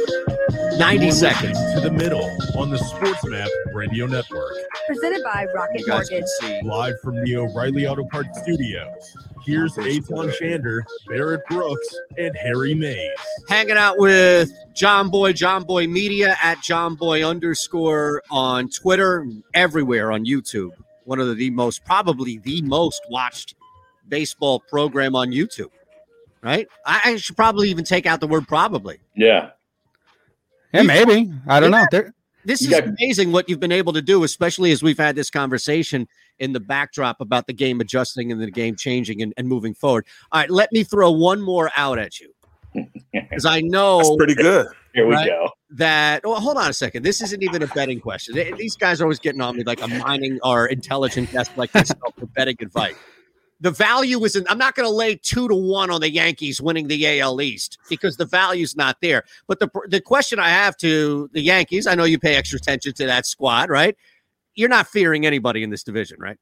90 0.78 1.10
seconds. 1.12 1.56
To 1.74 1.80
the 1.80 1.90
middle 1.92 2.24
on 2.56 2.70
the 2.70 2.78
Sports 2.78 3.24
Map 3.26 3.48
Radio 3.74 4.06
Network. 4.06 4.52
Presented 4.88 5.22
by 5.22 5.46
Rocket 5.54 5.80
You 5.80 5.86
guys 5.86 6.10
Mortgage. 6.10 6.64
Live 6.64 7.00
from 7.00 7.22
the 7.24 7.36
O'Reilly 7.36 7.86
Auto 7.86 8.04
Parts 8.10 8.40
Studios. 8.42 9.16
Here's 9.50 9.74
Eytan 9.74 10.32
Shander, 10.40 10.82
Barrett 11.08 11.40
Brooks, 11.48 11.88
and 12.16 12.34
Harry 12.36 12.72
Mayes. 12.74 13.10
hanging 13.48 13.76
out 13.76 13.98
with 13.98 14.52
Jomboy, 14.74 15.34
John 15.34 15.64
Boy 15.64 15.86
Media 15.88 16.36
at 16.42 16.58
Jomboy 16.58 17.28
underscore 17.28 18.22
on 18.30 18.68
Twitter, 18.70 19.26
everywhere 19.54 20.12
on 20.12 20.24
YouTube. 20.24 20.70
One 21.04 21.18
of 21.18 21.36
the 21.36 21.50
most, 21.50 21.84
probably 21.84 22.38
the 22.38 22.62
most 22.62 23.02
watched 23.10 23.54
baseball 24.08 24.60
program 24.60 25.16
on 25.16 25.30
YouTube. 25.32 25.70
Right? 26.42 26.68
I, 26.86 27.00
I 27.04 27.16
should 27.16 27.36
probably 27.36 27.68
even 27.70 27.84
take 27.84 28.06
out 28.06 28.20
the 28.20 28.28
word 28.28 28.46
probably. 28.48 28.98
Yeah. 29.16 29.50
yeah, 30.72 30.82
maybe. 30.82 31.32
I 31.46 31.60
don't 31.60 31.70
know. 31.70 31.84
There, 31.90 32.14
This 32.44 32.62
You 32.62 32.68
is 32.68 32.80
got- 32.80 32.88
amazing 32.88 33.32
what 33.32 33.48
you've 33.48 33.60
been 33.60 33.72
able 33.72 33.92
to 33.94 34.00
do, 34.02 34.22
especially 34.24 34.70
as 34.72 34.82
we've 34.82 34.96
had 34.96 35.16
this 35.16 35.28
conversation 35.28 36.08
in 36.40 36.52
the 36.52 36.60
backdrop 36.60 37.20
about 37.20 37.46
the 37.46 37.52
game 37.52 37.80
adjusting 37.80 38.32
and 38.32 38.40
the 38.40 38.50
game 38.50 38.74
changing 38.76 39.22
and, 39.22 39.32
and 39.36 39.46
moving 39.46 39.74
forward. 39.74 40.06
All 40.32 40.40
right, 40.40 40.50
let 40.50 40.72
me 40.72 40.82
throw 40.82 41.10
one 41.12 41.40
more 41.40 41.70
out 41.76 41.98
at 41.98 42.18
you. 42.18 42.32
Because 43.12 43.44
I 43.44 43.60
know 43.60 43.98
That's 43.98 44.16
pretty 44.16 44.34
good. 44.34 44.66
Here 44.94 45.06
we 45.06 45.14
Right. 45.14 45.26
go. 45.28 45.50
that 45.70 46.22
well 46.24 46.40
hold 46.40 46.56
on 46.56 46.68
a 46.68 46.72
second 46.72 47.04
this 47.04 47.20
isn't 47.20 47.42
even 47.44 47.62
a 47.62 47.68
betting 47.68 48.00
question 48.00 48.34
these 48.56 48.74
guys 48.76 49.00
are 49.00 49.04
always 49.04 49.20
getting 49.20 49.40
on 49.40 49.56
me 49.56 49.62
like 49.64 49.80
i'm 49.82 49.96
mining 49.96 50.36
our 50.42 50.66
intelligent 50.66 51.30
guests 51.30 51.52
like 51.56 51.70
this 51.72 51.92
for 52.18 52.26
betting 52.34 52.56
advice 52.60 52.96
the 53.60 53.70
value 53.70 54.24
isn't 54.24 54.46
i'm 54.50 54.58
not 54.58 54.74
going 54.74 54.88
to 54.88 54.92
lay 54.94 55.14
two 55.14 55.46
to 55.48 55.54
one 55.54 55.90
on 55.90 56.00
the 56.00 56.10
yankees 56.10 56.60
winning 56.60 56.88
the 56.88 57.20
al 57.20 57.40
east 57.40 57.78
because 57.88 58.16
the 58.16 58.24
value's 58.26 58.74
not 58.76 58.96
there 59.00 59.22
but 59.46 59.60
the 59.60 59.68
the 59.88 60.00
question 60.00 60.40
i 60.40 60.48
have 60.48 60.76
to 60.76 61.28
the 61.34 61.40
yankees 61.40 61.86
i 61.86 61.94
know 61.94 62.04
you 62.04 62.18
pay 62.18 62.34
extra 62.34 62.56
attention 62.56 62.92
to 62.92 63.06
that 63.06 63.24
squad 63.26 63.70
right 63.70 63.96
you're 64.60 64.68
not 64.68 64.86
fearing 64.86 65.26
anybody 65.26 65.62
in 65.62 65.70
this 65.70 65.82
division 65.82 66.16
right 66.20 66.36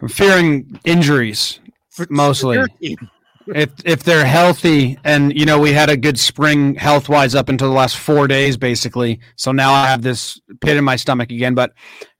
I'm 0.00 0.08
fearing 0.08 0.80
injuries 0.84 1.60
mostly. 2.08 2.58
If 3.48 3.70
if 3.84 4.04
they're 4.04 4.24
healthy 4.24 4.96
and 5.02 5.36
you 5.36 5.44
know 5.44 5.58
we 5.58 5.72
had 5.72 5.90
a 5.90 5.96
good 5.96 6.16
spring 6.16 6.76
health 6.76 7.08
wise 7.08 7.34
up 7.34 7.48
until 7.48 7.70
the 7.70 7.74
last 7.74 7.96
four 7.96 8.28
days 8.28 8.56
basically 8.56 9.18
so 9.34 9.50
now 9.50 9.72
i 9.72 9.88
have 9.88 10.02
this 10.02 10.40
pit 10.60 10.76
in 10.76 10.84
my 10.84 10.94
stomach 10.94 11.32
again 11.32 11.52
but 11.52 11.72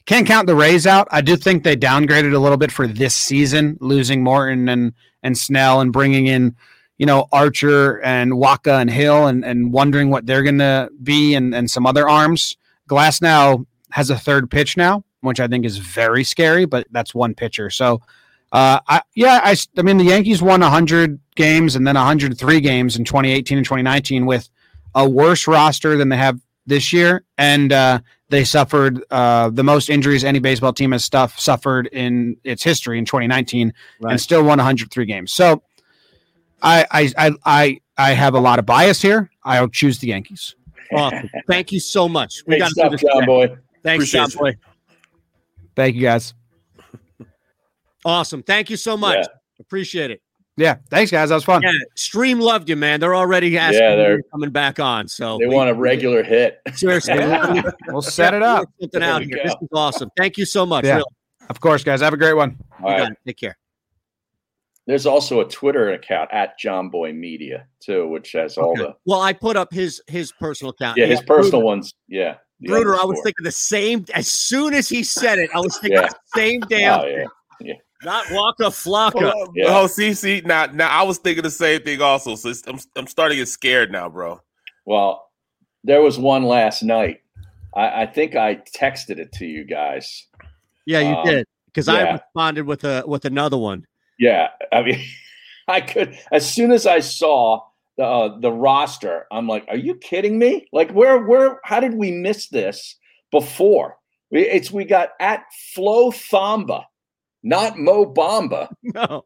can't 0.07 0.27
count 0.27 0.47
the 0.47 0.55
Rays 0.55 0.87
out. 0.87 1.07
I 1.11 1.21
do 1.21 1.37
think 1.37 1.63
they 1.63 1.77
downgraded 1.77 2.35
a 2.35 2.39
little 2.39 2.57
bit 2.57 2.73
for 2.73 2.87
this 2.87 3.15
season, 3.15 3.77
losing 3.81 4.23
Morton 4.25 4.69
and 4.69 4.93
and 5.23 5.39
Snell 5.39 5.81
and 5.81 5.93
bringing 5.93 6.27
in, 6.27 6.57
you 6.99 7.07
know, 7.07 7.27
Archer 7.31 8.03
and 8.03 8.33
Wacha 8.33 8.81
and 8.81 8.91
Hill 8.91 9.27
and 9.27 9.45
and 9.45 9.73
wondering 9.73 10.11
what 10.11 10.27
they're 10.27 10.43
gonna 10.43 10.89
be 11.03 11.35
and 11.35 11.55
and 11.55 11.71
some 11.71 11.87
other 11.87 12.09
arms. 12.09 12.57
Glasnow 12.89 13.67
has 13.93 14.11
a 14.11 14.19
third 14.19 14.51
pitch 14.51 14.77
now, 14.77 15.05
which 15.21 15.41
I 15.41 15.47
think 15.49 15.65
is 15.65 15.79
very 15.79 16.25
scary, 16.25 16.65
but 16.65 16.87
that's 16.91 17.15
one 17.15 17.35
pitcher. 17.35 17.71
So 17.71 18.01
uh, 18.53 18.81
I, 18.89 19.03
yeah, 19.15 19.41
I, 19.45 19.53
s- 19.53 19.69
I 19.79 19.83
mean, 19.83 19.97
the 19.99 20.05
Yankees 20.05 20.43
won 20.43 20.61
100 20.61 21.19
games 21.37 21.77
and 21.77 21.87
then 21.87 21.95
103 21.95 22.61
games 22.61 22.97
in 22.97 23.05
2018 23.05 23.59
and 23.59 23.65
2019 23.65 24.27
with 24.27 24.49
a 24.95 25.09
worse 25.09 25.47
roster 25.47 25.97
than 25.97 26.09
they 26.11 26.17
have 26.17 26.39
this 26.67 26.93
year. 26.93 27.25
And 27.39 27.73
uh, 27.73 28.01
they 28.29 28.45
suffered 28.45 29.03
uh, 29.11 29.49
the 29.51 29.63
most 29.65 29.89
injuries 29.89 30.23
any 30.25 30.39
baseball 30.39 30.73
team 30.73 30.93
has 30.93 31.05
stuff 31.05 31.39
suffered 31.39 31.87
in 31.89 32.37
its 32.45 32.63
history 32.63 32.99
in 32.99 33.05
2019 33.05 33.73
Right. 34.01 34.11
and 34.13 34.21
still 34.21 34.41
won 34.43 34.59
103 34.59 35.05
games. 35.07 35.33
So 35.33 35.63
I, 36.63 36.87
I, 36.91 37.13
I, 37.17 37.31
I, 37.45 37.81
I 37.99 38.13
have 38.13 38.35
a 38.35 38.41
lot 38.41 38.59
of 38.59 38.67
bias 38.67 39.01
here. 39.03 39.31
I'll 39.45 39.69
choose 39.69 39.99
the 39.99 40.09
Yankees. 40.09 40.55
Awesome. 40.95 41.29
Thank 41.49 41.73
you 41.73 41.81
so 41.81 42.07
much. 42.09 42.45
Great 42.45 42.59
gotta 42.61 42.71
do 42.75 42.81
stuff, 42.81 42.93
this 42.93 43.01
John 43.03 43.17
again. 43.23 43.27
Boy. 43.27 43.57
Thanks, 43.83 44.09
John 44.11 44.25
Appreciate 44.31 44.41
Boy. 44.41 44.57
Thank 45.75 45.97
you 45.97 46.03
guys. 46.03 46.35
Awesome. 48.05 48.43
Thank 48.43 48.71
you 48.71 48.77
so 48.77 48.97
much. 48.97 49.17
Yeah. 49.19 49.25
Appreciate 49.61 50.11
it. 50.11 50.23
Yeah. 50.57 50.77
Thanks, 50.91 51.11
guys. 51.11 51.31
That 51.31 51.37
was 51.37 51.45
fun. 51.45 51.63
Yeah, 51.63 51.71
Stream 51.97 52.39
loved 52.41 52.69
you, 52.69 52.77
man. 52.77 53.01
They're 53.01 53.15
already 53.15 53.57
asking 53.57 53.81
Yeah, 53.83 53.91
yeah, 53.91 53.97
they're- 53.97 54.07
they're 54.17 54.23
coming 54.33 54.51
back 54.51 54.79
on. 54.81 55.09
So 55.09 55.39
They 55.39 55.47
we- 55.47 55.55
want 55.55 55.71
a 55.71 55.75
regular 55.75 56.23
hit. 56.23 56.61
Seriously, 56.75 57.15
Yeah. 57.15 57.63
We'll 57.89 58.03
set 58.03 58.35
it 58.35 58.43
up. 58.43 58.67
Something 58.81 59.03
out 59.03 59.23
here. 59.23 59.37
go. 59.37 59.43
This 59.45 59.55
is 59.63 59.69
awesome. 59.73 60.11
Thank 60.17 60.37
you 60.37 60.45
so 60.45 60.67
much. 60.67 60.85
Yeah. 60.85 60.97
Really. 60.97 61.05
Of 61.49 61.61
course, 61.61 61.85
guys. 61.85 62.01
Have 62.01 62.13
a 62.13 62.17
great 62.19 62.35
one. 62.35 62.57
You 62.81 62.87
All 62.87 62.99
got 62.99 63.13
it. 63.13 63.19
Take 63.27 63.39
care. 63.39 63.57
There's 64.87 65.07
also 65.07 65.41
a 65.41 65.45
Twitter 65.49 65.93
account 65.93 66.29
at 66.33 66.59
Jomboy 66.59 67.15
Media 67.17 67.67
too, 67.81 68.09
which 68.09 68.33
has 68.33 68.59
all 68.59 68.75
the 68.75 68.97
Well, 69.07 69.21
I 69.21 69.33
put 69.33 69.57
up 69.57 69.73
his 69.73 70.03
his 70.09 70.33
personal 70.33 70.71
account. 70.73 70.99
yeah 70.99 71.07
his 71.07 71.23
personal 71.23 71.63
ones. 71.63 71.95
Yeah, 72.09 72.35
the 72.35 72.39
Bruder, 72.67 72.95
I 72.95 73.05
was 73.05 73.21
thinking 73.23 73.45
the 73.45 73.51
same. 73.51 74.05
As 74.15 74.29
soon 74.29 74.75
as 74.75 74.89
he 74.89 75.03
said 75.03 75.39
it, 75.39 75.51
I 75.55 75.59
was 75.59 75.79
thinking 75.79 76.01
Yeah. 76.01 76.09
the 76.09 76.19
same 76.41 76.61
damn 76.63 77.01
Oh, 77.01 77.07
yeah. 77.07 77.17
thing. 77.17 77.27
Yeah. 77.61 77.75
Not 78.05 78.27
Waka 78.33 78.65
Flocka. 78.65 79.33
Oh, 79.35 79.53
oh, 79.67 79.87
see, 79.87 80.13
see, 80.15 80.43
now, 80.45 80.67
now 80.67 80.89
I 80.89 81.03
was 81.05 81.19
thinking 81.19 81.45
the 81.45 81.51
same 81.51 81.83
thing 81.83 82.01
also. 82.03 82.35
So 82.35 82.53
I'm, 82.67 82.79
I'm 82.97 83.07
starting 83.07 83.37
to 83.37 83.43
get 83.43 83.49
scared 83.49 83.93
now, 83.93 84.09
bro. 84.09 84.41
Well, 84.85 85.31
there 85.85 86.03
was 86.03 86.19
one 86.19 86.45
last 86.45 86.83
night. 86.83 87.21
I, 87.75 88.03
I 88.03 88.07
think 88.07 88.35
I 88.37 88.57
texted 88.57 89.19
it 89.19 89.33
to 89.35 89.47
you 89.47 89.65
guys. 89.65 90.27
Yeah, 90.85 91.01
you 91.01 91.15
Um, 91.15 91.25
did 91.27 91.47
because 91.67 91.89
I 91.89 92.11
responded 92.13 92.67
with 92.67 92.85
a 92.85 93.05
with 93.07 93.25
another 93.25 93.57
one. 93.57 93.87
Yeah, 94.19 94.49
I 94.73 94.83
mean, 94.83 95.01
I 95.69 95.81
could 95.81 96.19
as 96.33 96.49
soon 96.53 96.73
as 96.73 96.87
I 96.87 96.99
saw 97.01 97.61
the 98.03 98.09
uh, 98.09 98.39
the 98.41 98.51
roster, 98.51 99.27
I'm 99.31 99.47
like, 99.47 99.65
"Are 99.69 99.77
you 99.77 99.95
kidding 99.95 100.39
me? 100.39 100.67
Like, 100.73 100.91
where 100.91 101.19
where 101.19 101.61
how 101.65 101.79
did 101.79 101.95
we 101.95 102.11
miss 102.11 102.49
this 102.49 102.97
before? 103.31 103.97
It's 104.33 104.73
we 104.73 104.85
got 104.85 105.11
at 105.21 105.45
Flo 105.75 106.11
Thamba, 106.11 106.85
not 107.43 107.79
Mo 107.79 108.13
Bamba. 108.13 108.69
No, 108.83 109.25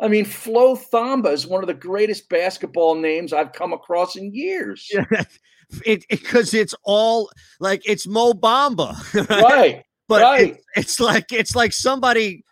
I 0.00 0.08
mean 0.08 0.24
Flo 0.24 0.74
Thamba 0.74 1.32
is 1.32 1.46
one 1.46 1.62
of 1.62 1.66
the 1.66 1.74
greatest 1.74 2.28
basketball 2.30 2.94
names 2.94 3.32
I've 3.32 3.52
come 3.52 3.72
across 3.72 4.16
in 4.16 4.32
years. 4.32 4.88
Yeah, 4.92 5.24
it 5.84 6.06
because 6.08 6.54
it's 6.54 6.74
all 6.82 7.30
like 7.60 7.82
it's 7.86 8.06
Mo 8.06 8.32
Bamba, 8.32 8.96
Right, 9.28 9.84
But 10.08 10.22
right. 10.22 10.56
It's, 10.76 10.92
it's 10.92 11.00
like 11.00 11.30
it's 11.30 11.54
like 11.54 11.74
somebody, 11.74 12.42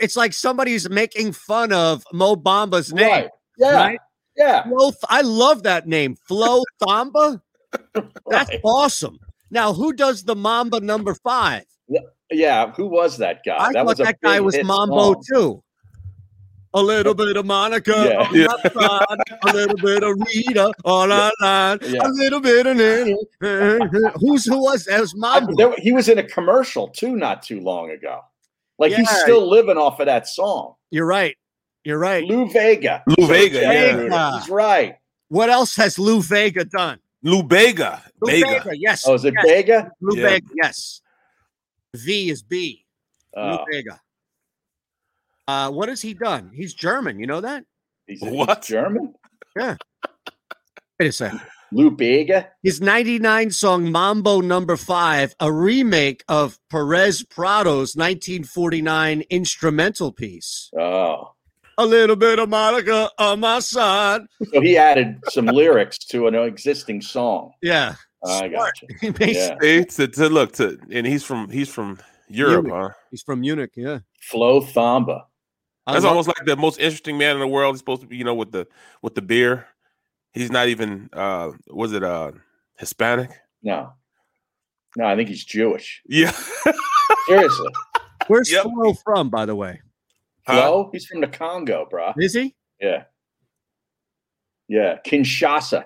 it's 0.00 0.16
like 0.16 0.34
somebody's 0.34 0.90
making 0.90 1.32
fun 1.32 1.72
of 1.72 2.04
Mo 2.12 2.36
Bamba's 2.36 2.92
name. 2.92 3.08
Right. 3.08 3.30
Yeah. 3.58 3.72
right? 3.72 4.00
Yeah. 4.36 4.64
Flo, 4.64 4.92
I 5.08 5.22
love 5.22 5.62
that 5.64 5.86
name, 5.86 6.16
Flo 6.28 6.62
Thamba. 6.82 7.40
That's 8.28 8.50
awesome. 8.64 9.18
Now, 9.50 9.72
who 9.72 9.92
does 9.92 10.24
the 10.24 10.34
Mambo 10.36 10.80
number 10.80 11.14
five? 11.14 11.64
Yeah, 12.30 12.72
who 12.72 12.86
was 12.88 13.16
that 13.18 13.42
guy? 13.46 13.56
I 13.56 13.72
that 13.72 13.86
thought 13.86 13.96
that 13.98 14.20
guy 14.20 14.40
was 14.40 14.56
Mambo 14.62 15.12
song. 15.14 15.22
too. 15.32 15.62
A 16.74 16.82
little 16.82 17.14
bit 17.14 17.36
of 17.36 17.46
Monica, 17.46 18.28
Yeah. 18.32 18.48
on 18.56 18.72
my 18.74 18.82
side, 19.08 19.38
a 19.44 19.52
little 19.54 19.76
bit 19.76 20.02
of 20.02 20.18
Rita 20.20 20.72
on 20.84 21.12
our 21.12 21.32
line, 21.40 21.78
Yeah. 21.82 22.00
a 22.04 22.08
little 22.08 22.40
bit 22.40 22.66
of 22.66 22.76
Nana. 22.76 23.16
Who's 24.20 24.44
who 24.44 24.58
was 24.62 24.84
that? 24.84 25.00
Was 25.00 25.14
I- 25.14 25.18
Mambo? 25.40 25.54
there- 25.56 25.74
he 25.78 25.92
was 25.92 26.08
in 26.08 26.18
a 26.18 26.22
commercial 26.24 26.88
too, 26.88 27.16
not 27.16 27.42
too 27.42 27.60
long 27.60 27.90
ago. 27.90 28.20
Like 28.78 28.92
he's 28.92 29.08
still 29.20 29.48
living 29.48 29.78
off 29.78 30.00
of 30.00 30.06
that 30.06 30.26
song. 30.28 30.74
You're 30.90 31.06
right. 31.06 31.36
You're 31.86 32.00
right. 32.00 32.24
Lou 32.24 32.50
Vega. 32.50 33.04
Lou 33.06 33.28
Vega, 33.28 33.60
Jay 33.60 34.08
yeah. 34.08 34.40
He's 34.40 34.48
right. 34.48 34.96
What 35.28 35.50
else 35.50 35.76
has 35.76 36.00
Lou 36.00 36.20
Vega 36.20 36.64
done? 36.64 36.98
Lou 37.22 37.44
Bega. 37.44 38.02
Lou 38.20 38.32
Vega. 38.32 38.48
Vega, 38.64 38.70
yes. 38.76 39.04
Oh, 39.06 39.14
is 39.14 39.24
it 39.24 39.34
yes. 39.34 39.46
Vega? 39.46 39.92
Lou 40.00 40.16
Yeah. 40.16 40.28
Vega, 40.30 40.46
yes. 40.60 41.00
V 41.94 42.28
is 42.30 42.42
B. 42.42 42.84
Lou 43.36 43.42
Oh, 43.42 43.64
Vega. 43.70 44.00
Uh, 45.46 45.70
what 45.70 45.88
has 45.88 46.02
he 46.02 46.12
done? 46.12 46.50
He's 46.52 46.74
German. 46.74 47.20
You 47.20 47.28
know 47.28 47.40
that? 47.40 47.64
he's, 48.08 48.20
What? 48.20 48.64
he's 48.64 48.66
German? 48.74 49.14
Yeah. 49.56 49.76
Wait 50.98 51.06
a 51.10 51.12
second. 51.12 51.40
Lou 51.70 51.94
Vega? 51.94 52.48
His 52.64 52.80
99 52.80 53.52
song 53.52 53.92
Mambo 53.92 54.40
number 54.40 54.76
five, 54.76 55.36
a 55.38 55.52
remake 55.52 56.24
of 56.26 56.58
Perez 56.68 57.22
Prado's 57.22 57.94
1949 57.94 59.22
instrumental 59.30 60.10
piece. 60.10 60.68
Oh. 60.76 61.30
A 61.78 61.84
little 61.84 62.16
bit 62.16 62.38
of 62.38 62.48
Monica 62.48 63.10
on 63.18 63.40
my 63.40 63.58
side. 63.58 64.22
So 64.52 64.60
he 64.60 64.76
added 64.78 65.18
some 65.28 65.46
lyrics 65.46 65.98
to 66.06 66.26
an 66.26 66.34
existing 66.34 67.02
song. 67.02 67.52
Yeah. 67.62 67.94
I 68.26 68.48
got 68.48 68.72
you. 68.82 68.88
He 69.00 69.10
makes- 69.10 69.36
Yeah. 69.38 69.56
See, 69.60 69.84
to, 69.84 70.08
to 70.08 70.28
look 70.28 70.52
to, 70.52 70.78
and 70.90 71.06
he's 71.06 71.22
from 71.22 71.50
he's 71.50 71.68
from 71.68 71.98
Europe, 72.28 72.64
Munich. 72.64 72.82
huh? 72.90 72.94
He's 73.10 73.22
from 73.22 73.40
Munich. 73.40 73.72
Yeah. 73.76 73.98
Flo 74.22 74.60
Thamba. 74.62 75.24
That's 75.86 76.02
love- 76.02 76.06
almost 76.06 76.28
like 76.28 76.44
the 76.46 76.56
most 76.56 76.80
interesting 76.80 77.18
man 77.18 77.36
in 77.36 77.40
the 77.40 77.46
world. 77.46 77.74
He's 77.74 77.80
supposed 77.80 78.00
to 78.00 78.06
be, 78.08 78.16
you 78.16 78.24
know, 78.24 78.34
with 78.34 78.52
the 78.52 78.66
with 79.02 79.14
the 79.14 79.22
beer. 79.22 79.66
He's 80.32 80.50
not 80.50 80.68
even 80.68 81.08
uh 81.12 81.52
was 81.68 81.92
it 81.92 82.02
uh 82.02 82.32
Hispanic? 82.78 83.30
No. 83.62 83.92
No, 84.96 85.04
I 85.04 85.14
think 85.14 85.28
he's 85.28 85.44
Jewish. 85.44 86.00
Yeah. 86.06 86.32
Seriously. 87.28 87.68
Where's 88.28 88.50
Yep. 88.50 88.62
Flo 88.64 88.94
from, 89.04 89.28
by 89.30 89.44
the 89.46 89.54
way? 89.54 89.80
Flo? 90.46 90.90
He's 90.92 91.06
from 91.06 91.20
the 91.20 91.26
Congo, 91.28 91.86
bro. 91.90 92.12
Is 92.18 92.34
he? 92.34 92.54
Yeah. 92.80 93.04
Yeah. 94.68 94.98
Kinshasa. 95.06 95.84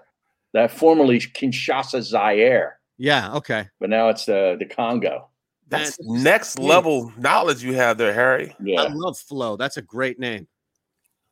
That 0.52 0.70
formerly 0.72 1.20
Kinshasa 1.20 2.02
Zaire, 2.02 2.80
Yeah. 2.98 3.34
Okay. 3.34 3.68
but 3.78 3.88
now 3.88 4.08
it's 4.08 4.24
the 4.24 4.56
the 4.58 4.66
Congo. 4.66 5.28
That's 5.68 5.96
Man, 6.02 6.24
next 6.24 6.58
yeah. 6.58 6.66
level 6.66 7.12
knowledge 7.16 7.62
you 7.62 7.74
have 7.74 7.96
there, 7.98 8.12
Harry. 8.12 8.54
Yeah. 8.60 8.82
I 8.82 8.88
love 8.88 9.16
Flo. 9.16 9.56
That's 9.56 9.76
a 9.76 9.82
great 9.82 10.18
name. 10.18 10.48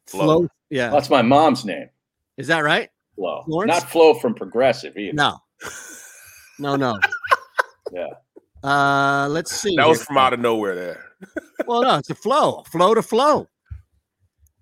Flo. 0.07 0.49
Yeah. 0.71 0.91
That's 0.91 1.11
my 1.11 1.23
mom's 1.23 1.65
name. 1.65 1.89
Is 2.37 2.47
that 2.47 2.61
right? 2.61 2.89
Flo. 3.17 3.43
Florence? 3.47 3.73
Not 3.73 3.91
Flo 3.91 4.15
from 4.15 4.35
Progressive 4.35 4.97
either. 4.97 5.15
No. 5.15 5.39
No, 6.61 6.75
no. 6.75 6.99
Yeah. 7.93 8.09
Uh, 8.63 9.29
let's 9.31 9.53
see. 9.53 9.75
That 9.77 9.89
was 9.89 9.99
here. 9.99 10.07
from 10.07 10.19
out 10.19 10.33
of 10.33 10.41
nowhere 10.41 10.75
there. 10.75 11.05
Well, 11.67 11.83
no, 11.83 11.97
it's 11.97 12.09
a 12.09 12.15
flow, 12.15 12.63
flow 12.71 12.95
to 12.95 13.03
flow, 13.03 13.47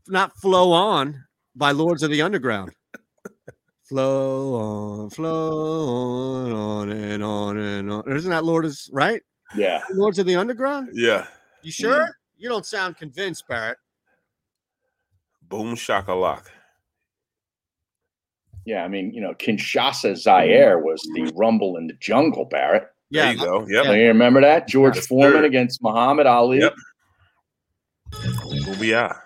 not 0.08 0.34
flow 0.38 0.72
on 0.72 1.22
by 1.54 1.70
Lords 1.70 2.02
of 2.02 2.10
the 2.10 2.20
Underground. 2.22 2.72
flow 3.84 4.54
on, 4.54 5.10
flow 5.10 5.86
on, 5.86 6.52
on 6.52 6.90
and 6.90 7.22
on 7.22 7.58
and 7.58 7.92
on. 7.92 8.10
Isn't 8.10 8.30
that 8.30 8.44
Lords 8.44 8.90
right? 8.92 9.22
Yeah. 9.54 9.82
Lords 9.92 10.18
of 10.18 10.26
the 10.26 10.34
Underground. 10.34 10.88
Yeah. 10.94 11.26
You 11.62 11.70
sure? 11.70 12.08
You 12.36 12.48
don't 12.48 12.66
sound 12.66 12.96
convinced, 12.96 13.46
Barrett. 13.46 13.78
Boom 15.42 15.76
shakalak. 15.76 16.46
Yeah. 18.64 18.82
I 18.84 18.88
mean, 18.88 19.12
you 19.12 19.20
know, 19.20 19.34
Kinshasa 19.34 20.16
Zaire 20.16 20.80
was 20.80 21.00
the 21.14 21.30
rumble 21.36 21.76
in 21.76 21.86
the 21.86 21.94
jungle, 22.00 22.46
Barrett. 22.46 22.88
There 23.10 23.24
Yeah, 23.24 23.30
you 23.32 23.38
go. 23.38 23.66
Yep. 23.68 23.84
Do 23.84 23.94
You 23.94 24.08
remember 24.08 24.40
that? 24.40 24.66
George 24.68 24.96
Yes, 24.96 25.06
Foreman 25.06 25.40
sir. 25.42 25.44
against 25.44 25.82
Muhammad 25.82 26.26
Ali. 26.26 26.58
Yep. 26.60 26.74
Booyah. 28.12 29.16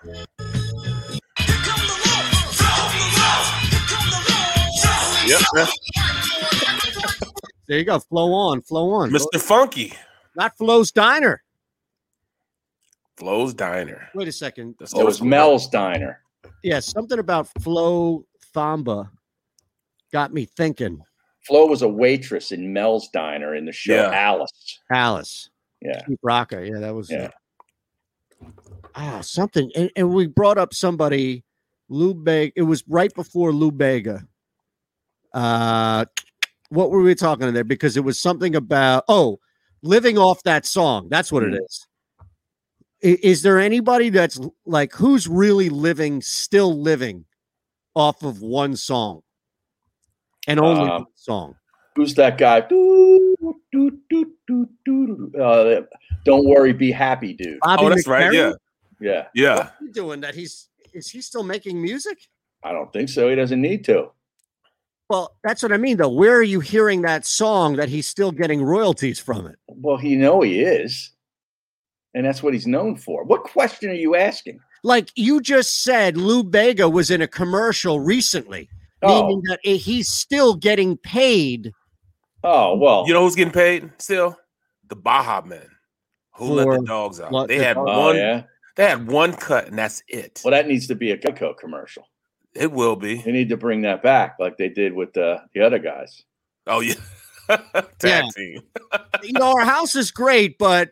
Yep. 5.26 5.41
there 7.68 7.78
you 7.78 7.85
go. 7.85 7.99
Flow 8.01 8.33
on, 8.33 8.62
flow 8.62 8.91
on. 8.91 9.11
Mr. 9.11 9.41
Funky. 9.41 9.93
Not 10.35 10.57
Flo's 10.57 10.91
Diner. 10.91 11.43
Flo's 13.16 13.55
Diner. 13.55 14.09
Wait 14.14 14.28
a 14.28 14.33
second. 14.33 14.74
That's 14.78 14.95
oh, 14.95 15.01
It 15.01 15.05
was 15.05 15.22
Mel's 15.22 15.68
Diner. 15.68 16.20
Yeah, 16.64 16.81
something 16.81 17.18
about 17.18 17.49
Flo 17.61 18.24
Thamba 18.55 19.11
got 20.12 20.33
me 20.33 20.47
thinking. 20.47 21.03
Flo 21.47 21.66
was 21.66 21.82
a 21.82 21.88
waitress 21.88 22.53
in 22.53 22.72
Mel's 22.72 23.09
Diner 23.09 23.55
in 23.55 23.64
the 23.64 23.72
show 23.72 23.95
Yeah. 23.95 24.11
Alice. 24.12 24.78
Alice. 24.91 25.51
Yeah. 25.80 26.03
Keep 26.07 26.20
Rocka. 26.22 26.68
Yeah, 26.68 26.78
that 26.80 26.95
was 26.95 27.11
Yeah. 27.11 27.24
it. 27.26 27.32
Ah, 28.95 29.20
something. 29.22 29.70
And, 29.74 29.91
and 29.97 30.12
we 30.12 30.26
brought 30.26 30.59
up 30.59 30.74
somebody, 30.74 31.45
Lou 31.88 32.14
Bega. 32.14 32.53
It 32.57 32.62
was 32.62 32.84
right 32.88 33.12
before 33.14 33.53
Lou 33.53 33.70
Bega. 33.72 34.26
Uh, 35.32 36.05
what 36.70 36.91
were 36.91 37.01
we 37.03 37.14
talking 37.14 37.45
about 37.45 37.55
there? 37.55 37.64
Because 37.64 37.97
it 37.97 38.05
was 38.05 38.18
something 38.18 38.55
about 38.57 39.05
oh, 39.09 39.38
living 39.82 40.18
off 40.18 40.43
that 40.43 40.66
song. 40.66 41.09
That's 41.09 41.32
what 41.32 41.43
it 41.45 41.51
Hmm. 41.51 41.64
is. 41.64 41.86
I- 43.03 43.18
Is 43.22 43.43
there 43.43 43.59
anybody 43.59 44.11
that's 44.11 44.38
like 44.66 44.93
who's 44.95 45.26
really 45.26 45.70
living, 45.70 46.20
still 46.20 46.78
living 46.78 47.24
off 47.95 48.22
of 48.22 48.43
one 48.43 48.76
song 48.76 49.22
and 50.47 50.61
only 50.61 50.82
Um, 50.82 50.88
one 50.88 51.07
song? 51.14 51.57
Who's 51.97 52.14
that 52.14 52.38
guy? 52.38 52.61
Doo, 52.61 53.36
doo, 53.72 53.99
doo. 54.84 55.32
Uh, 55.38 55.82
don't 56.24 56.47
worry, 56.47 56.72
be 56.72 56.91
happy, 56.91 57.32
dude. 57.34 57.59
Bobby 57.61 57.84
Oh, 57.84 57.88
that's 57.88 58.07
right. 58.07 58.32
Yeah. 58.32 58.51
McFerrin? 58.51 58.57
Yeah. 59.01 59.26
Yeah. 59.34 59.57
What's 59.57 59.72
he 59.80 59.88
doing 59.88 60.20
that? 60.20 60.34
He's 60.34 60.68
is 60.93 61.09
he 61.09 61.20
still 61.20 61.43
making 61.43 61.80
music? 61.80 62.18
I 62.62 62.72
don't 62.72 62.93
think 62.93 63.09
so. 63.09 63.28
He 63.28 63.36
doesn't 63.36 63.61
need 63.61 63.84
to. 63.86 64.11
Well, 65.09 65.36
that's 65.43 65.62
what 65.62 65.72
I 65.72 65.76
mean, 65.76 65.97
though. 65.97 66.09
Where 66.11 66.36
are 66.36 66.43
you 66.43 66.61
hearing 66.61 67.03
that 67.03 67.24
song 67.26 67.76
that 67.76 67.88
he's 67.88 68.07
still 68.09 68.30
getting 68.30 68.62
royalties 68.62 69.18
from 69.18 69.47
it? 69.47 69.57
Well, 69.68 70.01
you 70.03 70.16
know 70.18 70.41
he 70.43 70.61
is. 70.61 71.11
And 72.14 72.26
that's 72.26 72.43
what 72.43 72.55
he's 72.55 72.66
known 72.66 72.97
for. 72.97 73.24
What 73.24 73.43
question 73.45 73.91
are 73.91 73.95
you 73.95 74.14
asking? 74.16 74.61
Like 74.82 75.11
you 75.14 75.41
just 75.41 75.82
said, 75.82 76.16
Lou 76.16 76.43
Bega 76.43 76.88
was 76.88 77.11
in 77.11 77.22
a 77.22 77.28
commercial 77.28 78.01
recently, 78.01 78.68
Oh. 79.03 79.26
meaning 79.26 79.42
that 79.48 79.61
eh, 79.64 79.74
he's 79.76 80.09
still 80.09 80.55
getting 80.55 80.96
paid. 80.96 81.72
Oh, 82.44 82.76
well. 82.76 83.05
You 83.07 83.12
know 83.12 83.22
who's 83.24 83.34
getting 83.34 83.53
paid 83.53 83.90
still? 83.98 84.36
The 84.88 84.96
Baha 84.96 85.46
Men. 85.46 85.66
Who 86.36 86.46
let 86.55 86.68
the 86.68 86.84
dogs 86.86 87.20
out? 87.20 87.32
what 87.32 87.48
They 87.48 87.59
the 87.59 87.64
had 87.64 87.74
dog- 87.74 87.88
Oh, 87.88 88.07
one. 88.07 88.16
yeah. 88.16 88.42
They 88.76 88.84
had 88.88 89.07
one 89.09 89.34
cut, 89.34 89.66
and 89.66 89.76
that's 89.78 90.03
it. 90.09 90.40
Well, 90.44 90.53
that 90.53 90.66
needs 90.66 90.86
to 90.86 90.94
be 90.94 91.11
a 91.11 91.18
Geico 91.18 91.57
commercial. 91.57 92.07
It 92.55 92.72
will 92.72 92.96
be. 92.96 93.16
They 93.20 93.32
need 93.32 93.48
to 93.51 93.57
bring 93.57 93.82
that 93.82 94.03
back 94.03 94.36
like 94.38 94.57
they 94.57 94.68
did 94.68 94.92
with 94.94 95.12
the, 95.12 95.42
the 95.55 95.61
other 95.61 95.78
guys. 95.78 96.22
Oh 96.66 96.80
yeah. 96.80 96.94
Tag 97.48 97.84
Yeah. 98.05 98.22
team. 98.36 98.62
You 99.22 99.32
know, 99.34 99.53
our 99.53 99.64
house 99.64 99.96
is 99.96 100.11
great, 100.11 100.57
but 100.59 100.90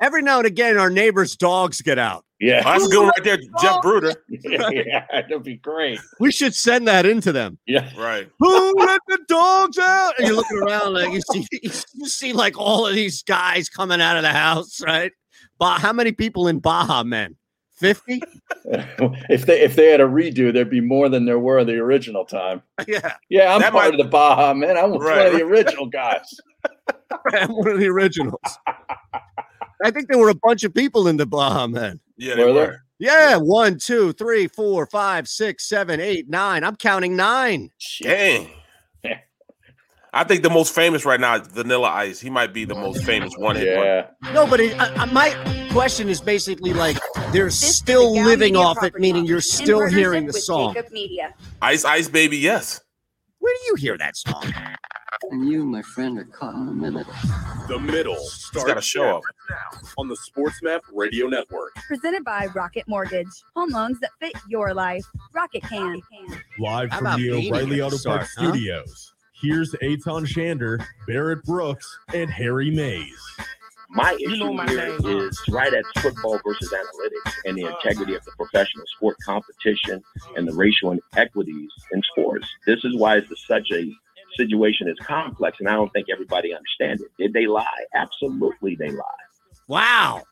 every 0.00 0.22
now 0.22 0.38
and 0.38 0.46
again, 0.46 0.76
our 0.78 0.90
neighbors' 0.90 1.36
dogs 1.36 1.80
get 1.80 1.98
out. 1.98 2.24
Yeah. 2.40 2.62
That's 2.62 2.86
a 2.86 2.88
good 2.88 3.00
one 3.00 3.12
right 3.16 3.24
there, 3.24 3.38
Jeff 3.60 3.82
Bruder. 3.82 4.14
yeah, 4.30 5.04
that'd 5.12 5.42
be 5.42 5.56
great. 5.56 6.00
We 6.20 6.32
should 6.32 6.54
send 6.54 6.88
that 6.88 7.04
into 7.04 7.32
them. 7.32 7.58
Yeah. 7.66 7.90
Right. 7.98 8.28
Who 8.38 8.74
let 8.78 9.00
the 9.08 9.18
dogs 9.28 9.76
out? 9.78 10.14
And 10.18 10.26
you're 10.26 10.36
looking 10.36 10.58
around 10.58 10.94
like 10.94 11.12
you 11.12 11.20
see, 11.32 11.46
you 11.62 12.06
see 12.08 12.32
like 12.32 12.58
all 12.58 12.86
of 12.86 12.94
these 12.94 13.22
guys 13.22 13.68
coming 13.68 14.00
out 14.00 14.16
of 14.16 14.22
the 14.22 14.32
house, 14.32 14.80
right? 14.80 15.12
But 15.58 15.80
how 15.80 15.92
many 15.92 16.12
people 16.12 16.48
in 16.48 16.60
Baha, 16.60 17.04
men? 17.04 17.36
50? 17.76 18.22
if 19.28 19.44
they 19.46 19.60
if 19.60 19.74
they 19.76 19.90
had 19.90 20.00
a 20.00 20.06
redo, 20.06 20.52
there'd 20.52 20.70
be 20.70 20.80
more 20.80 21.08
than 21.10 21.24
there 21.26 21.38
were 21.38 21.62
the 21.64 21.76
original 21.76 22.24
time. 22.24 22.62
Yeah. 22.86 23.14
Yeah, 23.28 23.54
I'm 23.54 23.60
That 23.60 23.72
part 23.72 23.84
might- 23.90 24.00
of 24.00 24.04
the 24.04 24.10
Baha 24.10 24.54
man. 24.54 24.78
I'm 24.78 24.92
one 24.92 25.18
of 25.26 25.32
the 25.34 25.42
original 25.42 25.86
guys. 25.86 26.24
I'm 27.32 27.50
one 27.50 27.68
of 27.68 27.78
the 27.78 27.88
originals. 27.88 28.38
I 29.84 29.90
think 29.90 30.08
there 30.08 30.18
were 30.18 30.28
a 30.30 30.34
bunch 30.34 30.64
of 30.64 30.74
people 30.74 31.08
in 31.08 31.16
the 31.16 31.26
Baha, 31.26 31.68
men. 31.68 32.00
Yeah, 32.16 32.34
they 32.34 32.44
Were 32.44 32.48
were. 32.52 32.54
there? 32.54 32.84
Yeah, 32.98 33.36
one, 33.38 33.78
two, 33.78 34.12
three, 34.12 34.46
four, 34.46 34.84
five, 34.86 35.26
six, 35.26 35.66
seven, 35.68 36.00
eight, 36.00 36.28
nine. 36.28 36.64
I'm 36.64 36.76
counting 36.76 37.16
nine. 37.16 37.70
Dang. 38.02 38.50
I 40.12 40.24
think 40.24 40.42
the 40.42 40.50
most 40.50 40.74
famous 40.74 41.04
right 41.04 41.20
now 41.20 41.36
is 41.36 41.46
Vanilla 41.46 41.88
Ice. 41.88 42.18
He 42.20 42.30
might 42.30 42.52
be 42.52 42.64
the 42.64 42.74
most 42.74 43.04
famous 43.04 43.32
one 43.38 43.54
hit 43.56 43.68
Yeah. 43.68 44.08
No, 44.34 44.44
but 44.46 44.58
it, 44.60 44.78
I, 44.78 45.02
I- 45.02 45.04
my 45.06 45.68
question 45.70 46.08
is 46.08 46.20
basically 46.20 46.72
like 46.72 46.98
they're 47.32 47.48
still 47.48 48.16
Gown 48.16 48.26
living 48.26 48.56
off 48.56 48.82
it, 48.82 48.98
meaning 48.98 49.24
you're 49.24 49.40
still 49.40 49.86
hearing 49.86 50.24
the 50.26 50.32
with 50.32 50.42
song. 50.42 50.74
JAKIB 50.74 50.90
Media. 50.90 51.34
Ice 51.62 51.84
Ice 51.84 52.08
Baby, 52.08 52.38
yes. 52.38 52.80
Where 53.50 53.58
do 53.58 53.64
you 53.66 53.74
hear 53.74 53.98
that 53.98 54.16
song? 54.16 54.44
And 55.32 55.48
you, 55.50 55.64
my 55.64 55.82
friend, 55.82 56.16
are 56.20 56.24
caught 56.24 56.54
in 56.54 56.66
the 56.66 56.72
middle. 56.72 57.04
The 57.66 57.80
middle 57.80 58.14
He's 58.14 58.32
starts 58.44 58.68
got 58.68 58.78
a 58.78 58.80
show 58.80 59.16
up. 59.16 59.22
on 59.98 60.06
the 60.06 60.14
Sports 60.14 60.62
Map 60.62 60.82
Radio 60.94 61.26
Network. 61.26 61.74
Presented 61.88 62.22
by 62.24 62.46
Rocket 62.54 62.86
Mortgage. 62.86 63.26
Home 63.56 63.70
loans 63.70 63.98
that 63.98 64.10
fit 64.20 64.34
your 64.48 64.72
life. 64.72 65.04
Rocket 65.34 65.64
can. 65.64 66.00
Live 66.60 66.90
How 66.92 66.98
from 66.98 67.20
the 67.20 67.28
Beanie 67.28 67.50
O'Reilly 67.50 67.80
Auto 67.80 67.96
start, 67.96 68.18
Parts 68.18 68.34
huh? 68.38 68.52
Studios. 68.52 69.14
Here's 69.42 69.72
Eytan 69.82 70.28
Shander, 70.28 70.80
Barrett 71.08 71.42
Brooks, 71.42 71.98
and 72.14 72.30
Harry 72.30 72.70
Mayes. 72.70 73.20
My 73.92 74.14
issue 74.20 74.56
here 74.68 75.26
is 75.26 75.40
right 75.50 75.72
at 75.74 75.84
football 75.98 76.38
versus 76.46 76.72
analytics 76.72 77.32
and 77.44 77.56
the 77.58 77.66
integrity 77.66 78.14
of 78.14 78.24
the 78.24 78.30
professional 78.32 78.84
sport 78.96 79.16
competition 79.24 80.02
and 80.36 80.46
the 80.46 80.54
racial 80.54 80.96
inequities 81.12 81.70
in 81.92 82.02
sports. 82.12 82.46
This 82.66 82.84
is 82.84 82.96
why 82.96 83.16
it's 83.16 83.46
such 83.46 83.68
a 83.72 83.90
situation 84.36 84.88
is 84.88 84.96
complex, 85.04 85.58
and 85.58 85.68
I 85.68 85.72
don't 85.72 85.92
think 85.92 86.06
everybody 86.10 86.54
understands 86.54 87.02
it. 87.02 87.10
Did 87.18 87.32
they 87.32 87.46
lie? 87.46 87.84
Absolutely, 87.94 88.76
they 88.76 88.90
lied. 88.90 89.04
Wow. 89.66 90.22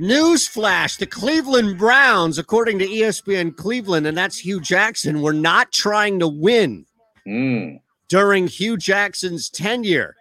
Newsflash 0.00 0.98
the 0.98 1.06
Cleveland 1.06 1.78
Browns, 1.78 2.36
according 2.38 2.80
to 2.80 2.86
ESPN 2.86 3.56
Cleveland, 3.56 4.06
and 4.06 4.18
that's 4.18 4.38
Hue 4.38 4.60
Jackson, 4.60 5.22
were 5.22 5.32
not 5.32 5.72
trying 5.72 6.18
to 6.18 6.28
win 6.28 6.84
Mm. 7.26 7.80
during 8.08 8.46
Hue 8.48 8.76
Jackson's 8.76 9.48
tenure. 9.48 10.15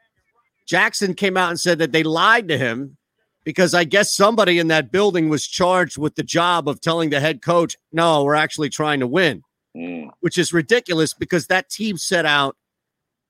Jackson 0.66 1.14
came 1.14 1.38
out 1.38 1.50
and 1.50 1.60
said 1.60 1.78
that 1.80 1.92
they 1.92 2.04
lied 2.04 2.48
to 2.48 2.58
him 2.58 2.98
because 3.44 3.74
I 3.74 3.84
guess 3.84 4.16
somebody 4.16 4.58
in 4.60 4.68
that 4.70 4.92
building 4.92 5.30
was 5.30 5.46
charged 5.48 5.98
with 5.98 6.16
the 6.16 6.24
job 6.24 6.68
of 6.68 6.82
telling 6.82 7.12
the 7.12 7.20
head 7.20 7.42
coach, 7.42 7.78
no, 7.92 8.24
we're 8.24 8.34
actually 8.36 8.70
trying 8.70 9.00
to 9.02 9.08
win, 9.08 9.44
Mm. 9.76 10.10
which 10.22 10.38
is 10.38 10.54
ridiculous 10.54 11.14
because 11.14 11.48
that 11.48 11.70
team 11.70 11.98
set 11.98 12.26
out 12.26 12.56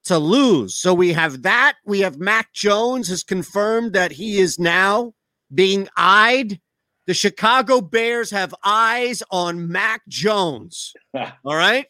to 0.05 0.17
lose. 0.19 0.75
So 0.75 0.93
we 0.93 1.11
have 1.13 1.41
that. 1.41 1.75
We 1.85 2.01
have 2.01 2.17
Mac 2.19 2.53
Jones 2.53 3.07
has 3.09 3.23
confirmed 3.23 3.93
that 3.93 4.11
he 4.11 4.37
is 4.37 4.59
now 4.59 5.13
being 5.53 5.89
eyed. 5.97 6.61
The 7.07 7.13
Chicago 7.13 7.81
Bears 7.81 8.29
have 8.31 8.53
eyes 8.63 9.21
on 9.31 9.67
Mac 9.71 10.01
Jones. 10.07 10.93
All 11.15 11.55
right. 11.55 11.87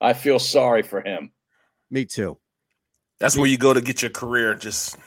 I 0.00 0.14
feel 0.14 0.38
sorry 0.38 0.82
for 0.82 1.00
him. 1.02 1.30
Me 1.90 2.04
too. 2.06 2.38
That's 3.22 3.36
where 3.36 3.46
you 3.46 3.56
go 3.56 3.72
to 3.72 3.80
get 3.80 4.02
your 4.02 4.10
career 4.10 4.52
just 4.56 4.98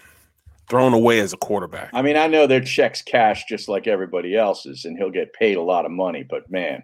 thrown 0.70 0.94
away 0.94 1.20
as 1.20 1.34
a 1.34 1.38
quarterback. 1.38 1.90
I 1.94 2.02
mean, 2.02 2.16
I 2.16 2.28
know 2.28 2.48
their 2.48 2.62
checks 2.62 3.02
cash 3.02 3.44
just 3.50 3.68
like 3.68 3.88
everybody 3.88 4.38
else's, 4.38 4.86
and 4.86 4.98
he'll 4.98 5.12
get 5.12 5.34
paid 5.34 5.58
a 5.58 5.62
lot 5.62 5.86
of 5.86 5.92
money, 5.92 6.24
but 6.24 6.50
man, 6.50 6.82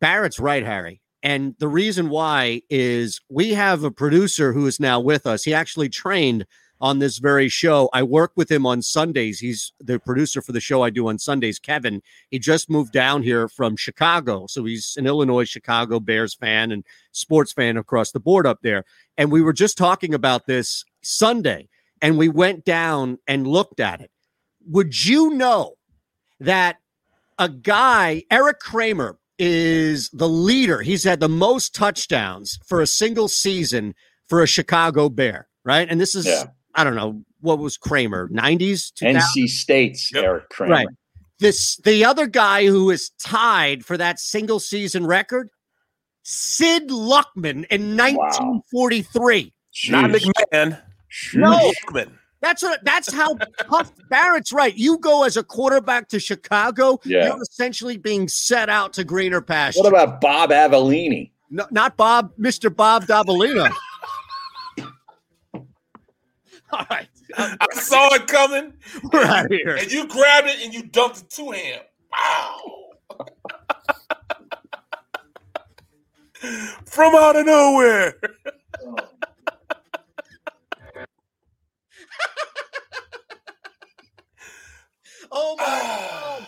Barrett's 0.00 0.40
right, 0.40 0.64
Harry. 0.64 1.00
And 1.22 1.54
the 1.60 1.68
reason 1.68 2.08
why 2.08 2.62
is 2.68 3.20
we 3.30 3.50
have 3.50 3.84
a 3.84 3.92
producer 3.92 4.52
who 4.52 4.66
is 4.66 4.80
now 4.80 4.98
with 4.98 5.24
us. 5.24 5.44
He 5.44 5.54
actually 5.54 5.88
trained 5.88 6.44
on 6.80 6.98
this 6.98 7.18
very 7.18 7.48
show. 7.48 7.88
I 7.92 8.02
work 8.02 8.32
with 8.36 8.50
him 8.50 8.66
on 8.66 8.82
Sundays. 8.82 9.40
He's 9.40 9.72
the 9.80 9.98
producer 9.98 10.42
for 10.42 10.52
the 10.52 10.60
show 10.60 10.82
I 10.82 10.90
do 10.90 11.08
on 11.08 11.18
Sundays, 11.18 11.58
Kevin. 11.58 12.02
He 12.30 12.38
just 12.38 12.68
moved 12.68 12.92
down 12.92 13.22
here 13.22 13.48
from 13.48 13.76
Chicago. 13.76 14.46
So 14.46 14.64
he's 14.64 14.96
an 14.96 15.06
Illinois 15.06 15.48
Chicago 15.48 16.00
Bears 16.00 16.34
fan 16.34 16.72
and 16.72 16.84
sports 17.12 17.52
fan 17.52 17.76
across 17.76 18.12
the 18.12 18.20
board 18.20 18.46
up 18.46 18.60
there. 18.62 18.84
And 19.16 19.32
we 19.32 19.42
were 19.42 19.52
just 19.52 19.78
talking 19.78 20.14
about 20.14 20.46
this 20.46 20.84
Sunday 21.02 21.68
and 22.02 22.18
we 22.18 22.28
went 22.28 22.64
down 22.64 23.18
and 23.26 23.46
looked 23.46 23.80
at 23.80 24.00
it. 24.00 24.10
Would 24.68 25.04
you 25.04 25.30
know 25.30 25.74
that 26.40 26.76
a 27.38 27.48
guy, 27.48 28.24
Eric 28.30 28.60
Kramer, 28.60 29.18
is 29.38 30.08
the 30.10 30.28
leader. 30.28 30.80
He's 30.82 31.04
had 31.04 31.20
the 31.20 31.28
most 31.28 31.74
touchdowns 31.74 32.58
for 32.66 32.80
a 32.80 32.86
single 32.86 33.28
season 33.28 33.94
for 34.28 34.42
a 34.42 34.46
Chicago 34.46 35.08
Bear, 35.08 35.46
right? 35.64 35.86
And 35.88 36.00
this 36.00 36.14
is, 36.14 36.26
Yeah. 36.26 36.44
I 36.76 36.84
don't 36.84 36.94
know, 36.94 37.22
what 37.40 37.58
was 37.58 37.76
Kramer, 37.76 38.28
90s? 38.28 38.92
2000s? 38.92 39.20
NC 39.20 39.48
State's 39.48 40.14
Eric 40.14 40.48
Kramer. 40.50 40.72
Right. 40.74 40.88
This 41.38 41.76
the 41.78 42.04
other 42.04 42.26
guy 42.26 42.66
who 42.66 42.90
is 42.90 43.10
tied 43.18 43.84
for 43.84 43.96
that 43.98 44.18
single 44.20 44.58
season 44.60 45.06
record, 45.06 45.50
Sid 46.22 46.88
Luckman 46.88 47.66
in 47.70 47.96
1943. 47.96 49.52
Not 49.90 50.10
McMahon. 50.10 50.80
No. 51.34 51.72
Luckman. 51.90 52.12
That's 52.40 52.62
what 52.62 52.84
that's 52.84 53.12
how 53.12 53.36
tough 53.68 53.92
Barrett's 54.08 54.52
right. 54.52 54.74
You 54.76 54.98
go 54.98 55.24
as 55.24 55.36
a 55.36 55.42
quarterback 55.42 56.08
to 56.08 56.20
Chicago, 56.20 56.98
Yeah. 57.04 57.26
you're 57.26 57.42
essentially 57.42 57.96
being 57.96 58.28
set 58.28 58.68
out 58.68 58.92
to 58.94 59.04
greener 59.04 59.40
pastures. 59.40 59.82
What 59.82 59.88
about 59.88 60.20
Bob 60.20 60.50
Avellini? 60.50 61.30
No, 61.50 61.66
not 61.70 61.96
Bob, 61.96 62.32
Mr. 62.38 62.74
Bob 62.74 63.04
Dabalino. 63.06 63.70
All 66.72 66.86
right. 66.90 67.08
I 67.36 67.66
saw 67.74 68.14
it 68.14 68.26
coming. 68.26 68.72
We're 69.12 69.24
out 69.24 69.46
of 69.46 69.50
here. 69.52 69.76
And 69.76 69.90
you 69.90 70.06
grabbed 70.06 70.48
it 70.48 70.64
and 70.64 70.74
you 70.74 70.82
dumped 70.84 71.18
it 71.18 71.30
to 71.30 71.50
him. 71.52 71.80
Wow. 72.12 72.60
From 76.86 77.14
out 77.14 77.36
of 77.36 77.46
nowhere. 77.46 78.14
Oh. 85.32 85.56
my 85.58 85.64
god. 85.64 86.46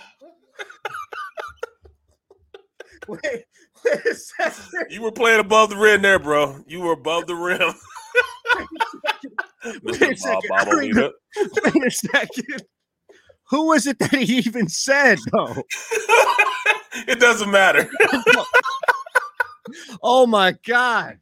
wait, 3.09 3.45
wait 3.85 4.01
You 4.89 5.03
were 5.03 5.11
playing 5.11 5.41
above 5.41 5.71
the 5.71 5.77
rim 5.77 6.01
there, 6.01 6.19
bro. 6.19 6.63
You 6.67 6.81
were 6.81 6.93
above 6.93 7.27
the 7.27 7.35
rim. 7.35 7.75
Wait 9.65 10.03
a 10.03 10.17
second. 10.17 10.51
Wait 11.65 11.87
a 11.87 11.91
second. 11.91 12.63
Who 13.51 13.69
was 13.69 13.87
it 13.87 13.99
that 13.99 14.13
he 14.13 14.39
even 14.39 14.69
said 14.69 15.19
though? 15.33 15.55
it 17.09 17.19
doesn't 17.19 17.51
matter. 17.51 17.89
oh 20.03 20.27
my 20.27 20.53
god. 20.67 21.19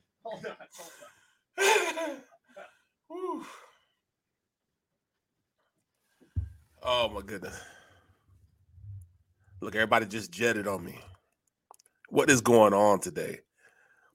Oh 6.82 7.08
my 7.08 7.22
goodness. 7.24 7.58
Look, 9.60 9.74
everybody 9.74 10.06
just 10.06 10.30
jetted 10.30 10.66
on 10.66 10.84
me. 10.84 10.98
What 12.10 12.30
is 12.30 12.40
going 12.40 12.74
on 12.74 13.00
today? 13.00 13.40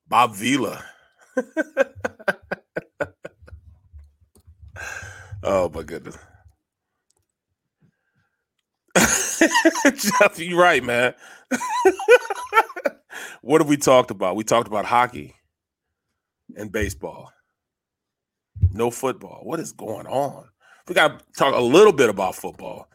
Bob 0.08 0.36
Vila. 0.36 0.84
Oh 5.44 5.70
my 5.74 5.84
goodness. 5.84 6.18
Jeff, 9.96 10.38
you're 10.38 10.60
right, 10.60 10.84
man. 10.84 11.14
what 13.42 13.62
have 13.62 13.70
we 13.70 13.78
talked 13.78 14.12
about? 14.12 14.36
We 14.36 14.44
talked 14.44 14.68
about 14.68 14.86
hockey 14.86 15.36
and 16.56 16.72
baseball. 16.72 17.32
No 18.72 18.92
football. 18.92 19.42
What 19.44 19.60
is 19.60 19.72
going 19.72 20.08
on? 20.08 20.46
We 20.88 20.96
got 20.96 21.20
to 21.20 21.26
talk 21.38 21.56
a 21.56 21.62
little 21.62 21.94
bit 21.94 22.10
about 22.10 22.36
football. 22.36 22.90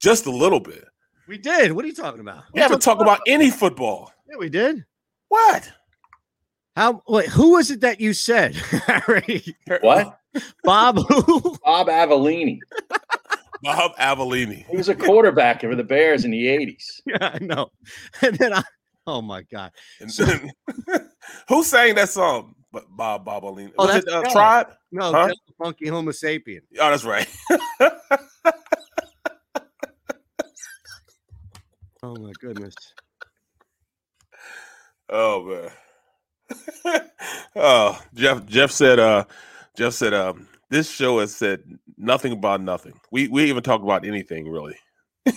Just 0.00 0.26
a 0.26 0.30
little 0.30 0.60
bit. 0.60 0.84
We 1.28 1.38
did. 1.38 1.72
What 1.72 1.84
are 1.84 1.88
you 1.88 1.94
talking 1.94 2.20
about? 2.20 2.44
We 2.52 2.60
haven't 2.60 2.82
talked 2.82 3.00
about 3.00 3.20
any 3.26 3.50
football. 3.50 4.12
Yeah, 4.28 4.36
we 4.38 4.48
did. 4.48 4.84
What? 5.28 5.72
How? 6.76 7.02
Wait, 7.06 7.28
who 7.28 7.52
was 7.52 7.70
it 7.70 7.80
that 7.82 8.00
you 8.00 8.14
said, 8.14 8.54
Harry? 8.86 9.44
What? 9.82 10.18
Bob 10.64 10.96
who? 10.96 11.56
Bob 11.64 11.88
Avellini. 11.88 12.58
Bob 13.62 13.94
Avellini. 13.96 14.64
He 14.68 14.76
was 14.76 14.88
a 14.88 14.94
quarterback 14.94 15.60
for 15.60 15.74
the 15.76 15.84
Bears 15.84 16.24
in 16.24 16.30
the 16.30 16.46
80s. 16.46 17.00
Yeah, 17.06 17.30
I 17.34 17.38
know. 17.40 17.70
And 18.22 18.36
then 18.38 18.54
I, 18.54 18.62
oh 19.06 19.20
my 19.22 19.42
god, 19.42 19.72
Who 20.00 21.62
sang 21.62 21.94
that 21.96 22.08
song? 22.08 22.54
But 22.72 22.84
Bob 22.88 23.24
Bob 23.26 23.42
Avellini. 23.44 23.72
Oh, 23.78 23.84
Was 23.84 23.94
that's 23.96 24.06
it 24.06 24.12
uh, 24.12 24.22
Kelly. 24.22 24.32
Tribe? 24.32 24.66
no, 24.92 25.12
Huh? 25.12 25.26
that's 25.26 25.40
the 25.46 25.52
funky 25.62 25.88
Homo 25.88 26.10
sapien. 26.12 26.60
Oh, 26.80 26.90
that's 26.90 27.04
right. 27.04 27.28
Oh 32.04 32.16
my 32.16 32.32
goodness. 32.40 32.74
oh 35.10 35.44
man. 35.44 35.70
oh, 37.56 38.02
Jeff. 38.14 38.44
Jeff 38.46 38.70
said. 38.70 38.98
Uh, 38.98 39.24
Jeff 39.76 39.92
said. 39.94 40.14
Um, 40.14 40.48
this 40.72 40.90
show 40.90 41.20
has 41.20 41.36
said 41.36 41.60
nothing 41.98 42.32
about 42.32 42.62
nothing. 42.62 42.94
We 43.10 43.28
we 43.28 43.44
even 43.44 43.62
talked 43.62 43.84
about 43.84 44.06
anything 44.06 44.48
really. 44.50 44.74
No, 45.26 45.32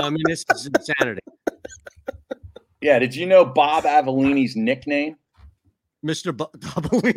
I 0.00 0.10
mean 0.10 0.22
this 0.26 0.44
is 0.52 0.66
insanity, 0.66 1.20
Yeah, 2.80 2.98
did 2.98 3.14
you 3.14 3.26
know 3.26 3.44
Bob 3.44 3.84
Avellini's 3.84 4.56
nickname? 4.56 5.14
Mister 6.02 6.32
Bu- 6.32 6.46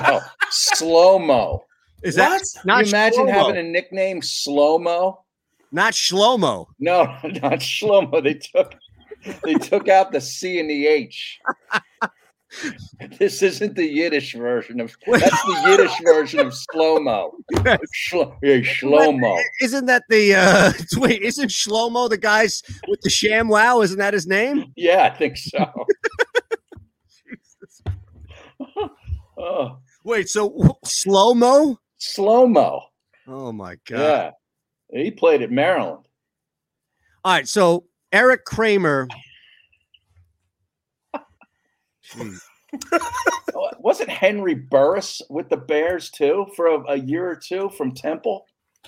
no, 0.00 0.20
Slow 0.50 1.20
Mo. 1.20 1.64
Is 2.02 2.16
that 2.16 2.42
Can 2.54 2.62
not 2.64 2.84
you 2.84 2.90
imagine 2.90 3.26
Shlomo? 3.26 3.32
having 3.32 3.56
a 3.56 3.62
nickname 3.62 4.22
Slow 4.22 4.78
Mo? 4.80 5.24
Not 5.70 5.92
Shlomo. 5.92 6.66
No, 6.80 7.04
not 7.22 7.60
Shlomo. 7.60 8.20
They 8.22 8.34
took 8.34 8.74
they 9.44 9.54
took 9.54 9.88
out 9.88 10.12
the 10.12 10.20
C 10.20 10.60
and 10.60 10.68
the 10.70 10.86
H. 10.86 11.40
This 13.18 13.42
isn't 13.42 13.74
the 13.74 13.84
Yiddish 13.84 14.34
version 14.34 14.80
of 14.80 14.96
that's 15.06 15.42
the 15.42 15.64
Yiddish 15.68 15.92
version 16.04 16.40
of 16.40 16.54
slow 16.54 16.98
mo. 17.00 17.32
Shlo, 17.54 18.36
yeah, 18.42 18.60
slow 18.78 19.12
mo. 19.12 19.36
Isn't 19.60 19.86
that 19.86 20.04
the 20.08 20.34
uh 20.34 20.72
wait? 20.96 21.22
Isn't 21.22 21.50
Shlomo 21.50 22.08
the 22.08 22.16
guys 22.16 22.62
with 22.88 23.00
the 23.02 23.10
sham 23.10 23.48
wow? 23.48 23.82
Isn't 23.82 23.98
that 23.98 24.14
his 24.14 24.26
name? 24.26 24.72
Yeah, 24.76 25.10
I 25.12 25.16
think 25.16 25.36
so. 25.36 25.72
oh, 29.38 29.78
Wait, 30.04 30.28
so 30.28 30.78
slow 30.84 31.34
mo? 31.34 31.78
slow 31.98 32.46
mo. 32.46 32.82
Oh 33.26 33.52
my 33.52 33.76
god! 33.86 34.34
Yeah, 34.92 35.02
he 35.02 35.10
played 35.10 35.42
at 35.42 35.50
Maryland. 35.50 36.06
All 37.24 37.32
right, 37.32 37.48
so 37.48 37.84
Eric 38.12 38.44
Kramer. 38.44 39.08
Wasn't 43.80 44.10
Henry 44.10 44.54
Burris 44.54 45.22
with 45.28 45.48
the 45.48 45.56
Bears 45.56 46.10
too 46.10 46.46
for 46.54 46.66
a, 46.66 46.80
a 46.92 46.96
year 46.96 47.28
or 47.28 47.36
two 47.36 47.70
from 47.70 47.92
Temple? 47.92 48.46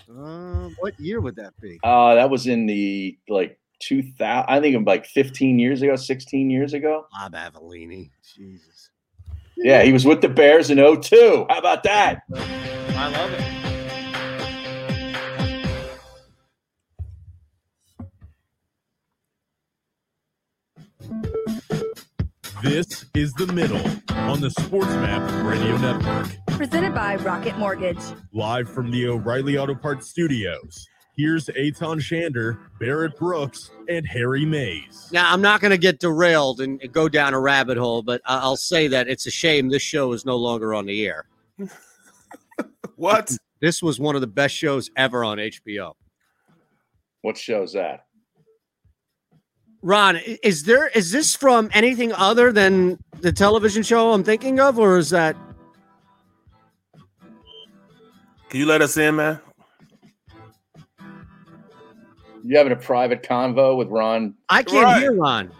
Uh, 0.08 0.68
what 0.78 0.98
year 1.00 1.20
would 1.20 1.36
that 1.36 1.58
be? 1.60 1.78
Uh, 1.82 2.14
that 2.14 2.30
was 2.30 2.46
in 2.46 2.66
the 2.66 3.18
like 3.28 3.58
2000. 3.80 4.44
I 4.48 4.60
think 4.60 4.86
like 4.86 5.06
15 5.06 5.58
years 5.58 5.82
ago, 5.82 5.96
16 5.96 6.50
years 6.50 6.74
ago. 6.74 7.06
Bob 7.12 7.34
Avellini. 7.34 8.10
Jesus. 8.36 8.90
Yeah, 9.56 9.82
he 9.82 9.92
was 9.92 10.04
with 10.04 10.20
the 10.20 10.28
Bears 10.28 10.70
in 10.70 10.78
02. 10.78 11.46
How 11.48 11.58
about 11.58 11.82
that? 11.82 12.22
I 12.34 13.08
love 13.10 13.32
it. 13.32 13.57
This 22.62 23.04
is 23.14 23.32
The 23.34 23.46
Middle 23.52 23.80
on 24.10 24.40
the 24.40 24.50
Sports 24.50 24.88
Map 24.88 25.22
Radio 25.44 25.76
Network. 25.76 26.28
Presented 26.48 26.94
by 26.94 27.16
Rocket 27.16 27.56
Mortgage. 27.56 27.98
Live 28.32 28.68
from 28.68 28.90
the 28.90 29.06
O'Reilly 29.08 29.56
Auto 29.56 29.74
Parts 29.74 30.08
Studios. 30.10 30.86
Here's 31.16 31.46
Eytan 31.46 31.98
Shander, 32.00 32.58
Barrett 32.80 33.16
Brooks, 33.18 33.70
and 33.88 34.06
Harry 34.06 34.44
Mayes. 34.44 35.08
Now, 35.12 35.32
I'm 35.32 35.40
not 35.40 35.60
going 35.60 35.70
to 35.70 35.78
get 35.78 36.00
derailed 36.00 36.60
and 36.60 36.80
go 36.92 37.08
down 37.08 37.32
a 37.34 37.40
rabbit 37.40 37.76
hole, 37.78 38.02
but 38.02 38.20
I- 38.24 38.38
I'll 38.38 38.56
say 38.56 38.88
that 38.88 39.08
it's 39.08 39.26
a 39.26 39.30
shame 39.30 39.68
this 39.68 39.82
show 39.82 40.12
is 40.12 40.24
no 40.24 40.36
longer 40.36 40.74
on 40.74 40.86
the 40.86 41.06
air. 41.06 41.26
What? 42.96 43.30
This 43.60 43.80
was 43.80 44.00
one 44.00 44.16
of 44.16 44.20
the 44.20 44.26
best 44.26 44.52
shows 44.56 44.90
ever 44.96 45.22
on 45.22 45.38
HBO. 45.38 45.92
What 47.22 47.38
show's 47.38 47.72
that? 47.74 48.06
Ron, 49.82 50.16
is 50.42 50.64
there 50.64 50.88
is 50.88 51.12
this 51.12 51.36
from 51.36 51.70
anything 51.72 52.12
other 52.14 52.52
than 52.52 52.98
the 53.20 53.32
television 53.32 53.82
show 53.82 54.12
I'm 54.12 54.24
thinking 54.24 54.58
of, 54.60 54.78
or 54.78 54.98
is 54.98 55.10
that 55.10 55.36
Can 58.50 58.60
you 58.60 58.66
let 58.66 58.80
us 58.82 58.96
in, 58.96 59.16
man? 59.16 59.40
You 62.44 62.56
having 62.56 62.72
a 62.72 62.76
private 62.76 63.22
convo 63.22 63.76
with 63.76 63.88
Ron? 63.88 64.34
I 64.48 64.62
can't 64.62 64.84
Right. 64.84 65.00
hear 65.02 65.12
Ron? 65.14 65.52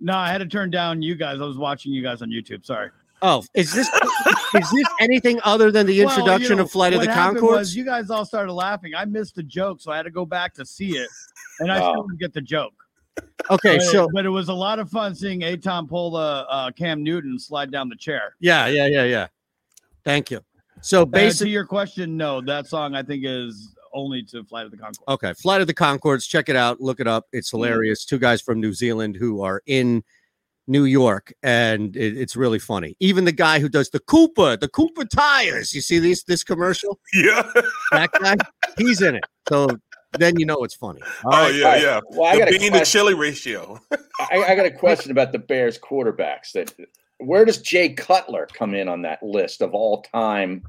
No, 0.00 0.14
I 0.16 0.30
had 0.30 0.38
to 0.38 0.46
turn 0.46 0.70
down 0.70 1.00
you 1.00 1.14
guys. 1.14 1.40
I 1.40 1.44
was 1.44 1.56
watching 1.58 1.92
you 1.92 2.02
guys 2.02 2.22
on 2.22 2.28
YouTube. 2.30 2.66
Sorry. 2.66 2.90
Oh, 3.22 3.42
is 3.54 3.72
this 3.72 3.88
is 4.54 4.70
this 4.70 4.88
anything 5.00 5.40
other 5.44 5.70
than 5.70 5.86
the 5.86 6.04
Well, 6.04 6.12
you 6.14 6.18
introduction 6.20 6.56
know, 6.58 6.64
of 6.64 6.70
Flight 6.70 6.92
of 6.92 7.00
the 7.00 7.10
happened 7.10 7.38
Conchords? 7.40 7.50
was 7.58 7.76
You 7.76 7.84
guys 7.84 8.10
all 8.10 8.26
started 8.26 8.52
laughing. 8.52 8.92
I 8.94 9.06
missed 9.06 9.36
the 9.36 9.42
joke, 9.42 9.80
so 9.80 9.90
I 9.90 9.96
had 9.96 10.02
to 10.02 10.10
go 10.10 10.26
back 10.26 10.52
to 10.54 10.66
see 10.66 10.98
it, 10.98 11.08
and 11.60 11.72
I 11.72 11.78
Oh. 11.78 11.92
still 11.92 12.02
didn't 12.08 12.20
get 12.20 12.34
the 12.34 12.42
joke. 12.42 12.74
Okay, 13.50 13.76
but, 13.76 13.82
so 13.84 14.08
but 14.12 14.26
it 14.26 14.30
was 14.30 14.48
a 14.48 14.52
lot 14.54 14.78
of 14.78 14.90
fun 14.90 15.14
seeing 15.14 15.40
Eytan 15.40 15.88
pull 15.88 16.10
the 16.12 16.18
uh, 16.18 16.70
Cam 16.72 17.02
Newton 17.02 17.38
slide 17.38 17.70
down 17.70 17.88
the 17.88 17.96
chair. 17.96 18.34
yeah, 18.40 18.66
yeah, 18.66 18.86
yeah, 18.86 19.04
yeah. 19.04 19.26
Thank 20.04 20.30
you. 20.30 20.40
So 20.82 21.02
Uh, 21.02 21.04
to 21.04 21.10
basically, 21.10 21.50
your 21.52 21.64
question, 21.64 22.16
no, 22.16 22.40
that 22.42 22.66
song 22.66 22.94
I 22.94 23.02
think 23.02 23.24
is 23.24 23.74
only 23.92 24.22
to 24.24 24.44
Flight 24.44 24.66
of 24.66 24.72
the 24.72 24.76
Conchord. 24.76 24.98
okay, 25.08 25.32
Flight 25.34 25.60
of 25.60 25.66
the 25.66 25.74
Conchords. 25.74 26.28
Check 26.28 26.48
it 26.48 26.56
out. 26.56 26.80
Look 26.80 27.00
it 27.00 27.06
up. 27.06 27.26
It's 27.32 27.50
hilarious. 27.50 28.04
Two 28.04 28.18
guys 28.18 28.42
from 28.42 28.60
New 28.60 28.72
Zealand 28.72 29.16
who 29.16 29.42
are 29.42 29.62
in 29.66 30.02
New 30.68 30.84
York, 30.84 31.32
and 31.44 31.96
it- 31.96 32.16
it's 32.18 32.34
really 32.36 32.58
funny. 32.58 32.96
Even 32.98 33.24
the 33.24 33.32
guy 33.32 33.60
who 33.60 33.68
does 33.68 33.88
the 33.90 34.00
Cooper, 34.00 34.56
the 34.56 34.68
Cooper 34.68 35.04
tires. 35.04 35.72
You 35.72 35.80
see 35.80 35.98
these 36.00 36.24
this 36.24 36.42
commercial? 36.42 36.98
Yeah. 37.14 37.48
That 37.92 38.10
guy, 38.20 38.34
he's 38.76 39.00
in 39.02 39.14
it. 39.14 39.24
So 39.48 39.68
then 40.16 40.38
you 40.38 40.46
know 40.46 40.64
it's 40.64 40.74
funny. 40.74 41.00
All 41.24 41.32
oh 41.32 41.42
right. 41.44 41.54
yeah, 41.54 41.76
yeah. 41.76 42.00
Well, 42.10 42.24
I 42.24 42.36
the 42.36 42.50
got 42.52 42.60
bean 42.60 42.72
to 42.72 42.84
chili 42.84 43.14
ratio. 43.14 43.80
I, 44.20 44.44
I 44.44 44.54
got 44.54 44.66
a 44.66 44.70
question 44.70 45.10
about 45.10 45.32
the 45.32 45.38
Bears 45.38 45.78
quarterbacks. 45.78 46.52
That 46.52 46.74
where 47.18 47.44
does 47.44 47.58
Jay 47.58 47.90
Cutler 47.90 48.46
come 48.52 48.74
in 48.74 48.88
on 48.88 49.02
that 49.02 49.22
list 49.22 49.62
of 49.62 49.74
all 49.74 50.02
time, 50.02 50.62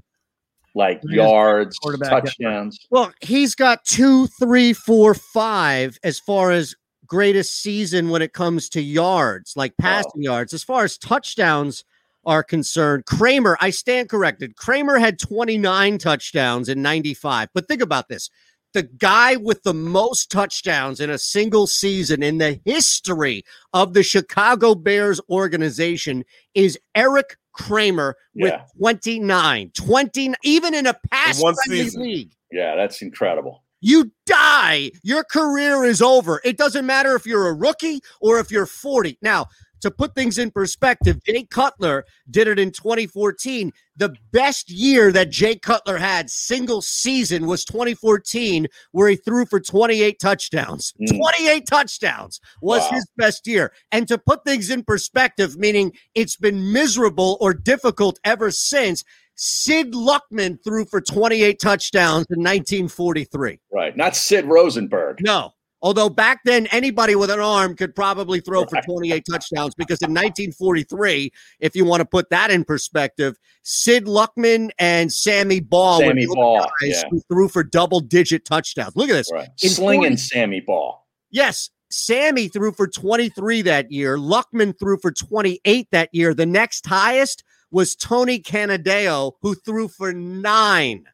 like 0.76 1.02
Greatest 1.02 1.16
yards, 1.16 1.78
quarterback 1.78 2.12
ever. 2.12 2.22
touchdowns? 2.22 2.80
Well, 2.90 3.12
he's 3.22 3.56
got 3.56 3.84
two, 3.86 4.28
three, 4.28 4.74
four, 4.74 5.14
five 5.14 5.98
as 6.04 6.20
far 6.20 6.52
as 6.52 6.76
greatest 7.06 7.62
season 7.62 8.10
when 8.10 8.22
it 8.22 8.34
comes 8.34 8.70
to 8.70 8.82
yards, 8.82 9.54
like 9.56 9.74
oh. 9.80 9.82
passing 9.82 10.24
yards. 10.24 10.54
As 10.54 10.64
far 10.64 10.84
as 10.84 10.98
touchdowns 10.98 11.84
are 12.26 12.44
concerned, 12.44 13.06
Kramer, 13.06 13.58
I 13.62 13.70
stand 13.70 14.10
corrected. 14.10 14.56
Kramer 14.56 14.98
had 14.98 15.20
29 15.20 15.98
touchdowns 15.98 16.70
in 16.70 16.82
95. 16.82 17.50
But 17.54 17.68
think 17.68 17.82
about 17.82 18.10
this 18.10 18.30
the 18.78 18.84
guy 18.84 19.36
with 19.36 19.64
the 19.64 19.74
most 19.74 20.30
touchdowns 20.30 21.00
in 21.00 21.10
a 21.10 21.18
single 21.18 21.66
season 21.66 22.22
in 22.22 22.38
the 22.38 22.62
history 22.64 23.44
of 23.74 23.96
the 23.96 24.04
Chicago 24.04 24.76
Bears 24.76 25.20
organization 25.32 26.24
is 26.54 26.78
Eric 26.94 27.38
Kramer 27.54 28.16
with 28.36 28.54
Yeah. 28.54 28.66
29. 28.78 29.72
20 29.74 30.36
even 30.44 30.76
in 30.76 30.86
a 30.86 30.94
pass 31.10 31.42
friendly 31.42 31.90
league. 31.90 32.32
Yeah, 32.52 32.76
that's 32.76 33.02
incredible. 33.02 33.64
You 33.82 34.12
die. 34.28 34.92
Your 35.02 35.24
career 35.24 35.84
is 35.84 36.00
over. 36.00 36.40
It 36.44 36.58
doesn't 36.58 36.86
matter 36.86 37.16
if 37.16 37.26
you're 37.26 37.48
a 37.48 37.54
rookie 37.54 38.02
or 38.22 38.38
if 38.38 38.52
you're 38.52 38.68
40. 38.68 39.18
Now, 39.24 39.48
to 39.82 39.92
put 39.92 40.16
things 40.16 40.38
in 40.38 40.52
perspective, 40.52 41.20
Jay 41.26 41.44
Cutler 41.50 42.06
did 42.30 42.48
it 42.48 42.60
in 42.60 42.72
2014. 42.72 43.72
The 43.96 44.16
best 44.32 44.70
year 44.70 45.12
that 45.12 45.30
Jay 45.32 45.56
Cutler 45.56 45.98
had 45.98 46.30
single 46.30 46.82
season 46.82 47.48
was 47.48 47.66
2014, 47.66 48.68
where 48.92 49.10
he 49.10 49.16
threw 49.16 49.46
for 49.46 49.60
28 49.60 50.20
touchdowns. 50.20 50.94
Mm. 51.02 51.18
28 51.18 51.68
touchdowns 51.68 52.40
was 52.62 52.82
Wow. 52.82 52.90
his 52.92 53.08
best 53.18 53.48
year. 53.48 53.72
And 53.92 54.08
to 54.08 54.18
put 54.18 54.44
things 54.46 54.70
in 54.70 54.84
perspective, 54.84 55.58
meaning 55.58 55.94
it's 56.16 56.36
been 56.36 56.72
miserable 56.72 57.38
or 57.42 57.54
difficult 57.54 58.20
ever 58.24 58.52
since, 58.52 59.04
Sid 59.40 59.94
Luckman 59.94 60.58
threw 60.64 60.84
for 60.86 61.00
28 61.00 61.60
touchdowns 61.60 62.26
in 62.32 62.42
1943. 62.44 63.60
Right. 63.72 63.96
Not 63.96 64.16
Sid 64.16 64.46
Rosenberg. 64.46 65.20
No. 65.22 65.54
Although 65.82 66.10
back 66.10 66.42
then, 66.44 66.68
anybody 66.68 67.16
with 67.16 67.30
an 67.30 67.40
arm 67.40 67.76
could 67.76 67.96
probably 67.96 68.40
throw 68.40 68.66
for 68.66 68.82
28 68.82 69.24
touchdowns 69.30 69.76
because 69.76 70.02
in 70.02 70.10
1943, 70.10 71.32
if 71.60 71.76
you 71.76 71.86
want 71.86 72.02
to 72.02 72.06
put 72.06 72.30
that 72.32 72.50
in 72.50 72.64
perspective, 72.64 73.38
Sid 73.64 74.06
Luckman 74.06 74.70
and 74.80 75.14
Sammy 75.14 75.60
Baugh 75.60 76.00
Sammy 76.00 76.26
Baugh, 76.26 76.68
guys 76.82 77.04
yeah. 77.04 77.04
who 77.12 77.22
threw 77.32 77.48
for 77.48 77.64
double 77.64 78.00
digit 78.00 78.44
touchdowns. 78.44 78.96
Look 78.96 79.10
at 79.10 79.14
this. 79.14 79.32
In 79.62 79.70
Slinging 79.70 80.02
40 80.12 80.18
Sammy 80.18 80.62
Baugh. 80.62 81.00
Yes, 81.30 81.70
Sammy 81.92 82.48
threw 82.48 82.72
for 82.72 82.88
23 82.88 83.62
that 83.64 83.92
year. 83.92 84.18
Luckman 84.18 84.78
threw 84.80 84.98
for 84.98 85.12
28 85.12 85.88
that 85.92 86.10
year. 86.12 86.34
The 86.34 86.46
next 86.46 86.86
highest 86.86 87.44
was 87.72 87.96
Tony 87.96 88.40
Canadeo, 88.40 89.34
who 89.42 89.56
threw 89.56 89.88
for 89.88 90.14
nine. 90.14 91.06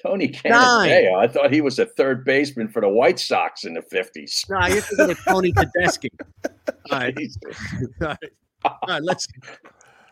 Tony 0.00 0.26
Nine. 0.44 0.88
Canadeo. 0.88 1.16
I 1.16 1.26
thought 1.26 1.52
he 1.52 1.60
was 1.60 1.78
a 1.78 1.86
third 1.86 2.24
baseman 2.24 2.68
for 2.68 2.80
the 2.80 2.88
White 2.88 3.18
Sox 3.18 3.64
in 3.64 3.74
the 3.74 3.80
50s. 3.82 4.48
No, 4.48 4.66
you're 4.66 4.80
thinking 4.82 5.10
of 5.10 5.18
Tony 5.26 5.52
Tedeschi. 5.54 6.08
All 6.90 6.98
right. 6.98 7.16
All 8.00 8.06
right. 8.08 8.18
All 8.64 8.78
right, 8.88 9.02
let's 9.02 9.26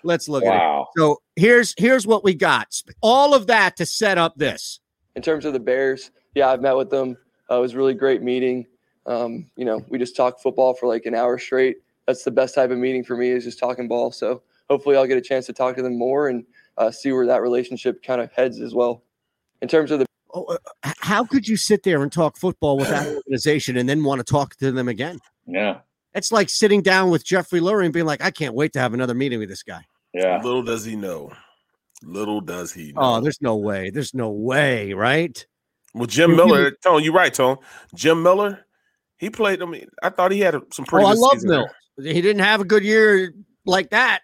let's 0.03 0.29
look 0.29 0.43
Wow. 0.45 0.81
at 0.81 0.83
it. 0.83 1.01
So 1.01 1.23
here's 1.37 1.75
here's 1.77 2.07
what 2.07 2.25
we 2.25 2.35
got. 2.35 2.81
All 3.03 3.35
of 3.35 3.47
that 3.49 3.77
to 3.77 3.87
set 3.87 4.19
up 4.19 4.35
this. 4.37 4.81
in 5.17 5.23
terms 5.23 5.45
of 5.45 5.53
the 5.53 5.61
Bears, 5.61 6.11
yeah, 6.35 6.49
I've 6.51 6.61
met 6.63 6.77
with 6.77 6.91
them. 6.91 7.17
Uh, 7.51 7.59
it 7.59 7.61
was 7.61 7.75
a 7.75 7.77
really 7.77 7.95
great 7.95 8.23
meeting. 8.23 8.67
Um, 9.07 9.51
you 9.57 9.65
know, 9.65 9.83
we 9.89 9.99
just 9.99 10.17
talked 10.17 10.43
football 10.43 10.75
for 10.75 10.87
like 10.87 11.07
an 11.07 11.15
hour 11.15 11.39
straight. 11.39 11.79
That's 12.07 12.25
the 12.25 12.31
best 12.31 12.55
type 12.55 12.71
of 12.71 12.79
meeting 12.79 13.05
for 13.05 13.17
me 13.17 13.31
is 13.31 13.45
just 13.45 13.59
talking 13.59 13.87
ball. 13.89 14.13
So 14.13 14.43
hopefully 14.69 14.97
I'll 14.97 15.07
get 15.07 15.19
a 15.19 15.23
chance 15.23 15.47
to 15.47 15.53
talk 15.53 15.77
to 15.77 15.83
them 15.83 15.97
more 15.99 16.29
and 16.29 16.45
uh, 16.79 16.91
see 16.91 17.13
where 17.13 17.27
that 17.27 17.43
relationship 17.43 18.03
kind 18.03 18.21
of 18.21 18.31
heads 18.33 18.61
as 18.61 18.75
well. 18.75 19.03
In 19.61 19.69
terms 19.69 19.91
of 19.91 20.01
the 20.01 20.07
Oh, 20.35 20.45
uh, 20.45 20.59
how 20.99 21.25
could 21.25 21.49
you 21.49 21.57
sit 21.57 21.83
there 21.85 22.03
and 22.03 22.13
talk 22.13 22.37
football 22.37 22.77
with 22.77 22.89
that 22.89 23.07
organization 23.17 23.77
and 23.77 23.89
then 23.89 24.05
want 24.05 24.19
to 24.19 24.25
talk 24.25 24.57
to 24.57 24.71
them 24.71 24.89
again? 24.89 25.19
Yeah. 25.47 25.79
It's 26.15 26.33
like 26.33 26.51
sitting 26.51 26.83
down 26.83 27.11
with 27.11 27.25
Jeffrey 27.25 27.61
Lurie 27.61 27.85
and 27.85 27.95
being 27.95 28.07
like, 28.07 28.23
I 28.23 28.31
can't 28.31 28.55
wait 28.55 28.73
to 28.75 28.79
have 28.79 28.95
another 28.95 29.15
meeting 29.15 29.39
with 29.39 29.49
this 29.49 29.63
guy. 29.63 29.85
Yeah. 30.13 30.41
Little 30.43 30.63
does 30.63 30.85
he 30.85 30.97
know. 30.97 31.33
Little 32.03 32.41
does 32.41 32.73
he 32.73 32.93
know. 32.93 33.01
Oh, 33.01 33.21
there's 33.21 33.41
no 33.41 33.57
way. 33.57 33.91
There's 33.91 34.15
no 34.15 34.31
way, 34.31 34.93
right? 34.93 35.45
Well, 35.95 36.07
Jim 36.07 36.37
Miller, 36.37 36.71
Tone, 36.83 37.03
you're 37.03 37.15
right, 37.15 37.33
Tone. 37.33 37.57
Jim 37.95 38.23
Miller, 38.23 38.67
he 39.17 39.31
played. 39.31 39.63
I 39.63 39.67
mean, 39.67 39.89
I 40.03 40.11
thought 40.11 40.31
he 40.31 40.41
had 40.41 40.55
some 40.73 40.85
pretty. 40.85 41.07
oh, 41.07 41.09
I 41.09 41.15
love 41.15 41.33
season 41.33 41.51
Mills. 41.51 41.71
He 41.97 42.21
didn't 42.21 42.43
have 42.43 42.61
a 42.61 42.65
good 42.65 42.85
year 42.85 43.33
like 43.65 43.91
that. 43.91 44.21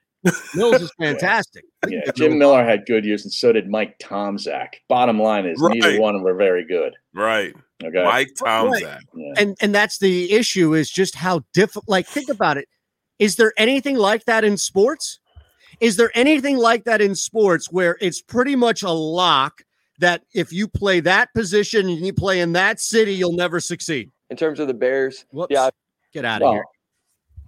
Mills 0.55 0.81
is 0.83 0.93
fantastic. 1.01 1.65
Yeah, 1.89 2.01
Jim 2.17 2.39
Miller 2.39 2.65
had 2.65 2.87
good 2.87 3.05
years, 3.05 3.25
and 3.25 3.33
so 3.33 3.53
did 3.53 3.69
Mike 3.69 3.99
Tomczak. 3.99 4.69
Bottom 4.89 5.21
line 5.21 5.47
is 5.47 5.59
neither 5.61 5.89
Right. 5.91 6.01
one 6.01 6.23
were 6.23 6.35
very 6.35 6.65
good. 6.67 6.95
Right. 7.15 7.55
Okay. 7.83 8.03
Mike 8.05 8.29
Right. 8.43 8.65
Tomczak. 8.83 9.01
And 9.37 9.57
and 9.61 9.75
that's 9.75 9.99
the 9.99 10.33
issue 10.33 10.75
is 10.75 10.91
just 10.91 11.15
how 11.15 11.43
difficult. 11.53 11.89
Like, 11.89 12.07
think 12.07 12.29
about 12.29 12.57
it. 12.57 12.69
Is 13.19 13.37
there 13.37 13.53
anything 13.57 13.97
like 13.97 14.25
that 14.25 14.45
in 14.45 14.57
sports? 14.57 15.21
Is 15.81 15.97
there 15.97 16.11
anything 16.15 16.57
like 16.57 16.85
that 16.85 17.01
in 17.01 17.15
sports 17.15 17.71
where 17.73 17.97
it's 18.01 18.21
pretty 18.23 18.55
much 18.57 18.83
a 18.83 18.91
lock 18.91 19.63
that 19.99 20.23
if 20.35 20.53
you 20.53 20.67
play 20.69 21.01
that 21.01 21.33
position 21.35 21.89
and 21.89 22.05
you 22.07 22.13
play 22.13 22.41
in 22.41 22.53
that 22.53 22.81
city, 22.81 23.13
you'll 23.15 23.33
never 23.37 23.61
succeed? 23.61 24.11
in 24.31 24.37
terms 24.39 24.59
of 24.59 24.67
the 24.67 24.75
Bears, 24.75 25.27
Whoops. 25.33 25.53
yeah, 25.53 25.69
Get 26.13 26.25
out 26.25 26.41
of 26.41 26.47
Well, 26.47 26.53
here. 26.55 26.65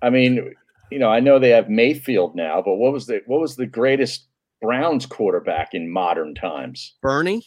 I 0.02 0.10
mean, 0.10 0.52
you 0.90 0.98
know, 0.98 1.08
I 1.10 1.20
know 1.20 1.38
they 1.38 1.50
have 1.50 1.68
Mayfield 1.68 2.34
now, 2.36 2.62
but 2.62 2.76
what 2.76 2.92
was 2.92 3.06
the 3.06 3.20
what 3.26 3.40
was 3.40 3.56
the 3.56 3.66
greatest 3.66 4.26
Browns 4.62 5.06
quarterback 5.06 5.74
in 5.74 5.90
modern 5.90 6.34
times? 6.34 6.94
Bernie 7.02 7.46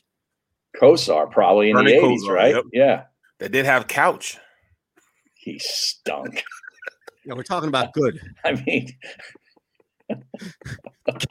Kosar, 0.79 1.29
probably 1.31 1.69
in 1.69 1.75
Bernie 1.75 1.91
the 1.93 1.97
eighties, 2.05 2.27
right? 2.27 2.55
yep. 2.55 2.63
Yeah, 2.73 3.03
They 3.39 3.47
did 3.47 3.65
have 3.65 3.87
Couch. 3.87 4.37
he 5.35 5.59
stunk. 5.59 6.43
Yeah, 7.25 7.33
we're 7.35 7.43
talking 7.43 7.67
about 7.69 7.93
good. 7.93 8.17
I 8.45 8.53
mean, 8.65 8.89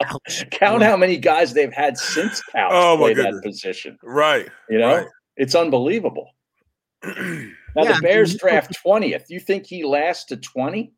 couch. 0.01 0.45
count 0.51 0.83
how 0.83 0.95
many 0.95 1.17
guys 1.17 1.53
they've 1.53 1.73
had 1.73 1.97
since 1.97 2.41
Couch 2.43 2.69
Oh, 2.73 2.95
my 2.95 3.13
play 3.13 3.23
that 3.23 3.41
position. 3.43 3.97
Right. 4.03 4.47
You 4.69 4.77
know, 4.79 4.97
Right. 4.97 5.07
it's 5.35 5.55
unbelievable. 5.55 6.29
now 7.03 7.13
Yeah, 7.75 7.93
the 7.93 7.99
Bears 8.01 8.29
I 8.29 8.33
mean, 8.33 8.37
draft 8.39 8.77
twentieth. 8.81 9.25
You 9.29 9.39
think 9.39 9.65
he 9.65 9.83
lasts 9.83 10.25
to 10.25 10.37
twenty? 10.37 10.93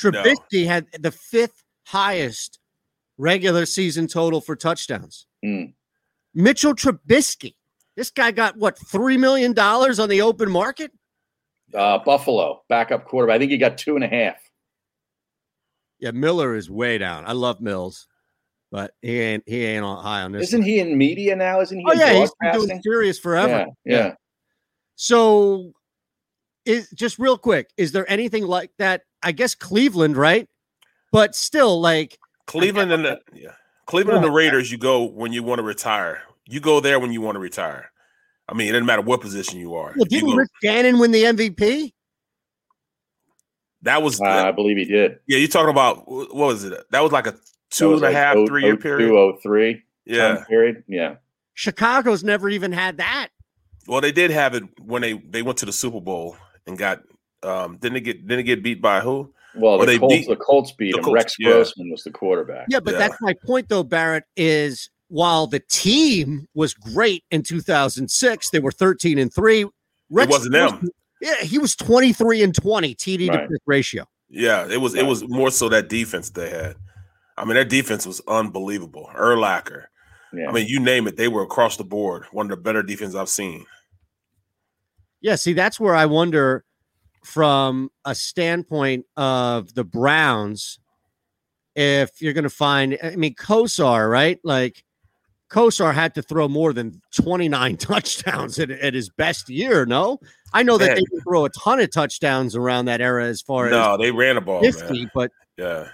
Trubisky 0.00 0.66
had 0.66 0.86
the 0.98 1.10
fifth 1.10 1.62
highest 1.86 2.58
regular 3.18 3.66
season 3.66 4.06
total 4.06 4.40
for 4.40 4.56
touchdowns. 4.56 5.26
Mm. 5.44 5.74
Mitchell 6.34 6.74
Trubisky. 6.74 7.54
This 7.96 8.10
guy 8.10 8.30
got 8.30 8.56
what 8.56 8.78
three 8.78 9.16
million 9.16 9.52
dollars 9.52 9.98
on 9.98 10.08
the 10.08 10.22
open 10.22 10.50
market? 10.50 10.90
Uh, 11.74 11.98
Buffalo 11.98 12.62
backup 12.68 13.04
quarterback. 13.04 13.36
I 13.36 13.38
think 13.38 13.50
he 13.50 13.58
got 13.58 13.78
two 13.78 13.94
and 13.94 14.04
a 14.04 14.08
half. 14.08 14.36
Yeah, 15.98 16.12
Miller 16.12 16.54
is 16.54 16.70
way 16.70 16.98
down. 16.98 17.26
I 17.26 17.32
love 17.32 17.60
Mills, 17.60 18.06
but 18.70 18.92
he 19.02 19.20
ain't 19.20 19.44
he 19.46 19.66
ain't 19.66 19.84
on 19.84 20.02
high 20.02 20.22
on 20.22 20.32
this. 20.32 20.44
Isn't 20.44 20.62
he 20.62 20.80
in 20.80 20.96
media 20.96 21.36
now? 21.36 21.60
Isn't 21.60 21.78
he? 21.78 21.84
Oh 21.86 21.92
yeah, 21.92 22.14
he's 22.14 22.32
been 22.40 22.52
doing 22.54 22.82
Sirius 22.82 23.18
forever. 23.18 23.66
Yeah, 23.84 23.96
yeah. 23.96 24.14
So, 24.94 25.72
is 26.64 26.88
just 26.90 27.18
real 27.18 27.36
quick, 27.36 27.70
is 27.76 27.92
there 27.92 28.10
anything 28.10 28.46
like 28.46 28.70
that? 28.78 29.02
I 29.22 29.32
guess 29.32 29.54
Cleveland, 29.54 30.16
right? 30.16 30.48
But 31.12 31.34
still, 31.34 31.80
like 31.80 32.18
Cleveland 32.46 32.92
and 32.92 33.04
the 33.04 33.20
yeah. 33.32 33.52
Cleveland 33.86 34.16
and 34.18 34.24
the 34.24 34.30
Raiders, 34.30 34.70
you 34.70 34.78
go 34.78 35.04
when 35.04 35.32
you 35.32 35.42
want 35.42 35.58
to 35.58 35.62
retire. 35.64 36.22
You 36.46 36.60
go 36.60 36.80
there 36.80 36.98
when 36.98 37.12
you 37.12 37.20
want 37.20 37.36
to 37.36 37.40
retire. 37.40 37.90
I 38.48 38.54
mean, 38.54 38.68
it 38.68 38.72
doesn't 38.72 38.86
matter 38.86 39.02
what 39.02 39.20
position 39.20 39.58
you 39.60 39.74
are. 39.74 39.92
well, 39.96 40.06
You 40.08 40.20
didn't 40.20 40.30
go- 40.30 40.36
Rich 40.36 40.50
Gannon 40.62 40.98
win 40.98 41.10
the 41.12 41.22
MVP? 41.24 41.92
that 43.82 44.02
was 44.02 44.20
Uh, 44.20 44.24
I 44.24 44.52
believe 44.52 44.76
he 44.76 44.84
did. 44.84 45.18
yeah. 45.26 45.38
You're 45.38 45.48
talking 45.48 45.70
about 45.70 46.06
what 46.08 46.34
was 46.34 46.64
it? 46.64 46.74
That 46.90 47.00
was 47.02 47.12
like 47.12 47.26
a 47.26 47.34
two 47.70 47.94
and 47.94 48.02
a 48.02 48.12
half, 48.12 48.36
oh, 48.36 48.46
three 48.46 48.64
year 48.64 48.76
period. 48.76 49.08
Two 49.08 49.16
oh 49.18 49.38
three. 49.42 49.82
Yeah. 50.04 50.44
period. 50.48 50.84
Yeah. 50.88 51.16
Chicago's 51.54 52.24
never 52.24 52.48
even 52.48 52.72
had 52.72 52.98
that. 52.98 53.28
Well, 53.86 54.00
they 54.00 54.12
did 54.12 54.30
have 54.30 54.54
it 54.54 54.64
when 54.80 55.02
they 55.02 55.14
they 55.14 55.42
went 55.42 55.58
to 55.58 55.66
the 55.66 55.72
Super 55.72 56.00
Bowl 56.00 56.36
and 56.66 56.76
got 56.76 57.02
um 57.42 57.76
didn't 57.78 57.94
they 57.94 58.00
get 58.00 58.26
didn't 58.26 58.40
it 58.40 58.44
get 58.44 58.62
beat 58.62 58.80
by 58.82 59.00
who? 59.00 59.32
Well, 59.54 59.78
the 59.78 59.86
they 59.86 59.98
Colts, 59.98 60.14
beat- 60.14 60.28
the 60.28 60.36
Colts 60.36 60.72
beat 60.72 60.92
the 60.92 60.98
him. 60.98 61.04
Colts, 61.04 61.14
Rex 61.14 61.36
yeah. 61.38 61.50
Grossman 61.50 61.90
was 61.90 62.04
the 62.04 62.10
quarterback. 62.10 62.66
Yeah, 62.68 62.80
but 62.80 62.96
that's 62.98 63.16
my 63.20 63.34
point, 63.44 63.68
though, 63.68 63.82
Barrett. 63.82 64.24
Is 64.36 64.90
while 65.08 65.46
the 65.48 65.58
team 65.68 66.46
was 66.54 66.72
great 66.72 67.24
in 67.32 67.42
2006, 67.42 68.50
they 68.50 68.60
were 68.60 68.70
13 68.70 69.18
and 69.18 69.32
three. 69.34 69.66
Rex 70.08 70.30
wasn't 70.30 70.52
them. 70.52 70.88
Yeah, 71.20 71.34
he 71.42 71.58
was 71.58 71.74
23 71.76 72.42
and 72.44 72.54
20 72.54 72.94
TD 72.94 73.26
to 73.26 73.28
Right. 73.38 73.48
pick 73.48 73.60
ratio. 73.66 74.04
Yeah, 74.28 74.66
it 74.70 74.80
was 74.80 74.94
it 74.94 75.04
was 75.06 75.26
more 75.28 75.50
so 75.50 75.68
that 75.70 75.88
defense 75.88 76.30
they 76.30 76.48
had. 76.50 76.76
I 77.36 77.44
mean, 77.44 77.54
their 77.54 77.64
defense 77.64 78.06
was 78.06 78.20
unbelievable. 78.28 79.10
Urlacher. 79.14 79.86
I 80.32 80.52
mean, 80.52 80.68
you 80.68 80.78
name 80.78 81.08
it, 81.08 81.16
they 81.16 81.26
were 81.26 81.42
across 81.42 81.76
the 81.76 81.82
board 81.82 82.24
one 82.30 82.46
of 82.46 82.50
the 82.50 82.56
better 82.62 82.84
defenses 82.84 83.16
I've 83.16 83.28
seen. 83.28 83.66
Yeah, 85.20 85.34
see, 85.34 85.52
that's 85.54 85.80
where 85.80 85.94
I 85.96 86.06
wonder 86.06 86.64
from 87.24 87.90
a 88.04 88.14
standpoint 88.14 89.06
of 89.16 89.74
the 89.74 89.84
Browns 89.84 90.78
if 91.76 92.20
you're 92.20 92.32
going 92.32 92.44
to 92.44 92.50
find, 92.50 92.98
I 93.02 93.16
mean, 93.16 93.34
Kosar, 93.34 94.10
right? 94.10 94.38
Like, 94.42 94.84
Kosar 95.50 95.94
had 95.94 96.14
to 96.16 96.22
throw 96.22 96.48
more 96.48 96.72
than 96.72 97.00
29 97.14 97.76
touchdowns 97.78 98.58
at, 98.58 98.70
at 98.70 98.94
his 98.94 99.08
best 99.08 99.48
year, 99.48 99.86
no? 99.86 100.18
I 100.52 100.62
know 100.62 100.78
that 100.78 100.86
Man. 100.86 100.94
they 100.96 101.00
didn't 101.02 101.22
throw 101.22 101.44
a 101.44 101.50
ton 101.50 101.80
of 101.80 101.90
touchdowns 101.92 102.56
around 102.56 102.86
that 102.86 103.00
era 103.00 103.24
as 103.26 103.40
far 103.40 103.68
No, 103.70 103.78
as 103.94 103.98
no, 103.98 104.04
they 104.04 104.10
ran 104.10 104.36
a 104.36 104.40
ball, 104.40 104.60
50, 104.62 104.92
man. 104.92 105.10
but 105.14 105.30
Yeah. 105.56 105.88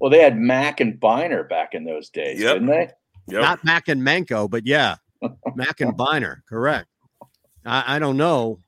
Well, 0.00 0.10
they 0.10 0.20
had 0.20 0.36
Mack 0.36 0.80
and 0.80 0.98
Byner 0.98 1.44
back 1.44 1.74
in 1.74 1.84
those 1.84 2.10
days, 2.10 2.40
Yep. 2.40 2.54
didn't 2.54 2.68
they? 2.68 2.90
Yep. 3.28 3.40
not 3.40 3.64
Mack 3.64 3.88
and 3.88 4.02
Menko, 4.02 4.50
but 4.50 4.66
yeah, 4.66 4.96
Mack 5.54 5.80
and 5.80 5.96
Byner, 5.96 6.42
correct. 6.48 6.88
I, 7.64 7.96
I 7.96 7.98
don't 7.98 8.16
know. 8.16 8.58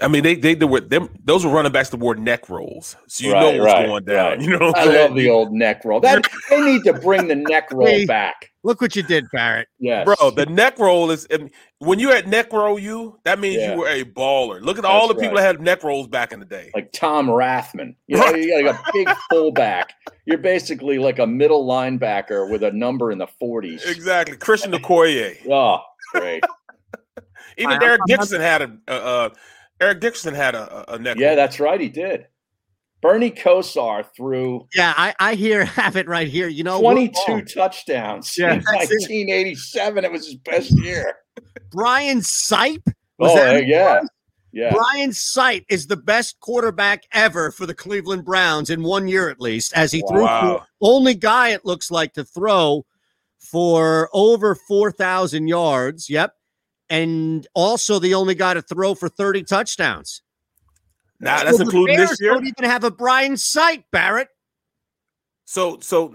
I 0.00 0.08
mean, 0.08 0.22
they 0.22 0.34
they, 0.36 0.54
they 0.54 0.64
were 0.64 0.80
them. 0.80 1.10
Those 1.22 1.44
were 1.44 1.52
running 1.52 1.70
backs 1.70 1.90
that 1.90 1.98
wore 1.98 2.14
neck 2.14 2.48
rolls, 2.48 2.96
so 3.08 3.26
you 3.26 3.32
Right, 3.34 3.40
know 3.40 3.62
what's 3.62 3.74
right, 3.74 3.86
going 3.86 4.04
down. 4.04 4.30
right. 4.38 4.40
You 4.40 4.58
know, 4.58 4.68
what 4.68 4.78
I 4.78 4.84
saying? 4.86 5.08
love 5.08 5.16
the 5.16 5.28
old 5.28 5.52
neck 5.52 5.84
roll. 5.84 6.00
That 6.00 6.26
they 6.50 6.60
need 6.62 6.84
to 6.84 6.94
bring 6.94 7.28
the 7.28 7.34
neck 7.34 7.70
roll 7.72 7.86
Hey, 7.86 8.06
back. 8.06 8.50
Look 8.64 8.80
what 8.80 8.96
you 8.96 9.02
did, 9.02 9.26
Barrett. 9.32 9.68
Yeah, 9.78 10.04
Bro, 10.04 10.30
the 10.30 10.46
neck 10.46 10.78
roll 10.78 11.10
is 11.10 11.26
and 11.26 11.50
when 11.80 11.98
you're 11.98 12.14
at 12.14 12.26
neck 12.26 12.52
roll, 12.54 12.78
you 12.78 13.18
that 13.24 13.38
means 13.38 13.56
Yeah. 13.56 13.72
you 13.74 13.80
were 13.80 13.88
a 13.88 14.04
baller. 14.04 14.62
Look 14.62 14.78
at 14.78 14.86
all 14.86 15.08
the 15.08 15.14
That's 15.14 15.24
people 15.24 15.36
that 15.36 15.42
had 15.42 15.60
neck 15.60 15.82
rolls 15.84 16.06
back 16.06 16.32
in 16.32 16.40
the 16.40 16.46
day. 16.46 16.70
like 16.74 16.90
Tom 16.92 17.26
Rathman. 17.26 17.94
You 18.06 18.16
know, 18.16 18.30
you 18.34 18.62
got 18.62 18.64
like 18.64 18.74
a 18.88 18.92
big 18.94 19.08
fullback. 19.30 19.92
You're 20.24 20.38
basically 20.38 20.98
like 21.00 21.18
a 21.18 21.26
middle 21.26 21.66
linebacker 21.66 22.50
with 22.50 22.62
a 22.62 22.70
number 22.72 23.10
in 23.12 23.18
the 23.18 23.26
40s. 23.42 23.84
Exactly, 23.86 24.36
Christian 24.38 24.72
Okoye. 24.72 25.36
Oh, 25.50 25.80
great. 26.12 26.42
Even 27.58 27.82
I- 27.82 27.84
Eric 27.84 28.00
I'm 28.02 28.06
Dixon 28.16 28.40
had 28.40 28.62
a 28.62 28.72
uh, 28.88 28.90
uh, 28.92 29.28
Eric 29.82 30.00
Dixon 30.00 30.34
had 30.34 30.54
a, 30.54 30.90
a 30.90 30.94
a 30.94 30.98
neck. 30.98 31.16
Yeah, 31.18 31.28
roll. 31.28 31.36
that's 31.36 31.58
right. 31.60 31.80
He 31.80 31.88
did. 31.88 32.26
Bernie 33.00 33.32
Kosar 33.32 34.06
threw 34.16 34.66
Yeah, 34.76 34.94
I, 34.96 35.12
I 35.18 35.34
hear 35.34 35.64
have 35.80 35.96
it 35.96 36.06
right 36.06 36.28
here. 36.28 36.46
You 36.48 36.62
know, 36.64 36.80
22 36.80 37.20
wrong. 37.28 37.44
touchdowns 37.46 38.32
Yeah, 38.38 38.52
in 38.54 38.58
it. 38.60 38.64
1987. 38.64 40.04
It 40.04 40.12
was 40.12 40.26
his 40.26 40.36
best 40.36 40.70
year. 40.82 41.16
Brian 41.70 42.18
Sipe. 42.20 42.86
Was 43.18 43.32
Oh, 43.32 43.34
that 43.34 43.56
uh, 43.56 43.58
yeah. 43.58 44.00
was? 44.00 44.08
Yeah. 44.52 44.72
Brian 44.72 45.10
Sipe 45.10 45.64
is 45.68 45.86
the 45.86 45.96
best 45.96 46.38
quarterback 46.40 47.02
ever 47.12 47.50
for 47.50 47.66
the 47.66 47.74
Cleveland 47.74 48.24
Browns 48.24 48.70
in 48.70 48.82
one 48.82 49.08
year 49.08 49.28
at 49.30 49.40
least, 49.40 49.72
as 49.74 49.90
he 49.90 50.02
threw 50.08 50.22
Wow. 50.24 50.58
for 50.58 50.66
only 50.80 51.14
guy 51.14 51.48
it 51.48 51.64
looks 51.64 51.90
like 51.90 52.12
to 52.14 52.24
throw 52.24 52.84
for 53.38 54.10
over 54.12 54.54
four 54.54 54.92
thousand 54.92 55.48
yards. 55.48 56.08
Yep, 56.10 56.34
and 56.92 57.46
also 57.54 57.98
the 57.98 58.12
only 58.12 58.34
guy 58.34 58.52
to 58.52 58.60
throw 58.60 58.94
for 58.94 59.08
thirty 59.08 59.42
touchdowns. 59.42 60.20
Nah, 61.18 61.38
So 61.38 61.44
that's 61.44 61.56
the 61.56 61.64
including 61.64 61.96
Bears 61.96 62.10
this 62.10 62.20
year. 62.20 62.34
Don't 62.34 62.46
even 62.46 62.64
have 62.70 62.84
a 62.84 62.90
Brian 62.90 63.32
Sipe, 63.32 63.84
Barrett. 63.90 64.28
So 65.46 65.78
so 65.80 66.14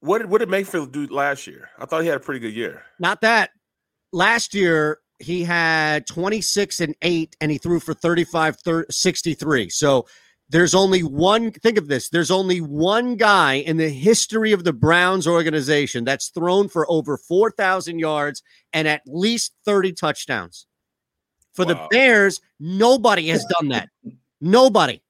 what 0.00 0.18
did 0.18 0.30
what 0.30 0.38
did 0.38 0.48
Mayfield 0.48 0.92
do 0.92 1.06
last 1.08 1.46
year? 1.46 1.68
I 1.78 1.84
thought 1.84 2.02
he 2.02 2.08
had 2.08 2.16
a 2.16 2.20
pretty 2.20 2.40
good 2.40 2.54
year. 2.54 2.84
Not 2.98 3.20
that. 3.20 3.50
Last 4.12 4.54
year 4.54 5.00
he 5.18 5.44
had 5.44 6.06
26 6.06 6.80
and 6.80 6.94
8 7.02 7.36
and 7.40 7.50
he 7.50 7.58
threw 7.58 7.80
for 7.80 7.94
35 7.94 8.56
thir- 8.60 8.86
63. 8.90 9.68
So 9.70 10.06
there's 10.48 10.74
only 10.74 11.02
one 11.02 11.50
think 11.50 11.76
of 11.76 11.88
this. 11.88 12.08
There's 12.08 12.30
only 12.30 12.60
one 12.60 13.16
guy 13.16 13.54
in 13.54 13.76
the 13.76 13.88
history 13.88 14.52
of 14.52 14.64
the 14.64 14.72
Browns 14.72 15.26
organization 15.26 16.04
that's 16.04 16.28
thrown 16.28 16.68
for 16.68 16.88
over 16.90 17.16
4,000 17.16 17.98
yards 17.98 18.42
and 18.72 18.86
at 18.86 19.02
least 19.06 19.54
30 19.64 19.92
touchdowns. 19.92 20.66
For 21.54 21.64
the 21.64 21.86
Bears, 21.90 22.40
nobody 22.60 23.28
has 23.28 23.44
done 23.58 23.68
that. 23.68 23.88
Nobody. 24.40 25.00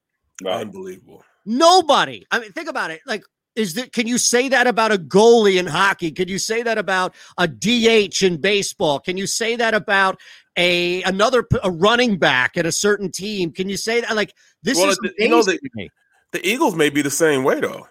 Unbelievable. 0.46 1.24
Nobody. 1.44 2.24
I 2.30 2.38
mean, 2.38 2.52
think 2.52 2.68
about 2.68 2.92
it. 2.92 3.00
Like, 3.04 3.24
is 3.56 3.74
that 3.74 3.92
can 3.92 4.06
you 4.06 4.18
say 4.18 4.48
that 4.50 4.66
about 4.66 4.92
a 4.92 4.98
goalie 4.98 5.58
in 5.58 5.66
hockey? 5.66 6.12
Can 6.12 6.28
you 6.28 6.38
say 6.38 6.62
that 6.62 6.78
about 6.78 7.14
a 7.38 7.48
DH 7.48 8.22
in 8.22 8.40
baseball? 8.40 9.00
Can 9.00 9.16
you 9.16 9.26
say 9.26 9.56
that 9.56 9.74
about 9.74 10.20
a 10.56 11.02
another 11.02 11.42
p- 11.42 11.58
a 11.62 11.70
running 11.70 12.18
back 12.18 12.56
at 12.56 12.66
a 12.66 12.72
certain 12.72 13.10
team? 13.10 13.52
Can 13.52 13.68
you 13.68 13.76
say 13.76 14.00
that 14.00 14.14
like 14.16 14.34
this 14.62 14.78
Well, 14.78 14.90
is 14.90 14.96
the- 14.98 15.12
you 15.18 15.28
know 15.28 15.42
the- 15.42 15.58
to 15.58 15.70
me. 15.74 15.88
The 16.32 16.46
Eagles 16.46 16.74
may 16.74 16.90
be 16.90 17.02
the 17.02 17.10
same 17.10 17.44
way 17.44 17.60
though. 17.60 17.86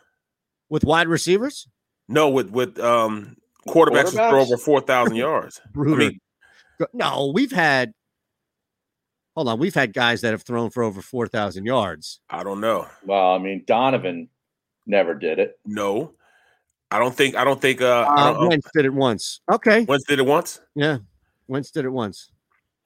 with 0.70 0.84
wide 0.84 1.08
receivers? 1.08 1.68
No, 2.08 2.30
with 2.30 2.50
with 2.52 2.80
um 2.80 3.38
quarterbacks 3.68 4.12
who 4.12 4.18
throw 4.18 4.42
over 4.42 4.58
four 4.58 4.82
thousand 4.82 5.16
yards. 5.28 5.62
I 5.76 5.80
mean, 5.80 6.20
No, 6.94 7.32
we've 7.34 7.52
had 7.52 7.94
hold 9.36 9.48
on, 9.50 9.60
we've 9.60 9.74
had 9.76 9.94
guys 9.94 10.22
that 10.22 10.32
have 10.32 10.44
thrown 10.44 10.70
for 10.70 10.84
over 10.84 11.02
four 11.02 11.28
thousand 11.28 11.66
yards. 11.66 12.20
I 12.30 12.44
don't 12.44 12.62
know. 12.62 12.88
Well, 13.06 13.34
I 13.34 13.38
mean, 13.38 13.64
Donovan 13.66 14.30
never 14.86 15.14
did 15.16 15.40
it. 15.40 15.60
No, 15.66 16.14
I 16.92 17.00
don't 17.00 17.16
think. 17.16 17.36
I 17.36 17.44
don't 17.44 17.60
think. 17.62 17.82
Uh, 17.82 18.06
I 18.08 18.30
Uh, 18.30 18.34
don't, 18.34 18.50
Wentz 18.50 18.70
did 18.74 18.86
it 18.86 18.94
once. 18.94 19.42
Okay. 19.52 19.86
Wentz 19.86 20.06
did 20.06 20.20
it 20.20 20.26
once. 20.26 20.62
Yeah. 20.76 21.00
Wentz 21.48 21.72
did 21.72 21.86
it 21.86 21.90
once. 21.90 22.32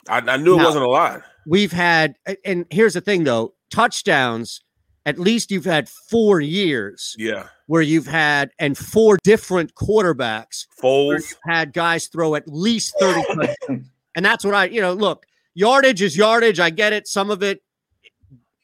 I, 0.07 0.17
I 0.19 0.37
knew 0.37 0.59
it 0.59 0.63
wasn't 0.63 0.85
a 0.85 0.89
lot. 0.89 1.21
we've 1.47 1.71
had 1.71 2.15
and 2.45 2.65
here's 2.69 2.93
the 2.93 3.01
thing 3.01 3.23
though 3.23 3.53
touchdowns 3.71 4.61
at 5.05 5.17
least 5.17 5.49
you've 5.51 5.65
had 5.65 5.87
four 5.89 6.39
years 6.41 7.15
Yeah, 7.17 7.47
where 7.67 7.81
you've 7.81 8.05
had 8.07 8.51
and 8.59 8.77
four 8.77 9.17
different 9.23 9.73
quarterbacks 9.75 10.65
Foles. 10.81 11.33
had 11.47 11.73
guys 11.73 12.07
throw 12.07 12.35
at 12.35 12.47
least 12.47 12.93
30 12.99 13.23
touchdowns. 13.33 13.87
and 14.15 14.25
that's 14.25 14.45
what 14.45 14.53
i 14.55 14.65
you 14.65 14.81
know 14.81 14.93
look 14.93 15.25
yardage 15.55 16.01
is 16.01 16.15
yardage 16.17 16.59
i 16.59 16.69
get 16.69 16.93
it 16.93 17.07
some 17.07 17.31
of 17.31 17.41
it 17.43 17.61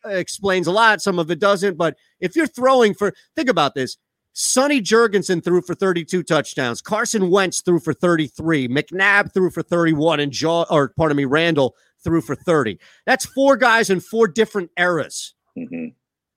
explains 0.05 0.67
a 0.67 0.71
lot 0.71 1.01
some 1.01 1.17
of 1.17 1.31
it 1.31 1.39
doesn't 1.39 1.77
but 1.77 1.95
if 2.19 2.35
you're 2.35 2.45
throwing 2.47 2.93
for 2.93 3.11
think 3.35 3.49
about 3.49 3.73
this 3.73 3.97
Sonny 4.37 4.81
Jurgensen 4.81 5.41
threw 5.41 5.61
for 5.61 5.73
32 5.75 6.21
touchdowns. 6.21 6.81
Carson 6.81 7.29
Wentz 7.29 7.61
threw 7.61 7.79
for 7.79 7.93
33. 7.93 8.67
McNabb 8.67 9.33
threw 9.33 9.49
for 9.49 9.63
31. 9.63 10.19
And 10.19 10.31
Jaw, 10.31 10.65
or 10.69 10.89
pardon 10.97 11.15
me, 11.15 11.23
Randall 11.23 11.73
threw 12.03 12.19
for 12.19 12.35
30. 12.35 12.77
That's 13.05 13.25
four 13.25 13.55
guys 13.55 13.89
in 13.89 14.01
four 14.01 14.27
different 14.27 14.71
eras. 14.77 15.33
Mm-hmm. 15.57 15.87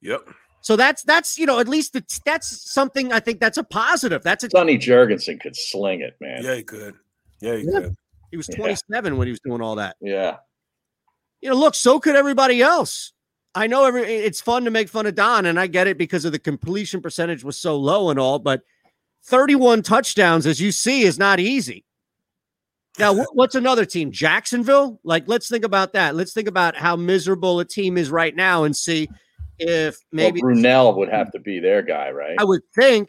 Yep. 0.03 0.29
So 0.61 0.77
that's 0.77 1.03
that's 1.03 1.39
you 1.39 1.47
know 1.47 1.59
at 1.59 1.67
least 1.69 1.97
it's, 1.97 2.21
that's 2.25 2.71
something 2.71 3.13
I 3.13 3.19
think 3.21 3.41
that's 3.41 3.59
a 3.59 3.65
positive. 3.65 4.23
That's 4.23 4.45
a 4.45 4.51
Sonny 4.51 4.79
Jurgensen 4.79 5.41
could 5.41 5.57
sling 5.57 6.01
it, 6.01 6.17
man. 6.21 6.45
Yeah, 6.45 6.55
he 6.55 6.63
could. 6.63 6.95
Yeah, 7.41 7.57
he 7.57 7.63
Yeah. 7.65 7.81
could. 7.81 7.97
he 8.31 8.37
was 8.37 8.49
Yeah. 8.49 8.57
27 8.59 9.17
when 9.17 9.27
he 9.27 9.33
was 9.33 9.41
doing 9.41 9.61
all 9.61 9.75
that. 9.77 9.97
Yeah. 10.01 10.37
You 11.41 11.51
know, 11.51 11.57
look, 11.57 11.75
so 11.75 11.99
could 11.99 12.15
everybody 12.17 12.63
else. 12.63 13.13
I 13.55 13.67
know 13.67 13.85
every 13.85 14.03
it's 14.03 14.41
fun 14.41 14.65
to 14.65 14.71
make 14.71 14.89
fun 14.89 15.07
of 15.07 15.15
Don, 15.15 15.47
and 15.47 15.59
I 15.59 15.67
get 15.67 15.87
it 15.87 15.99
because 15.99 16.25
of 16.25 16.33
the 16.33 16.39
completion 16.39 17.01
percentage 17.01 17.43
was 17.45 17.59
so 17.59 17.77
low 17.77 18.11
and 18.11 18.19
all, 18.19 18.39
but 18.39 18.63
31 19.25 19.83
touchdowns, 19.83 20.47
as 20.47 20.61
you 20.61 20.71
see, 20.73 21.03
is 21.03 21.19
not 21.19 21.41
easy. 21.41 21.85
Now, 22.99 23.15
what's 23.33 23.55
another 23.55 23.85
team? 23.85 24.11
Jacksonville? 24.11 24.99
Like, 25.05 25.25
let's 25.29 25.49
think 25.49 25.65
about 25.65 25.93
that. 25.93 26.17
Let's 26.17 26.33
think 26.33 26.49
about 26.49 26.77
how 26.77 26.97
miserable 26.97 27.61
a 27.61 27.65
team 27.65 27.97
is 27.97 28.11
right 28.11 28.35
now 28.35 28.65
and 28.65 28.77
see 28.77 29.09
if 29.59 29.97
maybe 30.11 30.41
well, 30.43 30.53
Brunell 30.53 30.97
would 30.97 31.09
have 31.09 31.31
to 31.33 31.39
be 31.39 31.61
their 31.61 31.83
guy, 31.83 32.11
right? 32.11 32.37
I 32.39 32.45
would 32.45 32.63
think 32.75 33.09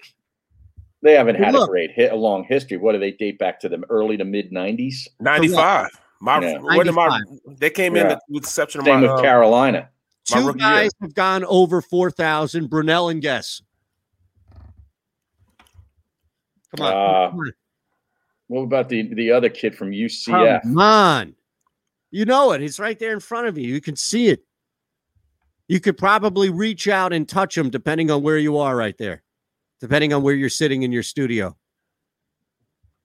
They 1.02 1.14
haven't 1.14 1.36
had 1.36 1.54
look. 1.54 1.70
a 1.70 1.72
great 1.72 1.92
hit, 1.92 2.12
a 2.12 2.16
long 2.16 2.44
history. 2.44 2.78
What 2.78 2.92
do 2.94 3.00
they 3.00 3.12
date 3.12 3.40
back 3.40 3.60
to 3.62 3.70
the 3.70 3.82
early 3.90 4.16
to 4.18 4.26
mid 4.26 4.52
'90s? 4.52 5.08
Ninety 5.20 5.48
five. 5.48 5.90
My, 6.22 6.40
Yeah. 6.42 6.58
when 6.60 6.86
did 6.86 6.92
my 6.94 7.08
95. 7.08 7.60
they 7.60 7.70
came 7.70 7.96
in 7.96 8.04
Yeah. 8.06 8.10
the, 8.16 8.22
with 8.30 8.44
the 8.44 8.48
exception 8.48 8.82
of 8.82 8.86
Same 8.86 8.96
my 8.96 9.02
with 9.04 9.12
uh, 9.12 9.22
Carolina. 9.22 9.90
My 10.32 10.40
two 10.40 10.48
rookie 10.48 10.60
year. 10.60 10.70
guys 10.70 10.92
have 11.02 11.14
gone 11.14 11.44
over 11.46 11.82
4,000. 11.82 12.70
Brunell 12.70 13.12
and 13.12 13.22
Guess. 13.22 13.62
Come 16.76 16.86
on. 16.86 16.94
Uh, 16.94 17.30
come 17.32 17.40
on. 17.40 17.52
What 18.48 18.62
about 18.62 18.90
the 18.90 19.14
the 19.14 19.32
other 19.32 19.50
kid 19.50 19.76
from 19.76 19.92
UCF? 19.92 20.64
Come 20.64 20.78
on. 20.78 21.36
You 22.12 22.26
know 22.26 22.52
it. 22.54 22.64
It's 22.64 22.80
right 22.80 22.98
there 22.98 23.14
in 23.14 23.20
front 23.20 23.48
of 23.48 23.58
you. 23.58 23.68
You 23.68 23.82
can 23.82 23.96
see 23.96 24.28
it. 24.28 24.44
You 25.68 25.80
could 25.80 25.98
probably 25.98 26.50
reach 26.50 26.88
out 26.88 27.14
and 27.14 27.30
touch 27.30 27.56
him 27.56 27.70
depending 27.70 28.10
on 28.10 28.24
where 28.24 28.40
you 28.40 28.58
are 28.58 28.76
right 28.76 28.98
there, 28.98 29.22
depending 29.80 30.14
on 30.14 30.24
where 30.24 30.34
you're 30.34 30.50
sitting 30.50 30.82
in 30.82 30.92
your 30.92 31.04
studio. 31.04 31.56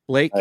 Blake 0.08 0.32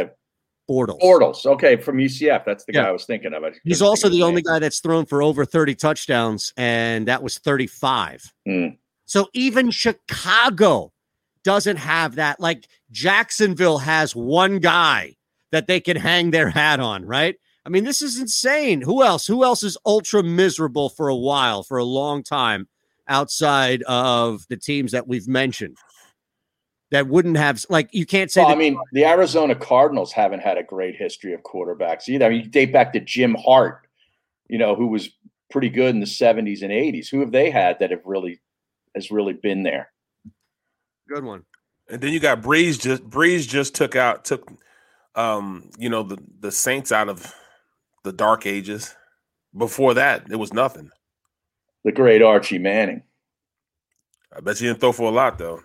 Bortles. 0.70 1.02
Bortles. 1.02 1.46
Okay, 1.46 1.76
from 1.76 1.98
UCF. 1.98 2.44
That's 2.46 2.64
the 2.66 2.74
Yeah. 2.74 2.84
guy 2.84 2.90
I 2.90 2.92
was 2.92 3.06
thinking 3.06 3.34
of. 3.34 3.44
I 3.44 3.52
He's 3.64 3.82
also 3.82 4.08
the 4.10 4.24
only 4.24 4.42
name. 4.42 4.54
guy 4.54 4.60
that's 4.60 4.80
thrown 4.80 5.06
for 5.06 5.22
over 5.22 5.44
30 5.46 5.76
touchdowns, 5.76 6.54
and 6.58 7.08
that 7.08 7.22
was 7.22 7.38
35. 7.38 8.34
Hmm. 8.48 8.68
So 9.06 9.28
even 9.34 9.72
Chicago 9.72 10.94
doesn't 11.44 11.78
have 11.78 12.16
that. 12.16 12.40
Like 12.40 12.68
Jacksonville 12.92 13.80
has 13.80 14.16
one 14.16 14.60
guy 14.60 15.16
that 15.52 15.68
they 15.68 15.80
can 15.82 15.98
hang 15.98 16.32
their 16.32 16.50
hat 16.50 16.80
on, 16.80 17.06
right? 17.06 17.36
I 17.66 17.70
mean, 17.70 17.84
this 17.84 18.02
is 18.02 18.20
insane. 18.20 18.82
Who 18.82 19.04
else? 19.04 19.26
Who 19.28 19.44
else 19.44 19.64
is 19.64 19.78
ultra 19.86 20.24
miserable 20.24 20.90
for 20.90 21.10
a 21.10 21.16
while, 21.16 21.64
for 21.64 21.78
a 21.78 21.84
long 21.84 22.24
time, 22.24 22.68
outside 23.08 23.84
of 23.84 24.46
the 24.50 24.58
teams 24.58 24.92
that 24.94 25.08
we've 25.08 25.28
mentioned? 25.28 25.78
That 26.94 27.08
wouldn't 27.08 27.38
have 27.38 27.66
like 27.70 27.90
you 27.92 28.06
can't 28.06 28.30
say. 28.30 28.44
Well, 28.44 28.52
I 28.52 28.56
mean, 28.56 28.78
the 28.92 29.04
Arizona 29.04 29.56
Cardinals 29.56 30.12
haven't 30.12 30.42
had 30.42 30.60
a 30.60 30.64
great 30.64 30.96
history 30.96 31.34
of 31.34 31.42
quarterbacks 31.42 32.08
either. 32.08 32.28
I 32.28 32.30
mean, 32.30 32.44
you 32.44 32.48
date 32.48 32.72
back 32.72 32.94
to 32.94 33.00
Jim 33.00 33.36
Hart, 33.44 33.88
you 34.48 34.60
know, 34.60 34.76
who 34.76 34.86
was 34.86 35.10
pretty 35.50 35.70
good 35.70 35.90
in 35.90 36.00
the 36.00 36.06
70s 36.06 36.62
and 36.62 36.72
80s. 36.72 37.10
Who 37.10 37.22
have 37.22 37.32
they 37.32 37.50
had 37.50 37.80
that 37.80 37.90
have 37.90 38.06
really 38.06 38.40
has 38.94 39.10
really 39.10 39.34
been 39.34 39.64
there? 39.64 39.92
good 41.10 41.24
one. 41.24 41.46
And 41.90 42.00
then 42.00 42.14
you 42.14 42.20
got 42.20 42.44
Brees 42.44 42.80
just 42.80 43.10
Brees 43.10 43.48
just 43.48 43.74
took 43.74 43.96
out 43.96 44.24
took 44.24 44.48
um 45.16 45.72
you 45.80 45.90
know 45.90 46.04
the 46.04 46.20
the 46.42 46.52
Saints 46.52 46.92
out 46.92 47.10
of 47.10 47.34
the 48.04 48.14
dark 48.14 48.46
ages. 48.46 48.96
Before 49.58 49.96
that, 49.96 50.28
it 50.30 50.36
was 50.36 50.54
nothing. 50.54 50.92
The 51.84 51.92
great 51.92 52.22
Archie 52.22 52.60
Manning. 52.60 53.02
I 54.32 54.42
bet 54.42 54.62
you 54.62 54.68
didn't 54.68 54.80
throw 54.80 54.92
for 54.92 55.10
a 55.10 55.12
lot 55.12 55.40
though. 55.40 55.64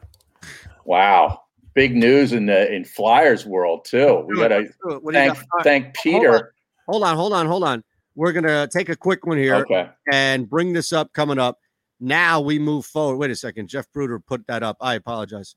Wow. 0.89 1.43
Big 1.75 1.95
news 1.95 2.33
in 2.33 2.47
the 2.47 2.73
in 2.75 2.83
Flyers 2.85 3.45
world 3.45 3.85
too. 3.85 4.25
We 4.27 4.37
gotta 4.37 4.61
let's 4.61 4.73
do 4.83 4.95
it. 4.97 5.03
What 5.05 5.13
do 5.13 5.21
you 5.21 5.27
thank 5.35 5.39
got? 5.51 5.63
thank. 5.63 5.95
Peter. 5.95 6.55
hold 6.89 7.05
on, 7.05 7.15
hold 7.15 7.35
on, 7.35 7.47
hold 7.47 7.63
on. 7.63 7.85
We're 8.15 8.33
gonna 8.33 8.67
take 8.73 8.89
a 8.89 8.97
quick 8.97 9.27
one 9.27 9.37
here 9.37 9.57
Okay. 9.57 9.91
and 10.11 10.49
bring 10.49 10.73
this 10.73 10.93
up 10.95 11.13
coming 11.13 11.39
up. 11.39 11.59
Now 12.01 12.41
we 12.41 12.59
move 12.59 12.87
forward. 12.87 13.19
Wait 13.19 13.31
a 13.31 13.37
second. 13.37 13.69
Jeff 13.69 13.87
Bruder 13.93 14.19
put 14.19 14.47
that 14.47 14.63
up. 14.63 14.79
I 14.81 14.95
apologize. 14.95 15.55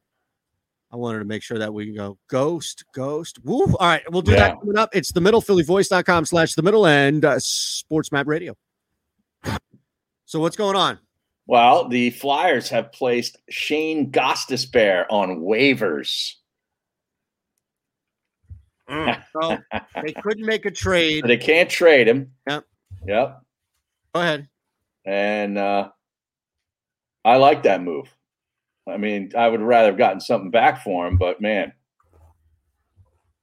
I 0.92 0.98
wanted 0.98 1.20
to 1.20 1.26
make 1.26 1.44
sure 1.44 1.58
that 1.58 1.74
we 1.74 1.86
can 1.86 1.96
go 1.96 2.18
ghost, 2.28 2.84
ghost. 2.94 3.40
Woo. 3.46 3.62
All 3.64 3.88
right, 3.88 4.02
we'll 4.12 4.22
do 4.22 4.32
Yeah. 4.34 4.50
that 4.50 4.60
coming 4.60 4.78
up. 4.78 4.90
It's 4.94 5.14
the 5.14 5.22
middle 5.22 5.42
phillyvoice.com 5.42 6.26
slash 6.26 6.56
the 6.56 6.62
middle 6.62 6.86
and 6.86 7.24
uh, 7.24 7.40
sports 7.40 8.12
map 8.12 8.28
radio. 8.28 8.54
So 10.26 10.42
what's 10.42 10.58
going 10.58 10.76
on? 10.76 11.00
Well, 11.52 11.90
the 11.90 12.12
Flyers 12.12 12.70
have 12.70 12.94
placed 12.94 13.38
Shane 13.50 14.10
Gostisbehere 14.10 15.06
on 15.10 15.42
waivers. 15.42 16.36
So 19.34 19.58
they 20.02 20.14
couldn't 20.14 20.46
make 20.46 20.66
a 20.66 20.72
trade. 20.72 21.26
They 21.28 21.36
can't 21.36 21.70
trade 21.70 22.08
him. 22.08 22.32
Yep. 22.48 22.64
Yep. 23.06 23.42
Go 24.16 24.22
ahead. 24.22 24.48
And 25.04 25.58
uh, 25.58 25.90
I 27.26 27.36
like 27.36 27.64
that 27.64 27.84
move. 27.84 28.08
I 28.88 28.96
mean, 28.96 29.34
I 29.38 29.50
would 29.50 29.60
rather 29.60 29.90
have 29.90 29.98
gotten 29.98 30.22
something 30.22 30.52
back 30.52 30.86
for 30.86 31.06
him, 31.06 31.18
but 31.18 31.42
man, 31.42 31.74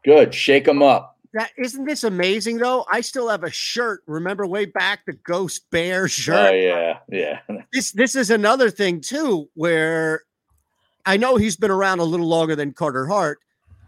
good. 0.03 0.35
Shake 0.35 0.67
him 0.67 0.83
up. 0.83 1.18
That 1.35 1.51
isn't 1.59 1.85
this 1.85 2.05
amazing 2.05 2.59
though? 2.59 2.87
I 2.91 3.03
still 3.03 3.29
have 3.29 3.45
a 3.45 3.51
shirt. 3.51 4.03
Remember 4.07 4.47
way 4.47 4.65
back 4.65 5.01
the 5.07 5.13
Ghost 5.13 5.71
Bear 5.71 6.09
shirt. 6.09 6.53
Oh 6.53 6.55
yeah, 6.55 6.99
yeah. 7.09 7.41
This 7.73 7.93
this 7.93 8.17
is 8.17 8.31
another 8.31 8.71
thing 8.71 9.01
too, 9.01 9.51
where 9.55 10.23
I 11.05 11.17
know 11.19 11.37
he's 11.37 11.57
been 11.57 11.71
around 11.71 12.01
a 12.01 12.05
little 12.05 12.27
longer 12.27 12.57
than 12.57 12.73
Carter 12.73 13.07
Hart, 13.07 13.41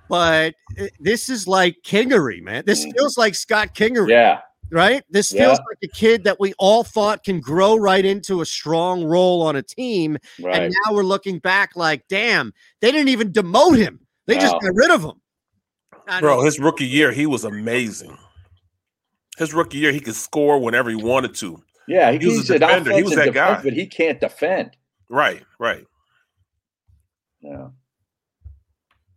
but 0.08 0.54
eh, 0.76 0.88
this 1.00 1.28
is 1.30 1.48
like 1.48 1.76
Kingery, 1.84 2.42
man. 2.42 2.64
This 2.66 2.80
mm-hmm. 2.82 2.92
feels 2.92 3.16
like 3.16 3.34
Scott 3.34 3.74
Kingery. 3.74 4.10
Yeah. 4.10 4.40
Right? 4.72 5.02
This 5.10 5.32
feels 5.32 5.58
Yeah. 5.58 5.64
like 5.68 5.78
a 5.82 5.88
kid 5.88 6.24
that 6.24 6.38
we 6.38 6.52
all 6.58 6.84
thought 6.84 7.24
can 7.24 7.40
grow 7.40 7.76
right 7.76 8.04
into 8.04 8.40
a 8.40 8.46
strong 8.46 9.02
role 9.02 9.42
on 9.42 9.56
a 9.56 9.62
team. 9.62 10.16
Right. 10.40 10.62
And 10.62 10.74
now 10.86 10.94
we're 10.94 11.02
looking 11.02 11.40
back 11.40 11.74
like, 11.74 12.04
damn, 12.08 12.52
they 12.80 12.92
didn't 12.92 13.08
even 13.08 13.32
demote 13.32 13.76
him. 13.78 13.98
They 14.26 14.36
just 14.36 14.54
got 14.60 14.74
rid 14.74 14.92
of 14.92 15.02
him. 15.02 15.19
I 16.10 16.20
Bro, 16.20 16.36
know. 16.38 16.44
his 16.44 16.58
rookie 16.58 16.86
year, 16.86 17.12
he 17.12 17.24
was 17.26 17.44
amazing. 17.44 18.16
His 19.38 19.54
rookie 19.54 19.78
year, 19.78 19.92
he 19.92 20.00
could 20.00 20.14
score 20.16 20.58
whenever 20.58 20.90
he 20.90 20.96
wanted 20.96 21.34
to. 21.36 21.62
Yeah, 21.88 22.12
he 22.12 22.18
was 22.26 22.50
a 22.50 22.58
defender. 22.58 22.92
He 22.94 23.02
was 23.02 23.12
offensive 23.12 23.34
that 23.34 23.56
guy. 23.58 23.62
but 23.62 23.72
he 23.72 23.86
can't 23.86 24.20
defend. 24.20 24.76
Right, 25.08 25.42
right. 25.58 25.84
Yeah. 27.40 27.68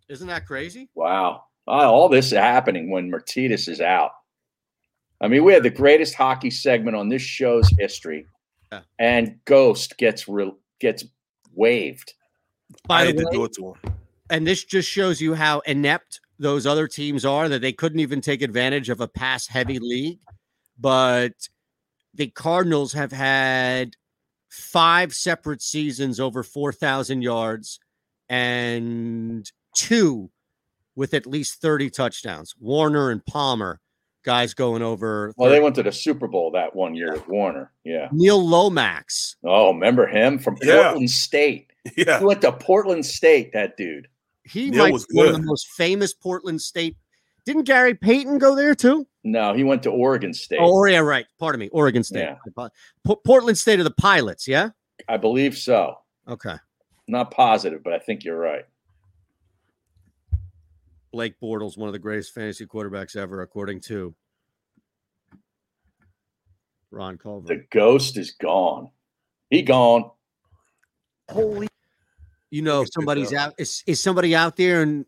Isn't 0.10 0.28
that 0.28 0.46
crazy? 0.46 0.90
Wow. 0.96 1.44
Ah, 1.68 1.86
all 1.86 2.10
this 2.10 2.28
is 2.28 2.34
happening 2.34 2.90
when 2.90 3.12
Mertitas 3.12 3.68
is 3.68 3.82
out. 3.82 4.12
I 5.22 5.28
mean, 5.28 5.44
we 5.44 5.54
had 5.54 5.64
the 5.64 5.70
greatest 5.70 6.14
hockey 6.16 6.50
segment 6.50 6.96
on 6.98 7.10
this 7.10 7.22
show's 7.22 7.70
history, 7.80 8.28
Yeah. 8.72 8.82
and 9.00 9.40
Ghost 9.46 9.98
gets 9.98 10.28
real 10.28 10.58
gets 10.80 11.06
waived. 11.54 12.14
By 12.88 13.02
I 13.02 13.04
the 13.04 13.08
had 13.08 13.18
to 13.18 13.26
do 13.32 13.46
it 13.46 13.54
to 13.54 13.68
him. 13.74 13.94
and 14.30 14.46
this 14.48 14.64
just 14.66 14.90
shows 14.90 15.22
you 15.22 15.34
how 15.34 15.60
inept 15.62 16.20
those 16.44 16.68
other 16.68 16.88
teams 16.88 17.26
are 17.26 17.50
that 17.50 17.62
they 17.62 17.74
couldn't 17.74 18.00
even 18.00 18.22
take 18.22 18.42
advantage 18.44 18.90
of 18.90 19.02
a 19.02 19.08
pass 19.08 19.48
heavy 19.48 19.80
league 19.80 20.20
but 20.80 21.34
the 22.14 22.28
cardinals 22.28 22.94
have 22.94 23.12
had 23.12 23.96
five 24.50 25.14
separate 25.14 25.62
seasons 25.62 26.20
over 26.20 26.44
4000 26.44 27.22
yards 27.24 27.80
and 28.30 29.52
two 29.76 30.30
with 30.96 31.14
at 31.14 31.26
least 31.26 31.62
30 31.62 31.90
touchdowns 31.90 32.54
warner 32.60 33.10
and 33.10 33.26
palmer 33.26 33.80
guys 34.26 34.54
going 34.54 34.82
over 34.82 35.34
Well, 35.38 35.50
they 35.50 35.60
went 35.60 35.76
to 35.76 35.84
the 35.84 35.92
Super 35.92 36.28
Bowl 36.28 36.52
that 36.52 36.74
one 36.76 36.96
year 36.96 37.12
with 37.14 37.28
Warner. 37.28 37.72
Yeah. 37.84 38.08
neil 38.12 38.42
lomax 38.48 39.36
Oh, 39.44 39.74
remember 39.74 40.08
him 40.08 40.40
from 40.40 40.58
Yeah. 40.62 40.84
Portland 40.84 41.10
State? 41.12 41.70
Yeah. 41.98 42.20
He 42.20 42.26
went 42.26 42.40
to 42.42 42.52
Portland 42.54 43.06
State, 43.06 43.52
that 43.52 43.76
dude. 43.76 44.08
He 44.46 44.70
Neil 44.70 44.84
might 44.84 44.94
was 44.94 45.06
be 45.06 45.18
one 45.18 45.28
of 45.28 45.34
the 45.34 45.42
most 45.42 45.68
famous 45.72 46.14
portland 46.14 46.62
state 46.62 46.98
didn't 47.46 47.64
gary 47.64 47.94
payton 47.94 48.38
go 48.38 48.56
there 48.56 48.76
too 48.76 49.08
No, 49.24 49.54
he 49.54 49.64
went 49.64 49.84
to 49.84 49.90
Oregon 49.90 50.34
State. 50.34 50.60
Oh, 50.62 50.82
oh 50.82 50.86
yeah, 50.86 51.00
right. 51.00 51.26
Pardon 51.40 51.60
me. 51.60 51.70
Oregon 51.70 52.04
State. 52.04 52.20
Yeah. 52.24 52.36
I 52.46 52.50
apo- 52.50 52.74
Po- 53.06 53.22
Portland 53.26 53.58
State 53.58 53.80
of 53.80 53.86
the 53.86 53.92
Pilots. 53.92 54.48
Yeah. 54.50 54.72
I 55.08 55.16
believe 55.16 55.58
so. 55.58 55.96
Okay. 56.28 56.56
Not 57.08 57.32
positive, 57.32 57.84
but 57.84 57.94
I 57.94 58.00
think 58.00 58.26
you're 58.26 58.38
right. 58.38 58.66
Blake 61.14 61.36
Bortles, 61.42 61.78
one 61.78 61.88
of 61.88 61.94
the 61.94 62.00
greatest 62.00 62.34
fantasy 62.34 62.66
quarterbacks 62.66 63.16
ever, 63.16 63.42
according 63.42 63.80
to 63.82 64.14
Ron 66.92 67.18
Culver. 67.18 67.48
The 67.48 67.66
ghost 67.72 68.18
is 68.18 68.32
gone. 68.32 68.90
He 69.50 69.62
gone. 69.62 70.12
Holy. 71.30 71.68
You 72.54 72.62
know, 72.62 72.86
somebody's 72.86 73.34
out. 73.34 73.56
Is, 73.58 73.82
is 73.88 74.00
somebody 74.00 74.36
out 74.36 74.56
there 74.56 74.84
and 74.84 75.08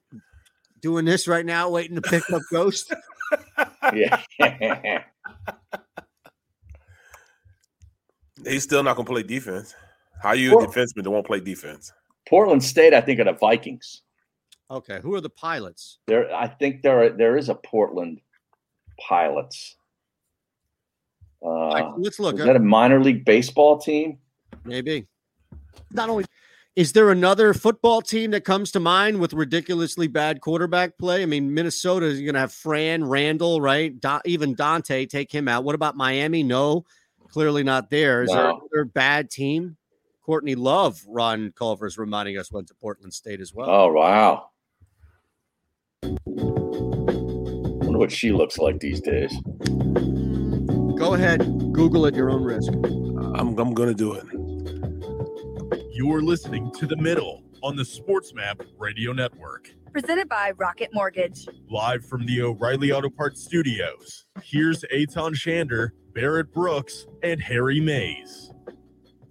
doing 0.82 1.06
this 1.06 1.28
right 1.28 1.46
now, 1.46 1.70
waiting 1.70 1.94
to 1.96 2.02
pick 2.02 2.28
up 2.34 2.42
Ghost? 2.52 2.92
Yeah. 3.94 4.20
He's 8.44 8.64
still 8.64 8.82
not 8.82 8.96
gonna 8.96 9.08
play 9.08 9.22
defense. 9.22 9.76
How 10.24 10.32
you 10.32 10.56
Well- 10.56 10.66
a 10.66 10.68
defenseman 10.68 11.04
that 11.04 11.12
won't 11.12 11.28
play 11.28 11.40
defense? 11.40 11.94
Portland 12.28 12.64
State, 12.64 12.96
I 12.96 13.02
think, 13.02 13.20
are 13.20 13.26
the 13.26 13.34
Vikings. 13.34 14.02
Okay. 14.72 15.00
Who 15.04 15.14
are 15.14 15.22
the 15.22 15.30
pilots? 15.30 16.00
There, 16.08 16.34
I 16.34 16.48
think 16.48 16.82
there 16.82 17.04
are, 17.04 17.10
there 17.12 17.38
is 17.38 17.50
a 17.50 17.56
Portland 17.56 18.22
Pilots. 19.00 19.76
Uh, 21.46 21.94
let's 21.98 22.20
look. 22.20 22.40
Is 22.40 22.46
that 22.46 22.56
a 22.56 22.60
minor 22.60 23.04
league 23.04 23.24
baseball 23.24 23.78
team? 23.78 24.18
Maybe. 24.64 25.06
Not 25.92 26.10
only 26.10 26.25
is 26.76 26.92
there 26.92 27.10
another 27.10 27.54
football 27.54 28.02
team 28.02 28.32
that 28.32 28.44
comes 28.44 28.72
to 28.72 28.82
mind 28.82 29.20
with 29.20 29.34
ridiculously 29.34 30.08
bad 30.08 30.42
quarterback 30.42 30.98
play? 30.98 31.24
I 31.24 31.26
mean, 31.26 31.54
Minnesota 31.54 32.06
is 32.06 32.20
going 32.20 32.34
to 32.34 32.40
have 32.42 32.52
Fran 32.52 33.06
Randall, 33.06 33.62
right? 33.62 33.98
Da- 34.00 34.20
even 34.26 34.56
Dante, 34.56 35.06
take 35.06 35.32
him 35.32 35.48
out. 35.48 35.64
What 35.64 35.76
about 35.76 35.96
Miami? 35.96 36.44
No, 36.44 36.86
clearly 37.30 37.64
not 37.64 37.90
there. 37.90 38.24
Is 38.24 38.30
there 38.30 38.50
another 38.50 38.84
bad 38.84 39.30
team? 39.30 39.78
Courtney 40.22 40.56
Love, 40.56 41.02
Ron 41.08 41.54
Culver's 41.56 41.98
reminding 41.98 42.38
us 42.38 42.52
went 42.52 42.68
to 42.68 42.74
Portland 42.74 43.14
State 43.14 43.40
as 43.40 43.54
well. 43.54 43.70
Oh 43.70 43.94
wow! 43.94 44.50
Wonder 46.26 48.00
what 48.00 48.12
she 48.12 48.32
looks 48.32 48.58
like 48.58 48.80
these 48.80 49.00
days. 49.02 49.32
Go 50.98 51.14
ahead, 51.14 51.42
Google 51.74 52.08
at 52.08 52.16
your 52.16 52.32
own 52.32 52.44
risk. 52.44 52.74
I'm, 52.74 53.56
I'm 53.60 53.76
gonna 53.76 53.94
do 53.94 54.14
it. 54.14 54.26
You're 55.96 56.22
listening 56.22 56.72
to 56.72 56.86
The 56.86 56.98
Middle 56.98 57.42
on 57.64 57.78
the 57.78 57.86
Sports 57.86 58.34
Map 58.34 58.62
Radio 58.78 59.14
Network. 59.14 59.74
Presented 59.94 60.28
by 60.28 60.52
Rocket 60.58 60.90
Mortgage. 60.92 61.48
Live 61.70 62.06
from 62.06 62.26
the 62.26 62.42
O'Reilly 62.42 62.92
Auto 62.92 63.10
Parts 63.10 63.42
Studios. 63.42 64.26
Here's 64.44 64.84
Eytan 64.94 65.36
Shander, 65.36 65.92
Barrett 66.14 66.54
Brooks, 66.54 67.08
and 67.24 67.42
Harry 67.42 67.80
Mayes. 67.80 68.52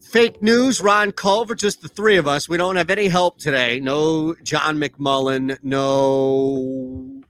Fake 0.01 0.41
news, 0.41 0.81
Ron 0.81 1.13
Culver, 1.13 1.55
just 1.55 1.83
the 1.83 1.89
three 1.89 2.17
of 2.17 2.27
us. 2.27 2.49
We 2.49 2.57
don't 2.57 2.77
have 2.77 2.89
any 2.89 3.09
help 3.09 3.37
today. 3.37 3.79
No 3.79 4.35
John 4.43 4.79
McMullen, 4.79 5.59
no 5.63 7.23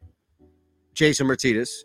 Jason 0.95 1.27
Martinez. 1.27 1.85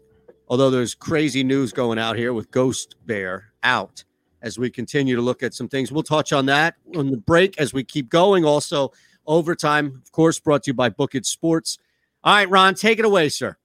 Although 0.49 0.69
there's 0.69 0.93
crazy 0.93 1.43
news 1.43 1.73
going 1.73 1.97
out 1.97 2.15
here 2.15 2.31
with 2.31 2.51
Ghost 2.51 2.95
Bear 3.07 3.53
out 3.63 4.03
as 4.41 4.57
we 4.57 4.69
continue 4.69 5.15
to 5.15 5.21
look 5.21 5.43
at 5.43 5.53
some 5.53 5.67
things. 5.67 5.91
We'll 5.91 6.03
touch 6.03 6.33
on 6.33 6.45
that 6.47 6.75
on 6.95 7.11
the 7.11 7.17
break 7.17 7.59
as 7.59 7.73
we 7.73 7.83
keep 7.83 8.09
going. 8.09 8.45
Also, 8.45 8.91
overtime, 9.25 10.01
of 10.03 10.11
course, 10.11 10.39
brought 10.39 10.63
to 10.63 10.71
you 10.71 10.73
by 10.73 10.89
Book 10.89 11.15
It 11.15 11.25
Sports. 11.25 11.77
All 12.23 12.35
right, 12.35 12.49
Ron, 12.49 12.75
take 12.75 12.99
it 12.99 13.05
away, 13.05 13.29
sir. 13.29 13.57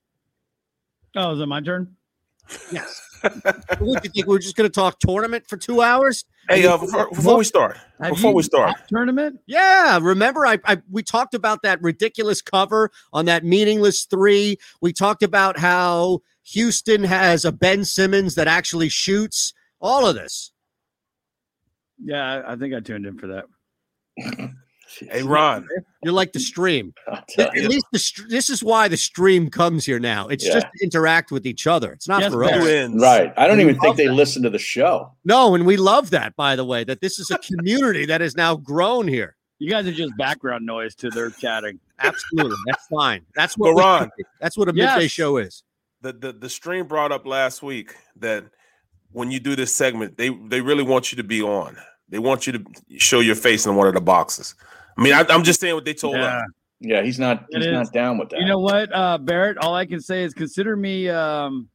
Oh, 1.15 1.33
is 1.33 1.39
it 1.39 1.45
my 1.45 1.61
turn? 1.61 1.95
Yes. 2.71 3.01
what 3.79 4.03
do 4.03 4.07
you 4.07 4.11
think? 4.13 4.27
We're 4.27 4.39
just 4.39 4.55
going 4.55 4.69
to 4.69 4.73
talk 4.73 4.99
tournament 4.99 5.47
for 5.47 5.57
two 5.57 5.81
hours? 5.81 6.25
Hey, 6.47 6.65
uh, 6.65 6.77
before, 6.77 7.09
before 7.09 7.37
we 7.37 7.43
start, 7.43 7.77
Have 7.99 8.11
before 8.11 8.33
we 8.33 8.43
start, 8.43 8.75
tournament. 8.87 9.39
Yeah, 9.47 9.97
remember 9.99 10.45
I, 10.45 10.59
I 10.65 10.77
we 10.91 11.01
talked 11.01 11.33
about 11.33 11.63
that 11.63 11.81
ridiculous 11.81 12.41
cover 12.41 12.91
on 13.13 13.25
that 13.25 13.43
meaningless 13.43 14.05
three. 14.05 14.57
We 14.79 14.93
talked 14.93 15.23
about 15.23 15.57
how 15.57 16.21
Houston 16.43 17.03
has 17.03 17.45
a 17.45 17.51
Ben 17.51 17.83
Simmons 17.83 18.35
that 18.35 18.47
actually 18.47 18.89
shoots. 18.89 19.53
All 19.81 20.07
of 20.07 20.15
this. 20.15 20.51
Yeah, 22.03 22.23
I 22.45 22.53
I 22.53 22.55
think 22.55 22.73
I 22.73 22.79
tuned 22.79 23.05
in 23.05 23.17
for 23.17 23.27
that. 23.27 23.45
hey 24.99 25.23
Ron, 25.23 25.67
You're 26.03 26.13
like 26.13 26.33
the 26.33 26.39
stream. 26.39 26.93
At 27.11 27.55
you. 27.55 27.67
least 27.67 27.85
the 27.91 27.99
str- 27.99 28.27
this 28.29 28.49
is 28.49 28.63
why 28.63 28.87
the 28.87 28.97
stream 28.97 29.49
comes 29.49 29.85
here 29.85 29.99
now. 29.99 30.27
It's 30.27 30.43
just 30.45 30.65
to 30.67 30.83
interact 30.83 31.31
with 31.31 31.45
each 31.47 31.65
other. 31.67 31.91
It's 31.91 32.07
not 32.07 32.21
Yes, 32.21 32.31
for 32.31 32.43
us. 32.43 32.63
wins. 32.63 33.01
Right. 33.01 33.33
I 33.37 33.47
don't 33.47 33.57
We 33.57 33.63
even 33.63 33.79
think 33.79 33.97
they 33.97 34.07
that. 34.07 34.13
listen 34.13 34.43
to 34.43 34.49
the 34.49 34.59
show. 34.59 35.11
No, 35.25 35.55
and 35.55 35.65
we 35.65 35.77
love 35.77 36.11
that. 36.11 36.35
By 36.35 36.55
the 36.55 36.65
way, 36.65 36.83
that 36.83 37.01
this 37.01 37.17
is 37.19 37.31
a 37.31 37.39
community 37.39 38.05
that 38.05 38.21
has 38.21 38.35
now 38.35 38.55
grown 38.55 39.07
here. 39.07 39.35
You 39.57 39.69
guys 39.69 39.87
are 39.87 39.91
just 39.93 40.15
background 40.17 40.65
noise 40.65 40.93
to 40.95 41.09
their 41.09 41.29
chatting. 41.31 41.79
Absolutely, 41.99 42.57
that's 42.67 42.85
fine. 42.93 43.21
That's 43.35 43.57
what 43.57 43.75
Ron- 43.75 44.11
that's 44.39 44.57
what 44.57 44.69
a 44.69 44.73
midday 44.73 45.03
Yes. 45.03 45.11
show 45.11 45.37
is. 45.37 45.63
the, 46.01 46.13
the 46.13 46.31
the 46.33 46.49
stream 46.49 46.85
brought 46.87 47.11
up 47.11 47.25
last 47.25 47.63
week 47.63 47.95
that 48.17 48.43
when 49.15 49.31
you 49.31 49.39
do 49.39 49.55
this 49.55 49.73
segment, 49.73 50.17
they 50.17 50.29
they 50.29 50.61
really 50.61 50.83
want 50.83 51.11
you 51.11 51.15
to 51.17 51.23
be 51.23 51.41
on. 51.41 51.77
They 52.09 52.19
want 52.19 52.45
you 52.45 52.53
to 52.53 52.63
show 52.97 53.19
your 53.21 53.35
face 53.35 53.65
in 53.65 53.75
one 53.75 53.87
of 53.87 53.93
the 53.95 54.01
boxes. 54.01 54.53
I 54.97 55.01
mean, 55.01 55.13
I, 55.13 55.25
I'm 55.29 55.43
just 55.43 55.59
saying 55.59 55.73
what 55.73 55.85
they 55.85 55.93
told 55.93 56.15
Yeah. 56.15 56.37
us. 56.37 56.43
Yeah, 56.81 57.01
he's 57.01 57.17
not. 57.17 57.45
It 57.49 57.59
He's 57.59 57.67
is. 57.67 57.71
not 57.71 57.93
down 57.93 58.17
with 58.17 58.29
that. 58.29 58.39
You 58.41 58.45
know 58.45 58.59
what, 58.59 58.93
uh, 58.93 59.17
Barrett? 59.17 59.57
All 59.57 59.73
I 59.73 59.85
can 59.85 60.01
say 60.01 60.23
is 60.23 60.33
consider 60.33 60.75
me 60.75 61.07
um, 61.09 61.69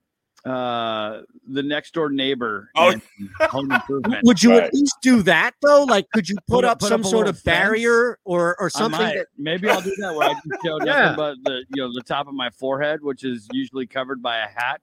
uh, 0.44 1.22
the 1.48 1.62
next 1.62 1.94
door 1.94 2.10
neighbor. 2.10 2.70
Oh. 2.76 2.94
home 3.40 3.72
improvement. 3.72 4.22
Would 4.24 4.42
you 4.42 4.52
at 4.52 4.72
least 4.74 4.96
do 5.02 5.22
that 5.22 5.52
though? 5.62 5.84
Like, 5.84 6.06
could 6.12 6.28
you 6.28 6.36
put, 6.46 6.56
Put 6.56 6.64
up- 6.64 6.72
up 6.72 6.78
put 6.80 6.88
some 6.90 7.00
up 7.00 7.06
sort 7.06 7.26
little 7.26 7.38
of 7.38 7.44
barrier 7.44 8.18
or 8.24 8.56
or 8.60 8.68
something? 8.70 9.00
That, 9.00 9.26
Maybe 9.38 9.68
I'll 9.68 9.80
do 9.80 9.94
that 9.98 10.14
where 10.14 10.28
I 10.28 10.34
can 10.34 10.50
show 10.64 10.78
Yeah. 10.84 10.92
nothing 10.92 11.16
but 11.16 11.34
the 11.44 11.64
you 11.74 11.82
know 11.82 11.92
the 11.92 12.02
top 12.06 12.28
of 12.28 12.34
my 12.34 12.50
forehead, 12.50 13.00
which 13.02 13.24
is 13.24 13.48
usually 13.52 13.86
covered 13.86 14.22
by 14.22 14.38
a 14.38 14.46
hat. 14.46 14.80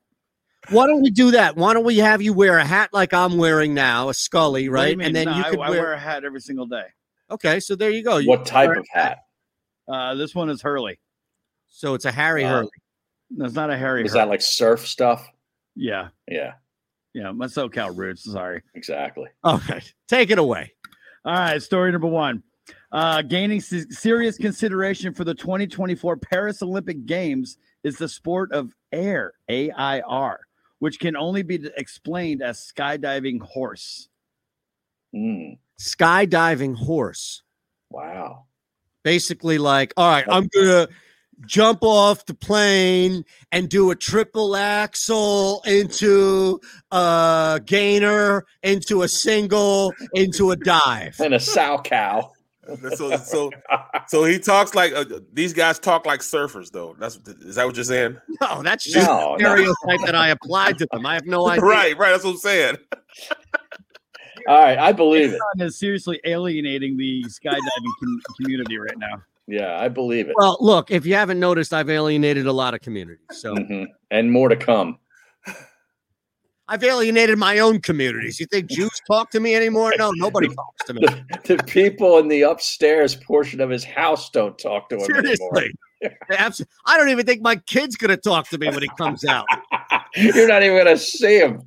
Why 0.70 0.88
don't 0.88 1.02
we 1.02 1.10
do 1.10 1.32
that? 1.32 1.56
Why 1.56 1.74
don't 1.74 1.84
we 1.86 1.98
have 1.98 2.22
you 2.22 2.34
wear 2.34 2.58
a 2.58 2.66
hat 2.66 2.90
like 2.94 3.14
I'm 3.14 3.38
wearing 3.38 3.74
now, 3.74 4.10
a 4.10 4.14
Scully, 4.14 4.52
What 4.70 4.84
do 4.84 4.92
you 4.92 4.96
right? 4.98 5.06
And 5.08 5.16
then 5.16 5.26
No, 5.26 5.36
you 5.38 5.44
I, 5.44 5.50
could 5.50 5.60
I 5.60 5.70
wear. 5.70 5.82
wear 5.84 5.94
a 5.94 6.00
hat 6.00 6.24
every 6.26 6.42
single 6.42 6.66
day. 6.66 6.86
Okay, 7.32 7.60
so 7.60 7.76
there 7.76 7.90
you 7.90 8.04
go. 8.04 8.18
You 8.18 8.30
What 8.30 8.46
type 8.46 8.76
of 8.76 8.86
hat? 8.92 9.20
Uh, 9.88 10.16
this 10.16 10.34
one 10.36 10.50
is 10.50 10.62
Hurley. 10.62 11.00
So 11.70 11.94
it's 11.94 12.06
a 12.06 12.12
Harry 12.12 12.44
Uh, 12.44 12.50
Hurley. 12.50 12.70
No, 13.32 13.46
it's 13.46 13.56
not 13.56 13.70
a 13.70 13.78
Harry. 13.78 14.04
Is 14.04 14.12
Hurley. 14.14 14.22
that 14.26 14.30
like 14.30 14.42
surf 14.42 14.88
stuff? 14.88 15.28
Yeah, 15.76 16.10
Yeah, 16.28 16.54
yeah. 17.14 17.32
My 17.32 17.46
SoCal 17.46 17.96
roots. 17.96 18.24
Sorry. 18.24 18.62
exactly. 18.74 19.28
Okay, 19.46 19.82
take 20.08 20.32
it 20.32 20.40
away. 20.40 20.74
All 21.26 21.34
right, 21.34 21.62
story 21.62 21.92
number 21.92 22.08
one. 22.08 22.42
Uh, 22.92 23.22
gaining 23.22 23.60
se- 23.62 23.90
serious 23.90 24.38
consideration 24.38 25.14
for 25.14 25.24
the 25.26 25.34
2024 25.36 26.18
Paris 26.18 26.62
Olympic 26.62 27.06
Games 27.06 27.58
is 27.84 27.98
the 27.98 28.08
sport 28.08 28.52
of 28.54 28.74
air, 28.94 29.34
A 29.50 29.70
I 29.72 30.00
R, 30.02 30.40
which 30.80 31.00
can 31.00 31.16
only 31.18 31.44
be 31.44 31.70
explained 31.78 32.42
as 32.42 32.72
skydiving 32.76 33.42
horse. 33.42 34.10
Mm, 35.16 35.58
Skydiving 35.80 36.76
horse. 36.76 37.44
wow. 37.90 38.46
Basically, 39.04 39.58
like, 39.58 39.94
all 39.96 40.10
right, 40.10 40.26
I'm 40.30 40.48
gonna 40.54 40.90
jump 41.46 41.80
off 41.82 42.26
the 42.26 42.34
plane 42.34 43.24
and 43.54 43.70
do 43.70 43.92
a 43.92 43.96
triple 43.96 44.56
axel 44.58 45.62
into 45.66 46.60
a 46.92 47.62
gainer, 47.66 48.46
into 48.64 49.04
a 49.04 49.08
single, 49.08 49.94
into 50.14 50.52
a 50.52 50.58
dive. 50.58 51.16
And 51.22 51.34
a 51.34 51.38
Salchow. 51.38 52.32
So 52.96 53.16
so 53.18 53.52
so 54.08 54.24
he 54.24 54.40
talks 54.40 54.76
like 54.76 54.94
uh, 54.94 55.06
these 55.34 55.54
guys 55.54 55.80
talk 55.80 56.06
like 56.06 56.20
surfers 56.22 56.72
though. 56.72 56.96
That's 57.00 57.16
is 57.42 57.56
that 57.56 57.66
what 57.66 57.76
you're 57.76 57.84
saying? 57.86 58.18
No, 58.42 58.62
that's 58.64 58.84
just 58.84 59.08
No, 59.08 59.36
a 59.36 59.38
no. 59.38 59.56
stereotype 59.56 60.06
that 60.06 60.16
I 60.16 60.30
applied 60.30 60.78
to 60.80 60.88
them. 60.92 61.06
I 61.06 61.14
have 61.16 61.26
no 61.26 61.48
idea. 61.48 61.62
Right, 61.64 61.98
right. 61.98 62.12
That's 62.12 62.24
what 62.24 62.32
I'm 62.32 62.38
saying. 62.38 62.78
All 64.48 64.62
right, 64.62 64.78
I 64.78 64.92
believe 64.94 65.34
it. 65.34 65.40
Is 65.60 65.78
seriously 65.78 66.22
alienating 66.26 66.96
the 66.98 67.24
skydiving 67.26 67.60
com- 68.02 68.22
community 68.40 68.78
right 68.78 68.98
now. 68.98 69.22
Yeah, 69.48 69.78
I 69.80 69.88
believe 69.90 70.30
it. 70.30 70.36
Well, 70.38 70.58
look, 70.62 70.90
if 70.92 71.06
you 71.06 71.16
haven't 71.16 71.40
noticed, 71.40 71.74
I've 71.74 71.90
alienated 71.90 72.48
a 72.48 72.52
lot 72.54 72.74
of 72.74 72.82
communities. 72.82 73.26
So 73.32 73.56
Mhm. 73.56 73.88
And 74.12 74.32
more 74.32 74.48
to 74.50 74.56
come. 74.56 75.00
I've 76.70 76.84
alienated 76.84 77.38
my 77.38 77.60
own 77.60 77.80
communities. 77.82 78.40
You 78.40 78.46
think 78.48 78.70
Jews 78.70 78.92
talk 79.08 79.30
to 79.32 79.40
me 79.40 79.56
anymore? 79.56 79.94
No, 79.98 80.12
nobody 80.16 80.48
talks 80.56 80.86
to 80.86 80.94
me. 80.94 81.02
The 81.46 81.58
people 81.66 82.18
in 82.18 82.28
the 82.28 82.42
upstairs 82.42 83.16
portion 83.16 83.62
of 83.62 83.70
his 83.70 83.84
house 83.84 84.30
don't 84.30 84.58
talk 84.60 84.90
to 84.90 84.96
him 84.96 85.02
Seriously. 85.06 85.72
Abs- 86.32 86.64
I 86.86 86.98
don't 86.98 87.10
even 87.10 87.26
think 87.26 87.42
my 87.42 87.56
kid's 87.56 87.96
gonna 87.96 88.18
talk 88.18 88.50
to 88.50 88.58
me 88.58 88.68
when 88.68 88.82
he 88.84 88.90
comes 88.98 89.26
out. 89.26 89.46
You're 90.16 90.48
not 90.48 90.62
even 90.62 90.78
gonna 90.78 90.98
see 90.98 91.40
him. 91.40 91.64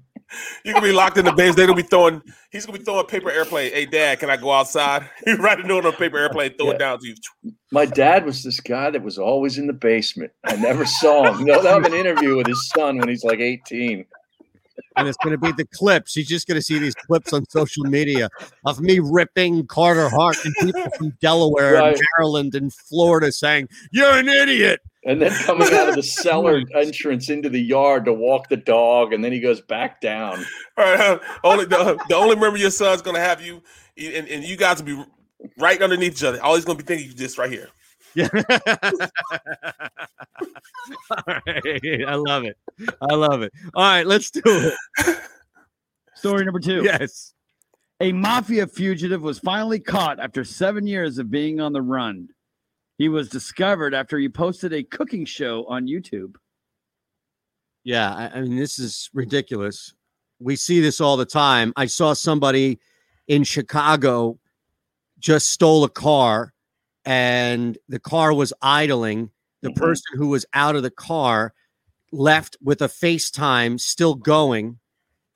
You're 0.65 0.75
gonna 0.75 0.87
be 0.87 0.93
locked 0.93 1.17
in 1.19 1.25
the 1.25 1.33
base. 1.33 1.57
They're 1.57 1.67
gonna 1.67 1.83
be 1.83 1.89
throwing. 1.89 2.23
He's 2.53 2.65
gonna 2.65 2.79
be 2.79 2.85
throwing 2.85 3.07
paper 3.07 3.31
airplane. 3.31 3.73
Hey, 3.73 3.87
Dad, 3.87 4.21
can 4.21 4.31
I 4.31 4.37
go 4.37 4.53
outside? 4.53 5.09
He's 5.25 5.39
writing 5.39 5.65
a 5.65 5.69
note 5.69 5.85
on 5.85 5.93
a 5.95 5.97
paper 5.97 6.19
airplane, 6.19 6.55
throw 6.57 6.69
Yeah. 6.69 6.73
it 6.75 6.79
down 6.79 6.99
to 7.01 7.09
you. 7.09 7.15
My 7.73 7.87
dad 7.87 8.25
was 8.25 8.45
this 8.45 8.61
guy 8.61 8.91
that 8.91 9.03
was 9.03 9.19
always 9.19 9.59
in 9.59 9.67
the 9.67 9.73
basement. 9.73 10.31
I 10.45 10.55
never 10.57 10.87
saw 10.87 11.33
him. 11.33 11.45
No, 11.45 11.61
they'll 11.61 11.73
have 11.73 11.85
an 11.85 11.95
interview 11.95 12.37
with 12.37 12.47
his 12.47 12.69
son 12.69 12.99
when 12.99 13.09
he's 13.09 13.25
like 13.25 13.41
18. 13.41 14.05
And 14.97 15.07
it's 15.09 15.17
gonna 15.23 15.39
be 15.39 15.53
the 15.53 15.67
clips. 15.67 16.15
He's 16.15 16.27
just 16.29 16.49
gonna 16.49 16.63
see 16.63 16.79
these 16.79 16.95
clips 16.95 17.33
on 17.33 17.49
social 17.49 17.85
media 17.85 18.29
of 18.67 18.81
me 18.81 18.99
ripping 18.99 19.67
Carter 19.67 20.09
Hart 20.09 20.37
and 20.45 20.55
people 20.61 20.91
from 20.99 21.11
Delaware 21.21 21.75
Right. 21.75 21.95
and 21.97 22.03
Maryland 22.19 22.55
and 22.55 22.73
Florida 22.73 23.31
saying, 23.33 23.69
You're 23.93 24.13
an 24.19 24.29
idiot. 24.29 24.81
And 25.05 25.23
then 25.23 25.33
coming 25.45 25.73
out 25.73 25.89
of 25.89 25.95
the 25.95 26.03
cellar 26.23 26.63
entrance 26.75 27.31
into 27.31 27.49
the 27.49 27.61
yard 27.61 28.05
to 28.05 28.13
walk 28.13 28.49
the 28.49 28.57
dog, 28.59 29.13
and 29.15 29.25
then 29.25 29.33
he 29.33 29.41
goes 29.41 29.61
back 29.63 30.01
down. 30.01 30.45
All 30.77 30.85
right, 30.85 31.21
only 31.45 31.65
the, 31.65 31.99
the 32.09 32.15
only 32.17 32.37
member 32.37 32.59
your 32.59 32.71
son's 32.71 33.01
gonna 33.01 33.21
have 33.21 33.41
you, 33.41 33.63
and, 33.97 34.29
and 34.29 34.45
you 34.45 34.57
guys 34.57 34.83
will 34.83 34.97
be 34.97 35.05
right 35.57 35.81
underneath 35.81 36.13
each 36.13 36.25
other. 36.25 36.43
All 36.43 36.55
he's 36.57 36.67
gonna 36.67 36.77
be 36.77 36.85
thinking 36.85 37.07
you 37.09 37.15
just 37.15 37.39
right 37.39 37.51
here. 37.51 37.69
Yeah. 38.15 38.29
All 41.11 41.35
right. 41.47 42.05
I 42.07 42.15
love 42.15 42.45
it. 42.45 42.57
I 43.11 43.15
love 43.15 43.43
it. 43.43 43.53
All 43.75 43.85
right, 43.85 44.07
let's 44.07 44.31
do 44.31 44.43
it. 44.45 44.75
Story 46.15 46.45
number 46.45 46.61
two. 46.61 46.83
Yes. 46.83 47.35
A 48.01 48.13
mafia 48.13 48.67
fugitive 48.67 49.23
was 49.23 49.39
finally 49.39 49.79
caught 49.79 50.19
after 50.21 50.43
seven 50.43 50.87
years 50.87 51.19
of 51.19 51.31
being 51.31 51.61
on 51.61 51.73
the 51.73 51.83
run. 51.83 52.29
He 52.97 53.09
was 53.09 53.29
discovered 53.29 53.95
after 53.95 54.19
he 54.19 54.29
posted 54.29 54.73
a 54.73 54.83
cooking 54.83 55.25
show 55.25 55.65
on 55.67 55.87
YouTube. 55.87 56.35
Yeah, 57.85 58.15
I, 58.15 58.39
I 58.39 58.41
mean, 58.43 58.57
this 58.57 58.79
is 58.79 59.11
ridiculous. 59.15 59.95
We 60.39 60.57
see 60.57 60.81
this 60.81 61.01
all 61.01 61.17
the 61.17 61.27
time. 61.27 61.73
I 61.77 61.87
saw 61.87 62.13
somebody 62.13 62.79
in 63.29 63.45
Chicago 63.45 64.39
just 65.19 65.51
stole 65.51 65.85
a 65.85 65.89
car, 65.89 66.53
and 67.05 67.79
the 67.89 68.01
car 68.01 68.33
was 68.33 68.53
idling. 68.63 69.31
The 69.63 69.71
mm-hmm. 69.71 69.83
person 69.83 70.17
who 70.17 70.29
was 70.29 70.47
out 70.55 70.77
of 70.77 70.83
the 70.83 70.91
car 70.91 71.53
left 72.13 72.57
with 72.63 72.83
a 72.83 72.89
FaceTime 72.89 73.81
still 73.81 74.15
going. 74.15 74.79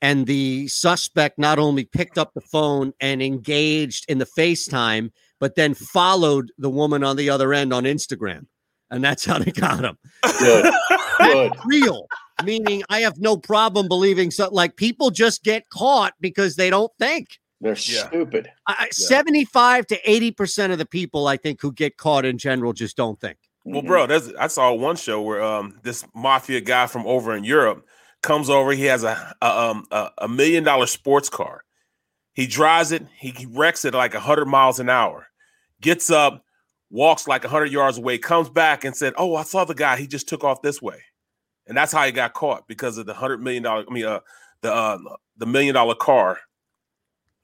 And 0.01 0.27
the 0.27 0.67
suspect 0.67 1.39
not 1.39 1.57
only 1.57 1.85
picked 1.85 2.17
up 2.17 2.33
the 2.33 2.41
phone 2.41 2.93
and 2.99 3.23
engaged 3.23 4.05
in 4.07 4.19
the 4.19 4.25
FaceTime, 4.25 5.11
but 5.39 5.55
then 5.55 5.73
followed 5.73 6.51
the 6.57 6.69
woman 6.69 7.03
on 7.03 7.15
the 7.15 7.29
other 7.29 7.53
end 7.53 7.73
on 7.73 7.85
Instagram. 7.85 8.45
And 8.91 9.03
that's 9.03 9.25
how 9.25 9.39
they 9.39 9.51
got 9.51 9.83
him. 9.83 9.97
Good. 10.39 10.73
Good. 11.19 11.53
Real. 11.65 12.07
Meaning, 12.43 12.83
I 12.89 12.99
have 12.99 13.17
no 13.17 13.37
problem 13.37 13.87
believing 13.87 14.29
so. 14.29 14.49
Like 14.51 14.75
people 14.75 15.09
just 15.09 15.43
get 15.43 15.69
caught 15.69 16.13
because 16.19 16.55
they 16.55 16.69
don't 16.69 16.91
think. 16.99 17.39
They're 17.65 17.75
stupid. 17.75 18.51
I, 18.67 18.89
Seventy-five 18.91 19.87
to 19.87 19.99
eighty 20.07 20.29
percent 20.29 20.71
of 20.71 20.77
the 20.77 20.85
people 20.85 21.25
I 21.25 21.35
think 21.35 21.59
who 21.59 21.73
get 21.73 21.97
caught 21.97 22.23
in 22.23 22.37
general 22.37 22.73
just 22.73 22.95
don't 22.95 23.19
think. 23.19 23.39
Well, 23.63 23.81
bro, 23.81 24.05
there's 24.05 24.31
I 24.35 24.45
saw 24.45 24.71
one 24.71 24.97
show 24.97 25.19
where 25.19 25.41
um 25.41 25.79
this 25.81 26.05
mafia 26.13 26.61
guy 26.61 26.85
from 26.85 27.07
over 27.07 27.35
in 27.35 27.43
Europe 27.43 27.83
comes 28.21 28.51
over. 28.51 28.73
He 28.73 28.83
has 28.83 29.03
a, 29.03 29.35
a 29.41 29.49
um 29.49 29.87
a, 29.89 30.11
a 30.19 30.27
million 30.27 30.63
dollar 30.63 30.85
sports 30.85 31.27
car. 31.27 31.63
He 32.33 32.45
drives 32.45 32.91
it. 32.91 33.03
He 33.17 33.31
he 33.31 33.47
wrecks 33.47 33.83
it 33.83 33.95
at 33.95 33.97
like 33.97 34.13
hundred 34.13 34.45
miles 34.45 34.79
an 34.79 34.91
hour. 34.91 35.25
Gets 35.81 36.11
up, 36.11 36.45
walks 36.91 37.27
like 37.27 37.43
hundred 37.45 37.71
yards 37.71 37.97
away, 37.97 38.19
comes 38.19 38.47
back 38.47 38.83
and 38.83 38.95
said, 38.95 39.13
"Oh, 39.17 39.35
I 39.35 39.41
saw 39.41 39.65
the 39.65 39.73
guy. 39.73 39.97
He 39.97 40.05
just 40.05 40.29
took 40.29 40.43
off 40.43 40.61
this 40.61 40.83
way," 40.83 41.01
and 41.65 41.75
that's 41.75 41.91
how 41.91 42.05
he 42.05 42.11
got 42.11 42.35
caught 42.35 42.67
because 42.67 42.99
of 42.99 43.07
the 43.07 43.15
hundred 43.15 43.41
million 43.41 43.63
dollar. 43.63 43.85
I 43.89 43.91
mean, 43.91 44.05
uh, 44.05 44.19
the 44.61 44.71
uh, 44.71 44.99
the 45.37 45.47
million 45.47 45.73
dollar 45.73 45.95
car. 45.95 46.37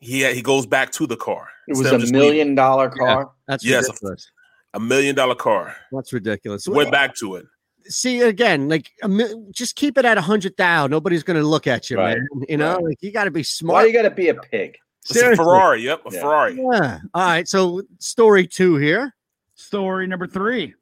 He 0.02 0.26
he 0.34 0.41
goes 0.41 0.65
back 0.65 0.91
to 0.94 1.07
the 1.07 1.15
car. 1.15 1.48
It 1.68 1.78
was 1.78 1.88
a 1.90 1.98
million 1.99 2.22
leaving. 2.22 2.56
dollar 2.56 2.90
car. 2.90 3.32
That's 3.48 3.64
yes, 3.64 3.86
a- 3.86 3.91
ridiculous. 3.91 4.30
a 4.73 4.80
million 4.80 5.15
dollar 5.15 5.36
car. 5.36 5.76
That's 5.91 6.11
ridiculous. 6.11 6.68
Went 6.68 6.91
back 6.91 7.15
to 7.18 7.36
it. 7.36 7.45
See 7.86 8.22
again, 8.22 8.68
like 8.68 8.91
a 9.03 9.07
mi- 9.07 9.48
just 9.52 9.76
keep 9.76 9.98
it 9.98 10.06
at 10.06 10.18
a 10.18 10.22
hundred 10.22 10.57
thousand. 10.57 10.91
Nobody's 10.91 11.23
going 11.23 11.40
to 11.40 11.48
look 11.48 11.65
at 11.68 11.90
you, 11.90 11.98
Right. 11.98 12.18
man. 12.18 12.28
You 12.49 12.57
know, 12.57 12.76
Right. 12.76 12.84
like 12.84 12.98
you 13.02 13.11
got 13.11 13.23
to 13.26 13.32
be 13.32 13.44
smart. 13.44 13.73
Why 13.73 13.82
smart. 13.84 13.88
you 13.90 13.94
got 14.03 14.10
to 14.10 14.15
be 14.15 14.30
a 14.30 14.36
pig? 14.36 14.78
It's 15.10 15.15
a 15.19 15.36
Ferrari. 15.36 15.82
Yep, 15.84 16.02
a 16.06 16.14
Yeah. 16.14 16.22
Ferrari. 16.22 16.56
Yeah. 16.57 16.99
All 17.14 17.26
right. 17.28 17.48
So 17.48 17.82
story 17.99 18.45
two 18.48 18.76
here. 18.76 19.15
Story 19.56 20.06
number 20.07 20.28
three. 20.28 20.73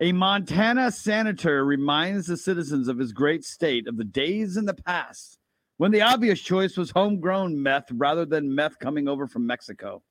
A 0.00 0.12
Montana 0.12 0.90
senator 0.92 1.64
reminds 1.64 2.26
the 2.26 2.36
citizens 2.36 2.88
of 2.88 2.98
his 2.98 3.12
great 3.12 3.44
state 3.44 3.88
of 3.88 3.96
the 3.96 4.04
days 4.04 4.56
in 4.56 4.64
the 4.64 4.74
past 4.74 5.37
when 5.78 5.92
the 5.92 6.02
obvious 6.02 6.40
choice 6.40 6.76
was 6.76 6.90
homegrown 6.90 7.60
meth 7.60 7.86
rather 7.92 8.24
than 8.24 8.54
meth 8.54 8.78
coming 8.78 9.08
over 9.08 9.26
from 9.26 9.46
Mexico. 9.46 10.02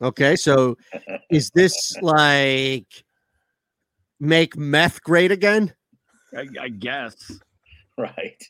Okay. 0.00 0.36
So 0.36 0.76
is 1.30 1.50
this 1.50 1.94
like 2.00 3.04
make 4.20 4.56
meth 4.56 5.02
great 5.02 5.30
again? 5.30 5.74
I, 6.36 6.46
I 6.60 6.68
guess. 6.68 7.32
Right. 7.96 8.42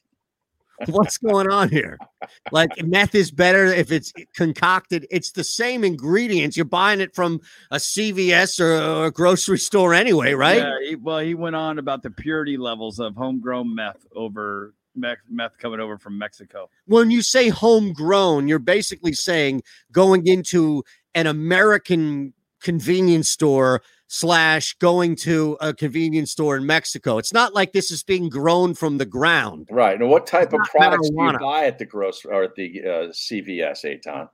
What's 0.87 1.19
going 1.19 1.51
on 1.51 1.71
here? 1.71 1.99
Like 2.53 2.71
meth 2.85 3.15
is 3.15 3.31
better 3.31 3.65
if 3.67 3.91
it's 3.91 4.13
concocted. 4.37 5.07
It's 5.11 5.33
the 5.33 5.43
same 5.43 5.83
ingredients. 5.83 6.57
You're 6.57 6.67
buying 6.67 7.01
it 7.01 7.15
from 7.15 7.41
a 7.71 7.77
CVS 7.77 8.61
or 8.61 9.07
a 9.07 9.11
grocery 9.11 9.59
store 9.59 9.95
anyway, 9.95 10.35
right? 10.35 10.59
Yeah, 10.59 10.77
he, 10.87 10.95
well, 10.95 11.19
he 11.19 11.35
went 11.35 11.57
on 11.57 11.79
about 11.79 12.03
the 12.03 12.11
purity 12.11 12.57
levels 12.57 13.01
of 13.01 13.17
homegrown 13.17 13.75
meth 13.75 14.07
over 14.15 14.75
meth, 14.99 15.19
meth 15.29 15.59
coming 15.59 15.81
over 15.81 15.99
from 15.99 16.19
Mexico. 16.19 16.71
When 16.87 17.11
you 17.11 17.23
say 17.23 17.49
homegrown, 17.49 18.49
you're 18.49 18.59
basically 18.59 19.13
saying 19.13 19.63
going 19.93 20.27
into 20.27 20.85
an 21.15 21.27
American 21.27 22.33
convenience 22.61 23.29
store 23.29 23.83
slash 24.09 24.75
going 24.75 25.15
to 25.15 25.57
a 25.61 25.73
convenience 25.75 26.33
store 26.33 26.57
in 26.57 26.67
Mexico. 26.67 27.19
It's 27.19 27.33
not 27.33 27.55
like 27.55 27.73
this 27.73 27.91
is 27.91 28.03
being 28.03 28.29
grown 28.29 28.75
from 28.75 28.99
the 28.99 29.07
ground. 29.07 29.69
Right. 29.71 30.01
And 30.01 30.09
what 30.09 30.27
type 30.27 30.53
of 30.53 30.61
not 30.61 30.71
products 30.71 31.11
do 31.11 31.23
you 31.23 31.39
buy 31.39 31.67
at 31.67 31.79
the 31.79 31.85
grocery 31.85 32.33
or 32.33 32.43
at 32.45 32.55
the 32.55 32.81
uh, 32.81 32.89
CVS, 33.13 33.85
Eytan? 33.85 34.29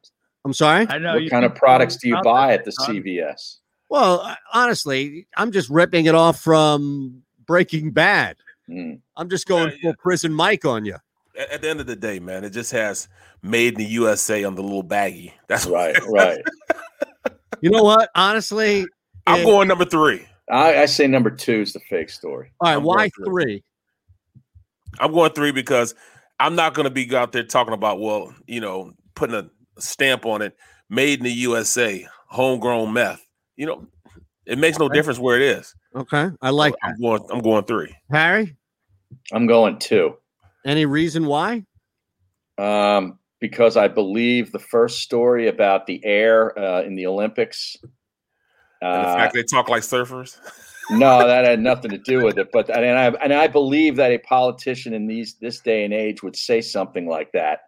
I'm 0.44 0.52
sorry. 0.52 0.86
I 0.88 0.98
know 0.98 1.14
What 1.14 1.30
kind 1.30 1.44
of 1.44 1.54
products 1.54 1.96
do 1.96 2.08
you 2.08 2.20
buy 2.22 2.52
at 2.52 2.64
the 2.64 2.72
there, 2.86 3.02
CVS? 3.02 3.56
Well, 3.88 4.20
uh, 4.20 4.36
honestly, 4.52 5.26
I'm 5.36 5.52
just 5.52 5.68
ripping 5.70 6.06
it 6.06 6.14
off 6.14 6.40
from 6.40 7.22
Breaking 7.46 7.90
Bad. 7.90 8.36
Mm. 8.68 9.00
I'm 9.16 9.28
just 9.28 9.46
going 9.46 9.70
full 9.82 9.94
prison 9.94 10.32
Mike 10.32 10.64
on 10.64 10.84
you. 10.84 10.96
At, 11.38 11.50
at 11.50 11.62
the 11.62 11.70
end 11.70 11.80
of 11.80 11.86
the 11.86 11.96
day, 11.96 12.18
man, 12.18 12.44
it 12.44 12.50
just 12.50 12.72
has 12.72 13.08
made 13.42 13.74
in 13.74 13.78
the 13.80 13.90
USA 13.90 14.44
on 14.44 14.54
the 14.54 14.62
little 14.62 14.84
baggie. 14.84 15.32
That's 15.48 15.66
right, 15.66 15.96
right. 16.06 16.40
You 17.60 17.70
know 17.70 17.82
what? 17.82 18.10
Honestly, 18.14 18.84
I'm 19.26 19.40
it- 19.40 19.44
going 19.44 19.68
number 19.68 19.86
three. 19.86 20.26
I, 20.50 20.82
I 20.82 20.86
say 20.86 21.06
number 21.06 21.30
two 21.30 21.62
is 21.62 21.72
the 21.72 21.80
fake 21.80 22.10
story. 22.10 22.52
All 22.60 22.68
right, 22.68 22.76
I'm 22.76 22.82
why 22.82 23.08
going 23.08 23.10
three? 23.24 23.64
I'm 24.98 25.12
going 25.12 25.32
three 25.32 25.50
because 25.52 25.94
I'm 26.38 26.54
not 26.56 26.74
going 26.74 26.84
to 26.84 26.90
be 26.90 27.16
out 27.16 27.32
there 27.32 27.42
talking 27.42 27.72
about, 27.72 28.00
well, 28.00 28.34
you 28.46 28.60
know, 28.60 28.92
putting 29.14 29.36
a 29.36 29.48
stamp 29.80 30.26
on 30.26 30.42
it, 30.42 30.56
made 30.90 31.20
in 31.20 31.24
the 31.24 31.32
USA, 31.32 32.06
homegrown 32.26 32.92
meth. 32.92 33.24
You 33.56 33.66
know, 33.66 33.86
it 34.46 34.58
makes 34.58 34.78
no 34.78 34.88
difference 34.88 35.18
where 35.18 35.36
it 35.36 35.42
is. 35.42 35.74
Okay, 35.94 36.30
I 36.42 36.50
like 36.50 36.74
I'm 36.82 37.00
going. 37.00 37.24
I'm 37.30 37.40
going 37.40 37.64
three. 37.64 37.94
Harry. 38.10 38.56
I'm 39.32 39.46
going 39.46 39.78
two. 39.78 40.16
Any 40.64 40.86
reason 40.86 41.26
why? 41.26 41.64
Um, 42.58 43.18
because 43.40 43.76
I 43.76 43.88
believe 43.88 44.52
the 44.52 44.58
first 44.58 45.00
story 45.00 45.48
about 45.48 45.86
the 45.86 46.04
air 46.04 46.58
uh, 46.58 46.82
in 46.82 46.94
the 46.94 47.06
Olympics. 47.06 47.76
And 48.80 49.04
the 49.04 49.08
Uh, 49.08 49.14
fact 49.16 49.34
they 49.34 49.42
talk 49.42 49.68
like 49.68 49.82
surfers. 49.82 50.38
no, 50.90 51.26
that 51.26 51.44
had 51.44 51.60
nothing 51.60 51.90
to 51.90 51.98
do 51.98 52.22
with 52.22 52.38
it. 52.38 52.48
But 52.52 52.70
and 52.70 52.98
I 52.98 53.06
and 53.22 53.32
I 53.32 53.46
believe 53.46 53.96
that 53.96 54.10
a 54.10 54.18
politician 54.18 54.92
in 54.94 55.06
these 55.06 55.34
this 55.34 55.60
day 55.60 55.84
and 55.84 55.94
age 55.94 56.22
would 56.22 56.36
say 56.36 56.60
something 56.60 57.06
like 57.06 57.32
that 57.32 57.60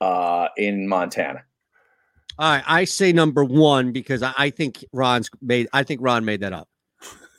uh, 0.00 0.48
in 0.56 0.88
Montana. 0.88 1.44
All 2.38 2.50
right, 2.50 2.64
I 2.66 2.84
say 2.84 3.12
number 3.12 3.44
one 3.44 3.92
because 3.92 4.22
I, 4.22 4.32
I 4.36 4.50
think 4.50 4.84
Ron's 4.92 5.28
made. 5.40 5.68
I 5.72 5.82
think 5.82 6.00
Ron 6.02 6.24
made 6.24 6.40
that 6.40 6.52
up. 6.52 6.68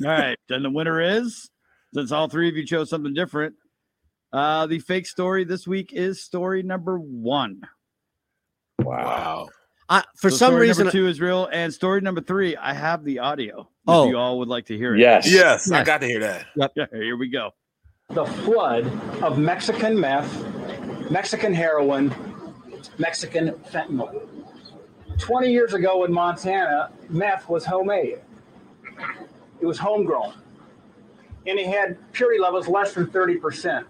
All 0.03 0.09
right. 0.09 0.37
Then 0.49 0.63
the 0.63 0.69
winner 0.69 0.99
is, 1.01 1.49
since 1.93 2.11
all 2.11 2.27
three 2.27 2.49
of 2.49 2.55
you 2.55 2.65
chose 2.65 2.89
something 2.89 3.13
different, 3.13 3.55
uh, 4.31 4.65
the 4.67 4.79
fake 4.79 5.07
story 5.07 5.43
this 5.45 5.67
week 5.67 5.93
is 5.93 6.21
story 6.21 6.63
number 6.63 6.97
one. 6.97 7.61
Wow. 8.79 9.49
I, 9.89 10.03
for 10.17 10.29
So 10.29 10.37
some 10.37 10.51
story 10.53 10.67
reason, 10.67 10.85
number 10.85 10.91
two 10.91 11.07
is 11.07 11.19
real, 11.21 11.47
and 11.51 11.73
story 11.73 12.01
number 12.01 12.21
three, 12.21 12.55
I 12.55 12.73
have 12.73 13.03
the 13.03 13.19
audio. 13.19 13.69
Oh. 13.85 14.05
if 14.05 14.11
you 14.11 14.17
all 14.17 14.39
would 14.39 14.47
like 14.47 14.65
to 14.67 14.77
hear 14.77 14.95
it. 14.95 14.99
Yes. 14.99 15.29
Yes, 15.31 15.69
I 15.69 15.83
got 15.83 16.01
to 16.01 16.07
hear 16.07 16.19
that. 16.21 16.45
Yeah, 16.75 16.85
here 16.91 17.17
we 17.17 17.29
go. 17.29 17.51
the 18.09 18.25
flood 18.25 18.85
of 19.21 19.37
Mexican 19.37 19.99
meth, 19.99 21.11
Mexican 21.11 21.53
heroin, 21.53 22.13
Mexican 22.97 23.51
fentanyl. 23.71 24.27
20 25.19 25.51
years 25.51 25.73
ago 25.73 26.03
in 26.05 26.11
Montana, 26.13 26.91
meth 27.09 27.49
was 27.49 27.65
homemade. 27.65 28.19
It 29.61 29.65
was 29.65 29.77
homegrown. 29.77 30.33
And 31.47 31.59
it 31.59 31.67
had 31.67 31.97
purity 32.13 32.39
levels 32.39 32.67
less 32.67 32.93
than 32.93 33.07
30%. 33.07 33.85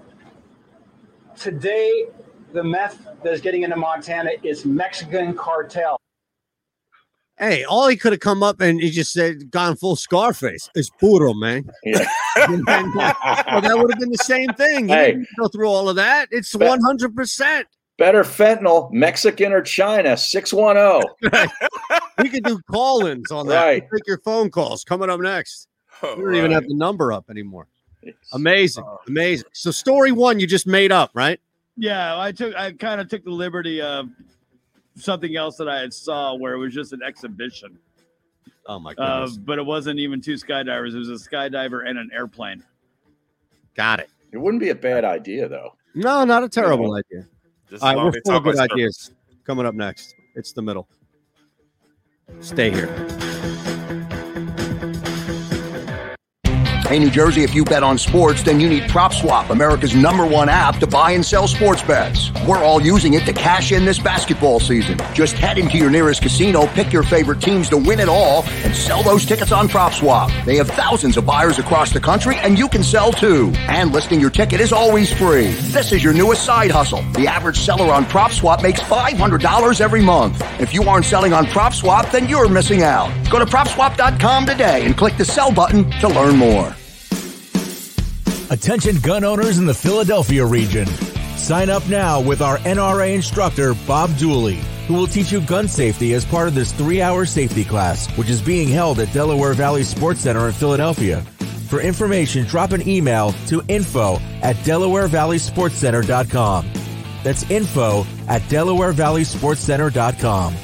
Today, 1.40 2.06
the 2.52 2.64
meth 2.64 3.06
that 3.24 3.34
is 3.34 3.42
getting 3.42 3.64
into 3.64 3.76
Montana 3.76 4.32
is 4.44 4.66
Mexican 4.66 5.36
cartel. 5.36 6.00
hey, 7.40 7.64
all 7.64 7.88
he 7.88 7.98
could 7.98 8.14
have 8.14 8.20
come 8.22 8.44
up 8.44 8.62
and 8.62 8.80
he 8.80 8.90
just 8.92 9.12
said, 9.12 9.50
gone 9.52 9.76
full 9.76 9.96
Scarface. 9.96 10.70
It's 10.76 10.90
puro, 11.00 11.34
man. 11.34 11.70
Yeah. 11.84 12.06
Then, 12.48 12.64
well, 12.68 13.62
that 13.62 13.76
would 13.78 13.92
have 13.92 14.00
been 14.00 14.12
the 14.12 14.18
same 14.24 14.50
thing. 14.54 14.88
You 14.90 14.96
Hey. 14.96 15.12
didn't 15.12 15.28
go 15.40 15.48
through 15.48 15.68
all 15.68 15.90
of 15.90 15.96
that. 15.98 16.28
It's 16.32 16.56
one 16.56 16.80
hundred 16.82 17.16
percent. 17.16 17.68
Better 17.98 18.24
fentanyl, 18.24 18.92
Mexican 18.92 19.54
or 19.54 19.62
China, 19.62 20.12
oh. 20.12 20.16
610. 20.16 21.50
We 22.22 22.30
could 22.30 22.44
do 22.44 22.60
call-ins 22.72 23.32
on 23.32 23.48
that. 23.48 23.64
Right. 23.64 23.82
Take 23.82 24.08
your 24.08 24.20
phone 24.20 24.50
calls 24.50 24.84
coming 24.84 25.10
up 25.10 25.20
next. 25.20 25.68
Oh, 26.02 26.16
We 26.16 26.24
don't 26.24 26.36
even 26.36 26.52
have 26.52 26.68
the 26.68 26.76
number 26.76 27.12
up 27.12 27.30
anymore. 27.30 27.68
Amazing, 28.34 28.84
amazing. 29.08 29.48
So, 29.54 29.72
story 29.72 30.12
one, 30.12 30.40
you 30.40 30.46
just 30.46 30.68
made 30.68 30.92
up, 30.92 31.12
right? 31.14 31.40
Yeah, 31.78 32.20
I 32.20 32.32
took 32.32 32.56
I 32.56 32.74
kind 32.74 33.02
of 33.02 33.08
took 33.08 33.24
the 33.24 33.32
liberty 33.32 33.82
of 33.82 34.10
something 34.96 35.36
else 35.36 35.58
that 35.58 35.68
I 35.68 35.80
had 35.80 35.94
saw 35.94 36.36
where 36.36 36.54
it 36.54 36.58
was 36.58 36.74
just 36.74 36.94
an 36.94 37.02
exhibition. 37.02 37.78
Oh 38.68 38.80
my 38.80 38.94
Uh, 38.94 39.30
but 39.40 39.58
it 39.58 39.66
wasn't 39.66 40.00
even 40.00 40.22
two 40.22 40.36
skydivers. 40.36 40.94
It 40.94 41.00
was 41.00 41.10
a 41.10 41.30
skydiver 41.30 41.88
and 41.88 41.98
an 41.98 42.10
airplane. 42.14 42.64
Got 43.76 44.00
it. 44.00 44.10
It 44.32 44.38
wouldn't 44.38 44.62
be 44.62 44.70
a 44.70 44.76
bad 44.76 45.04
idea, 45.04 45.48
though. 45.48 45.76
No, 45.96 46.24
not 46.24 46.44
a 46.44 46.50
terrible 46.50 46.96
idea. 46.96 47.28
Just 47.74 47.84
All 47.84 47.96
right, 47.96 48.06
we're 48.06 48.22
full 48.24 48.36
of 48.36 48.44
good 48.44 48.60
ideas 48.60 49.10
coming 49.46 49.66
up 49.66 49.74
next. 49.74 50.14
It's 50.36 50.54
the 50.54 50.62
middle. 50.62 50.88
Stay 52.40 52.70
here. 52.70 53.23
Hey, 56.88 57.00
New 57.00 57.10
Jersey, 57.10 57.44
if 57.44 57.56
you 57.56 57.64
bet 57.64 57.82
on 57.82 57.98
sports, 57.98 58.44
then 58.44 58.60
you 58.60 58.70
need 58.70 58.84
PropSwap, 58.84 59.50
America's 59.50 59.96
number 59.96 60.28
one 60.28 60.50
app 60.50 60.78
to 60.80 60.86
buy 60.86 61.12
and 61.12 61.26
sell 61.26 61.48
sports 61.48 61.82
bets. 61.82 62.30
We're 62.46 62.64
all 62.64 62.82
using 62.82 63.14
it 63.14 63.26
to 63.26 63.34
cash 63.34 63.72
in 63.72 63.86
this 63.86 63.98
basketball 63.98 64.60
season. 64.60 65.00
Just 65.14 65.36
head 65.36 65.58
into 65.58 65.78
your 65.78 65.90
nearest 65.90 66.22
casino, 66.22 66.68
pick 66.68 66.92
your 66.92 67.02
favorite 67.02 67.42
teams 67.42 67.70
to 67.70 67.78
win 67.78 68.00
it 68.00 68.10
all, 68.10 68.44
and 68.64 68.76
sell 68.76 69.02
those 69.02 69.26
tickets 69.26 69.52
on 69.54 69.70
PropSwap. 69.70 70.46
They 70.46 70.58
have 70.58 70.68
thousands 70.68 71.16
of 71.16 71.26
buyers 71.26 71.58
across 71.58 71.94
the 71.94 72.02
country, 72.02 72.36
and 72.38 72.60
you 72.60 72.68
can 72.68 72.84
sell 72.84 73.14
too. 73.14 73.54
And 73.56 73.94
listing 73.94 74.20
your 74.20 74.30
ticket 74.30 74.60
is 74.60 74.74
always 74.74 75.12
free. 75.12 75.52
This 75.72 75.94
is 75.94 76.04
your 76.04 76.14
newest 76.14 76.44
side 76.44 76.70
hustle. 76.70 77.02
The 77.14 77.28
average 77.28 77.60
seller 77.60 77.92
on 77.94 78.06
PropSwap 78.06 78.62
makes 78.62 78.82
$500 78.82 79.82
every 79.82 80.02
month. 80.02 80.44
If 80.60 80.74
you 80.74 80.84
aren't 80.84 81.06
selling 81.06 81.34
on 81.34 81.46
PropSwap, 81.46 82.12
then 82.12 82.28
you're 82.28 82.50
missing 82.50 82.84
out. 82.84 83.10
Go 83.32 83.40
to 83.40 83.46
PropSwap.com 83.46 84.46
today 84.46 84.86
and 84.86 84.96
click 84.96 85.18
the 85.18 85.26
sell 85.26 85.52
button 85.52 85.90
to 86.02 86.08
learn 86.08 86.36
more. 86.36 86.76
Attention 88.54 88.96
gun 88.98 89.24
owners 89.24 89.58
in 89.58 89.66
the 89.66 89.74
Philadelphia 89.74 90.46
region. 90.46 90.86
Sign 91.38 91.72
up 91.72 91.90
now 91.90 92.22
with 92.22 92.44
our 92.44 92.60
NRA 92.60 93.16
instructor, 93.16 93.74
Bob 93.88 94.16
Dooley, 94.16 94.60
who 94.88 94.94
will 94.94 95.08
teach 95.08 95.32
you 95.32 95.42
gun 95.42 95.68
safety 95.68 96.14
as 96.14 96.24
part 96.24 96.48
of 96.48 96.54
this 96.54 96.72
three 96.72 97.02
hour 97.02 97.26
safety 97.26 97.66
class, 97.66 98.16
which 98.16 98.30
is 98.30 98.44
being 98.44 98.68
held 98.68 99.00
at 99.00 99.12
Delaware 99.12 99.56
Valley 99.56 99.82
Sports 99.82 100.20
Center 100.20 100.46
in 100.46 100.54
Philadelphia. 100.54 101.22
For 101.68 101.82
information, 101.82 102.46
drop 102.46 102.74
an 102.74 102.88
email 102.88 103.32
to 103.48 103.64
info 103.70 104.20
at 104.44 104.56
DelawareValleySportsCenter.com. 104.58 106.72
That's 107.24 107.50
info 107.50 108.06
at 108.28 108.44
DelawareValleySportsCenter.com. 108.44 110.56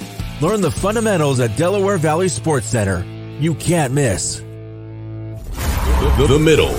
Learn 0.42 0.62
the 0.62 0.70
fundamentals 0.70 1.40
at 1.40 1.58
Delaware 1.58 1.98
Valley 1.98 2.30
Sports 2.30 2.68
Center. 2.68 3.04
You 3.40 3.56
can't 3.56 3.96
miss. 3.96 4.44
The, 6.18 6.28
the 6.28 6.40
middle. 6.40 6.70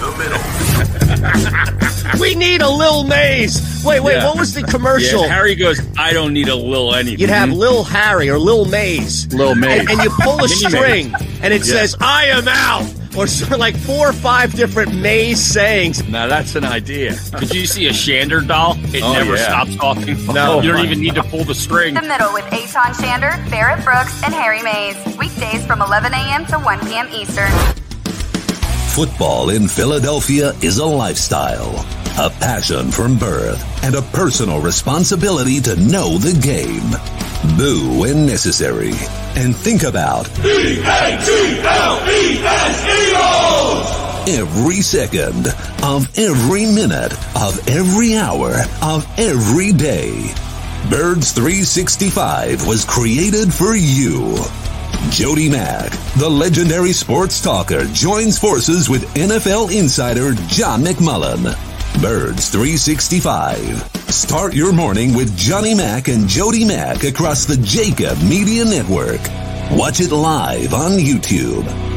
we 2.20 2.34
need 2.34 2.62
a 2.62 2.68
Lil 2.68 3.04
Mayes. 3.04 3.82
Wait, 3.84 4.00
wait, 4.00 4.14
Yeah. 4.16 4.26
what 4.26 4.38
was 4.38 4.54
the 4.54 4.62
commercial? 4.62 5.22
Yeah, 5.22 5.28
Harry 5.28 5.54
goes, 5.54 5.80
I 5.98 6.12
don't 6.12 6.32
need 6.32 6.48
a 6.48 6.54
Lil 6.54 6.94
anything. 6.94 7.18
You'd 7.20 7.30
have 7.30 7.48
mm-hmm. 7.50 7.58
Lil 7.58 7.84
Harry 7.84 8.28
or 8.30 8.38
Lil 8.38 8.64
Mayes. 8.66 9.32
Lil 9.32 9.54
Mayes. 9.54 9.80
And, 9.80 9.90
and 9.90 10.02
you 10.02 10.10
pull 10.20 10.42
a 10.44 10.48
string 10.48 11.12
and 11.42 11.52
it 11.54 11.66
Yeah. 11.66 11.74
says, 11.74 11.96
I 12.00 12.26
am 12.26 12.48
out. 12.48 12.86
Or 13.16 13.26
so, 13.26 13.56
like 13.56 13.76
four 13.76 14.10
or 14.10 14.12
five 14.12 14.52
different 14.54 14.94
Mayes 14.94 15.40
sayings. 15.40 16.06
Now 16.08 16.28
that's 16.28 16.54
an 16.54 16.64
idea. 16.64 17.16
Did 17.40 17.52
you 17.52 17.66
see 17.66 17.86
a 17.88 17.90
Shander 17.90 18.46
doll? 18.46 18.76
It 18.94 19.02
Oh, 19.02 19.12
never 19.12 19.34
yeah. 19.34 19.46
stops 19.64 19.74
talking. 19.76 20.24
No. 20.26 20.60
you 20.60 20.70
don't 20.70 20.84
even 20.84 21.00
need 21.00 21.16
to 21.16 21.24
pull 21.24 21.42
the 21.42 21.54
string. 21.54 21.94
The 21.94 22.02
Middle 22.02 22.32
with 22.32 22.44
Eytan 22.46 22.94
Shander, 22.94 23.50
Barrett 23.50 23.84
Brooks, 23.84 24.22
and 24.22 24.32
Harry 24.32 24.62
Mayes. 24.62 24.96
Weekdays 25.18 25.66
from 25.66 25.82
11 25.82 26.12
a.m. 26.14 26.46
to 26.46 26.58
1 26.60 26.86
p.m. 26.86 27.08
Eastern. 27.12 27.50
Football 28.94 29.50
in 29.50 29.68
Philadelphia 29.68 30.52
is 30.62 30.78
a 30.78 30.84
lifestyle, 30.84 31.86
a 32.18 32.28
passion 32.40 32.90
from 32.90 33.16
birth, 33.16 33.64
and 33.84 33.94
a 33.94 34.02
personal 34.02 34.60
responsibility 34.60 35.60
to 35.60 35.76
know 35.76 36.18
the 36.18 36.34
game. 36.42 36.90
Boo 37.56 38.00
when 38.00 38.26
necessary. 38.26 38.92
And 39.36 39.54
think 39.54 39.84
about 39.84 40.28
E-A-T-L-E-S 40.44 40.84
Eagles! 43.08 44.00
every 44.28 44.82
second 44.82 45.46
of 45.82 46.18
every 46.18 46.66
minute 46.66 47.12
of 47.36 47.68
every 47.68 48.16
hour 48.16 48.54
of 48.82 49.06
every 49.18 49.72
day. 49.72 50.34
Birds 50.90 51.32
365 51.32 52.66
was 52.66 52.84
created 52.84 53.54
for 53.54 53.74
you. 53.74 54.36
Jody 55.08 55.48
Mack, 55.48 55.90
the 56.18 56.28
legendary 56.28 56.92
sports 56.92 57.40
talker, 57.40 57.84
joins 57.86 58.38
forces 58.38 58.88
with 58.88 59.02
NFL 59.14 59.76
insider 59.76 60.34
John 60.46 60.82
McMullen. 60.82 61.42
Birds 62.00 62.48
365. 62.50 63.90
Start 64.12 64.54
your 64.54 64.72
morning 64.72 65.14
with 65.14 65.36
Johnny 65.36 65.74
Mack 65.74 66.08
and 66.08 66.28
Jody 66.28 66.64
Mack 66.64 67.02
across 67.02 67.44
the 67.46 67.54
JAKIB 67.54 68.28
Media 68.28 68.64
Network. 68.64 69.20
Watch 69.76 70.00
it 70.00 70.12
live 70.12 70.74
on 70.74 70.92
YouTube. 70.92 71.89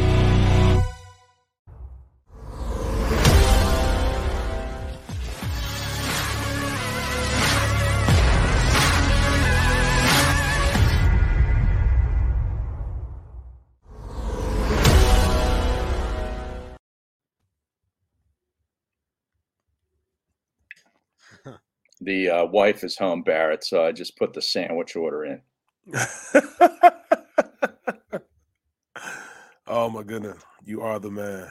The 22.03 22.29
uh, 22.29 22.45
wife 22.45 22.83
is 22.83 22.97
home, 22.97 23.23
Barrett, 23.23 23.63
so 23.63 23.85
I 23.85 23.91
just 23.91 24.17
put 24.17 24.33
the 24.33 24.41
sandwich 24.41 24.95
order 24.95 25.25
in. 25.25 25.41
Oh 29.65 29.89
my 29.89 30.03
goodness, 30.03 30.43
you 30.65 30.81
are 30.81 30.99
the 30.99 31.09
man. 31.09 31.47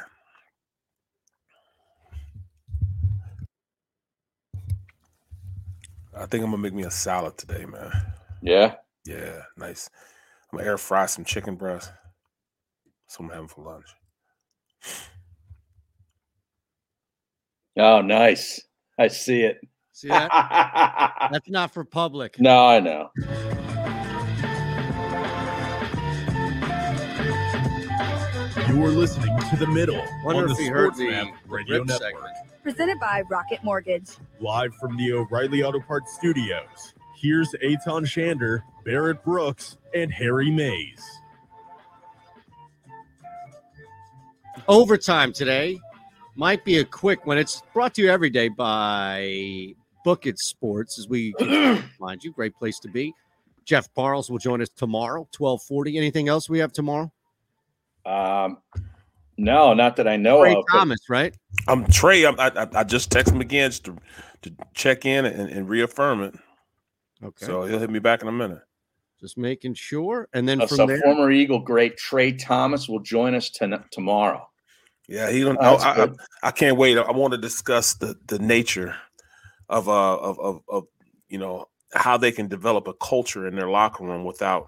I 6.14 6.26
think 6.26 6.44
I'm 6.44 6.50
gonna 6.50 6.58
make 6.58 6.74
me 6.74 6.84
a 6.84 6.90
salad 6.90 7.38
today, 7.38 7.64
man. 7.64 7.90
Yeah. 8.42 8.74
Yeah, 9.06 9.40
nice. 9.56 9.88
I'm 10.52 10.58
gonna 10.58 10.70
air 10.70 10.78
fry 10.78 11.06
some 11.06 11.24
chicken 11.24 11.56
breast. 11.56 11.90
That's 13.06 13.18
what 13.18 13.26
I'm 13.26 13.32
having 13.32 13.48
for 13.48 13.64
lunch. 13.64 13.86
Oh, 17.78 18.02
nice. 18.02 18.60
I 18.98 19.08
see 19.08 19.40
it. 19.40 19.56
See 19.92 20.08
that? 20.08 21.28
That's 21.32 21.48
not 21.48 21.72
for 21.72 21.84
public. 21.84 22.40
No, 22.40 22.66
I 22.66 22.80
know. 22.80 23.10
You're 28.68 28.88
listening 28.88 29.36
to 29.50 29.56
the 29.56 29.66
middle 29.66 30.02
Wonder 30.24 30.42
on 30.42 30.46
the 30.46 30.52
if 30.54 30.58
he 30.58 30.66
heard 30.66 30.94
Sports 30.94 30.98
the 30.98 31.10
Map 31.10 31.34
Radio 31.46 31.78
rip 31.78 31.86
Network. 31.86 32.12
segment. 32.12 32.36
Presented 32.62 32.98
by 32.98 33.22
Rocket 33.28 33.62
Mortgage. 33.62 34.08
Live 34.40 34.74
from 34.80 34.96
the 34.96 35.12
O'Reilly 35.12 35.62
Auto 35.62 35.80
Parts 35.80 36.14
Studios. 36.14 36.94
Here's 37.20 37.50
Eytan 37.62 38.06
Shander, 38.06 38.62
Barrett 38.84 39.22
Brooks, 39.22 39.76
and 39.94 40.12
Harry 40.12 40.50
Mayes. 40.50 41.02
Overtime 44.68 45.32
today 45.32 45.78
might 46.34 46.64
be 46.64 46.78
a 46.78 46.84
quick 46.84 47.26
one. 47.26 47.36
It's 47.38 47.62
brought 47.74 47.94
to 47.94 48.02
you 48.02 48.10
every 48.10 48.30
day 48.30 48.48
by 48.48 49.74
Book 50.04 50.26
It 50.26 50.38
Sports, 50.38 50.98
as 50.98 51.08
we 51.08 51.34
mind 52.00 52.22
you, 52.24 52.32
great 52.32 52.54
place 52.56 52.78
to 52.80 52.88
be. 52.88 53.12
Jeff 53.64 53.92
Parles 53.94 54.30
will 54.30 54.38
join 54.38 54.60
us 54.60 54.68
tomorrow, 54.70 55.28
twelve 55.32 55.62
forty. 55.62 55.96
Anything 55.96 56.28
else 56.28 56.48
we 56.50 56.58
have 56.58 56.72
tomorrow? 56.72 57.12
Um, 58.04 58.58
no, 59.38 59.72
not 59.74 59.96
that 59.96 60.08
I 60.08 60.16
know 60.16 60.40
Trey 60.42 60.54
of. 60.54 60.64
but- 60.68 60.78
Thomas, 60.78 61.00
right? 61.08 61.34
I'm 61.68 61.86
Trey. 61.86 62.24
I'm, 62.26 62.38
I, 62.40 62.50
I 62.56 62.66
I 62.80 62.84
just 62.84 63.10
texted 63.10 63.32
him 63.32 63.40
again 63.40 63.70
just 63.70 63.84
to, 63.84 63.96
to 64.42 64.52
check 64.74 65.06
in 65.06 65.24
and, 65.26 65.48
and 65.48 65.68
reaffirm 65.68 66.22
it. 66.22 66.34
Okay. 67.22 67.46
So 67.46 67.62
he'll 67.64 67.78
hit 67.78 67.90
me 67.90 68.00
back 68.00 68.22
in 68.22 68.28
a 68.28 68.32
minute. 68.32 68.60
Just 69.20 69.38
making 69.38 69.74
sure, 69.74 70.28
and 70.32 70.48
then 70.48 70.60
Uh, 70.60 70.66
from 70.66 70.76
so 70.78 70.86
there, 70.86 71.00
former 71.00 71.30
Eagle 71.30 71.60
great 71.60 71.96
Tra 71.96 72.32
Thomas 72.32 72.88
will 72.88 72.98
join 72.98 73.36
us 73.36 73.48
ton- 73.50 73.84
tomorrow. 73.92 74.48
Yeah, 75.06 75.30
he. 75.30 75.42
Don't, 75.42 75.56
Oh, 75.60 75.76
I, 75.76 76.04
I. 76.04 76.08
I 76.42 76.50
can't 76.50 76.76
wait. 76.76 76.98
I 76.98 77.08
want 77.12 77.30
to 77.32 77.38
discuss 77.38 77.94
the 77.94 78.16
the 78.26 78.40
nature 78.40 78.96
of 79.72 79.88
uh 79.88 80.16
of, 80.18 80.38
of 80.38 80.62
of 80.68 80.84
you 81.28 81.38
know 81.38 81.66
how 81.94 82.16
they 82.16 82.30
can 82.30 82.46
develop 82.46 82.86
a 82.86 82.94
culture 82.94 83.46
in 83.46 83.56
their 83.56 83.68
locker 83.68 84.04
room 84.04 84.24
without 84.24 84.66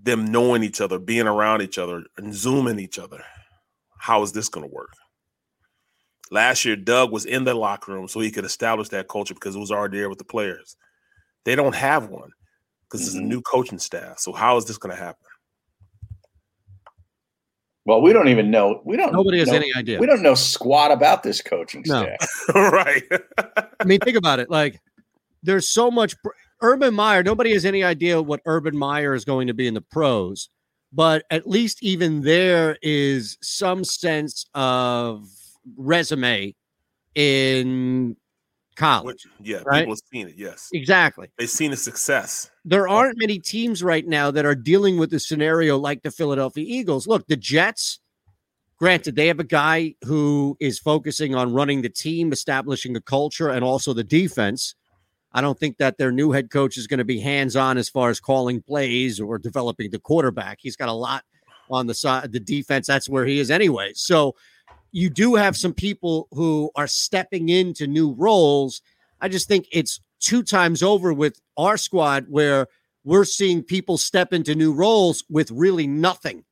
them 0.00 0.26
knowing 0.26 0.62
each 0.62 0.80
other, 0.80 0.98
being 0.98 1.26
around 1.26 1.62
each 1.62 1.78
other, 1.78 2.04
and 2.18 2.34
zooming 2.34 2.78
each 2.78 2.98
other. 2.98 3.22
How 3.98 4.22
is 4.22 4.32
this 4.32 4.48
going 4.48 4.68
to 4.68 4.74
work? 4.74 4.92
Last 6.30 6.64
year, 6.64 6.76
Doug 6.76 7.12
was 7.12 7.24
in 7.24 7.44
the 7.44 7.54
locker 7.54 7.92
room 7.92 8.08
so 8.08 8.20
he 8.20 8.30
could 8.30 8.44
establish 8.44 8.90
that 8.90 9.08
culture 9.08 9.34
because 9.34 9.56
it 9.56 9.60
was 9.60 9.70
already 9.70 9.98
there 9.98 10.08
with 10.08 10.18
the 10.18 10.24
players. 10.24 10.76
They 11.44 11.54
don't 11.54 11.74
have 11.74 12.08
one 12.08 12.30
because 12.84 13.06
it's 13.06 13.16
a 13.16 13.20
new 13.20 13.40
coaching 13.40 13.78
staff. 13.78 14.18
So 14.18 14.32
how 14.32 14.56
is 14.56 14.66
this 14.66 14.78
going 14.78 14.94
to 14.94 15.02
happen? 15.02 15.25
Well, 17.86 18.02
we 18.02 18.12
don't 18.12 18.28
even 18.28 18.50
know. 18.50 18.82
We 18.84 18.96
don't. 18.96 19.12
Nobody 19.12 19.38
has 19.38 19.48
know- 19.48 19.54
any 19.54 19.72
idea. 19.74 19.98
We 20.00 20.06
don't 20.06 20.22
know 20.22 20.34
squat 20.34 20.90
about 20.90 21.22
this 21.22 21.40
coaching 21.40 21.82
No. 21.86 22.02
staff. 22.02 22.28
right. 22.54 23.02
I 23.80 23.84
mean, 23.84 24.00
think 24.00 24.16
about 24.16 24.40
it. 24.40 24.50
Like, 24.50 24.80
there's 25.42 25.68
so 25.68 25.90
much. 25.90 26.20
pr- 26.22 26.30
Urban 26.62 26.94
Meyer. 26.94 27.22
Nobody 27.22 27.52
has 27.52 27.64
any 27.64 27.84
idea 27.84 28.20
what 28.20 28.40
Urban 28.46 28.76
Meyer 28.76 29.14
is 29.14 29.24
going 29.24 29.46
to 29.46 29.54
be 29.54 29.66
in 29.66 29.74
the 29.74 29.82
pros, 29.82 30.48
but 30.92 31.24
at 31.30 31.46
least 31.46 31.82
even 31.82 32.22
there 32.22 32.78
is 32.82 33.36
some 33.42 33.84
sense 33.84 34.46
of 34.54 35.28
resume 35.76 36.54
in 37.14 38.16
college. 38.76 39.06
Which, 39.06 39.26
yeah, 39.40 39.62
right? 39.66 39.80
people 39.80 39.94
have 39.94 40.00
seen 40.12 40.28
it. 40.28 40.34
Yes, 40.36 40.68
Exactly. 40.72 41.28
they've 41.38 41.50
seen 41.50 41.70
the 41.70 41.76
success. 41.76 42.50
There 42.64 42.86
aren't 42.88 43.18
many 43.18 43.38
teams 43.38 43.82
right 43.82 44.06
now 44.06 44.30
that 44.30 44.44
are 44.46 44.54
dealing 44.54 44.98
with 44.98 45.12
a 45.14 45.20
scenario 45.20 45.76
like 45.78 46.02
the 46.02 46.10
Philadelphia 46.10 46.64
Eagles. 46.66 47.06
Look, 47.06 47.26
the 47.26 47.36
Jets, 47.36 48.00
granted, 48.78 49.16
they 49.16 49.26
have 49.28 49.40
a 49.40 49.44
guy 49.44 49.94
who 50.04 50.56
is 50.60 50.78
focusing 50.78 51.34
on 51.34 51.52
running 51.52 51.82
the 51.82 51.88
team, 51.88 52.32
establishing 52.32 52.94
a 52.96 53.00
culture, 53.00 53.48
and 53.48 53.64
also 53.64 53.92
the 53.92 54.04
defense. 54.04 54.74
I 55.32 55.40
don't 55.40 55.58
think 55.58 55.76
that 55.78 55.98
their 55.98 56.12
new 56.12 56.32
head 56.32 56.50
coach 56.50 56.76
is 56.78 56.86
going 56.86 56.98
to 56.98 57.04
be 57.04 57.20
hands 57.20 57.56
on 57.56 57.76
as 57.76 57.88
far 57.88 58.08
as 58.10 58.20
calling 58.20 58.62
plays 58.62 59.20
or 59.20 59.38
developing 59.38 59.90
the 59.90 59.98
quarterback. 59.98 60.58
He's 60.60 60.76
got 60.76 60.88
a 60.88 60.92
lot 60.92 61.24
on 61.70 61.86
the 61.86 61.94
side, 61.94 62.32
the 62.32 62.40
defense. 62.40 62.86
That's 62.86 63.08
where 63.08 63.26
he 63.26 63.38
is 63.38 63.50
anyway. 63.50 63.92
So 63.94 64.34
you 64.96 65.10
do 65.10 65.34
have 65.34 65.58
some 65.58 65.74
people 65.74 66.26
who 66.30 66.70
are 66.74 66.86
stepping 66.86 67.50
into 67.50 67.86
new 67.86 68.12
roles. 68.12 68.80
I 69.20 69.28
just 69.28 69.46
think 69.46 69.66
it's 69.70 70.00
two 70.20 70.42
times 70.42 70.82
over 70.82 71.12
with 71.12 71.38
our 71.58 71.76
squad 71.76 72.24
where 72.30 72.66
we're 73.04 73.26
seeing 73.26 73.62
people 73.62 73.98
step 73.98 74.32
into 74.32 74.54
new 74.54 74.72
roles 74.72 75.22
with 75.28 75.50
really 75.50 75.86
nothing 75.86 76.46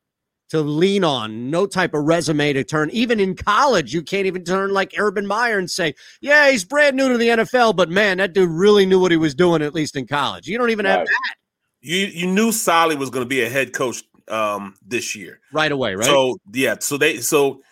to 0.50 0.60
lean 0.60 1.04
on, 1.04 1.50
no 1.50 1.64
type 1.64 1.94
of 1.94 2.04
resume 2.04 2.52
to 2.52 2.62
turn. 2.62 2.90
Even 2.90 3.18
in 3.18 3.34
college, 3.34 3.94
you 3.94 4.02
can't 4.02 4.26
even 4.26 4.44
turn 4.44 4.74
like 4.74 4.92
Urban 4.98 5.26
Meyer 5.26 5.58
and 5.58 5.70
say, 5.70 5.94
"Yeah, 6.20 6.50
he's 6.50 6.64
brand 6.64 6.98
new 6.98 7.08
to 7.08 7.16
the 7.16 7.28
NFL, 7.28 7.74
but 7.74 7.88
man, 7.88 8.18
that 8.18 8.34
dude 8.34 8.50
really 8.50 8.84
knew 8.84 9.00
what 9.00 9.10
he 9.10 9.16
was 9.16 9.34
doing 9.34 9.62
at 9.62 9.72
least 9.72 9.96
in 9.96 10.06
college." 10.06 10.46
You 10.46 10.58
don't 10.58 10.68
even 10.68 10.84
have 10.84 11.06
that 11.06 11.34
You 11.80 12.08
you 12.08 12.26
knew 12.26 12.52
Saleh 12.52 12.98
was 12.98 13.08
going 13.08 13.24
to 13.24 13.28
be 13.28 13.40
a 13.40 13.48
head 13.48 13.72
coach 13.72 14.04
um 14.28 14.74
this 14.86 15.16
year. 15.16 15.40
right 15.50 15.72
away, 15.72 15.94
right? 15.94 16.04
So 16.04 16.36
yeah, 16.52 16.76
so 16.78 16.98
they 16.98 17.20
so 17.20 17.62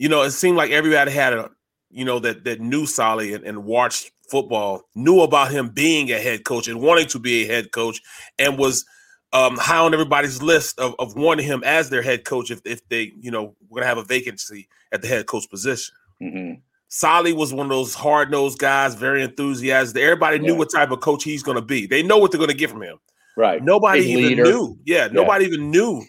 you 0.00 0.08
know 0.08 0.22
it 0.22 0.30
seemed 0.30 0.56
like 0.56 0.70
everybody 0.70 1.10
had 1.10 1.34
a 1.34 1.50
you 1.90 2.06
know 2.06 2.18
that 2.20 2.44
that 2.44 2.58
knew 2.58 2.86
Saleh 2.86 3.32
and, 3.32 3.44
and 3.44 3.64
watched 3.64 4.10
football, 4.30 4.82
knew 4.94 5.20
about 5.20 5.50
him 5.50 5.68
being 5.68 6.10
a 6.10 6.18
head 6.18 6.44
coach 6.44 6.68
and 6.68 6.80
wanting 6.80 7.06
to 7.08 7.18
be 7.18 7.42
a 7.42 7.46
head 7.46 7.70
coach, 7.70 8.00
and 8.38 8.56
was 8.56 8.86
um 9.34 9.58
high 9.58 9.76
on 9.76 9.92
everybody's 9.92 10.42
list 10.42 10.80
of, 10.80 10.94
of 10.98 11.14
wanting 11.16 11.44
him 11.44 11.62
as 11.64 11.90
their 11.90 12.00
head 12.00 12.24
coach 12.24 12.50
if 12.50 12.62
if 12.64 12.88
they 12.88 13.12
you 13.20 13.30
know 13.30 13.54
were 13.68 13.80
gonna 13.80 13.86
have 13.86 13.98
a 13.98 14.04
vacancy 14.04 14.68
at 14.90 15.02
the 15.02 15.08
head 15.08 15.26
coach 15.26 15.48
position. 15.50 15.94
Mm-hmm. 16.22 16.60
Saleh 16.88 17.36
was 17.36 17.52
one 17.52 17.66
of 17.66 17.70
those 17.70 17.94
hard 17.94 18.30
nosed 18.30 18.58
guys, 18.58 18.94
very 18.94 19.22
enthusiastic. 19.22 20.02
Everybody 20.02 20.38
knew 20.38 20.56
what 20.56 20.72
type 20.72 20.90
of 20.90 21.00
coach 21.00 21.22
he's 21.22 21.42
going 21.44 21.54
to 21.54 21.62
be. 21.62 21.86
They 21.86 22.02
know 22.02 22.18
what 22.18 22.32
they're 22.32 22.38
going 22.38 22.50
to 22.50 22.56
get 22.56 22.68
from 22.68 22.82
him. 22.82 22.98
Right. 23.36 23.62
Nobody 23.62 24.00
Big 24.00 24.08
even 24.08 24.24
leader. 24.24 24.42
knew. 24.42 24.76
Yeah, 24.84 25.06
nobody 25.06 25.44
even 25.44 25.70
knew. 25.70 26.02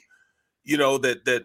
You 0.64 0.78
know 0.78 0.98
that 0.98 1.24
that 1.26 1.44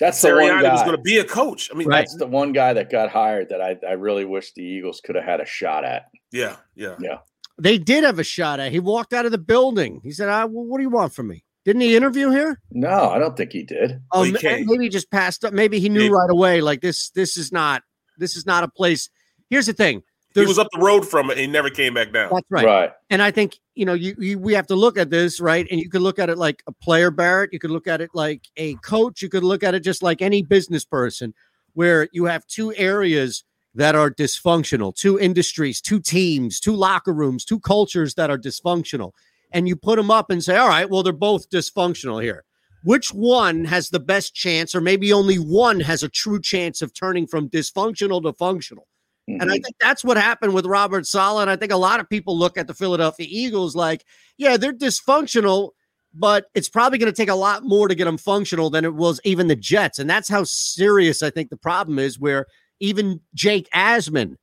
That's 0.00 0.22
the 0.22 0.28
one 0.28 0.44
Sirianni 0.44 0.70
was 0.70 0.80
guy. 0.80 0.84
going 0.84 0.96
to 0.96 1.02
be 1.02 1.18
a 1.18 1.24
coach. 1.24 1.70
I 1.72 1.76
mean, 1.76 1.88
that's 1.88 2.16
the 2.16 2.26
one 2.26 2.52
guy 2.52 2.72
that 2.72 2.90
got 2.90 3.10
hired 3.10 3.48
that 3.48 3.60
I, 3.60 3.76
I 3.86 3.92
really 3.92 4.24
wish 4.24 4.52
the 4.52 4.62
Eagles 4.62 5.00
could 5.04 5.16
have 5.16 5.24
had 5.24 5.40
a 5.40 5.46
shot 5.46 5.84
at. 5.84 6.06
Yeah, 6.30 6.56
yeah, 6.76 6.94
yeah. 7.00 7.18
They 7.60 7.78
did 7.78 8.04
have 8.04 8.18
a 8.20 8.24
shot 8.24 8.60
at. 8.60 8.70
He 8.70 8.78
walked 8.78 9.12
out 9.12 9.26
of 9.26 9.32
the 9.32 9.38
building. 9.38 10.00
He 10.04 10.12
said, 10.12 10.28
"I 10.28 10.44
well, 10.44 10.64
what 10.64 10.78
do 10.78 10.82
you 10.82 10.90
want 10.90 11.12
from 11.14 11.28
me?" 11.28 11.44
Didn't 11.64 11.82
he 11.82 11.96
interview 11.96 12.30
here? 12.30 12.60
No, 12.70 13.10
I 13.10 13.18
don't 13.18 13.36
think 13.36 13.52
he 13.52 13.62
did. 13.64 14.00
Oh, 14.12 14.24
ma- 14.24 14.38
maybe 14.42 14.84
he 14.84 14.88
just 14.88 15.10
passed 15.10 15.44
up. 15.44 15.52
Maybe 15.52 15.80
he 15.80 15.88
knew 15.88 16.10
right 16.10 16.30
away. 16.30 16.60
Like 16.60 16.80
this, 16.80 17.10
this 17.10 17.36
is 17.36 17.52
not. 17.52 17.82
This 18.16 18.36
is 18.36 18.46
not 18.46 18.64
a 18.64 18.68
place. 18.68 19.10
Here's 19.50 19.66
the 19.66 19.72
thing: 19.72 20.02
he 20.40 20.46
was 20.46 20.58
up 20.58 20.68
the 20.72 20.78
road 20.78 21.06
from 21.06 21.30
it 21.30 21.32
and 21.32 21.40
he 21.40 21.46
never 21.46 21.70
came 21.70 21.94
back 21.94 22.12
down. 22.12 22.30
That's 22.32 22.46
right. 22.50 22.64
Right. 22.64 22.92
And 23.10 23.22
I 23.22 23.30
think 23.30 23.58
you 23.74 23.84
know 23.84 23.94
you, 23.94 24.14
you 24.18 24.38
we 24.38 24.52
have 24.54 24.66
to 24.68 24.74
look 24.74 24.98
at 24.98 25.10
this 25.10 25.40
right, 25.40 25.66
and 25.70 25.80
you 25.80 25.88
could 25.88 26.02
look 26.02 26.18
at 26.18 26.30
it 26.30 26.38
like 26.38 26.62
a 26.66 26.72
player, 26.72 27.10
Barrett. 27.10 27.52
You 27.52 27.58
could 27.58 27.70
look 27.70 27.86
at 27.86 28.00
it 28.00 28.10
like 28.14 28.46
a 28.56 28.74
coach. 28.76 29.22
You 29.22 29.28
could 29.28 29.44
look 29.44 29.62
at 29.62 29.74
it 29.74 29.80
just 29.80 30.02
like 30.02 30.22
any 30.22 30.42
business 30.42 30.84
person, 30.84 31.34
where 31.74 32.08
you 32.12 32.24
have 32.24 32.46
two 32.46 32.74
areas 32.74 33.44
that 33.74 33.94
are 33.94 34.10
dysfunctional, 34.10 34.94
two 34.94 35.18
industries, 35.18 35.80
two 35.80 36.00
teams, 36.00 36.58
two 36.58 36.74
locker 36.74 37.12
rooms, 37.12 37.44
two 37.44 37.60
cultures 37.60 38.14
that 38.14 38.30
are 38.30 38.38
dysfunctional, 38.38 39.12
and 39.52 39.68
you 39.68 39.76
put 39.76 39.96
them 39.96 40.10
up 40.10 40.30
and 40.30 40.42
say, 40.42 40.56
all 40.56 40.68
right, 40.68 40.90
well 40.90 41.02
they're 41.02 41.12
both 41.12 41.48
dysfunctional 41.50 42.22
here. 42.22 42.44
Which 42.84 43.12
one 43.12 43.64
has 43.64 43.90
the 43.90 44.00
best 44.00 44.34
chance, 44.34 44.74
or 44.74 44.80
maybe 44.80 45.12
only 45.12 45.36
one 45.36 45.80
has 45.80 46.02
a 46.02 46.08
true 46.08 46.40
chance 46.40 46.80
of 46.80 46.94
turning 46.94 47.26
from 47.26 47.48
dysfunctional 47.50 48.22
to 48.22 48.32
functional? 48.32 48.86
And 49.28 49.42
I 49.50 49.58
Mhm. 49.58 49.62
think 49.62 49.76
that's 49.80 50.02
what 50.02 50.16
happened 50.16 50.54
with 50.54 50.64
Robert 50.66 51.06
Saleh. 51.06 51.42
And 51.42 51.50
I 51.50 51.56
think 51.56 51.70
a 51.70 51.76
lot 51.76 52.00
of 52.00 52.08
people 52.08 52.36
look 52.36 52.56
at 52.56 52.66
the 52.66 52.74
Philadelphia 52.74 53.26
Eagles 53.28 53.76
like, 53.76 54.04
yeah, 54.38 54.56
they're 54.56 54.72
dysfunctional, 54.72 55.72
but 56.14 56.46
it's 56.54 56.68
probably 56.68 56.98
going 56.98 57.12
to 57.12 57.16
take 57.16 57.28
a 57.28 57.34
lot 57.34 57.62
more 57.62 57.88
to 57.88 57.94
get 57.94 58.06
them 58.06 58.18
functional 58.18 58.70
than 58.70 58.84
it 58.84 58.94
was 58.94 59.20
even 59.24 59.46
the 59.48 59.56
Jets. 59.56 59.98
And 59.98 60.08
that's 60.08 60.28
how 60.28 60.44
serious 60.44 61.22
I 61.22 61.30
think 61.30 61.50
the 61.50 61.56
problem 61.58 61.98
is, 61.98 62.18
where 62.18 62.46
even 62.80 63.20
Jake 63.34 63.68
Asman 63.74 64.36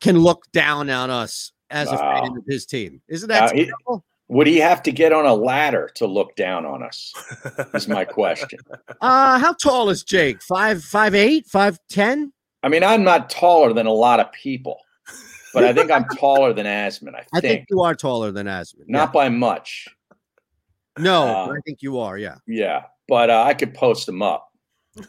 can 0.00 0.18
look 0.18 0.44
down 0.52 0.90
on 0.90 1.10
us 1.10 1.52
as 1.70 1.90
a 1.90 1.96
fan 1.96 2.36
of 2.36 2.44
his 2.46 2.66
team. 2.66 3.00
Isn't 3.08 3.30
Uh, 3.30 3.46
that 3.46 3.54
he- 3.56 3.72
would 4.28 4.46
he 4.46 4.56
have 4.58 4.82
to 4.82 4.92
get 4.92 5.12
on 5.12 5.26
a 5.26 5.34
ladder 5.34 5.90
to 5.94 6.06
look 6.06 6.34
down 6.34 6.66
on 6.66 6.82
us? 6.82 7.12
Is 7.72 7.88
my 7.88 8.04
question. 8.04 8.58
Uh, 9.00 9.38
how 9.38 9.52
tall 9.54 9.90
is 9.90 10.02
Jake? 10.02 10.42
Five, 10.42 10.82
five, 10.84 11.14
eight, 11.14 11.46
five, 11.46 11.78
ten? 11.88 12.32
I 12.64 12.68
mean, 12.68 12.82
I'm 12.82 13.04
not 13.04 13.28
taller 13.28 13.74
than 13.74 13.86
a 13.86 13.92
lot 13.92 14.20
of 14.20 14.32
people, 14.32 14.78
but 15.52 15.64
I 15.64 15.74
think 15.74 15.90
I'm 15.90 16.06
taller 16.16 16.54
than 16.54 16.64
Asman. 16.64 17.14
I 17.14 17.18
think, 17.18 17.28
I 17.34 17.40
think 17.40 17.66
you 17.68 17.82
are 17.82 17.94
taller 17.94 18.32
than 18.32 18.46
Asman. 18.46 18.88
not 18.88 19.12
by 19.12 19.28
much. 19.28 19.86
No, 20.98 21.24
Uh, 21.24 21.52
I 21.52 21.56
think 21.66 21.82
you 21.82 21.98
are. 21.98 22.16
Yeah. 22.16 22.36
Yeah, 22.46 22.84
but 23.06 23.28
uh, 23.28 23.42
I 23.46 23.52
could 23.52 23.74
post 23.74 24.08
him 24.08 24.22
up. 24.22 24.48
yeah, 24.96 25.02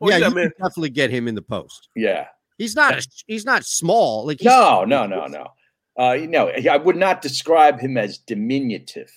yeah, 0.00 0.16
you 0.16 0.34
man. 0.34 0.50
can 0.50 0.52
definitely 0.58 0.90
get 0.90 1.10
him 1.10 1.28
in 1.28 1.36
the 1.36 1.42
post. 1.42 1.88
Yeah. 1.94 2.26
He's 2.58 2.74
not. 2.74 2.98
A, 2.98 3.06
he's 3.28 3.44
not 3.44 3.64
small. 3.64 4.26
Like 4.26 4.42
No, 4.42 4.84
no, 4.84 5.06
no, 5.06 5.26
no. 5.26 5.48
Uh, 5.96 6.16
no, 6.28 6.48
I 6.48 6.78
would 6.78 6.96
not 6.96 7.22
describe 7.22 7.78
him 7.78 7.96
as 7.96 8.18
diminutive. 8.18 9.12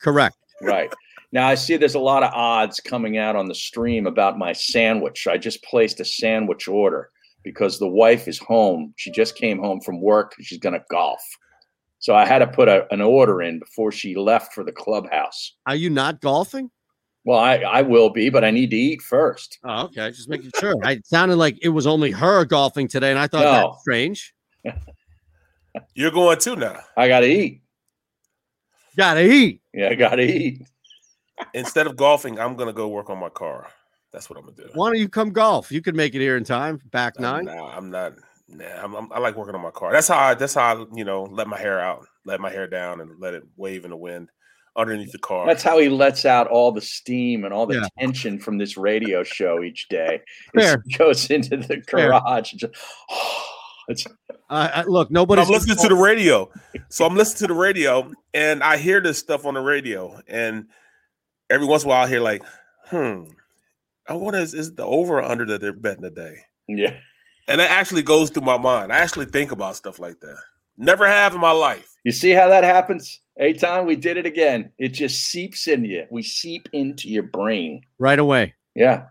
Correct. 0.00 0.36
Right. 0.62 0.90
Now 1.32 1.48
I 1.48 1.54
see 1.54 1.76
there's 1.76 1.94
a 1.94 1.98
lot 2.00 2.22
of 2.22 2.32
odds 2.34 2.78
coming 2.80 3.16
out 3.16 3.36
on 3.36 3.46
the 3.46 3.54
stream 3.54 4.06
about 4.06 4.38
my 4.38 4.52
sandwich. 4.52 5.26
I 5.26 5.38
just 5.38 5.62
placed 5.64 5.98
a 6.00 6.04
sandwich 6.04 6.68
order 6.68 7.10
because 7.42 7.78
the 7.78 7.88
wife 7.88 8.28
is 8.28 8.38
home. 8.38 8.92
She 8.96 9.10
just 9.10 9.34
came 9.34 9.58
home 9.58 9.80
from 9.80 10.00
work. 10.00 10.34
She's 10.40 10.58
going 10.58 10.74
to 10.74 10.84
golf. 10.90 11.22
So 12.00 12.14
I 12.14 12.26
had 12.26 12.40
to 12.40 12.46
put 12.46 12.68
a, 12.68 12.86
an 12.92 13.00
order 13.00 13.40
in 13.42 13.60
before 13.60 13.92
she 13.92 14.14
left 14.14 14.52
for 14.52 14.62
the 14.64 14.72
clubhouse. 14.72 15.54
Are 15.66 15.74
you 15.74 15.88
not 15.88 16.20
golfing? 16.20 16.70
Well, 17.24 17.38
I, 17.38 17.58
I 17.58 17.82
will 17.82 18.10
be, 18.10 18.28
but 18.28 18.44
I 18.44 18.50
need 18.50 18.70
to 18.70 18.76
eat 18.76 19.00
first. 19.00 19.58
Oh, 19.64 19.84
okay. 19.84 20.10
Just 20.10 20.28
making 20.28 20.50
sure. 20.58 20.74
I, 20.82 21.00
sounded 21.04 21.36
like 21.36 21.56
it 21.62 21.68
was 21.68 21.86
only 21.86 22.10
her 22.10 22.44
golfing 22.44 22.88
today, 22.88 23.10
and 23.10 23.18
I 23.18 23.28
thought 23.28 23.44
No. 23.44 23.52
that's 23.70 23.80
strange. 23.82 24.34
You're 25.94 26.10
going 26.10 26.38
too 26.38 26.56
now. 26.56 26.80
I 26.96 27.06
got 27.08 27.20
to 27.20 27.26
eat. 27.26 27.62
Gotta 28.96 29.24
eat. 29.24 29.62
Yeah, 29.72 29.88
I 29.88 29.94
got 29.94 30.16
to 30.16 30.22
eat. 30.22 30.66
Instead 31.54 31.86
of 31.86 31.96
golfing, 31.96 32.38
I'm 32.38 32.56
gonna 32.56 32.72
go 32.72 32.88
work 32.88 33.10
on 33.10 33.18
my 33.18 33.28
car. 33.28 33.68
That's 34.12 34.28
what 34.28 34.38
I'm 34.38 34.44
gonna 34.44 34.56
do. 34.56 34.68
Why 34.74 34.88
don't 34.90 34.98
you 34.98 35.08
come 35.08 35.30
golf? 35.30 35.72
You 35.72 35.80
could 35.82 35.96
make 35.96 36.14
it 36.14 36.20
here 36.20 36.36
in 36.36 36.44
time. 36.44 36.80
Back 36.90 37.18
nine. 37.18 37.44
Nah, 37.46 37.76
I'm 37.76 37.90
not. 37.90 38.14
Nah, 38.48 38.64
I'm, 38.82 38.94
I'm- 38.94 39.08
i 39.12 39.18
like 39.18 39.36
working 39.36 39.54
on 39.54 39.62
my 39.62 39.70
car. 39.70 39.92
That's 39.92 40.08
how. 40.08 40.18
I, 40.18 40.34
that's 40.34 40.54
how 40.54 40.76
I, 40.82 40.84
you 40.94 41.04
know, 41.04 41.24
let 41.24 41.48
my 41.48 41.58
hair 41.58 41.80
out, 41.80 42.06
let 42.26 42.40
my 42.40 42.50
hair 42.50 42.66
down, 42.66 43.00
and 43.00 43.18
let 43.18 43.34
it 43.34 43.42
wave 43.56 43.84
in 43.84 43.90
the 43.90 43.96
wind 43.96 44.28
underneath 44.76 45.12
the 45.12 45.18
car. 45.18 45.46
That's 45.46 45.62
how 45.62 45.78
he 45.78 45.88
lets 45.88 46.24
out 46.24 46.46
all 46.48 46.72
the 46.72 46.80
steam 46.80 47.44
and 47.44 47.52
all 47.52 47.66
the 47.66 47.74
Yeah. 47.74 47.88
tension 47.98 48.38
from 48.38 48.56
this 48.58 48.76
radio 48.76 49.22
show 49.22 49.62
each 49.62 49.88
day. 49.88 50.20
Fair. 50.54 50.82
He 50.86 50.96
goes 50.96 51.30
into 51.30 51.58
the 51.58 51.76
garage 51.78 52.52
and 52.52 52.60
just, 52.60 52.72
it's, 53.88 54.06
Uh, 54.48 54.68
uh, 54.74 54.84
look, 54.86 55.10
nobody's 55.10 55.46
I'm 55.46 55.52
listening 55.52 55.76
to 55.76 55.88
the 55.88 55.94
radio. 55.94 56.50
So 56.88 57.04
I'm 57.04 57.14
listening 57.16 57.48
to 57.48 57.54
the 57.54 57.58
radio 57.60 58.12
and 58.32 58.62
I 58.62 58.78
hear 58.78 59.00
this 59.02 59.18
stuff 59.18 59.44
on 59.44 59.54
the 59.54 59.60
radio. 59.60 60.18
And 60.26 60.66
every 61.52 61.66
once 61.66 61.82
in 61.82 61.88
a 61.88 61.90
while 61.90 62.04
I 62.04 62.08
hear 62.08 62.20
like, 62.20 62.42
hmm, 62.86 63.24
I 64.08 64.14
wonder 64.14 64.40
is, 64.40 64.54
is 64.54 64.74
the 64.74 64.84
over 64.84 65.18
or 65.18 65.22
under 65.22 65.44
that 65.46 65.60
they're 65.60 65.72
betting 65.72 66.02
today? 66.02 66.36
Yeah. 66.68 66.96
And 67.48 67.60
that 67.60 67.70
actually 67.70 68.02
goes 68.02 68.30
through 68.30 68.44
my 68.44 68.58
mind. 68.58 68.92
I 68.92 68.98
actually 68.98 69.26
think 69.26 69.52
about 69.52 69.76
stuff 69.76 69.98
like 69.98 70.20
that. 70.20 70.38
Never 70.76 71.06
have 71.06 71.34
in 71.34 71.40
my 71.40 71.50
life. 71.50 71.96
You 72.04 72.12
see 72.12 72.30
how 72.30 72.48
that 72.48 72.64
happens? 72.64 73.20
Anytime 73.38 73.86
we 73.86 73.96
did 73.96 74.16
it 74.16 74.26
again, 74.26 74.70
it 74.78 74.88
just 74.88 75.24
seeps 75.26 75.66
into 75.66 75.88
you. 75.88 76.06
We 76.10 76.22
seep 76.22 76.68
into 76.72 77.08
your 77.08 77.22
brain. 77.24 77.82
right 77.98 78.18
away. 78.18 78.54
Yeah. 78.74 79.06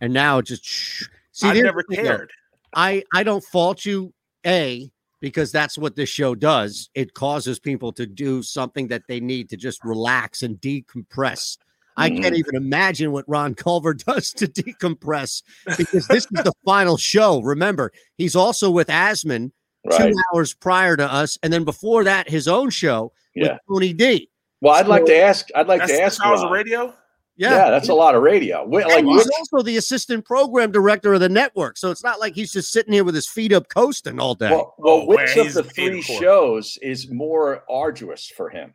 And 0.00 0.12
now 0.12 0.38
it 0.38 0.46
just 0.46 0.64
shh. 0.64 1.04
see. 1.32 1.48
I 1.48 1.54
never 1.54 1.84
the 1.86 1.96
thing, 1.96 2.04
though. 2.04 2.10
cared. 2.10 2.32
I 2.74 3.02
I 3.12 3.22
don't 3.22 3.44
fault 3.44 3.84
you, 3.84 4.12
a 4.46 4.90
because 5.20 5.52
that's 5.52 5.76
what 5.78 5.96
this 5.96 6.08
show 6.08 6.34
does. 6.34 6.90
It 6.94 7.14
causes 7.14 7.58
people 7.58 7.92
to 7.92 8.06
do 8.06 8.42
something 8.42 8.88
that 8.88 9.02
they 9.08 9.20
need 9.20 9.48
to 9.50 9.56
just 9.56 9.84
relax 9.84 10.42
and 10.42 10.56
decompress. 10.60 11.58
I 11.96 12.08
can't 12.08 12.34
Mhm. 12.34 12.38
even 12.38 12.54
imagine 12.56 13.12
what 13.12 13.28
Ron 13.28 13.54
Culver 13.54 13.92
does 14.06 14.32
to 14.34 14.46
decompress 14.46 15.42
because 15.76 16.06
this 16.08 16.24
is 16.24 16.42
the 16.44 16.52
final 16.64 16.96
show. 16.96 17.40
Remember, 17.42 17.92
he's 18.16 18.34
also 18.36 18.70
with 18.70 18.88
Asman 18.88 19.50
Right. 19.84 20.12
two 20.12 20.18
hours 20.34 20.52
prior 20.54 20.96
to 20.96 21.10
us, 21.10 21.38
and 21.42 21.50
then 21.52 21.64
before 21.64 22.04
that, 22.04 22.28
his 22.28 22.46
own 22.48 22.68
show 22.70 23.12
with 23.34 23.46
Yeah. 23.46 23.58
Tony 23.68 23.92
D. 23.94 24.28
Well, 24.60 24.74
I'd 24.74 24.86
like 24.88 25.06
to 25.06 25.16
ask. 25.16 25.48
I'd 25.54 25.68
like 25.68 25.80
That's 25.80 25.92
to 25.92 25.96
six 25.96 26.06
ask. 26.16 26.24
hours 26.24 26.40
of 26.40 26.44
Ron. 26.44 26.52
radio? 26.52 26.94
Yeah. 27.36 27.70
that's 27.70 27.88
a 27.88 27.94
lot 27.94 28.14
of 28.14 28.22
radio. 28.22 28.66
Wait, 28.66 28.86
like 28.86 28.98
and 28.98 29.08
he's 29.08 29.24
which- 29.24 29.34
also 29.38 29.62
the 29.62 29.76
assistant 29.76 30.24
program 30.24 30.72
director 30.72 31.14
of 31.14 31.20
the 31.20 31.28
network. 31.28 31.78
So 31.78 31.90
it's 31.90 32.04
not 32.04 32.20
like 32.20 32.34
he's 32.34 32.52
just 32.52 32.70
sitting 32.72 32.92
here 32.92 33.04
with 33.04 33.14
his 33.14 33.26
feet 33.28 33.52
up 33.52 33.68
coasting 33.68 34.20
all 34.20 34.34
day. 34.34 34.50
well, 34.50 34.74
well 34.78 34.94
Oh, 34.96 35.04
where 35.06 35.18
which 35.26 35.36
of 35.36 35.52
the 35.54 35.62
three 35.64 36.02
for 36.02 36.12
shows 36.14 36.78
is 36.82 37.10
more 37.10 37.64
arduous 37.70 38.26
for 38.26 38.50
him? 38.50 38.74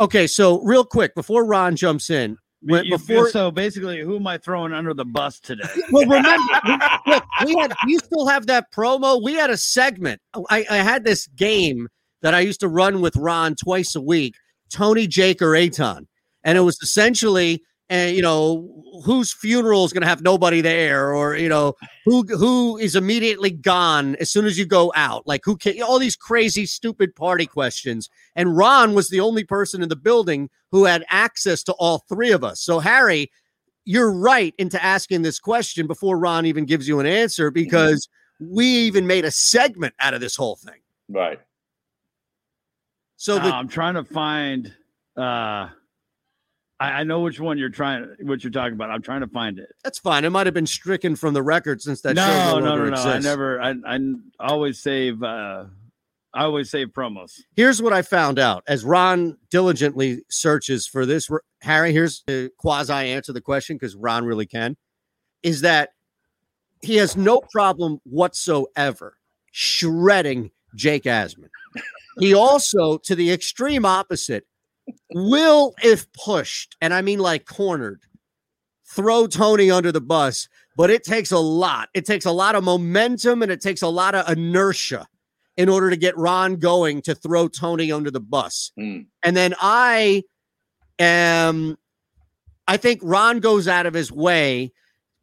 Okay, 0.00 0.26
so 0.26 0.60
real 0.62 0.84
quick 0.84 1.14
before 1.14 1.44
Ron 1.44 1.74
jumps 1.76 2.10
in, 2.10 2.36
when, 2.62 2.84
You- 2.86 2.96
before 2.98 3.28
so 3.30 3.50
basically, 3.50 4.00
who 4.00 4.16
am 4.16 4.26
I 4.26 4.38
throwing 4.38 4.72
under 4.72 4.94
the 4.94 5.04
bus 5.04 5.38
today? 5.40 5.64
well, 5.90 6.04
remember, 6.06 6.42
we- 6.66 7.12
look, 7.12 7.24
we 7.44 7.54
had 7.56 7.74
you 7.86 7.98
still 7.98 8.26
have 8.26 8.46
that 8.46 8.72
promo. 8.72 9.22
We 9.22 9.34
had 9.34 9.50
a 9.50 9.56
segment. 9.56 10.20
I, 10.50 10.64
I 10.70 10.76
had 10.76 11.04
this 11.04 11.26
game 11.28 11.88
that 12.22 12.34
I 12.34 12.40
used 12.40 12.60
to 12.60 12.68
run 12.68 13.00
with 13.02 13.14
Ron 13.16 13.54
twice 13.56 13.94
a 13.94 14.00
week, 14.00 14.36
Tony, 14.70 15.06
Jake, 15.06 15.42
or 15.42 15.50
Eytan, 15.52 16.06
and 16.44 16.56
it 16.58 16.62
was 16.62 16.78
essentially, 16.82 17.62
uh, 17.90 18.10
you 18.10 18.20
know, 18.22 18.82
whose 19.04 19.32
funeral 19.32 19.84
is 19.84 19.92
going 19.92 20.02
to 20.02 20.08
have 20.08 20.22
nobody 20.22 20.60
there, 20.60 21.14
or 21.14 21.36
you 21.36 21.48
know, 21.48 21.74
who 22.04 22.22
who 22.24 22.76
is 22.78 22.96
immediately 22.96 23.50
gone 23.50 24.16
as 24.16 24.30
soon 24.30 24.44
as 24.44 24.58
you 24.58 24.66
go 24.66 24.92
out, 24.96 25.24
like 25.26 25.42
who 25.44 25.56
can 25.56 25.80
all 25.82 25.98
these 25.98 26.16
crazy, 26.16 26.66
stupid 26.66 27.14
party 27.14 27.46
questions. 27.46 28.10
And 28.34 28.56
Ron 28.56 28.94
was 28.94 29.08
the 29.08 29.20
only 29.20 29.44
person 29.44 29.82
in 29.82 29.88
the 29.88 29.96
building 29.96 30.50
who 30.72 30.84
had 30.84 31.04
access 31.10 31.62
to 31.64 31.72
all 31.74 31.98
three 32.08 32.32
of 32.32 32.42
us. 32.42 32.60
So 32.60 32.80
Harry, 32.80 33.30
you're 33.84 34.12
right 34.12 34.52
into 34.58 34.82
asking 34.84 35.22
this 35.22 35.38
question 35.38 35.86
before 35.86 36.18
Ron 36.18 36.44
even 36.46 36.64
gives 36.64 36.88
you 36.88 36.98
an 36.98 37.06
answer 37.06 37.52
because 37.52 38.08
we 38.40 38.66
even 38.66 39.06
made 39.06 39.24
a 39.24 39.30
segment 39.30 39.94
out 40.00 40.12
of 40.12 40.20
this 40.20 40.34
whole 40.34 40.56
thing. 40.56 40.80
Right. 41.08 41.38
So 43.16 43.36
Uh, 43.36 43.44
the, 43.44 43.54
I'm 43.54 43.68
trying 43.68 43.94
to 43.94 44.04
find. 44.04 44.74
uh 45.16 45.68
I, 46.78 46.92
I 46.92 47.04
know 47.04 47.20
which 47.20 47.40
one 47.40 47.58
you're 47.58 47.68
trying, 47.70 48.14
what 48.22 48.44
you're 48.44 48.50
talking 48.50 48.74
about. 48.74 48.90
I'm 48.90 49.02
trying 49.02 49.22
to 49.22 49.28
find 49.28 49.58
it. 49.58 49.70
that's 49.82 49.98
fine. 49.98 50.24
It 50.24 50.30
might 50.30 50.46
have 50.46 50.54
been 50.54 50.66
stricken 50.66 51.16
from 51.16 51.34
the 51.34 51.42
record 51.42 51.80
since 51.80 52.02
that 52.02 52.16
show 52.16 52.26
no, 52.26 52.58
no, 52.58 52.76
no, 52.76 52.84
no, 52.84 52.90
no. 52.90 53.10
I 53.10 53.18
never. 53.18 53.60
I, 53.60 53.74
I 53.86 53.98
always 54.40 54.78
save. 54.80 55.22
uh 55.22 55.64
I 56.34 56.44
always 56.44 56.70
save 56.70 56.88
promos. 56.88 57.40
Here's 57.54 57.80
what 57.80 57.94
I 57.94 58.02
found 58.02 58.38
out 58.38 58.62
as 58.68 58.84
Ron 58.84 59.38
diligently 59.50 60.22
searches 60.28 60.86
for 60.86 61.06
this. 61.06 61.30
Harry, 61.62 61.92
here's 61.92 62.22
the 62.26 62.50
quasi 62.58 62.92
answer 62.92 63.32
the 63.32 63.40
question 63.40 63.76
because 63.76 63.96
Ron 63.96 64.26
really 64.26 64.44
can. 64.44 64.76
Is 65.42 65.62
that 65.62 65.90
he 66.82 66.96
has 66.96 67.16
no 67.16 67.40
problem 67.52 68.00
whatsoever 68.04 69.16
shredding 69.50 70.50
Jake 70.74 71.04
Asman. 71.04 71.48
He 72.18 72.34
also, 72.34 72.98
to 72.98 73.14
the 73.14 73.32
extreme 73.32 73.86
opposite, 73.86 74.46
will, 75.12 75.74
if 75.82 76.10
pushed, 76.12 76.76
and 76.80 76.92
I 76.94 77.02
mean 77.02 77.18
like 77.18 77.46
cornered, 77.46 78.02
throw 78.86 79.26
Tony 79.26 79.70
under 79.70 79.92
the 79.92 80.00
bus. 80.00 80.48
But 80.76 80.90
it 80.90 81.04
takes 81.04 81.32
a 81.32 81.38
lot. 81.38 81.88
It 81.94 82.04
takes 82.04 82.26
a 82.26 82.30
lot 82.30 82.54
of 82.54 82.62
momentum 82.62 83.42
and 83.42 83.50
it 83.50 83.62
takes 83.62 83.80
a 83.80 83.88
lot 83.88 84.14
of 84.14 84.28
inertia 84.28 85.08
in 85.56 85.70
order 85.70 85.88
to 85.88 85.96
get 85.96 86.14
Ron 86.18 86.56
going 86.56 87.00
to 87.02 87.14
throw 87.14 87.48
Tony 87.48 87.90
under 87.90 88.10
the 88.10 88.20
bus. 88.20 88.72
Mm. 88.78 89.06
And 89.22 89.34
then 89.34 89.54
I 89.58 90.22
am, 90.98 91.78
I 92.68 92.76
think 92.76 93.00
Ron 93.02 93.40
goes 93.40 93.66
out 93.66 93.86
of 93.86 93.94
his 93.94 94.12
way 94.12 94.70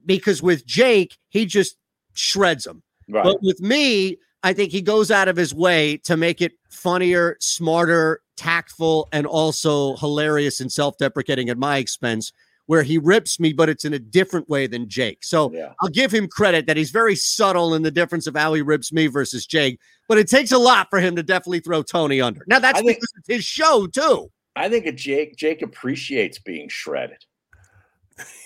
because 0.03 0.41
with 0.41 0.65
Jake, 0.65 1.19
he 1.29 1.45
just 1.45 1.77
shreds 2.13 2.65
him. 2.65 2.81
Right. 3.07 3.23
But 3.23 3.43
with 3.43 3.61
me, 3.61 4.17
I 4.41 4.53
think 4.53 4.71
he 4.71 4.81
goes 4.81 5.11
out 5.11 5.27
of 5.27 5.35
his 5.35 5.53
way 5.53 5.97
to 5.97 6.17
make 6.17 6.41
it 6.41 6.53
funnier, 6.67 7.37
smarter, 7.39 8.22
tactful, 8.35 9.07
and 9.11 9.25
also 9.25 9.95
hilarious 9.97 10.59
and 10.59 10.71
self 10.71 10.97
deprecating 10.97 11.49
at 11.49 11.57
my 11.57 11.77
expense, 11.77 12.31
where 12.65 12.83
he 12.83 12.97
rips 12.97 13.39
me, 13.39 13.53
but 13.53 13.69
it's 13.69 13.85
in 13.85 13.93
a 13.93 13.99
different 13.99 14.47
way 14.49 14.67
than 14.67 14.87
Jake. 14.87 15.23
So 15.23 15.53
I'll 15.81 15.89
give 15.89 16.11
him 16.13 16.27
credit 16.27 16.65
that 16.67 16.77
he's 16.77 16.91
very 16.91 17.15
subtle 17.15 17.73
in 17.73 17.81
the 17.81 17.91
difference 17.91 18.27
of 18.27 18.35
how 18.35 18.53
he 18.53 18.61
rips 18.61 18.91
me 18.93 19.07
versus 19.07 19.45
Jake, 19.45 19.79
but 20.07 20.17
it 20.17 20.27
takes 20.29 20.51
a 20.51 20.57
lot 20.57 20.87
for 20.89 20.99
him 20.99 21.15
to 21.15 21.23
definitely 21.23 21.59
throw 21.59 21.83
Tony 21.83 22.21
under. 22.21 22.43
Now, 22.47 22.59
that's 22.59 22.79
think- 22.79 22.97
because 22.97 23.13
it's 23.17 23.27
his 23.27 23.43
show, 23.43 23.87
too. 23.87 24.29
I 24.55 24.69
think 24.69 24.85
a 24.85 24.91
Jake 24.91 25.35
Jake 25.35 25.63
appreciates 25.63 26.37
being 26.39 26.69
shredded. 26.69 27.17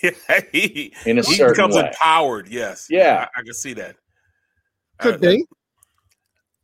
he, 0.00 0.94
In 1.04 1.18
a 1.18 1.22
he 1.22 1.34
certain 1.34 1.52
becomes 1.52 1.74
way. 1.74 1.86
empowered. 1.88 2.48
Yes. 2.48 2.86
Yeah. 2.88 3.26
I, 3.36 3.40
I 3.40 3.42
can 3.42 3.52
see 3.52 3.74
that. 3.74 3.96
Could 5.00 5.16
uh, 5.16 5.18
be. 5.18 5.44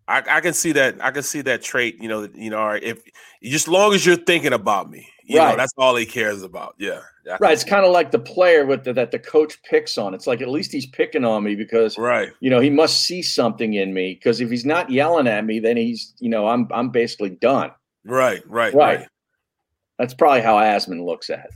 I, 0.06 0.22
I 0.28 0.40
can 0.40 0.52
see 0.52 0.72
that. 0.72 0.96
I 1.02 1.10
can 1.10 1.22
see 1.22 1.40
that 1.42 1.62
trait. 1.62 2.00
You 2.02 2.08
know. 2.08 2.28
You 2.34 2.50
know. 2.50 2.58
all 2.58 2.68
right, 2.68 2.82
If 2.82 3.02
just 3.42 3.68
long 3.68 3.94
as 3.94 4.04
you're 4.04 4.16
thinking 4.16 4.52
about 4.52 4.90
me, 4.90 5.08
you 5.24 5.36
know, 5.36 5.44
Right. 5.44 5.56
that's 5.56 5.72
all 5.78 5.96
he 5.96 6.06
cares 6.06 6.42
about. 6.42 6.74
Yeah. 6.78 7.00
Yeah, 7.26 7.38
Right. 7.40 7.54
It's 7.54 7.64
kind 7.64 7.86
of 7.86 7.92
like 7.92 8.10
the 8.10 8.18
player 8.18 8.66
with 8.66 8.84
the, 8.84 8.92
that 8.92 9.10
the 9.10 9.18
coach 9.18 9.62
picks 9.62 9.96
on. 9.96 10.12
It's 10.12 10.26
like 10.26 10.42
at 10.42 10.48
least 10.48 10.72
he's 10.72 10.84
picking 10.86 11.24
on 11.24 11.42
me 11.42 11.54
because 11.54 11.96
right. 11.96 12.30
You 12.40 12.50
know, 12.50 12.60
he 12.60 12.68
must 12.68 13.04
see 13.04 13.22
something 13.22 13.72
in 13.74 13.94
me 13.94 14.12
because 14.14 14.40
if 14.42 14.50
he's 14.50 14.66
not 14.66 14.90
yelling 14.90 15.26
at 15.26 15.44
me, 15.46 15.58
then 15.58 15.76
he's 15.78 16.12
you 16.18 16.28
know 16.28 16.46
I'm 16.48 16.68
I'm 16.70 16.90
basically 16.90 17.30
done. 17.30 17.70
Right. 18.04 18.42
Right. 18.46 18.74
Right. 18.74 18.98
Right. 19.00 19.08
That's 19.98 20.12
probably 20.12 20.42
how 20.42 20.56
Asman 20.56 21.04
looks 21.06 21.30
at 21.30 21.38
it. 21.46 21.50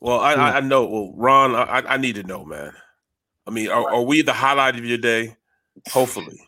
Well, 0.00 0.18
I, 0.18 0.32
I, 0.32 0.34
hmm. 0.34 0.56
I 0.56 0.60
know. 0.60 0.86
Well, 0.86 1.12
Ron, 1.14 1.54
I, 1.54 1.62
I- 1.62 1.94
I 1.94 1.96
need 1.98 2.16
to 2.16 2.24
know, 2.24 2.44
man. 2.44 2.72
I 3.46 3.50
mean, 3.50 3.68
are, 3.68 3.88
are 3.94 4.02
we 4.02 4.22
the 4.22 4.32
highlight 4.32 4.76
of 4.76 4.84
your 4.84 4.98
day? 4.98 5.36
Hopefully, 5.90 6.40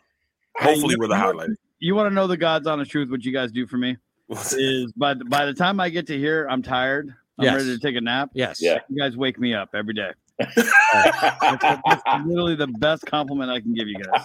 hopefully, 0.57 0.93
you- 0.95 0.99
we're 0.99 1.09
the 1.09 1.17
highlight. 1.17 1.51
You 1.81 1.95
want 1.95 2.11
to 2.11 2.15
know 2.15 2.27
the 2.27 2.37
God's 2.37 2.67
honest 2.67 2.91
truth? 2.91 3.11
What 3.11 3.25
you 3.25 3.33
guys 3.33 3.53
do 3.53 3.67
for 3.67 3.77
me 3.77 3.97
is 4.31 4.91
by 4.93 5.13
the, 5.15 5.25
by 5.27 5.45
the 5.45 5.53
time 5.53 5.81
I 5.81 5.91
get 5.91 6.07
to 6.07 6.19
here, 6.19 6.47
I'm 6.51 6.63
tired. 6.63 7.15
I'm 7.39 7.45
Yes. 7.45 7.55
ready 7.57 7.67
to 7.77 7.79
take 7.79 7.97
a 7.97 8.01
nap. 8.01 8.31
Yes. 8.33 8.63
Yeah. 8.63 8.79
You 8.89 8.97
guys 8.99 9.17
wake 9.17 9.39
me 9.39 9.55
up 9.55 9.71
every 9.75 9.93
day. 9.93 10.11
that's, 10.39 11.83
that's 11.85 12.03
literally 12.27 12.55
the 12.55 12.69
best 12.79 13.05
compliment 13.07 13.51
I 13.51 13.61
can 13.61 13.75
give 13.75 13.87
you 13.89 13.99
guys. 14.03 14.25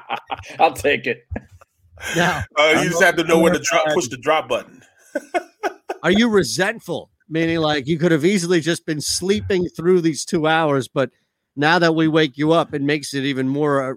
I'll 0.58 0.72
take 0.72 1.06
it. 1.06 1.26
Now, 2.16 2.44
Uh, 2.58 2.80
you 2.82 2.88
just 2.90 3.02
have 3.02 3.16
to 3.16 3.24
know 3.24 3.38
where 3.38 3.52
to 3.52 3.58
drop, 3.62 3.86
push 3.92 4.08
the 4.08 4.16
drop 4.16 4.48
button. 4.48 4.82
are 6.02 6.10
you 6.10 6.28
resentful? 6.28 7.10
Meaning, 7.28 7.58
like 7.58 7.86
you 7.86 7.98
could 7.98 8.12
have 8.12 8.24
easily 8.24 8.60
just 8.60 8.84
been 8.86 9.00
sleeping 9.00 9.66
through 9.68 10.00
these 10.02 10.24
two 10.24 10.46
hours, 10.46 10.88
but 10.88 11.10
now 11.56 11.78
that 11.78 11.94
we 11.94 12.06
wake 12.08 12.36
you 12.36 12.52
up, 12.52 12.74
it 12.74 12.82
makes 12.82 13.14
it 13.14 13.24
even 13.24 13.48
more 13.48 13.92
uh, 13.92 13.94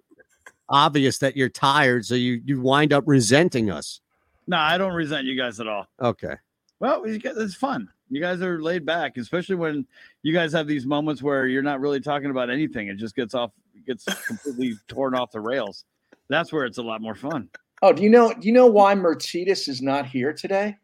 obvious 0.70 1.18
that 1.20 1.36
you're 1.38 1.50
tired. 1.50 2.06
So 2.06 2.16
you 2.16 2.42
you 2.46 2.62
wind 2.62 2.94
up 2.94 3.04
resenting 3.08 3.70
us. 3.70 4.02
No, 4.48 4.58
I 4.58 4.78
don't 4.78 4.94
resent 4.94 5.26
you 5.26 5.38
guys 5.38 5.60
at 5.60 5.68
all. 5.68 5.88
Okay. 6.02 6.36
Well, 6.80 7.04
it's 7.06 7.56
fun. 7.56 7.90
You 8.10 8.22
guys 8.22 8.42
are 8.42 8.62
laid 8.62 8.86
back, 8.86 9.18
especially 9.18 9.56
when 9.56 9.86
you 10.24 10.32
guys 10.32 10.54
have 10.54 10.68
these 10.68 10.86
moments 10.86 11.22
where 11.22 11.48
you're 11.48 11.64
not 11.64 11.82
really 11.82 12.00
talking 12.00 12.30
about 12.30 12.50
anything. 12.50 12.88
It 12.88 12.96
just 12.96 13.16
gets 13.16 13.34
off, 13.34 13.52
gets 13.86 14.06
completely 14.26 14.76
torn 14.88 15.14
off 15.16 15.32
the 15.32 15.42
rails. 15.42 15.84
That's 16.30 16.54
where 16.54 16.66
it's 16.66 16.78
a 16.78 16.84
lot 16.84 17.02
more 17.02 17.16
fun. 17.16 17.50
Oh, 17.82 17.92
do 17.94 18.04
you 18.04 18.10
know? 18.10 18.34
Do 18.34 18.48
you 18.48 18.54
know 18.54 18.68
why 18.68 18.96
Mercedes 18.96 19.68
is 19.68 19.82
not 19.82 20.06
here 20.06 20.34
today? 20.34 20.78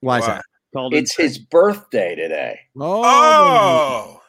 Why 0.00 0.18
is 0.18 0.26
that? 0.26 0.44
Called 0.74 0.92
It's 0.94 1.16
his 1.16 1.38
birthday 1.38 2.16
today. 2.16 2.58
Oh, 2.78 4.20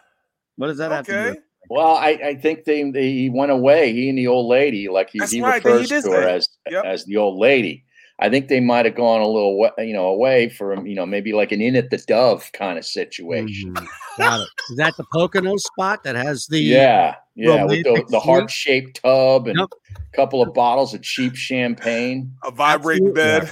What 0.58 0.68
does 0.68 0.78
that 0.78 0.92
have 0.92 1.06
to 1.08 1.34
do? 1.34 1.42
Okay. 1.66 1.70
with 1.70 1.78
Well, 1.78 1.96
I, 1.96 2.10
I 2.24 2.36
think 2.36 2.64
they, 2.66 2.90
they 2.92 3.12
he 3.12 3.30
went 3.30 3.52
away. 3.52 3.94
He 3.94 4.10
and 4.10 4.18
the 4.18 4.28
old 4.28 4.48
lady, 4.48 4.88
like 4.90 5.10
he, 5.10 5.20
That's 5.20 5.32
he 5.32 5.42
right, 5.42 5.64
refers 5.64 5.90
did 5.90 6.04
to 6.04 6.12
her 6.12 6.28
as 6.28 6.48
Yep. 6.70 6.86
as 6.86 7.06
the 7.06 7.18
old 7.18 7.40
lady. 7.40 7.84
I 8.18 8.30
think 8.30 8.48
they 8.48 8.62
might 8.62 8.86
have 8.86 8.96
gone 8.96 9.20
a 9.22 9.28
little, 9.28 9.70
you 9.80 9.94
know, 9.94 10.08
away 10.08 10.48
from, 10.48 10.86
you 10.88 10.96
know, 10.96 11.06
maybe 11.06 11.34
like 11.34 11.52
an 11.52 11.60
Inn 11.62 11.76
of 11.76 11.90
the 11.90 11.98
Dove 11.98 12.50
kind 12.54 12.78
of 12.78 12.86
situation. 12.86 13.74
Mhm. 13.74 13.88
Got 14.18 14.42
it. 14.42 14.48
Is 14.72 14.78
that 14.78 14.96
the 14.96 15.04
Pocono 15.12 15.58
spot 15.58 16.04
that 16.06 16.16
has 16.16 16.48
the 16.48 16.58
Yeah, 16.60 17.16
yeah, 17.36 17.66
with 17.66 17.84
the, 17.84 18.06
the 18.10 18.20
heart 18.20 18.50
shaped 18.50 19.02
tub 19.04 19.48
and 19.48 19.60
Yep. 19.60 19.68
a 19.98 20.16
couple 20.16 20.42
of 20.42 20.54
bottles 20.54 20.94
of 20.94 21.02
cheap 21.02 21.36
champagne. 21.36 22.32
A 22.44 22.52
vibrating 22.52 23.14
bed. 23.14 23.52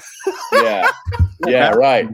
Yeah, 0.54 0.90
yeah, 1.42 1.70
right. 1.72 2.08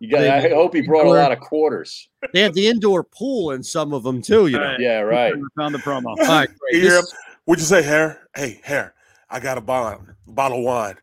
You 0.00 0.10
got. 0.10 0.22
I 0.22 0.48
hope 0.50 0.74
he 0.74 0.82
brought 0.82 1.06
a 1.06 1.10
lot 1.10 1.32
of 1.32 1.40
quarters. 1.40 2.08
They 2.32 2.40
have 2.40 2.54
the 2.54 2.66
indoor 2.68 3.04
pool 3.04 3.52
in 3.52 3.62
some 3.62 3.92
of 3.92 4.02
them 4.02 4.20
too. 4.22 4.46
You 4.48 4.58
know. 4.58 4.64
Right. 4.64 4.80
Yeah, 4.80 5.00
right. 5.00 5.34
Found 5.56 5.74
the 5.74 5.78
promo. 5.78 6.06
All 6.08 6.16
right. 6.16 6.48
You 6.48 6.56
great. 6.72 6.82
hear 6.82 6.96
him? 6.96 7.02
This- 7.02 7.14
What'd 7.46 7.62
you 7.62 7.66
say, 7.66 7.82
Hair? 7.82 8.28
Hey, 8.34 8.60
Hair, 8.64 8.92
I 9.30 9.38
got 9.38 9.56
a 9.56 9.60
bottle, 9.60 10.04
bottle 10.26 10.58
of 10.58 10.64
wine. 10.64 10.96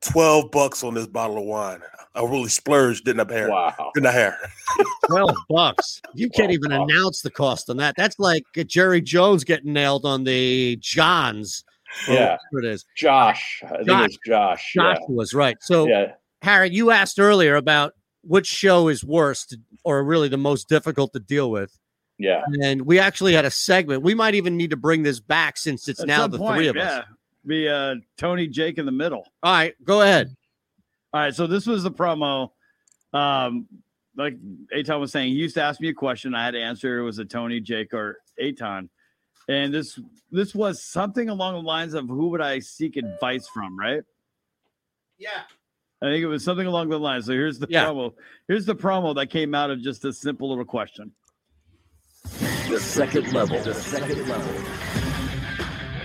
12 0.00 0.50
bucks 0.50 0.82
on 0.82 0.94
this 0.94 1.06
bottle 1.06 1.36
of 1.36 1.44
wine. 1.44 1.80
I 2.14 2.22
really 2.22 2.48
splurged, 2.48 3.04
didn't 3.04 3.28
I, 3.30 3.34
Hair? 3.34 3.50
Wow. 3.50 3.90
Didn't 3.94 4.06
I, 4.06 4.12
Hair? 4.12 4.38
Twelve 5.06 5.36
bucks. 5.48 6.00
You 6.14 6.30
can't 6.30 6.52
even 6.52 6.72
announce 6.72 7.20
the 7.22 7.30
cost 7.30 7.68
on 7.68 7.76
that. 7.78 7.94
That's 7.98 8.18
like 8.18 8.44
Jerry 8.66 9.00
Jones 9.02 9.44
getting 9.44 9.72
nailed 9.72 10.06
on 10.06 10.24
the 10.24 10.76
Johns. 10.80 11.64
Yeah. 12.08 12.36
it 12.52 12.64
is. 12.64 12.84
Josh, 12.96 13.62
I 13.66 13.68
think 13.76 13.86
Josh. 13.88 14.06
it's 14.06 14.18
Josh. 14.26 14.72
Yeah. 14.76 14.94
Was 15.08 15.34
right. 15.34 15.56
So, 15.60 15.86
yeah. 15.88 16.12
Harry, 16.42 16.70
you 16.70 16.92
asked 16.92 17.18
earlier 17.18 17.56
about 17.56 17.92
which 18.26 18.46
show 18.46 18.88
is 18.88 19.04
worst 19.04 19.56
or 19.84 20.02
really 20.04 20.28
the 20.28 20.36
most 20.36 20.68
difficult 20.68 21.12
to 21.12 21.20
deal 21.20 21.50
with. 21.50 21.78
Yeah. 22.18 22.42
And 22.62 22.82
we 22.82 22.98
actually 22.98 23.32
had 23.32 23.44
a 23.44 23.50
segment. 23.50 24.02
We 24.02 24.14
might 24.14 24.34
even 24.34 24.56
need 24.56 24.70
to 24.70 24.76
bring 24.76 25.02
this 25.02 25.20
back 25.20 25.56
since 25.56 25.88
it's 25.88 26.00
At 26.00 26.06
now 26.06 26.26
the 26.26 26.38
point, 26.38 26.56
three 26.56 26.68
of 26.68 26.76
yeah. 26.76 26.98
us. 26.98 27.04
Be 27.46 27.68
uh, 27.68 27.96
Tony, 28.16 28.46
Jake 28.46 28.78
in 28.78 28.86
the 28.86 28.92
middle. 28.92 29.26
All 29.42 29.52
right, 29.52 29.74
go 29.84 30.00
ahead. 30.02 30.34
All 31.12 31.20
right, 31.20 31.34
so 31.34 31.46
this 31.46 31.66
was 31.66 31.82
the 31.82 31.90
promo. 31.90 32.50
Um, 33.12 33.66
like 34.16 34.36
Eytan 34.74 35.00
was 35.00 35.12
saying, 35.12 35.30
he 35.30 35.36
used 35.36 35.54
to 35.56 35.62
ask 35.62 35.80
me 35.80 35.88
a 35.88 35.94
question. 35.94 36.34
I 36.34 36.44
had 36.44 36.52
to 36.52 36.60
answer. 36.60 36.98
It 36.98 37.02
was 37.02 37.18
a 37.18 37.24
Tony, 37.24 37.60
Jake, 37.60 37.92
or 37.92 38.18
Eytan. 38.40 38.88
And 39.48 39.74
this 39.74 40.00
this 40.30 40.54
was 40.54 40.82
something 40.82 41.28
along 41.28 41.54
the 41.54 41.60
lines 41.60 41.94
of 41.94 42.08
who 42.08 42.28
would 42.28 42.40
I 42.40 42.60
seek 42.60 42.96
advice 42.96 43.46
from, 43.52 43.78
right? 43.78 44.02
Yeah. 45.18 45.42
I 46.04 46.08
think 46.10 46.22
it 46.22 46.26
was 46.26 46.44
something 46.44 46.66
along 46.66 46.90
the 46.90 46.98
lines. 46.98 47.24
So 47.26 47.32
here's 47.32 47.58
the 47.58 47.66
Yeah. 47.70 47.86
promo. 47.86 48.12
Here's 48.46 48.66
the 48.66 48.74
promo 48.74 49.14
that 49.14 49.30
came 49.30 49.54
out 49.54 49.70
of 49.70 49.80
just 49.80 50.04
a 50.04 50.12
simple 50.12 50.50
little 50.50 50.64
question. 50.66 51.12
The 52.68 52.78
second 52.78 53.32
level. 53.32 53.58
The 53.62 53.72
second 53.74 54.28
level. 54.28 55.03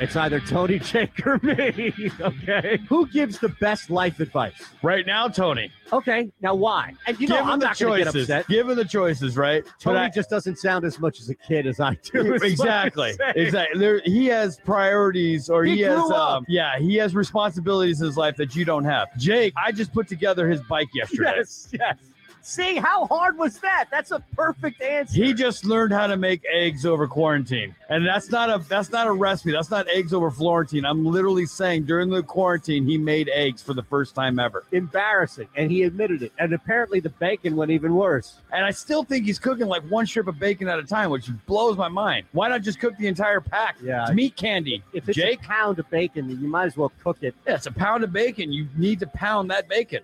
It's 0.02 0.16
either 0.16 0.40
Tony, 0.40 0.80
Jake, 0.92 1.26
or 1.28 1.38
me. 1.44 1.94
Okay. 2.22 2.80
Who 2.88 3.08
gives 3.08 3.38
the 3.40 3.50
best 3.60 3.90
life 3.90 4.20
advice? 4.20 4.54
Right 4.82 5.06
now, 5.06 5.28
Tony. 5.28 5.72
Okay. 5.92 6.32
Now 6.42 6.56
why? 6.56 6.94
And 7.08 7.20
you 7.20 7.28
know 7.28 7.36
Given 7.36 7.50
I'm 7.50 7.60
the 7.60 7.66
not 7.66 7.78
going 7.80 7.92
to 7.94 7.98
get 8.06 8.14
choices, 8.14 8.30
upset. 8.30 8.48
Given 8.48 8.78
the 8.78 8.86
choices, 8.86 9.36
right? 9.36 9.64
But 9.66 9.80
Tony 9.80 9.98
I- 10.00 10.10
just 10.10 10.30
doesn't 10.30 10.58
sound 10.58 10.86
as 10.86 11.00
much 11.00 11.20
as 11.20 11.30
a 11.30 11.36
kid 11.36 11.68
as 11.68 11.80
I 11.80 11.96
do. 12.04 12.22
is 12.22 12.30
what 12.32 12.42
I'm 12.44 12.48
exactly 12.52 13.14
saying. 13.18 13.34
exactly 13.36 13.80
there 13.80 14.02
he 14.06 14.28
has 14.28 14.58
priorities 14.64 15.50
or 15.50 15.66
He 15.66 15.76
he, 15.78 15.82
has 15.82 16.00
grew 16.02 16.14
up. 16.14 16.30
um, 16.38 16.46
yeah 16.48 16.78
he 16.80 16.96
has 16.96 17.14
responsibilities 17.16 18.00
in 18.02 18.08
his 18.08 18.18
life 18.18 18.36
that 18.38 18.56
you 18.56 18.66
don't 18.66 18.84
have 18.86 19.08
jake 19.18 19.54
i 19.58 19.72
just 19.72 19.94
put 19.94 20.08
together 20.08 20.50
his 20.50 20.62
bike 20.64 20.88
yesterday 20.94 21.34
Yes, 21.38 21.70
yes. 21.74 21.98
See, 22.42 22.76
how 22.78 23.06
hard 23.08 23.38
was 23.38 23.60
that? 23.60 23.86
That's 23.92 24.12
a 24.12 24.20
perfect 24.36 24.82
answer. 24.82 25.14
he 25.24 25.34
just 25.34 25.66
learned 25.66 25.94
how 25.94 26.08
to 26.08 26.18
make 26.18 26.44
eggs 26.52 26.86
over 26.86 27.08
quarantine 27.08 27.76
and 27.90 28.06
that's 28.06 28.30
not 28.32 28.50
a 28.50 28.60
that's 28.70 28.92
not 28.92 29.08
a 29.08 29.12
recipe 29.12 29.52
that's 29.52 29.70
not 29.72 29.88
eggs 29.90 30.14
over 30.14 30.30
florentine 30.32 30.86
i'm 30.86 31.04
literally 31.06 31.46
saying 31.46 31.84
during 31.84 32.10
the 32.10 32.22
quarantine 32.24 32.86
he 32.86 32.98
made 32.98 33.30
eggs 33.34 33.62
for 33.62 33.74
the 33.74 33.84
first 33.84 34.14
time 34.16 34.40
ever 34.40 34.64
Embarrassing. 34.72 35.48
And 35.56 35.72
he 35.72 35.84
admitted 35.84 36.22
it. 36.24 36.32
And 36.40 36.54
apparently 36.54 37.00
the 37.00 37.10
bacon 37.10 37.56
went 37.56 37.72
even 37.72 37.94
worse. 37.96 38.38
and 38.52 38.66
i 38.66 38.72
still 38.72 39.04
think 39.04 39.26
he's 39.26 39.40
cooking 39.40 39.68
like 39.68 39.84
one 39.84 40.06
strip 40.06 40.28
of 40.28 40.40
bacon 40.40 40.68
at 40.68 40.80
a 40.80 40.84
time 40.84 41.10
which 41.10 41.30
blows 41.46 41.78
my 41.78 41.88
mind 41.90 42.26
why 42.32 42.48
not 42.50 42.62
just 42.62 42.80
cook 42.80 42.96
the 42.98 43.08
entire 43.08 43.42
pack 43.42 43.78
Yeah. 43.84 44.04
it's 44.04 44.14
meat 44.14 44.36
candy 44.36 44.84
If 44.94 45.10
it's 45.10 45.18
jake 45.18 45.40
a 45.44 45.48
pound 45.48 45.80
of 45.80 45.90
bacon, 45.90 46.28
then 46.28 46.40
you 46.42 46.48
might 46.48 46.66
as 46.66 46.78
well 46.78 46.92
cook 47.04 47.18
it. 47.22 47.36
yeah, 47.48 47.56
it's 47.56 47.66
a 47.66 47.72
pound 47.72 48.04
of 48.04 48.12
bacon 48.14 48.52
you 48.52 48.68
need 48.78 49.00
to 49.00 49.08
pound 49.08 49.50
that 49.52 49.68
bacon 49.68 50.02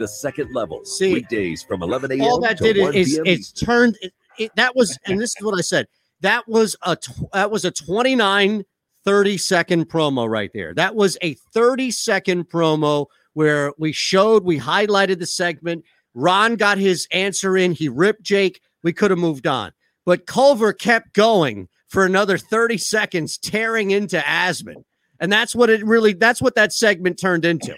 The 0.00 0.08
second 0.08 0.54
level. 0.54 0.82
See, 0.86 1.12
weekdays 1.12 1.62
from 1.62 1.82
11 1.82 2.12
a.m. 2.12 2.22
all 2.22 2.40
that 2.40 2.56
did 2.56 2.78
1 2.78 2.94
is 2.94 3.12
p.m. 3.12 3.26
it's 3.26 3.52
turned 3.52 3.98
it, 4.00 4.14
it, 4.38 4.50
that 4.56 4.74
was 4.74 4.98
and 5.06 5.20
this 5.20 5.34
is 5.38 5.44
what 5.44 5.58
i 5.58 5.60
said 5.60 5.86
that 6.22 6.48
was 6.48 6.74
a 6.86 6.96
tw- 6.96 7.30
that 7.34 7.50
was 7.50 7.66
a 7.66 7.70
29 7.70 8.64
30 9.04 9.36
second 9.36 9.90
promo 9.90 10.26
right 10.26 10.50
there 10.54 10.72
that 10.72 10.94
was 10.94 11.18
a 11.20 11.34
30 11.52 11.90
second 11.90 12.48
promo 12.48 13.08
where 13.34 13.74
we 13.76 13.92
showed 13.92 14.42
we 14.42 14.58
highlighted 14.58 15.18
the 15.18 15.26
segment 15.26 15.84
ron 16.14 16.56
got 16.56 16.78
his 16.78 17.06
answer 17.12 17.58
in 17.58 17.72
he 17.72 17.90
ripped 17.90 18.22
jake 18.22 18.62
we 18.82 18.94
could 18.94 19.10
have 19.10 19.20
moved 19.20 19.46
on 19.46 19.70
but 20.06 20.26
culver 20.26 20.72
kept 20.72 21.12
going 21.12 21.68
for 21.88 22.06
another 22.06 22.38
30 22.38 22.78
seconds 22.78 23.36
tearing 23.36 23.90
into 23.90 24.18
asman 24.20 24.82
and 25.20 25.30
that's 25.30 25.54
what 25.54 25.68
it 25.68 25.84
really 25.84 26.14
that's 26.14 26.40
what 26.40 26.54
that 26.54 26.72
segment 26.72 27.18
turned 27.18 27.44
into 27.44 27.76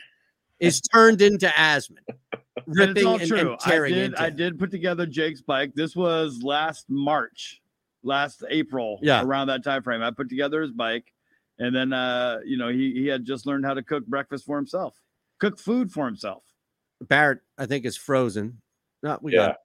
is 0.62 0.80
turned 0.80 1.20
into 1.22 1.47
asman 1.48 1.97
And 2.09 2.16
it's 2.56 2.78
ripping 2.78 3.06
all 3.06 3.18
and, 3.18 3.28
true. 3.28 3.51
and 3.52 3.60
tearing 3.60 3.93
I 3.94 3.97
did. 3.97 4.05
into 4.05 4.22
I 4.22 4.30
did 4.30 4.59
put 4.59 4.70
together 4.70 5.06
Jake's 5.06 5.40
bike. 5.43 5.72
This 5.74 5.94
was 5.97 6.43
last 6.43 6.86
March, 6.89 7.60
last 8.02 8.44
April. 8.48 8.98
Yeah. 9.02 9.22
around 9.22 9.48
that 9.48 9.62
time 9.64 9.82
frame. 9.82 10.02
I 10.02 10.10
put 10.10 10.28
together 10.28 10.62
his 10.62 10.70
bike, 10.72 11.12
And 11.59 11.74
then, 11.74 11.93
uh, 11.93 12.39
you 12.44 12.56
know, 12.56 12.68
he, 12.68 12.93
he 12.93 13.06
had 13.06 13.24
just 13.24 13.47
learned 13.47 13.64
how 13.66 13.74
to 13.74 13.82
cook 13.82 14.06
breakfast 14.06 14.47
for 14.47 14.56
himself, 14.56 15.01
cook 15.39 15.59
food 15.59 15.90
for 15.93 16.06
himself. 16.06 16.43
Barrett, 17.09 17.40
I 17.59 17.66
think, 17.66 17.84
is 17.84 17.97
frozen. 17.97 18.60
No, 19.02 19.18
we 19.20 19.32
Yeah. 19.34 19.47
got. 19.48 19.56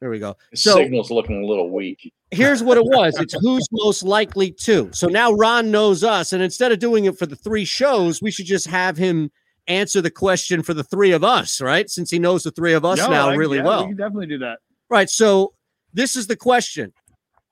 There 0.00 0.10
we 0.10 0.18
go. 0.18 0.36
The 0.50 0.56
So 0.56 0.74
signal's 0.76 1.10
looking 1.12 1.44
a 1.44 1.46
little 1.46 1.70
weak. 1.70 2.12
here's 2.32 2.60
what 2.60 2.76
it 2.76 2.84
was. 2.84 3.16
It's 3.20 3.34
who's 3.40 3.68
most 3.70 4.02
likely 4.02 4.50
to. 4.50 4.90
So 4.92 5.06
now 5.06 5.32
Ron 5.32 5.70
knows 5.70 6.02
us, 6.02 6.32
and 6.32 6.42
instead 6.42 6.72
of 6.72 6.80
doing 6.80 7.04
it 7.04 7.16
for 7.16 7.26
the 7.26 7.36
three 7.36 7.64
shows, 7.64 8.20
we 8.20 8.30
should 8.32 8.46
just 8.46 8.66
have 8.66 8.96
him 8.96 9.30
answer 9.68 10.00
the 10.00 10.10
question 10.10 10.62
for 10.62 10.74
the 10.74 10.84
three 10.84 11.12
of 11.12 11.22
us, 11.24 11.60
right? 11.60 11.88
Since 11.88 12.10
he 12.10 12.18
knows 12.18 12.42
the 12.42 12.50
three 12.50 12.72
of 12.72 12.84
us 12.84 12.98
No, 12.98 13.08
now 13.08 13.28
I- 13.30 13.34
really 13.34 13.58
yeah, 13.58 13.64
well. 13.64 13.82
We 13.82 13.88
can 13.90 13.96
definitely 13.96 14.26
do 14.26 14.38
that. 14.38 14.58
Right. 14.90 15.08
So 15.08 15.54
this 15.92 16.16
is 16.16 16.26
the 16.26 16.36
question 16.36 16.92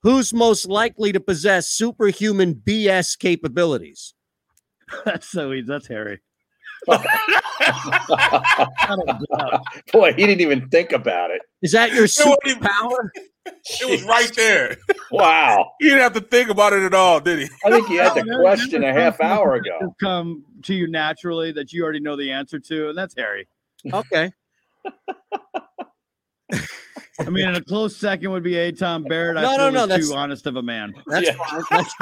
Who's 0.02 0.32
most 0.32 0.66
likely 0.66 1.12
to 1.12 1.20
possess 1.20 1.68
superhuman 1.68 2.54
BS 2.54 3.18
capabilities? 3.18 4.14
That's 5.04 5.28
so 5.28 5.52
easy. 5.52 5.66
That's 5.68 5.86
Harry. 5.88 6.20
Boy, 9.92 10.12
he 10.14 10.26
didn't 10.26 10.40
even 10.40 10.68
think 10.68 10.92
about 10.92 11.30
it. 11.30 11.42
Is 11.62 11.72
that 11.72 11.92
your 11.92 12.06
superpower? 12.06 13.10
It 13.46 13.90
was 13.90 14.02
right 14.04 14.30
there. 14.36 14.76
Wow. 15.10 15.72
He 15.80 15.88
didn't 15.88 16.02
have 16.02 16.12
to 16.14 16.20
think 16.20 16.50
about 16.50 16.72
it 16.72 16.82
at 16.82 16.94
all, 16.94 17.20
did 17.20 17.40
he? 17.40 17.48
I 17.64 17.70
think 17.70 17.88
he 17.88 17.96
had 17.96 18.14
the 18.14 18.20
oh, 18.20 18.24
No, 18.24 18.36
no, 18.36 18.42
question 18.42 18.84
a 18.84 18.92
half 18.92 19.20
hour 19.20 19.54
ago. 19.54 19.94
Come 20.00 20.44
to 20.62 20.74
you 20.74 20.88
naturally 20.88 21.52
that 21.52 21.72
you 21.72 21.82
already 21.82 22.00
know 22.00 22.16
the 22.16 22.30
answer 22.30 22.58
to, 22.58 22.90
and 22.90 22.98
that's 22.98 23.14
Harry. 23.16 23.48
Okay. 23.92 24.32
I 27.20 27.30
mean, 27.30 27.48
in 27.48 27.54
a 27.54 27.62
close 27.62 27.96
second 27.96 28.30
would 28.30 28.42
be 28.42 28.56
A. 28.56 28.72
Tom 28.72 29.04
Barrett. 29.04 29.36
I 29.36 29.42
No, 29.42 29.48
feel 29.50 29.58
no, 29.58 29.70
no, 29.70 29.80
was 29.82 29.88
that's- 29.88 30.08
too 30.08 30.14
honest 30.14 30.46
of 30.46 30.56
a 30.56 30.62
man. 30.62 30.92
That's 31.06 31.26
Yeah. 31.26 31.34
fine. 31.34 31.62
That's 31.70 31.94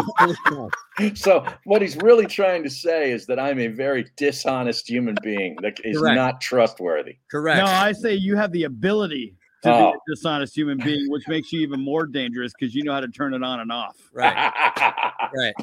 fine. 0.49 1.15
So 1.15 1.47
what 1.65 1.81
he's 1.83 1.97
really 1.97 2.27
trying 2.27 2.63
to 2.65 2.71
say 2.71 3.13
is 3.13 3.27
that 3.27 3.39
I'm 3.39 3.59
a 3.61 3.69
very 3.69 4.07
dishonest 4.17 4.89
human 4.89 5.17
being 5.23 5.57
that 5.63 5.79
is 5.85 5.99
Correct. 5.99 6.17
not 6.17 6.41
trustworthy. 6.41 7.19
Correct. 7.31 7.59
No, 7.59 7.67
I 7.67 7.93
say 7.93 8.15
you 8.15 8.35
have 8.37 8.51
the 8.53 8.65
ability 8.65 9.37
to 9.63 9.71
Oh. 9.73 9.93
be 9.93 9.97
a 10.13 10.15
dishonest 10.17 10.57
human 10.57 10.79
being, 10.79 11.09
which 11.11 11.27
makes 11.29 11.53
you 11.53 11.61
even 11.61 11.81
more 11.81 12.07
dangerous 12.07 12.53
because 12.59 12.75
you 12.75 12.83
know 12.85 12.93
how 12.93 13.01
to 13.01 13.09
turn 13.09 13.33
it 13.35 13.43
on 13.43 13.61
and 13.61 13.71
off. 13.73 13.97
Right. 14.13 14.35
right. 15.37 15.55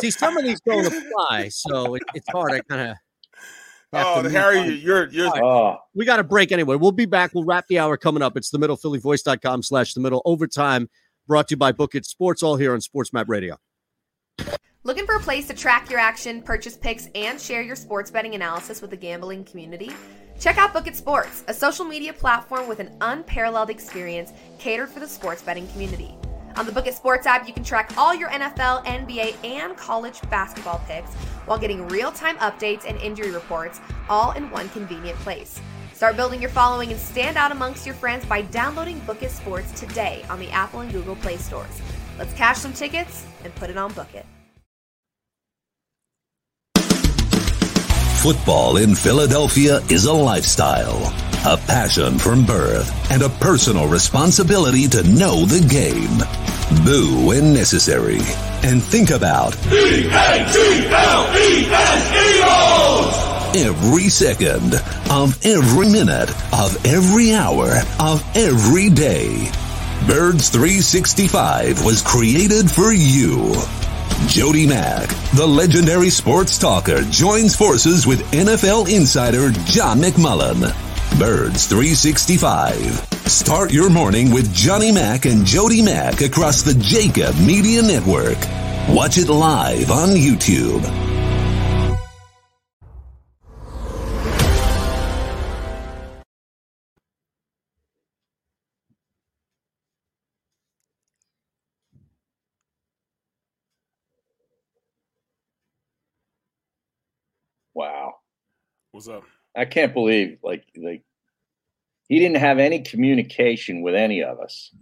See, 0.00 0.10
some 0.10 0.36
of 0.36 0.44
these 0.44 0.60
don't 0.60 0.86
apply, 0.86 1.48
so 1.50 1.94
it, 1.94 2.02
it's 2.14 2.28
hard. 2.30 2.52
I 2.52 2.60
kind 2.60 2.90
of. 2.90 2.96
Oh, 3.94 4.28
Harry, 4.28 4.74
you're 4.74 5.08
you're 5.08 5.30
Oh, 5.42 5.78
We 5.94 6.04
got 6.04 6.20
a 6.20 6.24
break 6.24 6.52
anyway. 6.52 6.76
We'll 6.76 6.92
be 6.92 7.06
back. 7.06 7.34
We'll 7.34 7.44
wrap 7.44 7.66
the 7.68 7.78
hour 7.78 7.96
coming 7.96 8.22
up. 8.22 8.36
It's 8.36 8.50
the 8.50 8.58
middle, 8.58 8.76
phillyvoice.com 8.76 9.62
slash 9.62 9.94
the 9.94 10.00
middle 10.00 10.22
overtime 10.24 10.88
brought 11.26 11.48
to 11.48 11.52
you 11.52 11.56
by 11.56 11.72
Book 11.72 11.94
It 11.94 12.04
Sports, 12.04 12.42
all 12.42 12.56
here 12.56 12.74
on 12.74 12.80
Sports 12.80 13.12
Map 13.12 13.28
Radio. 13.28 13.56
Looking 14.82 15.06
for 15.06 15.14
a 15.14 15.20
place 15.20 15.46
to 15.46 15.54
track 15.54 15.90
your 15.90 15.98
action, 15.98 16.42
purchase 16.42 16.76
picks, 16.76 17.08
and 17.14 17.40
share 17.40 17.62
your 17.62 17.76
sports 17.76 18.10
betting 18.10 18.34
analysis 18.34 18.82
with 18.82 18.90
the 18.90 18.96
gambling 18.96 19.44
community? 19.44 19.90
Check 20.38 20.58
out 20.58 20.74
Book 20.74 20.86
It 20.86 20.96
Sports, 20.96 21.42
a 21.48 21.54
social 21.54 21.86
media 21.86 22.12
platform 22.12 22.68
with 22.68 22.80
an 22.80 22.90
unparalleled 23.00 23.70
experience 23.70 24.32
catered 24.58 24.90
for 24.90 25.00
the 25.00 25.08
sports 25.08 25.40
betting 25.40 25.66
community. 25.68 26.14
On 26.56 26.64
the 26.64 26.70
Book 26.70 26.86
It 26.86 26.94
Sports 26.94 27.26
app, 27.26 27.48
you 27.48 27.52
can 27.52 27.64
track 27.64 27.92
all 27.98 28.14
your 28.14 28.28
NFL, 28.28 28.84
NBA, 28.84 29.44
and 29.44 29.76
college 29.76 30.20
basketball 30.30 30.80
picks 30.86 31.12
while 31.46 31.58
getting 31.58 31.88
real 31.88 32.12
time 32.12 32.36
updates 32.36 32.88
and 32.88 32.96
injury 33.00 33.32
reports 33.32 33.80
all 34.08 34.32
in 34.32 34.48
one 34.50 34.68
convenient 34.68 35.18
place. 35.18 35.60
Start 35.94 36.16
building 36.16 36.40
your 36.40 36.50
following 36.50 36.92
and 36.92 37.00
stand 37.00 37.36
out 37.36 37.50
amongst 37.50 37.84
your 37.84 37.94
friends 37.96 38.24
by 38.24 38.42
downloading 38.42 39.00
Book 39.00 39.24
It 39.24 39.32
Sports 39.32 39.72
today 39.78 40.24
on 40.30 40.38
the 40.38 40.50
Apple 40.50 40.80
and 40.80 40.92
Google 40.92 41.16
Play 41.16 41.38
stores. 41.38 41.80
Let's 42.18 42.34
cash 42.34 42.58
some 42.58 42.72
tickets 42.72 43.26
and 43.42 43.52
put 43.56 43.68
it 43.68 43.76
on 43.76 43.92
Book 43.92 44.14
It. 44.14 44.24
Football 48.24 48.78
in 48.78 48.94
Philadelphia 48.94 49.80
is 49.90 50.06
a 50.06 50.12
lifestyle, 50.14 51.12
a 51.44 51.58
passion 51.66 52.18
from 52.18 52.46
birth, 52.46 52.90
and 53.10 53.20
a 53.20 53.28
personal 53.28 53.86
responsibility 53.86 54.88
to 54.88 55.02
know 55.02 55.44
the 55.44 55.60
game. 55.68 56.24
Boo 56.86 57.26
when 57.26 57.52
necessary. 57.52 58.20
And 58.62 58.82
think 58.82 59.10
about 59.10 59.54
every 63.54 64.08
second 64.08 64.72
of 65.10 65.44
every 65.44 65.90
minute 65.90 66.30
of 66.54 66.86
every 66.86 67.34
hour 67.34 67.74
of 68.00 68.24
every 68.34 68.88
day. 68.88 69.52
Birds 70.06 70.48
365 70.48 71.84
was 71.84 72.00
created 72.00 72.70
for 72.70 72.90
you. 72.90 73.52
Jody 74.26 74.66
Mack, 74.66 75.08
the 75.34 75.46
legendary 75.46 76.08
sports 76.08 76.56
talker, 76.58 77.02
joins 77.10 77.54
forces 77.54 78.06
with 78.06 78.22
NFL 78.32 78.88
insider 78.88 79.50
John 79.66 80.00
McMullen. 80.00 80.60
Birds 81.18 81.66
365. 81.66 83.06
Start 83.26 83.72
your 83.72 83.90
morning 83.90 84.30
with 84.32 84.52
Johnny 84.54 84.90
Mack 84.90 85.26
and 85.26 85.44
Jody 85.44 85.82
Mack 85.82 86.22
across 86.22 86.62
the 86.62 86.72
JAKIB 86.72 87.46
Media 87.46 87.82
Network. 87.82 88.38
Watch 88.88 89.18
it 89.18 89.28
live 89.28 89.90
on 89.90 90.10
YouTube. 90.10 90.82
What's 109.06 109.18
up? 109.18 109.28
I 109.54 109.66
can't 109.66 109.92
believe 109.92 110.38
like 110.42 110.64
like 110.82 111.02
he 112.08 112.18
didn't 112.18 112.38
have 112.38 112.58
any 112.58 112.80
communication 112.80 113.82
with 113.82 113.94
any 113.94 114.22
of 114.22 114.40
us 114.40 114.74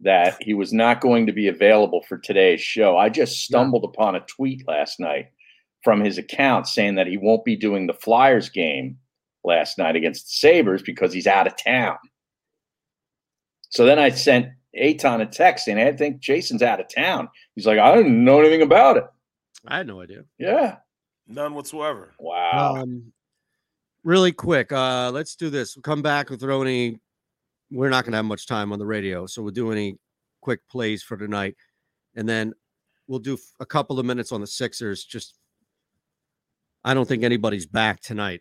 that 0.00 0.42
he 0.42 0.54
was 0.54 0.72
not 0.72 1.02
going 1.02 1.26
to 1.26 1.32
be 1.32 1.46
available 1.46 2.02
for 2.08 2.16
today's 2.16 2.62
show. 2.62 2.96
I 2.96 3.10
just 3.10 3.44
stumbled 3.44 3.84
upon 3.84 4.14
a 4.14 4.20
tweet 4.20 4.66
last 4.66 4.98
night 4.98 5.26
from 5.84 6.00
his 6.00 6.16
account 6.16 6.68
saying 6.68 6.94
that 6.94 7.06
he 7.06 7.18
won't 7.18 7.44
be 7.44 7.54
doing 7.54 7.86
the 7.86 7.92
Flyers 7.92 8.48
game 8.48 8.96
last 9.44 9.76
night 9.76 9.94
against 9.94 10.24
the 10.24 10.48
Sabres 10.48 10.82
because 10.82 11.12
he's 11.12 11.26
out 11.26 11.46
of 11.46 11.52
town. 11.62 11.96
So 13.68 13.84
then 13.84 13.98
I 13.98 14.08
sent 14.08 14.48
Eytan 14.74 15.20
a 15.20 15.26
text 15.26 15.66
saying, 15.66 15.78
I 15.78 15.92
think 15.92 16.20
Jason's 16.20 16.62
out 16.62 16.80
of 16.80 16.86
town. 16.88 17.28
He's 17.56 17.66
like, 17.66 17.78
I 17.78 17.94
didn't 17.94 18.24
know 18.24 18.40
anything 18.40 18.62
about 18.62 18.96
it. 18.96 19.04
I 19.66 19.78
had 19.78 19.86
no 19.86 20.00
idea. 20.00 20.24
Yeah. 20.38 20.76
None 21.26 21.54
whatsoever. 21.54 22.14
Wow. 22.18 22.76
Um, 22.76 23.12
really 24.04 24.32
quick, 24.32 24.72
uh, 24.72 25.10
let's 25.12 25.36
do 25.36 25.50
this. 25.50 25.76
We'll 25.76 25.82
come 25.82 26.02
back 26.02 26.30
with 26.30 26.40
throw 26.40 26.62
any. 26.62 26.98
We're 27.70 27.90
not 27.90 28.04
going 28.04 28.12
to 28.12 28.16
have 28.16 28.24
much 28.24 28.46
time 28.46 28.72
on 28.72 28.78
the 28.78 28.86
radio, 28.86 29.26
so 29.26 29.42
we'll 29.42 29.52
do 29.52 29.70
any 29.70 29.96
quick 30.40 30.60
plays 30.68 31.02
for 31.02 31.16
tonight, 31.16 31.54
and 32.16 32.28
then 32.28 32.52
we'll 33.06 33.20
do 33.20 33.38
a 33.60 33.66
couple 33.66 33.98
of 33.98 34.06
minutes 34.06 34.32
on 34.32 34.40
the 34.40 34.46
Sixers. 34.46 35.04
Just, 35.04 35.34
I 36.82 36.94
don't 36.94 37.06
think 37.06 37.22
anybody's 37.22 37.66
back 37.66 38.00
tonight, 38.00 38.40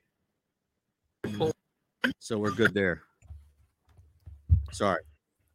so 2.20 2.38
we're 2.38 2.52
good 2.52 2.74
there. 2.74 3.04
Sorry, 4.72 5.02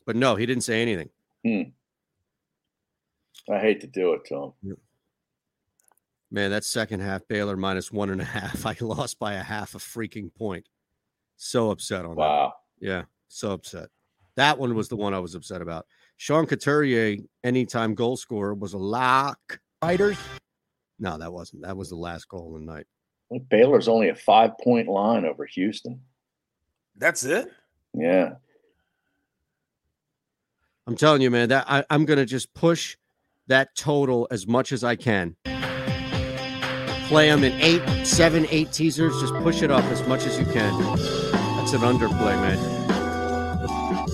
but 0.07 0.15
no, 0.15 0.37
he 0.37 0.47
didn't 0.47 0.65
say 0.65 0.83
anything. 0.83 1.09
Hmm. 1.45 1.63
I 3.53 3.59
hate 3.59 3.81
to 3.83 3.87
do 3.87 4.15
it 4.15 4.25
to 4.27 4.55
him. 4.63 4.77
Man, 6.35 6.51
that 6.51 6.65
second 6.65 6.99
half, 6.99 7.23
Baylor 7.29 7.57
minus 7.57 7.93
one 7.93 8.11
and 8.11 8.21
a 8.21 8.25
half. 8.25 8.67
I 8.67 8.75
lost 8.81 9.21
by 9.21 9.35
a 9.35 9.43
half 9.43 9.77
a 9.77 9.79
freaking 9.79 10.35
point. 10.35 10.69
So 11.37 11.71
upset 11.71 12.05
on 12.05 12.17
that. 12.17 12.17
Wow. 12.17 12.55
that. 12.81 12.87
Yeah, 12.87 13.03
so 13.29 13.53
upset. 13.53 13.89
That 14.35 14.59
one 14.59 14.75
was 14.75 14.89
the 14.89 14.97
one 14.97 15.15
I 15.15 15.21
was 15.21 15.37
upset 15.37 15.63
about. 15.63 15.87
Sean 16.17 16.45
Couturier, 16.47 17.19
anytime 17.45 17.95
goal 17.95 18.17
scorer, 18.17 18.53
was 18.53 18.73
a 18.73 18.79
lock. 18.79 19.61
Fighters? 19.81 20.19
No, 20.99 21.17
that 21.19 21.33
wasn't. 21.33 21.63
That 21.63 21.77
was 21.77 21.91
the 21.91 21.97
last 21.97 22.29
goal 22.29 22.57
of 22.57 22.61
the 22.61 22.67
night. 22.67 22.87
Well, 23.29 23.39
Baylor's 23.49 23.87
only 23.87 24.09
a 24.09 24.17
five 24.17 24.59
point 24.59 24.89
line 24.89 25.25
over 25.25 25.47
Houston. 25.47 26.01
That's 26.97 27.23
it. 27.23 27.49
Yeah. 27.97 28.35
I'm 30.89 30.97
telling 30.97 31.23
you, 31.23 31.31
man, 31.31 31.51
that 31.51 31.67
I, 31.69 31.85
I'm 31.91 32.05
gonna 32.05 32.27
just 32.27 32.53
push 32.55 32.97
that 33.47 33.77
total 33.77 34.27
as 34.33 34.49
much 34.49 34.73
as 34.73 34.83
I 34.83 34.97
can. 34.97 35.37
Play 37.09 37.29
them 37.29 37.45
in 37.45 37.53
eight, 37.61 37.83
seven, 38.07 38.47
eight 38.51 38.73
teasers. 38.73 39.21
Just 39.21 39.35
push 39.35 39.61
it 39.63 39.71
up 39.71 39.85
as 39.85 40.07
much 40.09 40.25
as 40.25 40.39
you 40.39 40.47
can. 40.47 40.73
That's 41.57 41.75
an 41.75 41.81
underplay, 41.81 42.35
man. 42.41 42.59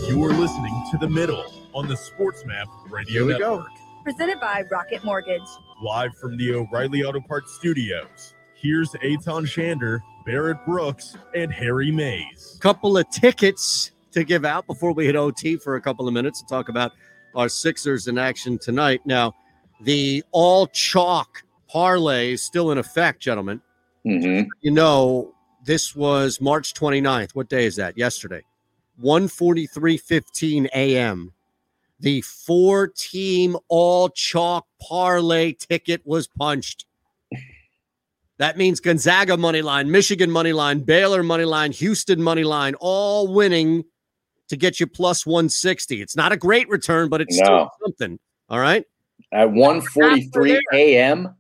You 0.09 0.25
are 0.25 0.33
listening 0.33 0.85
to 0.91 0.99
The 0.99 1.09
Middle 1.09 1.45
on 1.73 1.87
the 1.87 1.97
Sports 1.97 2.45
Map 2.45 2.67
Radio 2.89 3.27
Here 3.27 3.35
we 3.35 3.39
go. 3.39 3.57
Network. 3.59 3.73
Presented 4.03 4.41
by 4.41 4.65
Rocket 4.73 5.05
Mortgage. 5.05 5.41
Live 5.81 6.17
from 6.17 6.37
the 6.37 6.53
O'Reilly 6.55 7.05
Auto 7.05 7.21
Parts 7.21 7.55
studios. 7.55 8.35
Here's 8.55 8.91
Eytan 8.91 9.47
Shander, 9.47 10.01
Barrett 10.27 10.59
Brooks, 10.67 11.17
and 11.35 11.53
Harry 11.53 11.93
Mayes. 11.93 12.59
couple 12.61 12.99
of 12.99 13.09
tickets 13.11 13.93
to 14.11 14.25
give 14.25 14.45
out 14.45 14.67
before 14.67 14.93
we 14.93 15.07
hit 15.07 15.15
OT 15.15 15.57
for 15.57 15.77
a 15.77 15.81
couple 15.81 16.09
of 16.09 16.12
minutes 16.15 16.41
to 16.43 16.47
talk 16.49 16.69
about 16.69 16.91
our 17.37 17.49
Sixers 17.49 18.09
in 18.09 18.19
action 18.19 18.59
tonight. 18.59 19.01
Now, 19.07 19.33
the 19.81 20.25
all 20.33 20.67
chalk 20.67 21.45
parlay 21.71 22.33
is 22.33 22.43
still 22.43 22.71
in 22.71 22.79
effect, 22.79 23.21
gentlemen. 23.21 23.61
Mm-hmm. 24.07 24.49
You 24.61 24.71
know, 24.71 25.35
this 25.65 25.95
was 25.95 26.41
March 26.41 26.75
29th. 26.75 27.35
What 27.35 27.49
day 27.49 27.67
is 27.67 27.77
that? 27.77 27.97
Yesterday. 27.97 28.43
143.15 29.03 30.67
a.m. 30.75 31.33
The 32.01 32.23
four 32.23 32.89
team 32.89 33.57
all 33.69 34.09
chalk 34.09 34.67
parlay 34.81 35.53
ticket 35.53 36.03
was 36.05 36.27
punched. 36.29 36.87
That 38.39 38.57
means 38.57 38.81
Gonzaga 38.81 39.37
money 39.37 39.61
line, 39.61 39.91
Michigan 39.91 40.31
money 40.31 40.55
line, 40.55 40.81
Baylor 40.81 41.23
money 41.23 41.45
line, 41.45 41.73
Houston 41.73 42.23
money 42.23 42.43
line, 42.45 42.75
all 42.81 43.29
winning 43.29 43.85
to 44.49 44.57
get 44.57 44.81
you 44.81 44.87
plus 44.87 45.27
160. 45.27 46.01
It's 46.01 46.17
not 46.17 46.33
a 46.33 46.39
great 46.39 46.69
return, 46.71 47.11
but 47.11 47.21
it's 47.21 47.39
No. 47.39 47.45
still 47.45 47.71
something. 47.85 48.19
All 48.49 48.59
right. 48.59 48.85
At 49.31 49.49
1:43 49.51 50.59
a.m. 50.73 51.35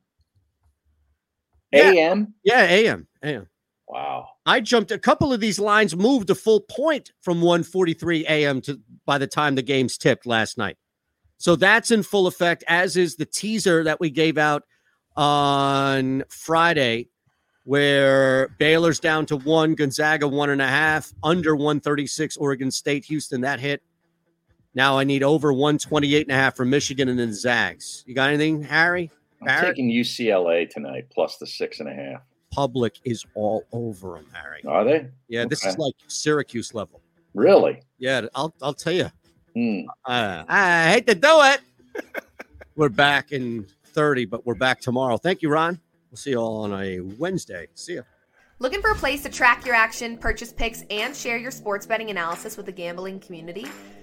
A.m. 1.72 2.34
Yeah, 2.42 2.62
AM. 2.62 3.06
AM. 3.22 3.46
Wow. 3.86 4.28
I 4.46 4.60
jumped 4.60 4.92
a 4.92 4.98
couple 4.98 5.32
of 5.32 5.40
these 5.40 5.58
lines 5.58 5.96
moved 5.96 6.30
a 6.30 6.34
full 6.34 6.60
point 6.60 7.12
from 7.22 7.40
1:43 7.40 8.22
a.m. 8.22 8.60
to 8.62 8.80
by 9.04 9.18
the 9.18 9.26
time 9.26 9.56
the 9.56 9.62
games 9.62 9.98
tipped 9.98 10.26
last 10.26 10.56
night. 10.58 10.76
So 11.38 11.56
that's 11.56 11.90
in 11.90 12.02
full 12.02 12.26
effect, 12.26 12.62
as 12.68 12.96
is 12.96 13.16
the 13.16 13.24
teaser 13.24 13.82
that 13.84 13.98
we 13.98 14.10
gave 14.10 14.38
out 14.38 14.62
on 15.16 16.22
Friday, 16.28 17.08
where 17.64 18.48
Baylor's 18.58 19.00
down 19.00 19.26
to 19.26 19.36
one, 19.36 19.74
Gonzaga 19.74 20.28
one 20.28 20.50
and 20.50 20.62
a 20.62 20.68
half, 20.68 21.12
under 21.22 21.56
136, 21.56 22.36
Oregon 22.36 22.70
State, 22.70 23.04
Houston, 23.06 23.40
that 23.40 23.58
hit. 23.58 23.82
Now 24.74 24.98
I 24.98 25.04
need 25.04 25.22
over 25.22 25.52
128 25.52 26.28
and 26.28 26.30
a 26.30 26.34
half 26.34 26.56
for 26.56 26.64
Michigan 26.64 27.08
and 27.08 27.18
then 27.18 27.32
Zags. 27.32 28.04
You 28.06 28.14
got 28.14 28.28
anything, 28.28 28.62
Harry? 28.62 29.10
I'm 29.40 29.46
Barrett? 29.46 29.76
taking 29.76 29.90
UCLA 29.90 30.68
tonight 30.68 31.06
plus 31.10 31.36
the 31.38 31.46
six 31.46 31.80
and 31.80 31.88
a 31.88 31.94
half. 31.94 32.22
Public 32.50 32.98
is 33.04 33.24
all 33.34 33.64
over 33.72 34.16
them, 34.16 34.26
Harry. 34.32 34.62
Are 34.66 34.84
they? 34.84 35.06
Yeah, 35.28 35.44
this 35.48 35.64
is 35.64 35.78
like 35.78 35.94
Syracuse 36.08 36.74
level. 36.74 37.00
Really? 37.34 37.80
Yeah, 37.98 38.26
I'll 38.34 38.52
I'll 38.60 38.74
tell 38.74 38.92
you. 38.92 39.10
Hmm. 39.54 39.82
Uh, 40.04 40.44
I 40.48 40.90
hate 40.90 41.06
to 41.06 41.14
do 41.14 41.28
it. 41.28 41.60
we're 42.76 42.88
back 42.88 43.32
in 43.32 43.66
30, 43.86 44.26
but 44.26 44.44
we're 44.46 44.54
back 44.54 44.80
tomorrow. 44.80 45.16
Thank 45.16 45.42
you, 45.42 45.48
Ron. 45.48 45.80
We'll 46.10 46.16
see 46.16 46.30
you 46.30 46.38
all 46.38 46.62
on 46.62 46.72
a 46.82 47.00
Wednesday. 47.00 47.68
See 47.74 47.94
you. 47.94 48.04
Looking 48.58 48.80
for 48.80 48.90
a 48.90 48.94
place 48.94 49.22
to 49.22 49.30
track 49.30 49.64
your 49.64 49.74
action, 49.74 50.18
purchase 50.18 50.52
picks, 50.52 50.82
and 50.90 51.16
share 51.16 51.38
your 51.38 51.50
sports 51.50 51.86
betting 51.86 52.10
analysis 52.10 52.56
with 52.56 52.66
the 52.66 52.72
gambling 52.72 53.18
community? 53.20 53.66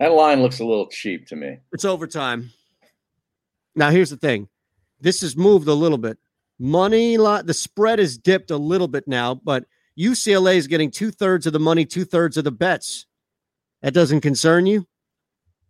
That 0.00 0.12
line 0.12 0.42
looks 0.42 0.60
a 0.60 0.64
little 0.64 0.88
cheap 0.88 1.26
to 1.28 1.36
me. 1.36 1.58
It's 1.72 1.84
overtime. 1.84 2.50
Now, 3.76 3.90
here's 3.90 4.10
the 4.10 4.16
thing 4.16 4.48
this 5.00 5.20
has 5.20 5.36
moved 5.36 5.68
a 5.68 5.74
little 5.74 5.98
bit. 5.98 6.18
Money 6.58 7.18
lot, 7.18 7.46
the 7.46 7.54
spread 7.54 7.98
has 7.98 8.16
dipped 8.16 8.50
a 8.50 8.56
little 8.56 8.88
bit 8.88 9.08
now, 9.08 9.34
but 9.34 9.64
UCLA 9.98 10.56
is 10.56 10.66
getting 10.66 10.90
two 10.90 11.10
thirds 11.10 11.46
of 11.46 11.52
the 11.52 11.58
money, 11.58 11.84
two 11.84 12.04
thirds 12.04 12.36
of 12.36 12.44
the 12.44 12.52
bets. 12.52 13.06
That 13.82 13.94
doesn't 13.94 14.20
concern 14.20 14.66
you? 14.66 14.86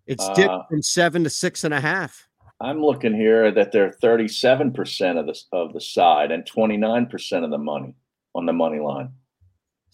It's 0.06 0.28
dipped 0.30 0.50
Uh, 0.50 0.62
from 0.68 0.82
seven 0.82 1.24
to 1.24 1.30
six 1.30 1.64
and 1.64 1.72
a 1.72 1.80
half. 1.80 2.28
I'm 2.60 2.80
looking 2.82 3.14
here 3.14 3.50
that 3.50 3.72
they're 3.72 3.90
37% 4.02 5.18
of 5.18 5.26
the 5.26 5.38
of 5.52 5.72
the 5.72 5.80
side 5.80 6.30
and 6.30 6.44
29% 6.44 7.44
of 7.44 7.50
the 7.50 7.58
money 7.58 7.94
on 8.34 8.46
the 8.46 8.52
money 8.52 8.78
line. 8.78 9.10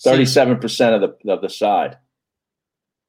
37% 0.05 0.95
of 0.95 1.01
the 1.01 1.33
of 1.33 1.41
the 1.41 1.49
side. 1.49 1.99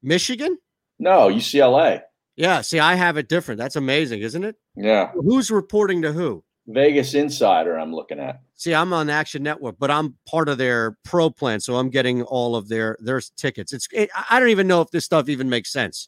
Michigan? 0.02 0.57
No, 1.02 1.30
UCLA. 1.30 2.03
Yeah, 2.36 2.61
see, 2.61 2.78
I 2.78 2.94
have 2.94 3.18
it 3.18 3.28
different. 3.28 3.57
That's 3.57 3.76
amazing, 3.76 4.22
isn't 4.22 4.44
it? 4.44 4.56
Yeah. 4.76 5.11
Who's 5.14 5.49
reporting 5.49 6.03
to 6.03 6.14
who? 6.14 6.44
Vegas 6.68 7.15
Insider 7.15 7.78
I'm 7.78 7.91
looking 7.91 8.19
at. 8.19 8.41
See, 8.53 8.76
I'm 8.76 8.94
on 8.94 9.10
Action 9.10 9.41
Network, 9.41 9.78
but 9.80 9.90
I'm 9.90 10.15
part 10.28 10.48
of 10.48 10.60
their 10.60 10.95
pro 11.03 11.32
plan, 11.32 11.60
so 11.60 11.78
I'm 11.78 11.90
getting 11.90 12.22
all 12.22 12.56
of 12.56 12.69
their 12.69 12.98
their 12.99 13.19
tickets. 13.36 13.73
It's 13.73 13.88
it, 13.91 14.11
I 14.30 14.40
don't 14.40 14.49
even 14.49 14.68
know 14.68 14.82
if 14.82 14.91
this 14.91 15.03
stuff 15.03 15.28
even 15.28 15.49
makes 15.49 15.73
sense. 15.73 16.07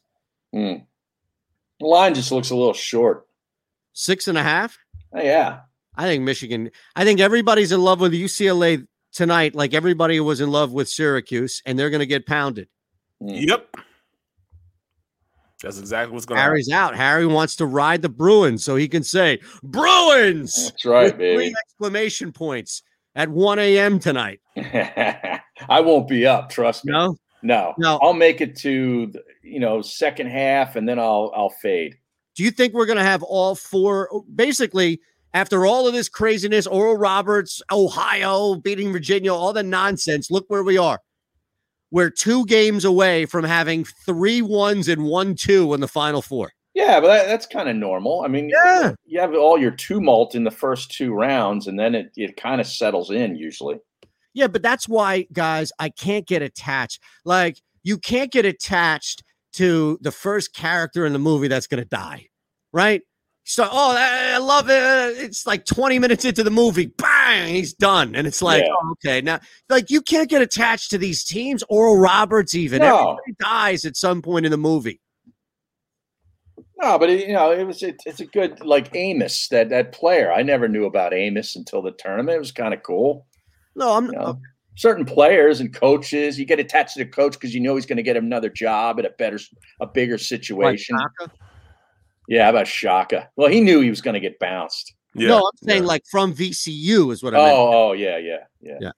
Hmm. 0.52 0.74
The 1.80 1.86
line 1.86 2.14
just 2.14 2.30
looks 2.30 2.50
a 2.50 2.56
little 2.56 2.72
short. 2.72 3.26
Six 3.94 4.28
and 4.28 4.38
a 4.38 4.44
half. 4.44 4.78
Oh, 5.12 5.20
yeah. 5.20 5.62
I 5.96 6.04
think 6.04 6.22
Michigan. 6.22 6.70
I 6.94 7.04
think 7.04 7.18
everybody's 7.18 7.72
in 7.72 7.80
love 7.80 8.00
with 8.00 8.12
UCLA 8.12 8.86
tonight, 9.12 9.56
like 9.56 9.74
everybody 9.74 10.20
was 10.20 10.40
in 10.40 10.52
love 10.52 10.72
with 10.72 10.88
Syracuse, 10.88 11.62
and 11.66 11.76
they're 11.76 11.90
going 11.90 11.98
to 11.98 12.06
get 12.06 12.26
pounded. 12.26 12.68
Yep. 13.20 13.76
That's 15.62 15.78
exactly 15.78 16.12
what's 16.12 16.26
going 16.26 16.36
to 16.36 16.42
Harry's 16.42 16.70
out. 16.70 16.94
Harry 16.94 17.26
wants 17.26 17.56
to 17.56 17.66
ride 17.66 18.02
the 18.02 18.08
Bruins 18.08 18.64
so 18.64 18.76
he 18.76 18.88
can 18.88 19.02
say 19.02 19.40
Bruins. 19.62 20.70
That's 20.70 20.84
right, 20.84 21.16
with 21.16 21.36
Three 21.36 21.54
exclamation 21.66 22.32
points 22.32 22.82
at 23.14 23.28
1 23.28 23.58
a.m. 23.58 23.98
tonight. 23.98 24.40
I 24.56 25.80
won't 25.80 26.08
be 26.08 26.26
up, 26.26 26.50
trust 26.50 26.84
me. 26.84 26.92
No? 26.92 27.16
No. 27.42 27.74
No. 27.78 27.98
I'll 28.02 28.14
make 28.14 28.40
it 28.40 28.56
to 28.58 29.12
you 29.42 29.60
know, 29.60 29.82
second 29.82 30.28
half 30.28 30.76
and 30.76 30.88
then 30.88 30.98
I'll 30.98 31.30
I'll 31.34 31.50
fade. 31.50 31.96
Do 32.34 32.42
you 32.42 32.50
think 32.50 32.74
we're 32.74 32.86
going 32.86 32.98
to 32.98 33.04
have 33.04 33.22
all 33.22 33.54
four? 33.54 34.24
Basically, 34.34 35.00
after 35.34 35.66
all 35.66 35.86
of 35.86 35.94
this 35.94 36.08
craziness, 36.08 36.66
Oral 36.66 36.96
Roberts, 36.96 37.62
Ohio 37.70 38.56
beating 38.56 38.92
Virginia, 38.92 39.32
all 39.32 39.52
the 39.52 39.62
nonsense, 39.62 40.30
look 40.30 40.46
where 40.48 40.64
we 40.64 40.78
are. 40.78 41.00
We're 41.94 42.10
two 42.10 42.44
games 42.46 42.84
away 42.84 43.24
from 43.24 43.44
having 43.44 43.84
three 43.84 44.42
ones 44.42 44.88
and 44.88 45.04
one 45.04 45.36
two 45.36 45.72
in 45.74 45.80
the 45.80 45.86
final 45.86 46.20
four. 46.20 46.50
Yeah, 46.74 46.98
but 46.98 47.06
that, 47.06 47.26
that's 47.28 47.46
kind 47.46 47.68
of 47.68 47.76
normal. 47.76 48.22
I 48.22 48.26
mean, 48.26 48.48
Yeah. 48.48 48.94
you 49.04 49.20
have 49.20 49.32
all 49.36 49.56
your 49.56 49.70
tumult 49.70 50.34
in 50.34 50.42
the 50.42 50.50
first 50.50 50.90
two 50.90 51.14
rounds, 51.14 51.68
and 51.68 51.78
then 51.78 51.94
it, 51.94 52.10
it 52.16 52.36
kind 52.36 52.60
of 52.60 52.66
settles 52.66 53.12
in 53.12 53.36
usually. 53.36 53.76
Yeah, 54.32 54.48
but 54.48 54.60
that's 54.60 54.88
why, 54.88 55.28
guys, 55.32 55.70
I 55.78 55.88
can't 55.88 56.26
get 56.26 56.42
attached. 56.42 56.98
Like, 57.24 57.62
you 57.84 57.96
can't 57.96 58.32
get 58.32 58.44
attached 58.44 59.22
to 59.52 59.96
the 60.00 60.10
first 60.10 60.52
character 60.52 61.06
in 61.06 61.12
the 61.12 61.20
movie 61.20 61.46
that's 61.46 61.68
going 61.68 61.80
to 61.80 61.88
die, 61.88 62.26
right? 62.72 63.02
So, 63.46 63.68
oh, 63.70 63.94
I 63.96 64.38
love 64.38 64.70
it. 64.70 65.22
It's 65.22 65.46
like 65.46 65.66
20 65.66 65.98
minutes 65.98 66.24
into 66.24 66.42
the 66.42 66.50
movie, 66.50 66.86
bang, 66.86 67.54
he's 67.54 67.74
done. 67.74 68.14
And 68.14 68.26
it's 68.26 68.40
like, 68.40 68.64
Yeah. 68.64 68.70
oh, 68.82 68.92
okay, 68.92 69.20
now, 69.20 69.38
like, 69.68 69.90
you 69.90 70.00
can't 70.00 70.30
get 70.30 70.40
attached 70.40 70.90
to 70.90 70.98
these 70.98 71.24
teams. 71.24 71.62
Oral 71.68 71.98
Roberts, 71.98 72.54
even. 72.54 72.80
No. 72.80 72.94
Everybody 72.96 73.36
dies 73.38 73.84
at 73.84 73.96
some 73.96 74.22
point 74.22 74.46
in 74.46 74.50
the 74.50 74.56
movie. 74.56 75.00
No, 76.80 76.98
but 76.98 77.10
it, 77.10 77.28
you 77.28 77.34
know, 77.34 77.52
it 77.52 77.64
was 77.64 77.82
it, 77.82 77.96
it's 78.04 78.20
a 78.20 78.26
good 78.26 78.64
like 78.64 78.92
Abmas 78.92 79.48
that 79.48 79.68
that 79.70 79.92
player. 79.92 80.32
I 80.32 80.42
never 80.42 80.68
knew 80.68 80.86
about 80.86 81.12
Abmas 81.12 81.54
until 81.56 81.82
the 81.82 81.92
tournament. 81.92 82.36
It 82.36 82.40
was 82.40 82.52
kind 82.52 82.74
of 82.74 82.82
cool. 82.82 83.26
No, 83.76 83.92
I'm 83.92 84.06
you 84.06 84.12
know, 84.12 84.40
certain 84.74 85.04
players 85.04 85.60
and 85.60 85.72
coaches. 85.72 86.38
You 86.38 86.44
get 86.44 86.58
attached 86.58 86.94
to 86.94 87.04
the 87.04 87.10
coach 87.10 87.34
because 87.34 87.54
you 87.54 87.60
know 87.60 87.74
he's 87.76 87.86
going 87.86 87.96
to 87.96 88.02
get 88.02 88.16
another 88.16 88.48
job 88.48 88.98
at 88.98 89.04
a 89.06 89.10
better, 89.10 89.38
a 89.80 89.86
bigger 89.86 90.18
situation. 90.18 90.96
Yeah, 92.28 92.44
how 92.44 92.50
about 92.50 92.66
Shaka? 92.66 93.28
Well, 93.36 93.48
he 93.48 93.60
knew 93.60 93.80
he 93.80 93.90
was 93.90 94.00
going 94.00 94.14
to 94.14 94.20
get 94.20 94.38
bounced. 94.38 94.94
no, 95.14 95.38
I'm 95.38 95.68
saying 95.68 95.84
like 95.84 96.02
from 96.10 96.34
VCU 96.34 97.12
is 97.12 97.22
what 97.22 97.34
I 97.34 97.38
Oh, 97.38 97.44
meant. 97.44 97.56
oh, 97.58 97.92
yeah, 97.92 98.18
yeah, 98.18 98.38
yeah. 98.60 98.78
Yeah. 98.80 98.90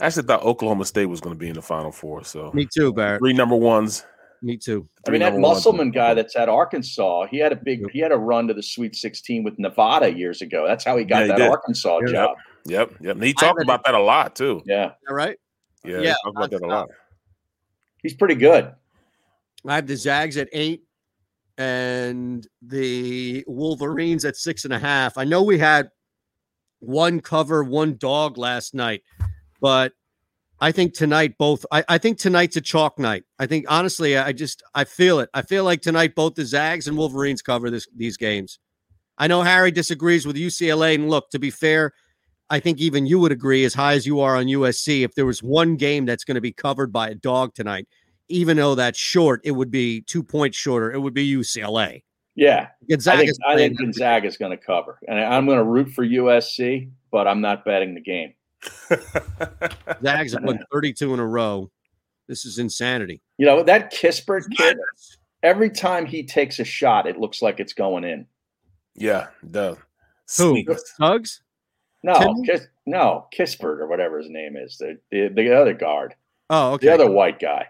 I 0.00 0.06
actually 0.06 0.24
thought 0.24 0.42
Oklahoma 0.42 0.84
State 0.84 1.06
was 1.06 1.20
going 1.20 1.34
to 1.34 1.38
be 1.38 1.48
in 1.48 1.54
the 1.54 1.62
Final 1.62 1.92
Four. 1.92 2.24
So 2.24 2.50
Me 2.52 2.66
too, 2.66 2.92
Barrett. 2.92 3.20
three 3.20 3.32
number 3.32 3.54
ones. 3.56 4.04
Me 4.42 4.56
too. 4.58 4.88
I 5.06 5.10
mean, 5.10 5.20
that 5.20 5.38
Musselman 5.38 5.90
guy 5.90 6.12
that's 6.14 6.36
at 6.36 6.48
Arkansas, 6.50 7.26
he 7.30 7.38
had 7.38 7.52
a 7.52 7.56
big, 7.56 7.88
he 7.92 7.98
had 8.00 8.12
a 8.12 8.16
run 8.16 8.46
to 8.48 8.54
the 8.54 8.62
Sweet 8.62 8.94
16 8.96 9.42
with 9.44 9.58
Nevada 9.58 10.12
years 10.12 10.42
ago. 10.42 10.66
That's 10.66 10.84
how 10.84 10.96
he 10.98 11.04
got 11.04 11.18
Yeah, 11.18 11.22
he 11.22 11.28
that 11.28 11.38
did. 11.38 11.48
Arkansas 11.50 11.98
Yep. 12.00 12.10
job. 12.10 12.36
Yep, 12.66 12.90
yep. 13.00 13.14
And 13.16 13.24
he 13.24 13.32
talked 13.32 13.62
about 13.62 13.84
that 13.84 13.94
a 13.94 14.00
lot 14.00 14.34
too. 14.36 14.62
Yeah, 14.66 14.92
All 15.08 15.14
right. 15.14 15.38
Yeah, 15.84 16.00
Yeah, 16.00 16.00
he 16.00 16.14
talked 16.24 16.36
about 16.36 16.50
that 16.50 16.62
a 16.62 16.66
lot. 16.66 16.88
he's 18.02 18.14
pretty 18.14 18.34
good. 18.34 18.74
I 19.66 19.76
have 19.76 19.86
the 19.86 19.96
Zags 19.96 20.36
at 20.36 20.48
eight 20.52 20.82
and 21.58 22.46
the 22.62 23.44
Wolverines 23.46 24.24
at 24.24 24.36
six 24.36 24.64
and 24.64 24.74
a 24.74 24.78
half. 24.78 25.16
I 25.18 25.24
know 25.24 25.42
we 25.42 25.58
had 25.58 25.90
one 26.80 27.20
cover, 27.20 27.62
one 27.64 27.96
dog 27.96 28.38
last 28.38 28.74
night, 28.74 29.02
but 29.60 29.92
I 30.60 30.72
think 30.72 30.94
tonight 30.94 31.36
both. 31.38 31.64
I, 31.70 31.84
I 31.88 31.98
think 31.98 32.18
tonight's 32.18 32.56
a 32.56 32.60
chalk 32.60 32.98
night. 32.98 33.24
I 33.38 33.46
think 33.46 33.66
honestly, 33.68 34.16
I 34.16 34.32
just 34.32 34.62
I 34.74 34.84
feel 34.84 35.20
it. 35.20 35.28
I 35.34 35.42
feel 35.42 35.64
like 35.64 35.82
tonight 35.82 36.14
both 36.14 36.34
the 36.34 36.44
Zags 36.44 36.88
and 36.88 36.96
Wolverines 36.96 37.42
cover 37.42 37.70
this 37.70 37.86
these 37.96 38.16
games. 38.16 38.58
I 39.18 39.26
know 39.26 39.42
Harry 39.42 39.70
disagrees 39.70 40.26
with 40.26 40.36
UCLA. 40.36 40.94
And 40.94 41.08
look, 41.08 41.30
to 41.30 41.38
be 41.38 41.50
fair, 41.50 41.92
I 42.50 42.60
think 42.60 42.78
even 42.78 43.06
you 43.06 43.18
would 43.20 43.32
agree, 43.32 43.64
as 43.64 43.74
high 43.74 43.94
as 43.94 44.06
you 44.06 44.20
are 44.20 44.36
on 44.36 44.46
USC, 44.46 45.04
if 45.04 45.14
there 45.14 45.26
was 45.26 45.42
one 45.42 45.76
game 45.76 46.04
that's 46.04 46.24
going 46.24 46.34
to 46.34 46.40
be 46.40 46.52
covered 46.52 46.92
by 46.92 47.10
a 47.10 47.14
dog 47.14 47.54
tonight, 47.54 47.88
even 48.28 48.56
though 48.56 48.74
that's 48.74 48.98
short, 48.98 49.40
it 49.44 49.50
would 49.52 49.70
be 49.70 50.00
two 50.02 50.22
points 50.22 50.56
shorter. 50.56 50.92
It 50.92 50.98
would 51.00 51.14
be 51.14 51.30
UCLA. 51.30 52.02
Yeah, 52.36 52.68
I 52.82 52.86
Gonzaga's 52.90 53.38
think, 53.38 53.38
I 53.46 53.54
playing 53.54 53.76
think 53.76 53.80
Gonzaga's 53.80 54.36
going 54.36 54.50
to 54.50 54.56
cover, 54.56 54.98
and 55.06 55.20
I'm 55.20 55.46
going 55.46 55.58
to 55.58 55.64
root 55.64 55.92
for 55.92 56.04
USC, 56.04 56.90
but 57.12 57.28
I'm 57.28 57.40
not 57.40 57.64
betting 57.64 57.94
the 57.94 58.00
game. 58.00 58.34
Zags 60.02 60.32
have 60.32 60.42
won 60.42 60.58
32 60.72 61.14
in 61.14 61.20
a 61.20 61.26
row. 61.26 61.70
This 62.26 62.44
is 62.44 62.58
insanity. 62.58 63.22
You 63.38 63.46
know 63.46 63.62
that 63.62 63.92
Kispert 63.92 64.50
kid. 64.56 64.76
Every 65.42 65.68
time 65.70 66.06
he 66.06 66.24
takes 66.24 66.58
a 66.58 66.64
shot, 66.64 67.06
it 67.06 67.18
looks 67.18 67.42
like 67.42 67.60
it's 67.60 67.74
going 67.74 68.02
in. 68.04 68.26
Yeah, 68.94 69.26
the 69.42 69.76
Who? 70.38 70.64
Suggs? 70.96 71.42
No, 72.02 72.14
Timme? 72.14 72.46
Kis, 72.46 72.66
no, 72.86 73.26
Kispert 73.36 73.78
or 73.80 73.86
whatever 73.86 74.18
his 74.18 74.30
name 74.30 74.56
is, 74.56 74.78
the 74.78 74.98
the, 75.10 75.28
the 75.28 75.54
other 75.56 75.74
guard, 75.74 76.14
Oh, 76.50 76.72
okay. 76.72 76.86
the 76.86 76.94
other 76.94 77.10
white 77.10 77.38
guy. 77.38 77.66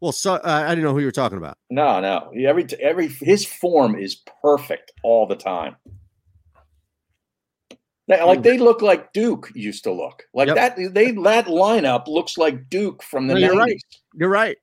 Well, 0.00 0.12
so, 0.12 0.34
uh, 0.34 0.40
I 0.44 0.68
didn't 0.70 0.84
know 0.84 0.92
who 0.92 1.00
you 1.00 1.06
were 1.06 1.12
talking 1.12 1.38
about. 1.38 1.58
No, 1.70 2.00
no, 2.00 2.30
he- 2.32 2.46
every 2.46 2.64
every 2.80 3.08
his 3.08 3.44
form 3.44 3.98
is 3.98 4.22
perfect 4.42 4.92
all 5.02 5.26
the 5.26 5.34
time. 5.36 5.76
They- 8.06 8.22
Like 8.22 8.42
they 8.42 8.58
look 8.58 8.80
like 8.80 9.12
Duke 9.12 9.50
used 9.54 9.84
to 9.84 9.92
look. 9.92 10.24
Like 10.32 10.46
Yep. 10.48 10.56
that 10.56 10.94
they 10.94 11.10
that 11.10 11.46
lineup 11.46 12.06
looks 12.06 12.38
like 12.38 12.70
Duke 12.70 13.02
from 13.02 13.26
the 13.26 13.34
No, 13.34 13.40
you're 13.40 13.56
right. 13.56 13.82
You're 14.14 14.28
right. 14.30 14.56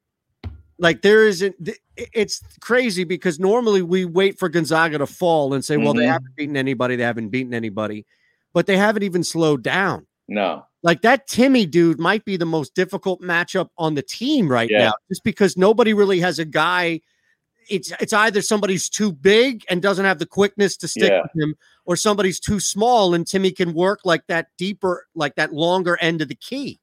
Like 0.80 1.02
there 1.04 1.28
isn't. 1.28 1.56
It's 1.96 2.42
crazy 2.60 3.04
because 3.04 3.40
normally 3.40 3.82
we 3.82 4.04
wait 4.06 4.40
for 4.40 4.50
Gonzaga 4.50 4.98
to 4.98 5.06
fall 5.06 5.54
and 5.54 5.64
say, 5.64 5.78
"Well, 5.78 5.94
they 5.94 6.04
Mhm. 6.06 6.12
haven't 6.12 6.36
beaten 6.36 6.58
anybody. 6.58 6.96
They 6.96 7.04
haven't 7.04 7.30
beaten 7.30 7.54
anybody," 7.54 8.06
but 8.54 8.66
they 8.66 8.76
haven't 8.78 9.04
even 9.04 9.24
slowed 9.24 9.64
down. 9.64 10.08
No. 10.28 10.66
Like 10.84 11.02
that 11.02 11.28
Timme 11.28 11.70
dude 11.70 12.00
might 12.00 12.26
be 12.26 12.38
the 12.38 12.46
most 12.46 12.76
difficult 12.76 13.22
matchup 13.22 13.70
on 13.78 13.96
the 13.96 14.02
team 14.02 14.48
right 14.48 14.70
Yeah. 14.70 14.80
now, 14.86 14.94
just 15.10 15.24
because 15.24 15.58
nobody 15.58 15.94
really 15.94 16.20
has 16.20 16.40
a 16.40 16.46
guy. 16.46 17.02
It's 17.70 17.92
it's 18.00 18.14
either 18.14 18.42
somebody's 18.42 18.90
too 18.90 19.12
big 19.12 19.64
and 19.70 19.82
doesn't 19.82 20.06
have 20.06 20.20
the 20.20 20.26
quickness 20.28 20.78
to 20.78 20.88
stick 20.88 21.10
Yeah. 21.12 21.22
with 21.24 21.44
him, 21.44 21.56
or 21.86 21.96
somebody's 21.96 22.40
too 22.40 22.60
small 22.60 23.14
and 23.14 23.26
Timme 23.26 23.56
can 23.56 23.74
work 23.74 24.00
like 24.06 24.28
that 24.28 24.48
deeper, 24.58 25.08
like 25.16 25.36
that 25.36 25.54
longer 25.54 25.98
end 26.00 26.22
of 26.22 26.28
the 26.28 26.36
key. 26.36 26.80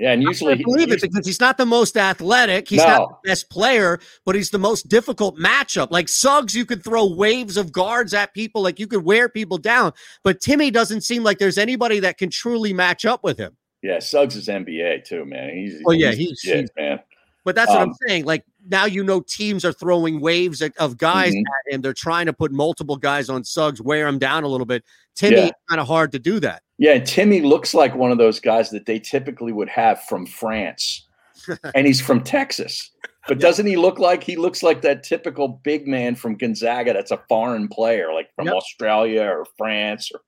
Yeah, 0.00 0.12
and 0.12 0.22
I 0.22 0.30
usually 0.30 0.54
can't 0.56 0.64
believe 0.66 0.90
it 0.90 1.00
because 1.02 1.26
he's 1.26 1.38
not 1.38 1.58
the 1.58 1.66
most 1.66 1.96
athletic. 1.96 2.68
He's 2.68 2.78
not 2.84 3.08
the 3.22 3.28
best 3.28 3.50
player, 3.50 4.00
but 4.24 4.34
he's 4.34 4.50
the 4.50 4.58
most 4.58 4.88
difficult 4.88 5.36
matchup. 5.38 5.90
Like 5.90 6.08
Suggs, 6.08 6.54
you 6.56 6.64
could 6.64 6.82
throw 6.82 7.06
waves 7.06 7.56
of 7.56 7.70
guards 7.72 8.14
at 8.14 8.32
people, 8.34 8.62
like 8.62 8.80
you 8.80 8.86
could 8.86 9.04
wear 9.04 9.28
people 9.28 9.58
down. 9.58 9.92
But 10.24 10.40
Timme 10.40 10.72
doesn't 10.72 11.02
seem 11.02 11.22
like 11.22 11.38
there's 11.38 11.58
anybody 11.58 12.00
that 12.00 12.18
can 12.18 12.30
truly 12.30 12.72
match 12.72 13.04
up 13.04 13.22
with 13.22 13.38
him. 13.38 13.56
Yeah, 13.82 13.98
Suggs 13.98 14.34
is 14.34 14.48
NBA 14.48 15.04
too, 15.04 15.24
man. 15.24 15.50
He's 15.54 15.80
Oh, 15.86 15.92
yeah, 15.92 16.12
he's, 16.12 16.40
he's- 16.40 16.54
legit, 16.56 16.70
man. 16.76 17.00
But 17.44 17.56
that's 17.56 17.70
what 17.70 17.80
I'm 17.82 17.88
Um, 17.88 17.94
saying. 18.06 18.24
Like 18.24 18.44
now, 18.70 18.84
you 18.84 19.02
know, 19.02 19.20
teams 19.20 19.64
are 19.64 19.72
throwing 19.72 20.20
waves 20.20 20.62
of- 20.62 20.96
guys 20.96 21.32
Mhm. 21.34 21.40
at 21.68 21.74
him. 21.74 21.80
They're 21.80 21.92
trying 21.92 22.26
to 22.26 22.32
put 22.32 22.52
multiple 22.52 22.96
guys 22.96 23.28
on 23.28 23.42
Suggs, 23.42 23.80
wear 23.82 24.06
him 24.06 24.18
down 24.20 24.44
a 24.44 24.48
little 24.48 24.64
bit. 24.64 24.84
Timme, 25.16 25.32
Yeah. 25.32 25.50
kind 25.68 25.80
of 25.80 25.88
hard 25.88 26.12
to 26.12 26.20
do 26.20 26.38
that. 26.40 26.62
Yeah, 26.82 26.94
and 26.94 27.04
Timme 27.04 27.44
looks 27.44 27.74
like 27.74 27.94
one 27.94 28.10
of 28.10 28.18
those 28.18 28.40
guys 28.40 28.70
that 28.70 28.86
they 28.86 28.98
typically 28.98 29.52
would 29.52 29.68
have 29.68 30.02
from 30.02 30.26
France, 30.26 31.06
and 31.76 31.86
he's 31.86 32.00
from 32.00 32.24
Texas. 32.24 32.90
But 33.28 33.38
doesn't 33.38 33.68
he 33.68 33.76
look 33.76 34.00
like 34.00 34.24
he 34.24 34.34
looks 34.34 34.64
like 34.64 34.82
that 34.82 35.04
typical 35.04 35.46
big 35.62 35.86
man 35.86 36.16
from 36.16 36.36
Gonzaga? 36.36 36.92
That's 36.92 37.12
a 37.12 37.22
foreign 37.28 37.68
player, 37.68 38.12
like 38.12 38.34
from 38.34 38.46
Yep. 38.46 38.54
Australia 38.56 39.22
or 39.22 39.46
France, 39.56 40.10
or 40.12 40.22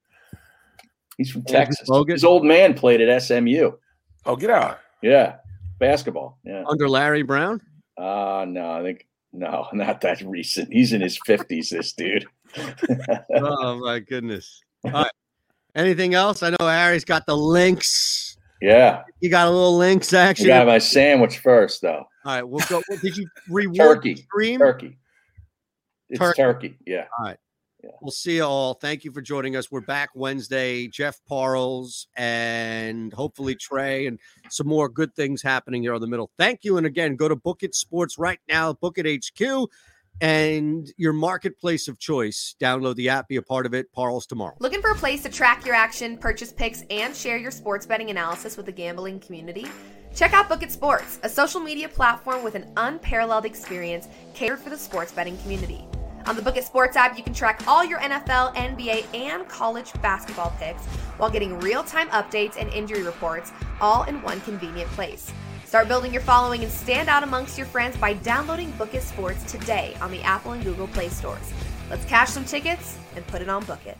he's 1.18 1.28
from 1.28 1.42
Texas. 1.42 1.90
Bogut. 1.90 2.12
His 2.12 2.22
old 2.22 2.44
man 2.44 2.74
played 2.74 3.00
at 3.00 3.20
SMU. 3.20 3.72
Oh, 4.24 4.36
get 4.36 4.50
out! 4.50 4.78
Yeah, 5.02 5.38
basketball. 5.80 6.38
Yeah. 6.44 6.62
Under 6.68 6.88
Larry 6.88 7.22
Brown? 7.22 7.60
Uh 7.98 8.44
no, 8.46 8.70
I 8.70 8.82
think 8.84 9.08
no, 9.32 9.66
not 9.72 10.02
that 10.02 10.20
recent. 10.20 10.72
He's 10.72 10.92
in 10.92 11.00
his 11.00 11.18
fifties. 11.26 11.70
This 11.70 11.94
dude. 11.94 12.26
oh 13.34 13.80
my 13.80 13.98
goodness. 13.98 14.62
All 14.84 14.92
right. 14.92 15.10
Anything 15.74 16.14
else? 16.14 16.42
I 16.42 16.50
know 16.50 16.56
Harry's 16.66 17.04
got 17.04 17.26
the 17.26 17.36
links. 17.36 18.36
yeah, 18.62 19.02
You 19.20 19.28
got 19.30 19.48
a 19.48 19.50
little 19.50 19.76
links 19.76 20.12
I 20.14 20.22
action. 20.26 20.46
got 20.46 20.66
my 20.66 20.78
sandwich 20.78 21.38
first, 21.38 21.82
though. 21.82 22.04
All 22.24 22.34
right, 22.34 22.42
we'll 22.42 22.64
go. 22.68 22.82
what- 22.86 23.00
Did 23.00 23.16
you 23.16 23.26
reward 23.48 23.76
Turkey. 23.98 24.14
the 24.14 24.22
stream? 24.22 24.58
Turkey. 24.60 24.96
It's 26.10 26.18
Turkey. 26.20 26.42
turkey. 26.42 26.78
Yeah. 26.86 27.06
All 27.18 27.24
right. 27.26 27.36
We'll 28.00 28.12
see 28.12 28.36
you 28.36 28.44
all. 28.44 28.72
Thank 28.72 29.04
you 29.04 29.12
for 29.12 29.20
joining 29.20 29.56
us. 29.56 29.70
We're 29.70 29.82
back 29.82 30.08
Wednesday. 30.14 30.86
Jeff 30.88 31.20
Parles 31.28 32.06
and 32.16 33.12
hopefully 33.12 33.54
Trey 33.56 34.06
and 34.06 34.18
some 34.48 34.66
more 34.68 34.88
good 34.88 35.14
things 35.14 35.42
happening 35.42 35.82
here 35.82 35.92
on 35.92 36.00
the 36.00 36.06
middle. 36.06 36.30
Thank 36.38 36.60
you. 36.64 36.78
And 36.78 36.86
again, 36.86 37.14
go 37.14 37.28
to 37.28 37.36
Book 37.36 37.62
It 37.62 37.74
Sports 37.74 38.16
right 38.18 38.38
now, 38.48 38.72
Book 38.72 38.96
It 38.96 39.06
HQ, 39.06 39.68
and 40.20 40.92
your 40.96 41.12
marketplace 41.12 41.88
of 41.88 41.98
choice. 41.98 42.54
Download 42.60 42.94
the 42.96 43.08
app, 43.08 43.28
be 43.28 43.36
a 43.36 43.42
part 43.42 43.66
of 43.66 43.74
it. 43.74 43.92
Parles 43.92 44.26
tomorrow. 44.26 44.54
Looking 44.60 44.80
for 44.80 44.90
a 44.90 44.94
place 44.94 45.22
to 45.22 45.28
track 45.28 45.64
your 45.66 45.74
action, 45.74 46.16
purchase 46.16 46.52
picks, 46.52 46.82
and 46.90 47.14
share 47.14 47.36
your 47.36 47.50
sports 47.50 47.86
betting 47.86 48.10
analysis 48.10 48.56
with 48.56 48.66
the 48.66 48.72
gambling 48.72 49.20
community? 49.20 49.66
Check 50.14 50.32
out 50.32 50.48
Book 50.48 50.62
It 50.62 50.70
Sports, 50.70 51.18
a 51.24 51.28
social 51.28 51.60
media 51.60 51.88
platform 51.88 52.44
with 52.44 52.54
an 52.54 52.70
unparalleled 52.76 53.44
experience 53.44 54.08
catered 54.32 54.60
for 54.60 54.70
the 54.70 54.78
sports 54.78 55.10
betting 55.10 55.36
community. 55.38 55.84
On 56.26 56.36
the 56.36 56.42
Book 56.42 56.56
It 56.56 56.64
Sports 56.64 56.96
app, 56.96 57.18
you 57.18 57.24
can 57.24 57.34
track 57.34 57.66
all 57.66 57.84
your 57.84 57.98
NFL, 57.98 58.54
NBA, 58.54 59.12
and 59.14 59.46
college 59.48 59.92
basketball 60.00 60.54
picks 60.58 60.82
while 61.18 61.28
getting 61.28 61.58
real 61.60 61.82
time 61.84 62.08
updates 62.10 62.56
and 62.58 62.72
injury 62.72 63.02
reports 63.02 63.52
all 63.80 64.04
in 64.04 64.22
one 64.22 64.40
convenient 64.42 64.88
place. 64.92 65.32
Start 65.74 65.88
building 65.88 66.12
your 66.12 66.22
following 66.22 66.62
and 66.62 66.70
stand 66.70 67.08
out 67.08 67.24
amongst 67.24 67.58
your 67.58 67.66
friends 67.66 67.96
by 67.96 68.12
downloading 68.12 68.70
Book 68.78 68.94
It 68.94 69.02
Sports 69.02 69.42
today 69.50 69.96
on 70.00 70.12
the 70.12 70.22
Apple 70.22 70.52
and 70.52 70.62
Google 70.62 70.86
Play 70.86 71.08
stores. 71.08 71.52
Let's 71.90 72.04
cash 72.04 72.30
some 72.30 72.44
tickets 72.44 72.96
and 73.16 73.26
put 73.26 73.42
it 73.42 73.48
on 73.48 73.64
Book 73.64 73.80
It. 73.84 73.98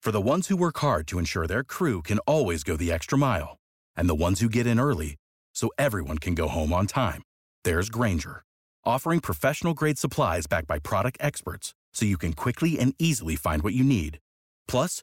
For 0.00 0.10
the 0.10 0.22
ones 0.22 0.48
who 0.48 0.56
work 0.56 0.78
hard 0.78 1.06
to 1.08 1.18
ensure 1.18 1.46
their 1.46 1.62
crew 1.62 2.00
can 2.00 2.20
always 2.20 2.64
go 2.64 2.74
the 2.74 2.90
extra 2.90 3.18
mile, 3.18 3.58
and 3.94 4.08
the 4.08 4.14
ones 4.14 4.40
who 4.40 4.48
get 4.48 4.66
in 4.66 4.80
early 4.80 5.16
so 5.54 5.68
everyone 5.76 6.16
can 6.16 6.34
go 6.34 6.48
home 6.48 6.72
on 6.72 6.86
time, 6.86 7.20
there's 7.64 7.90
Grainger, 7.90 8.44
offering 8.82 9.20
professional 9.20 9.74
grade 9.74 9.98
supplies 9.98 10.46
backed 10.46 10.68
by 10.68 10.78
product 10.78 11.18
experts 11.20 11.74
so 11.92 12.06
you 12.06 12.16
can 12.16 12.32
quickly 12.32 12.78
and 12.78 12.94
easily 12.98 13.36
find 13.36 13.62
what 13.62 13.74
you 13.74 13.84
need. 13.84 14.20
Plus, 14.66 15.02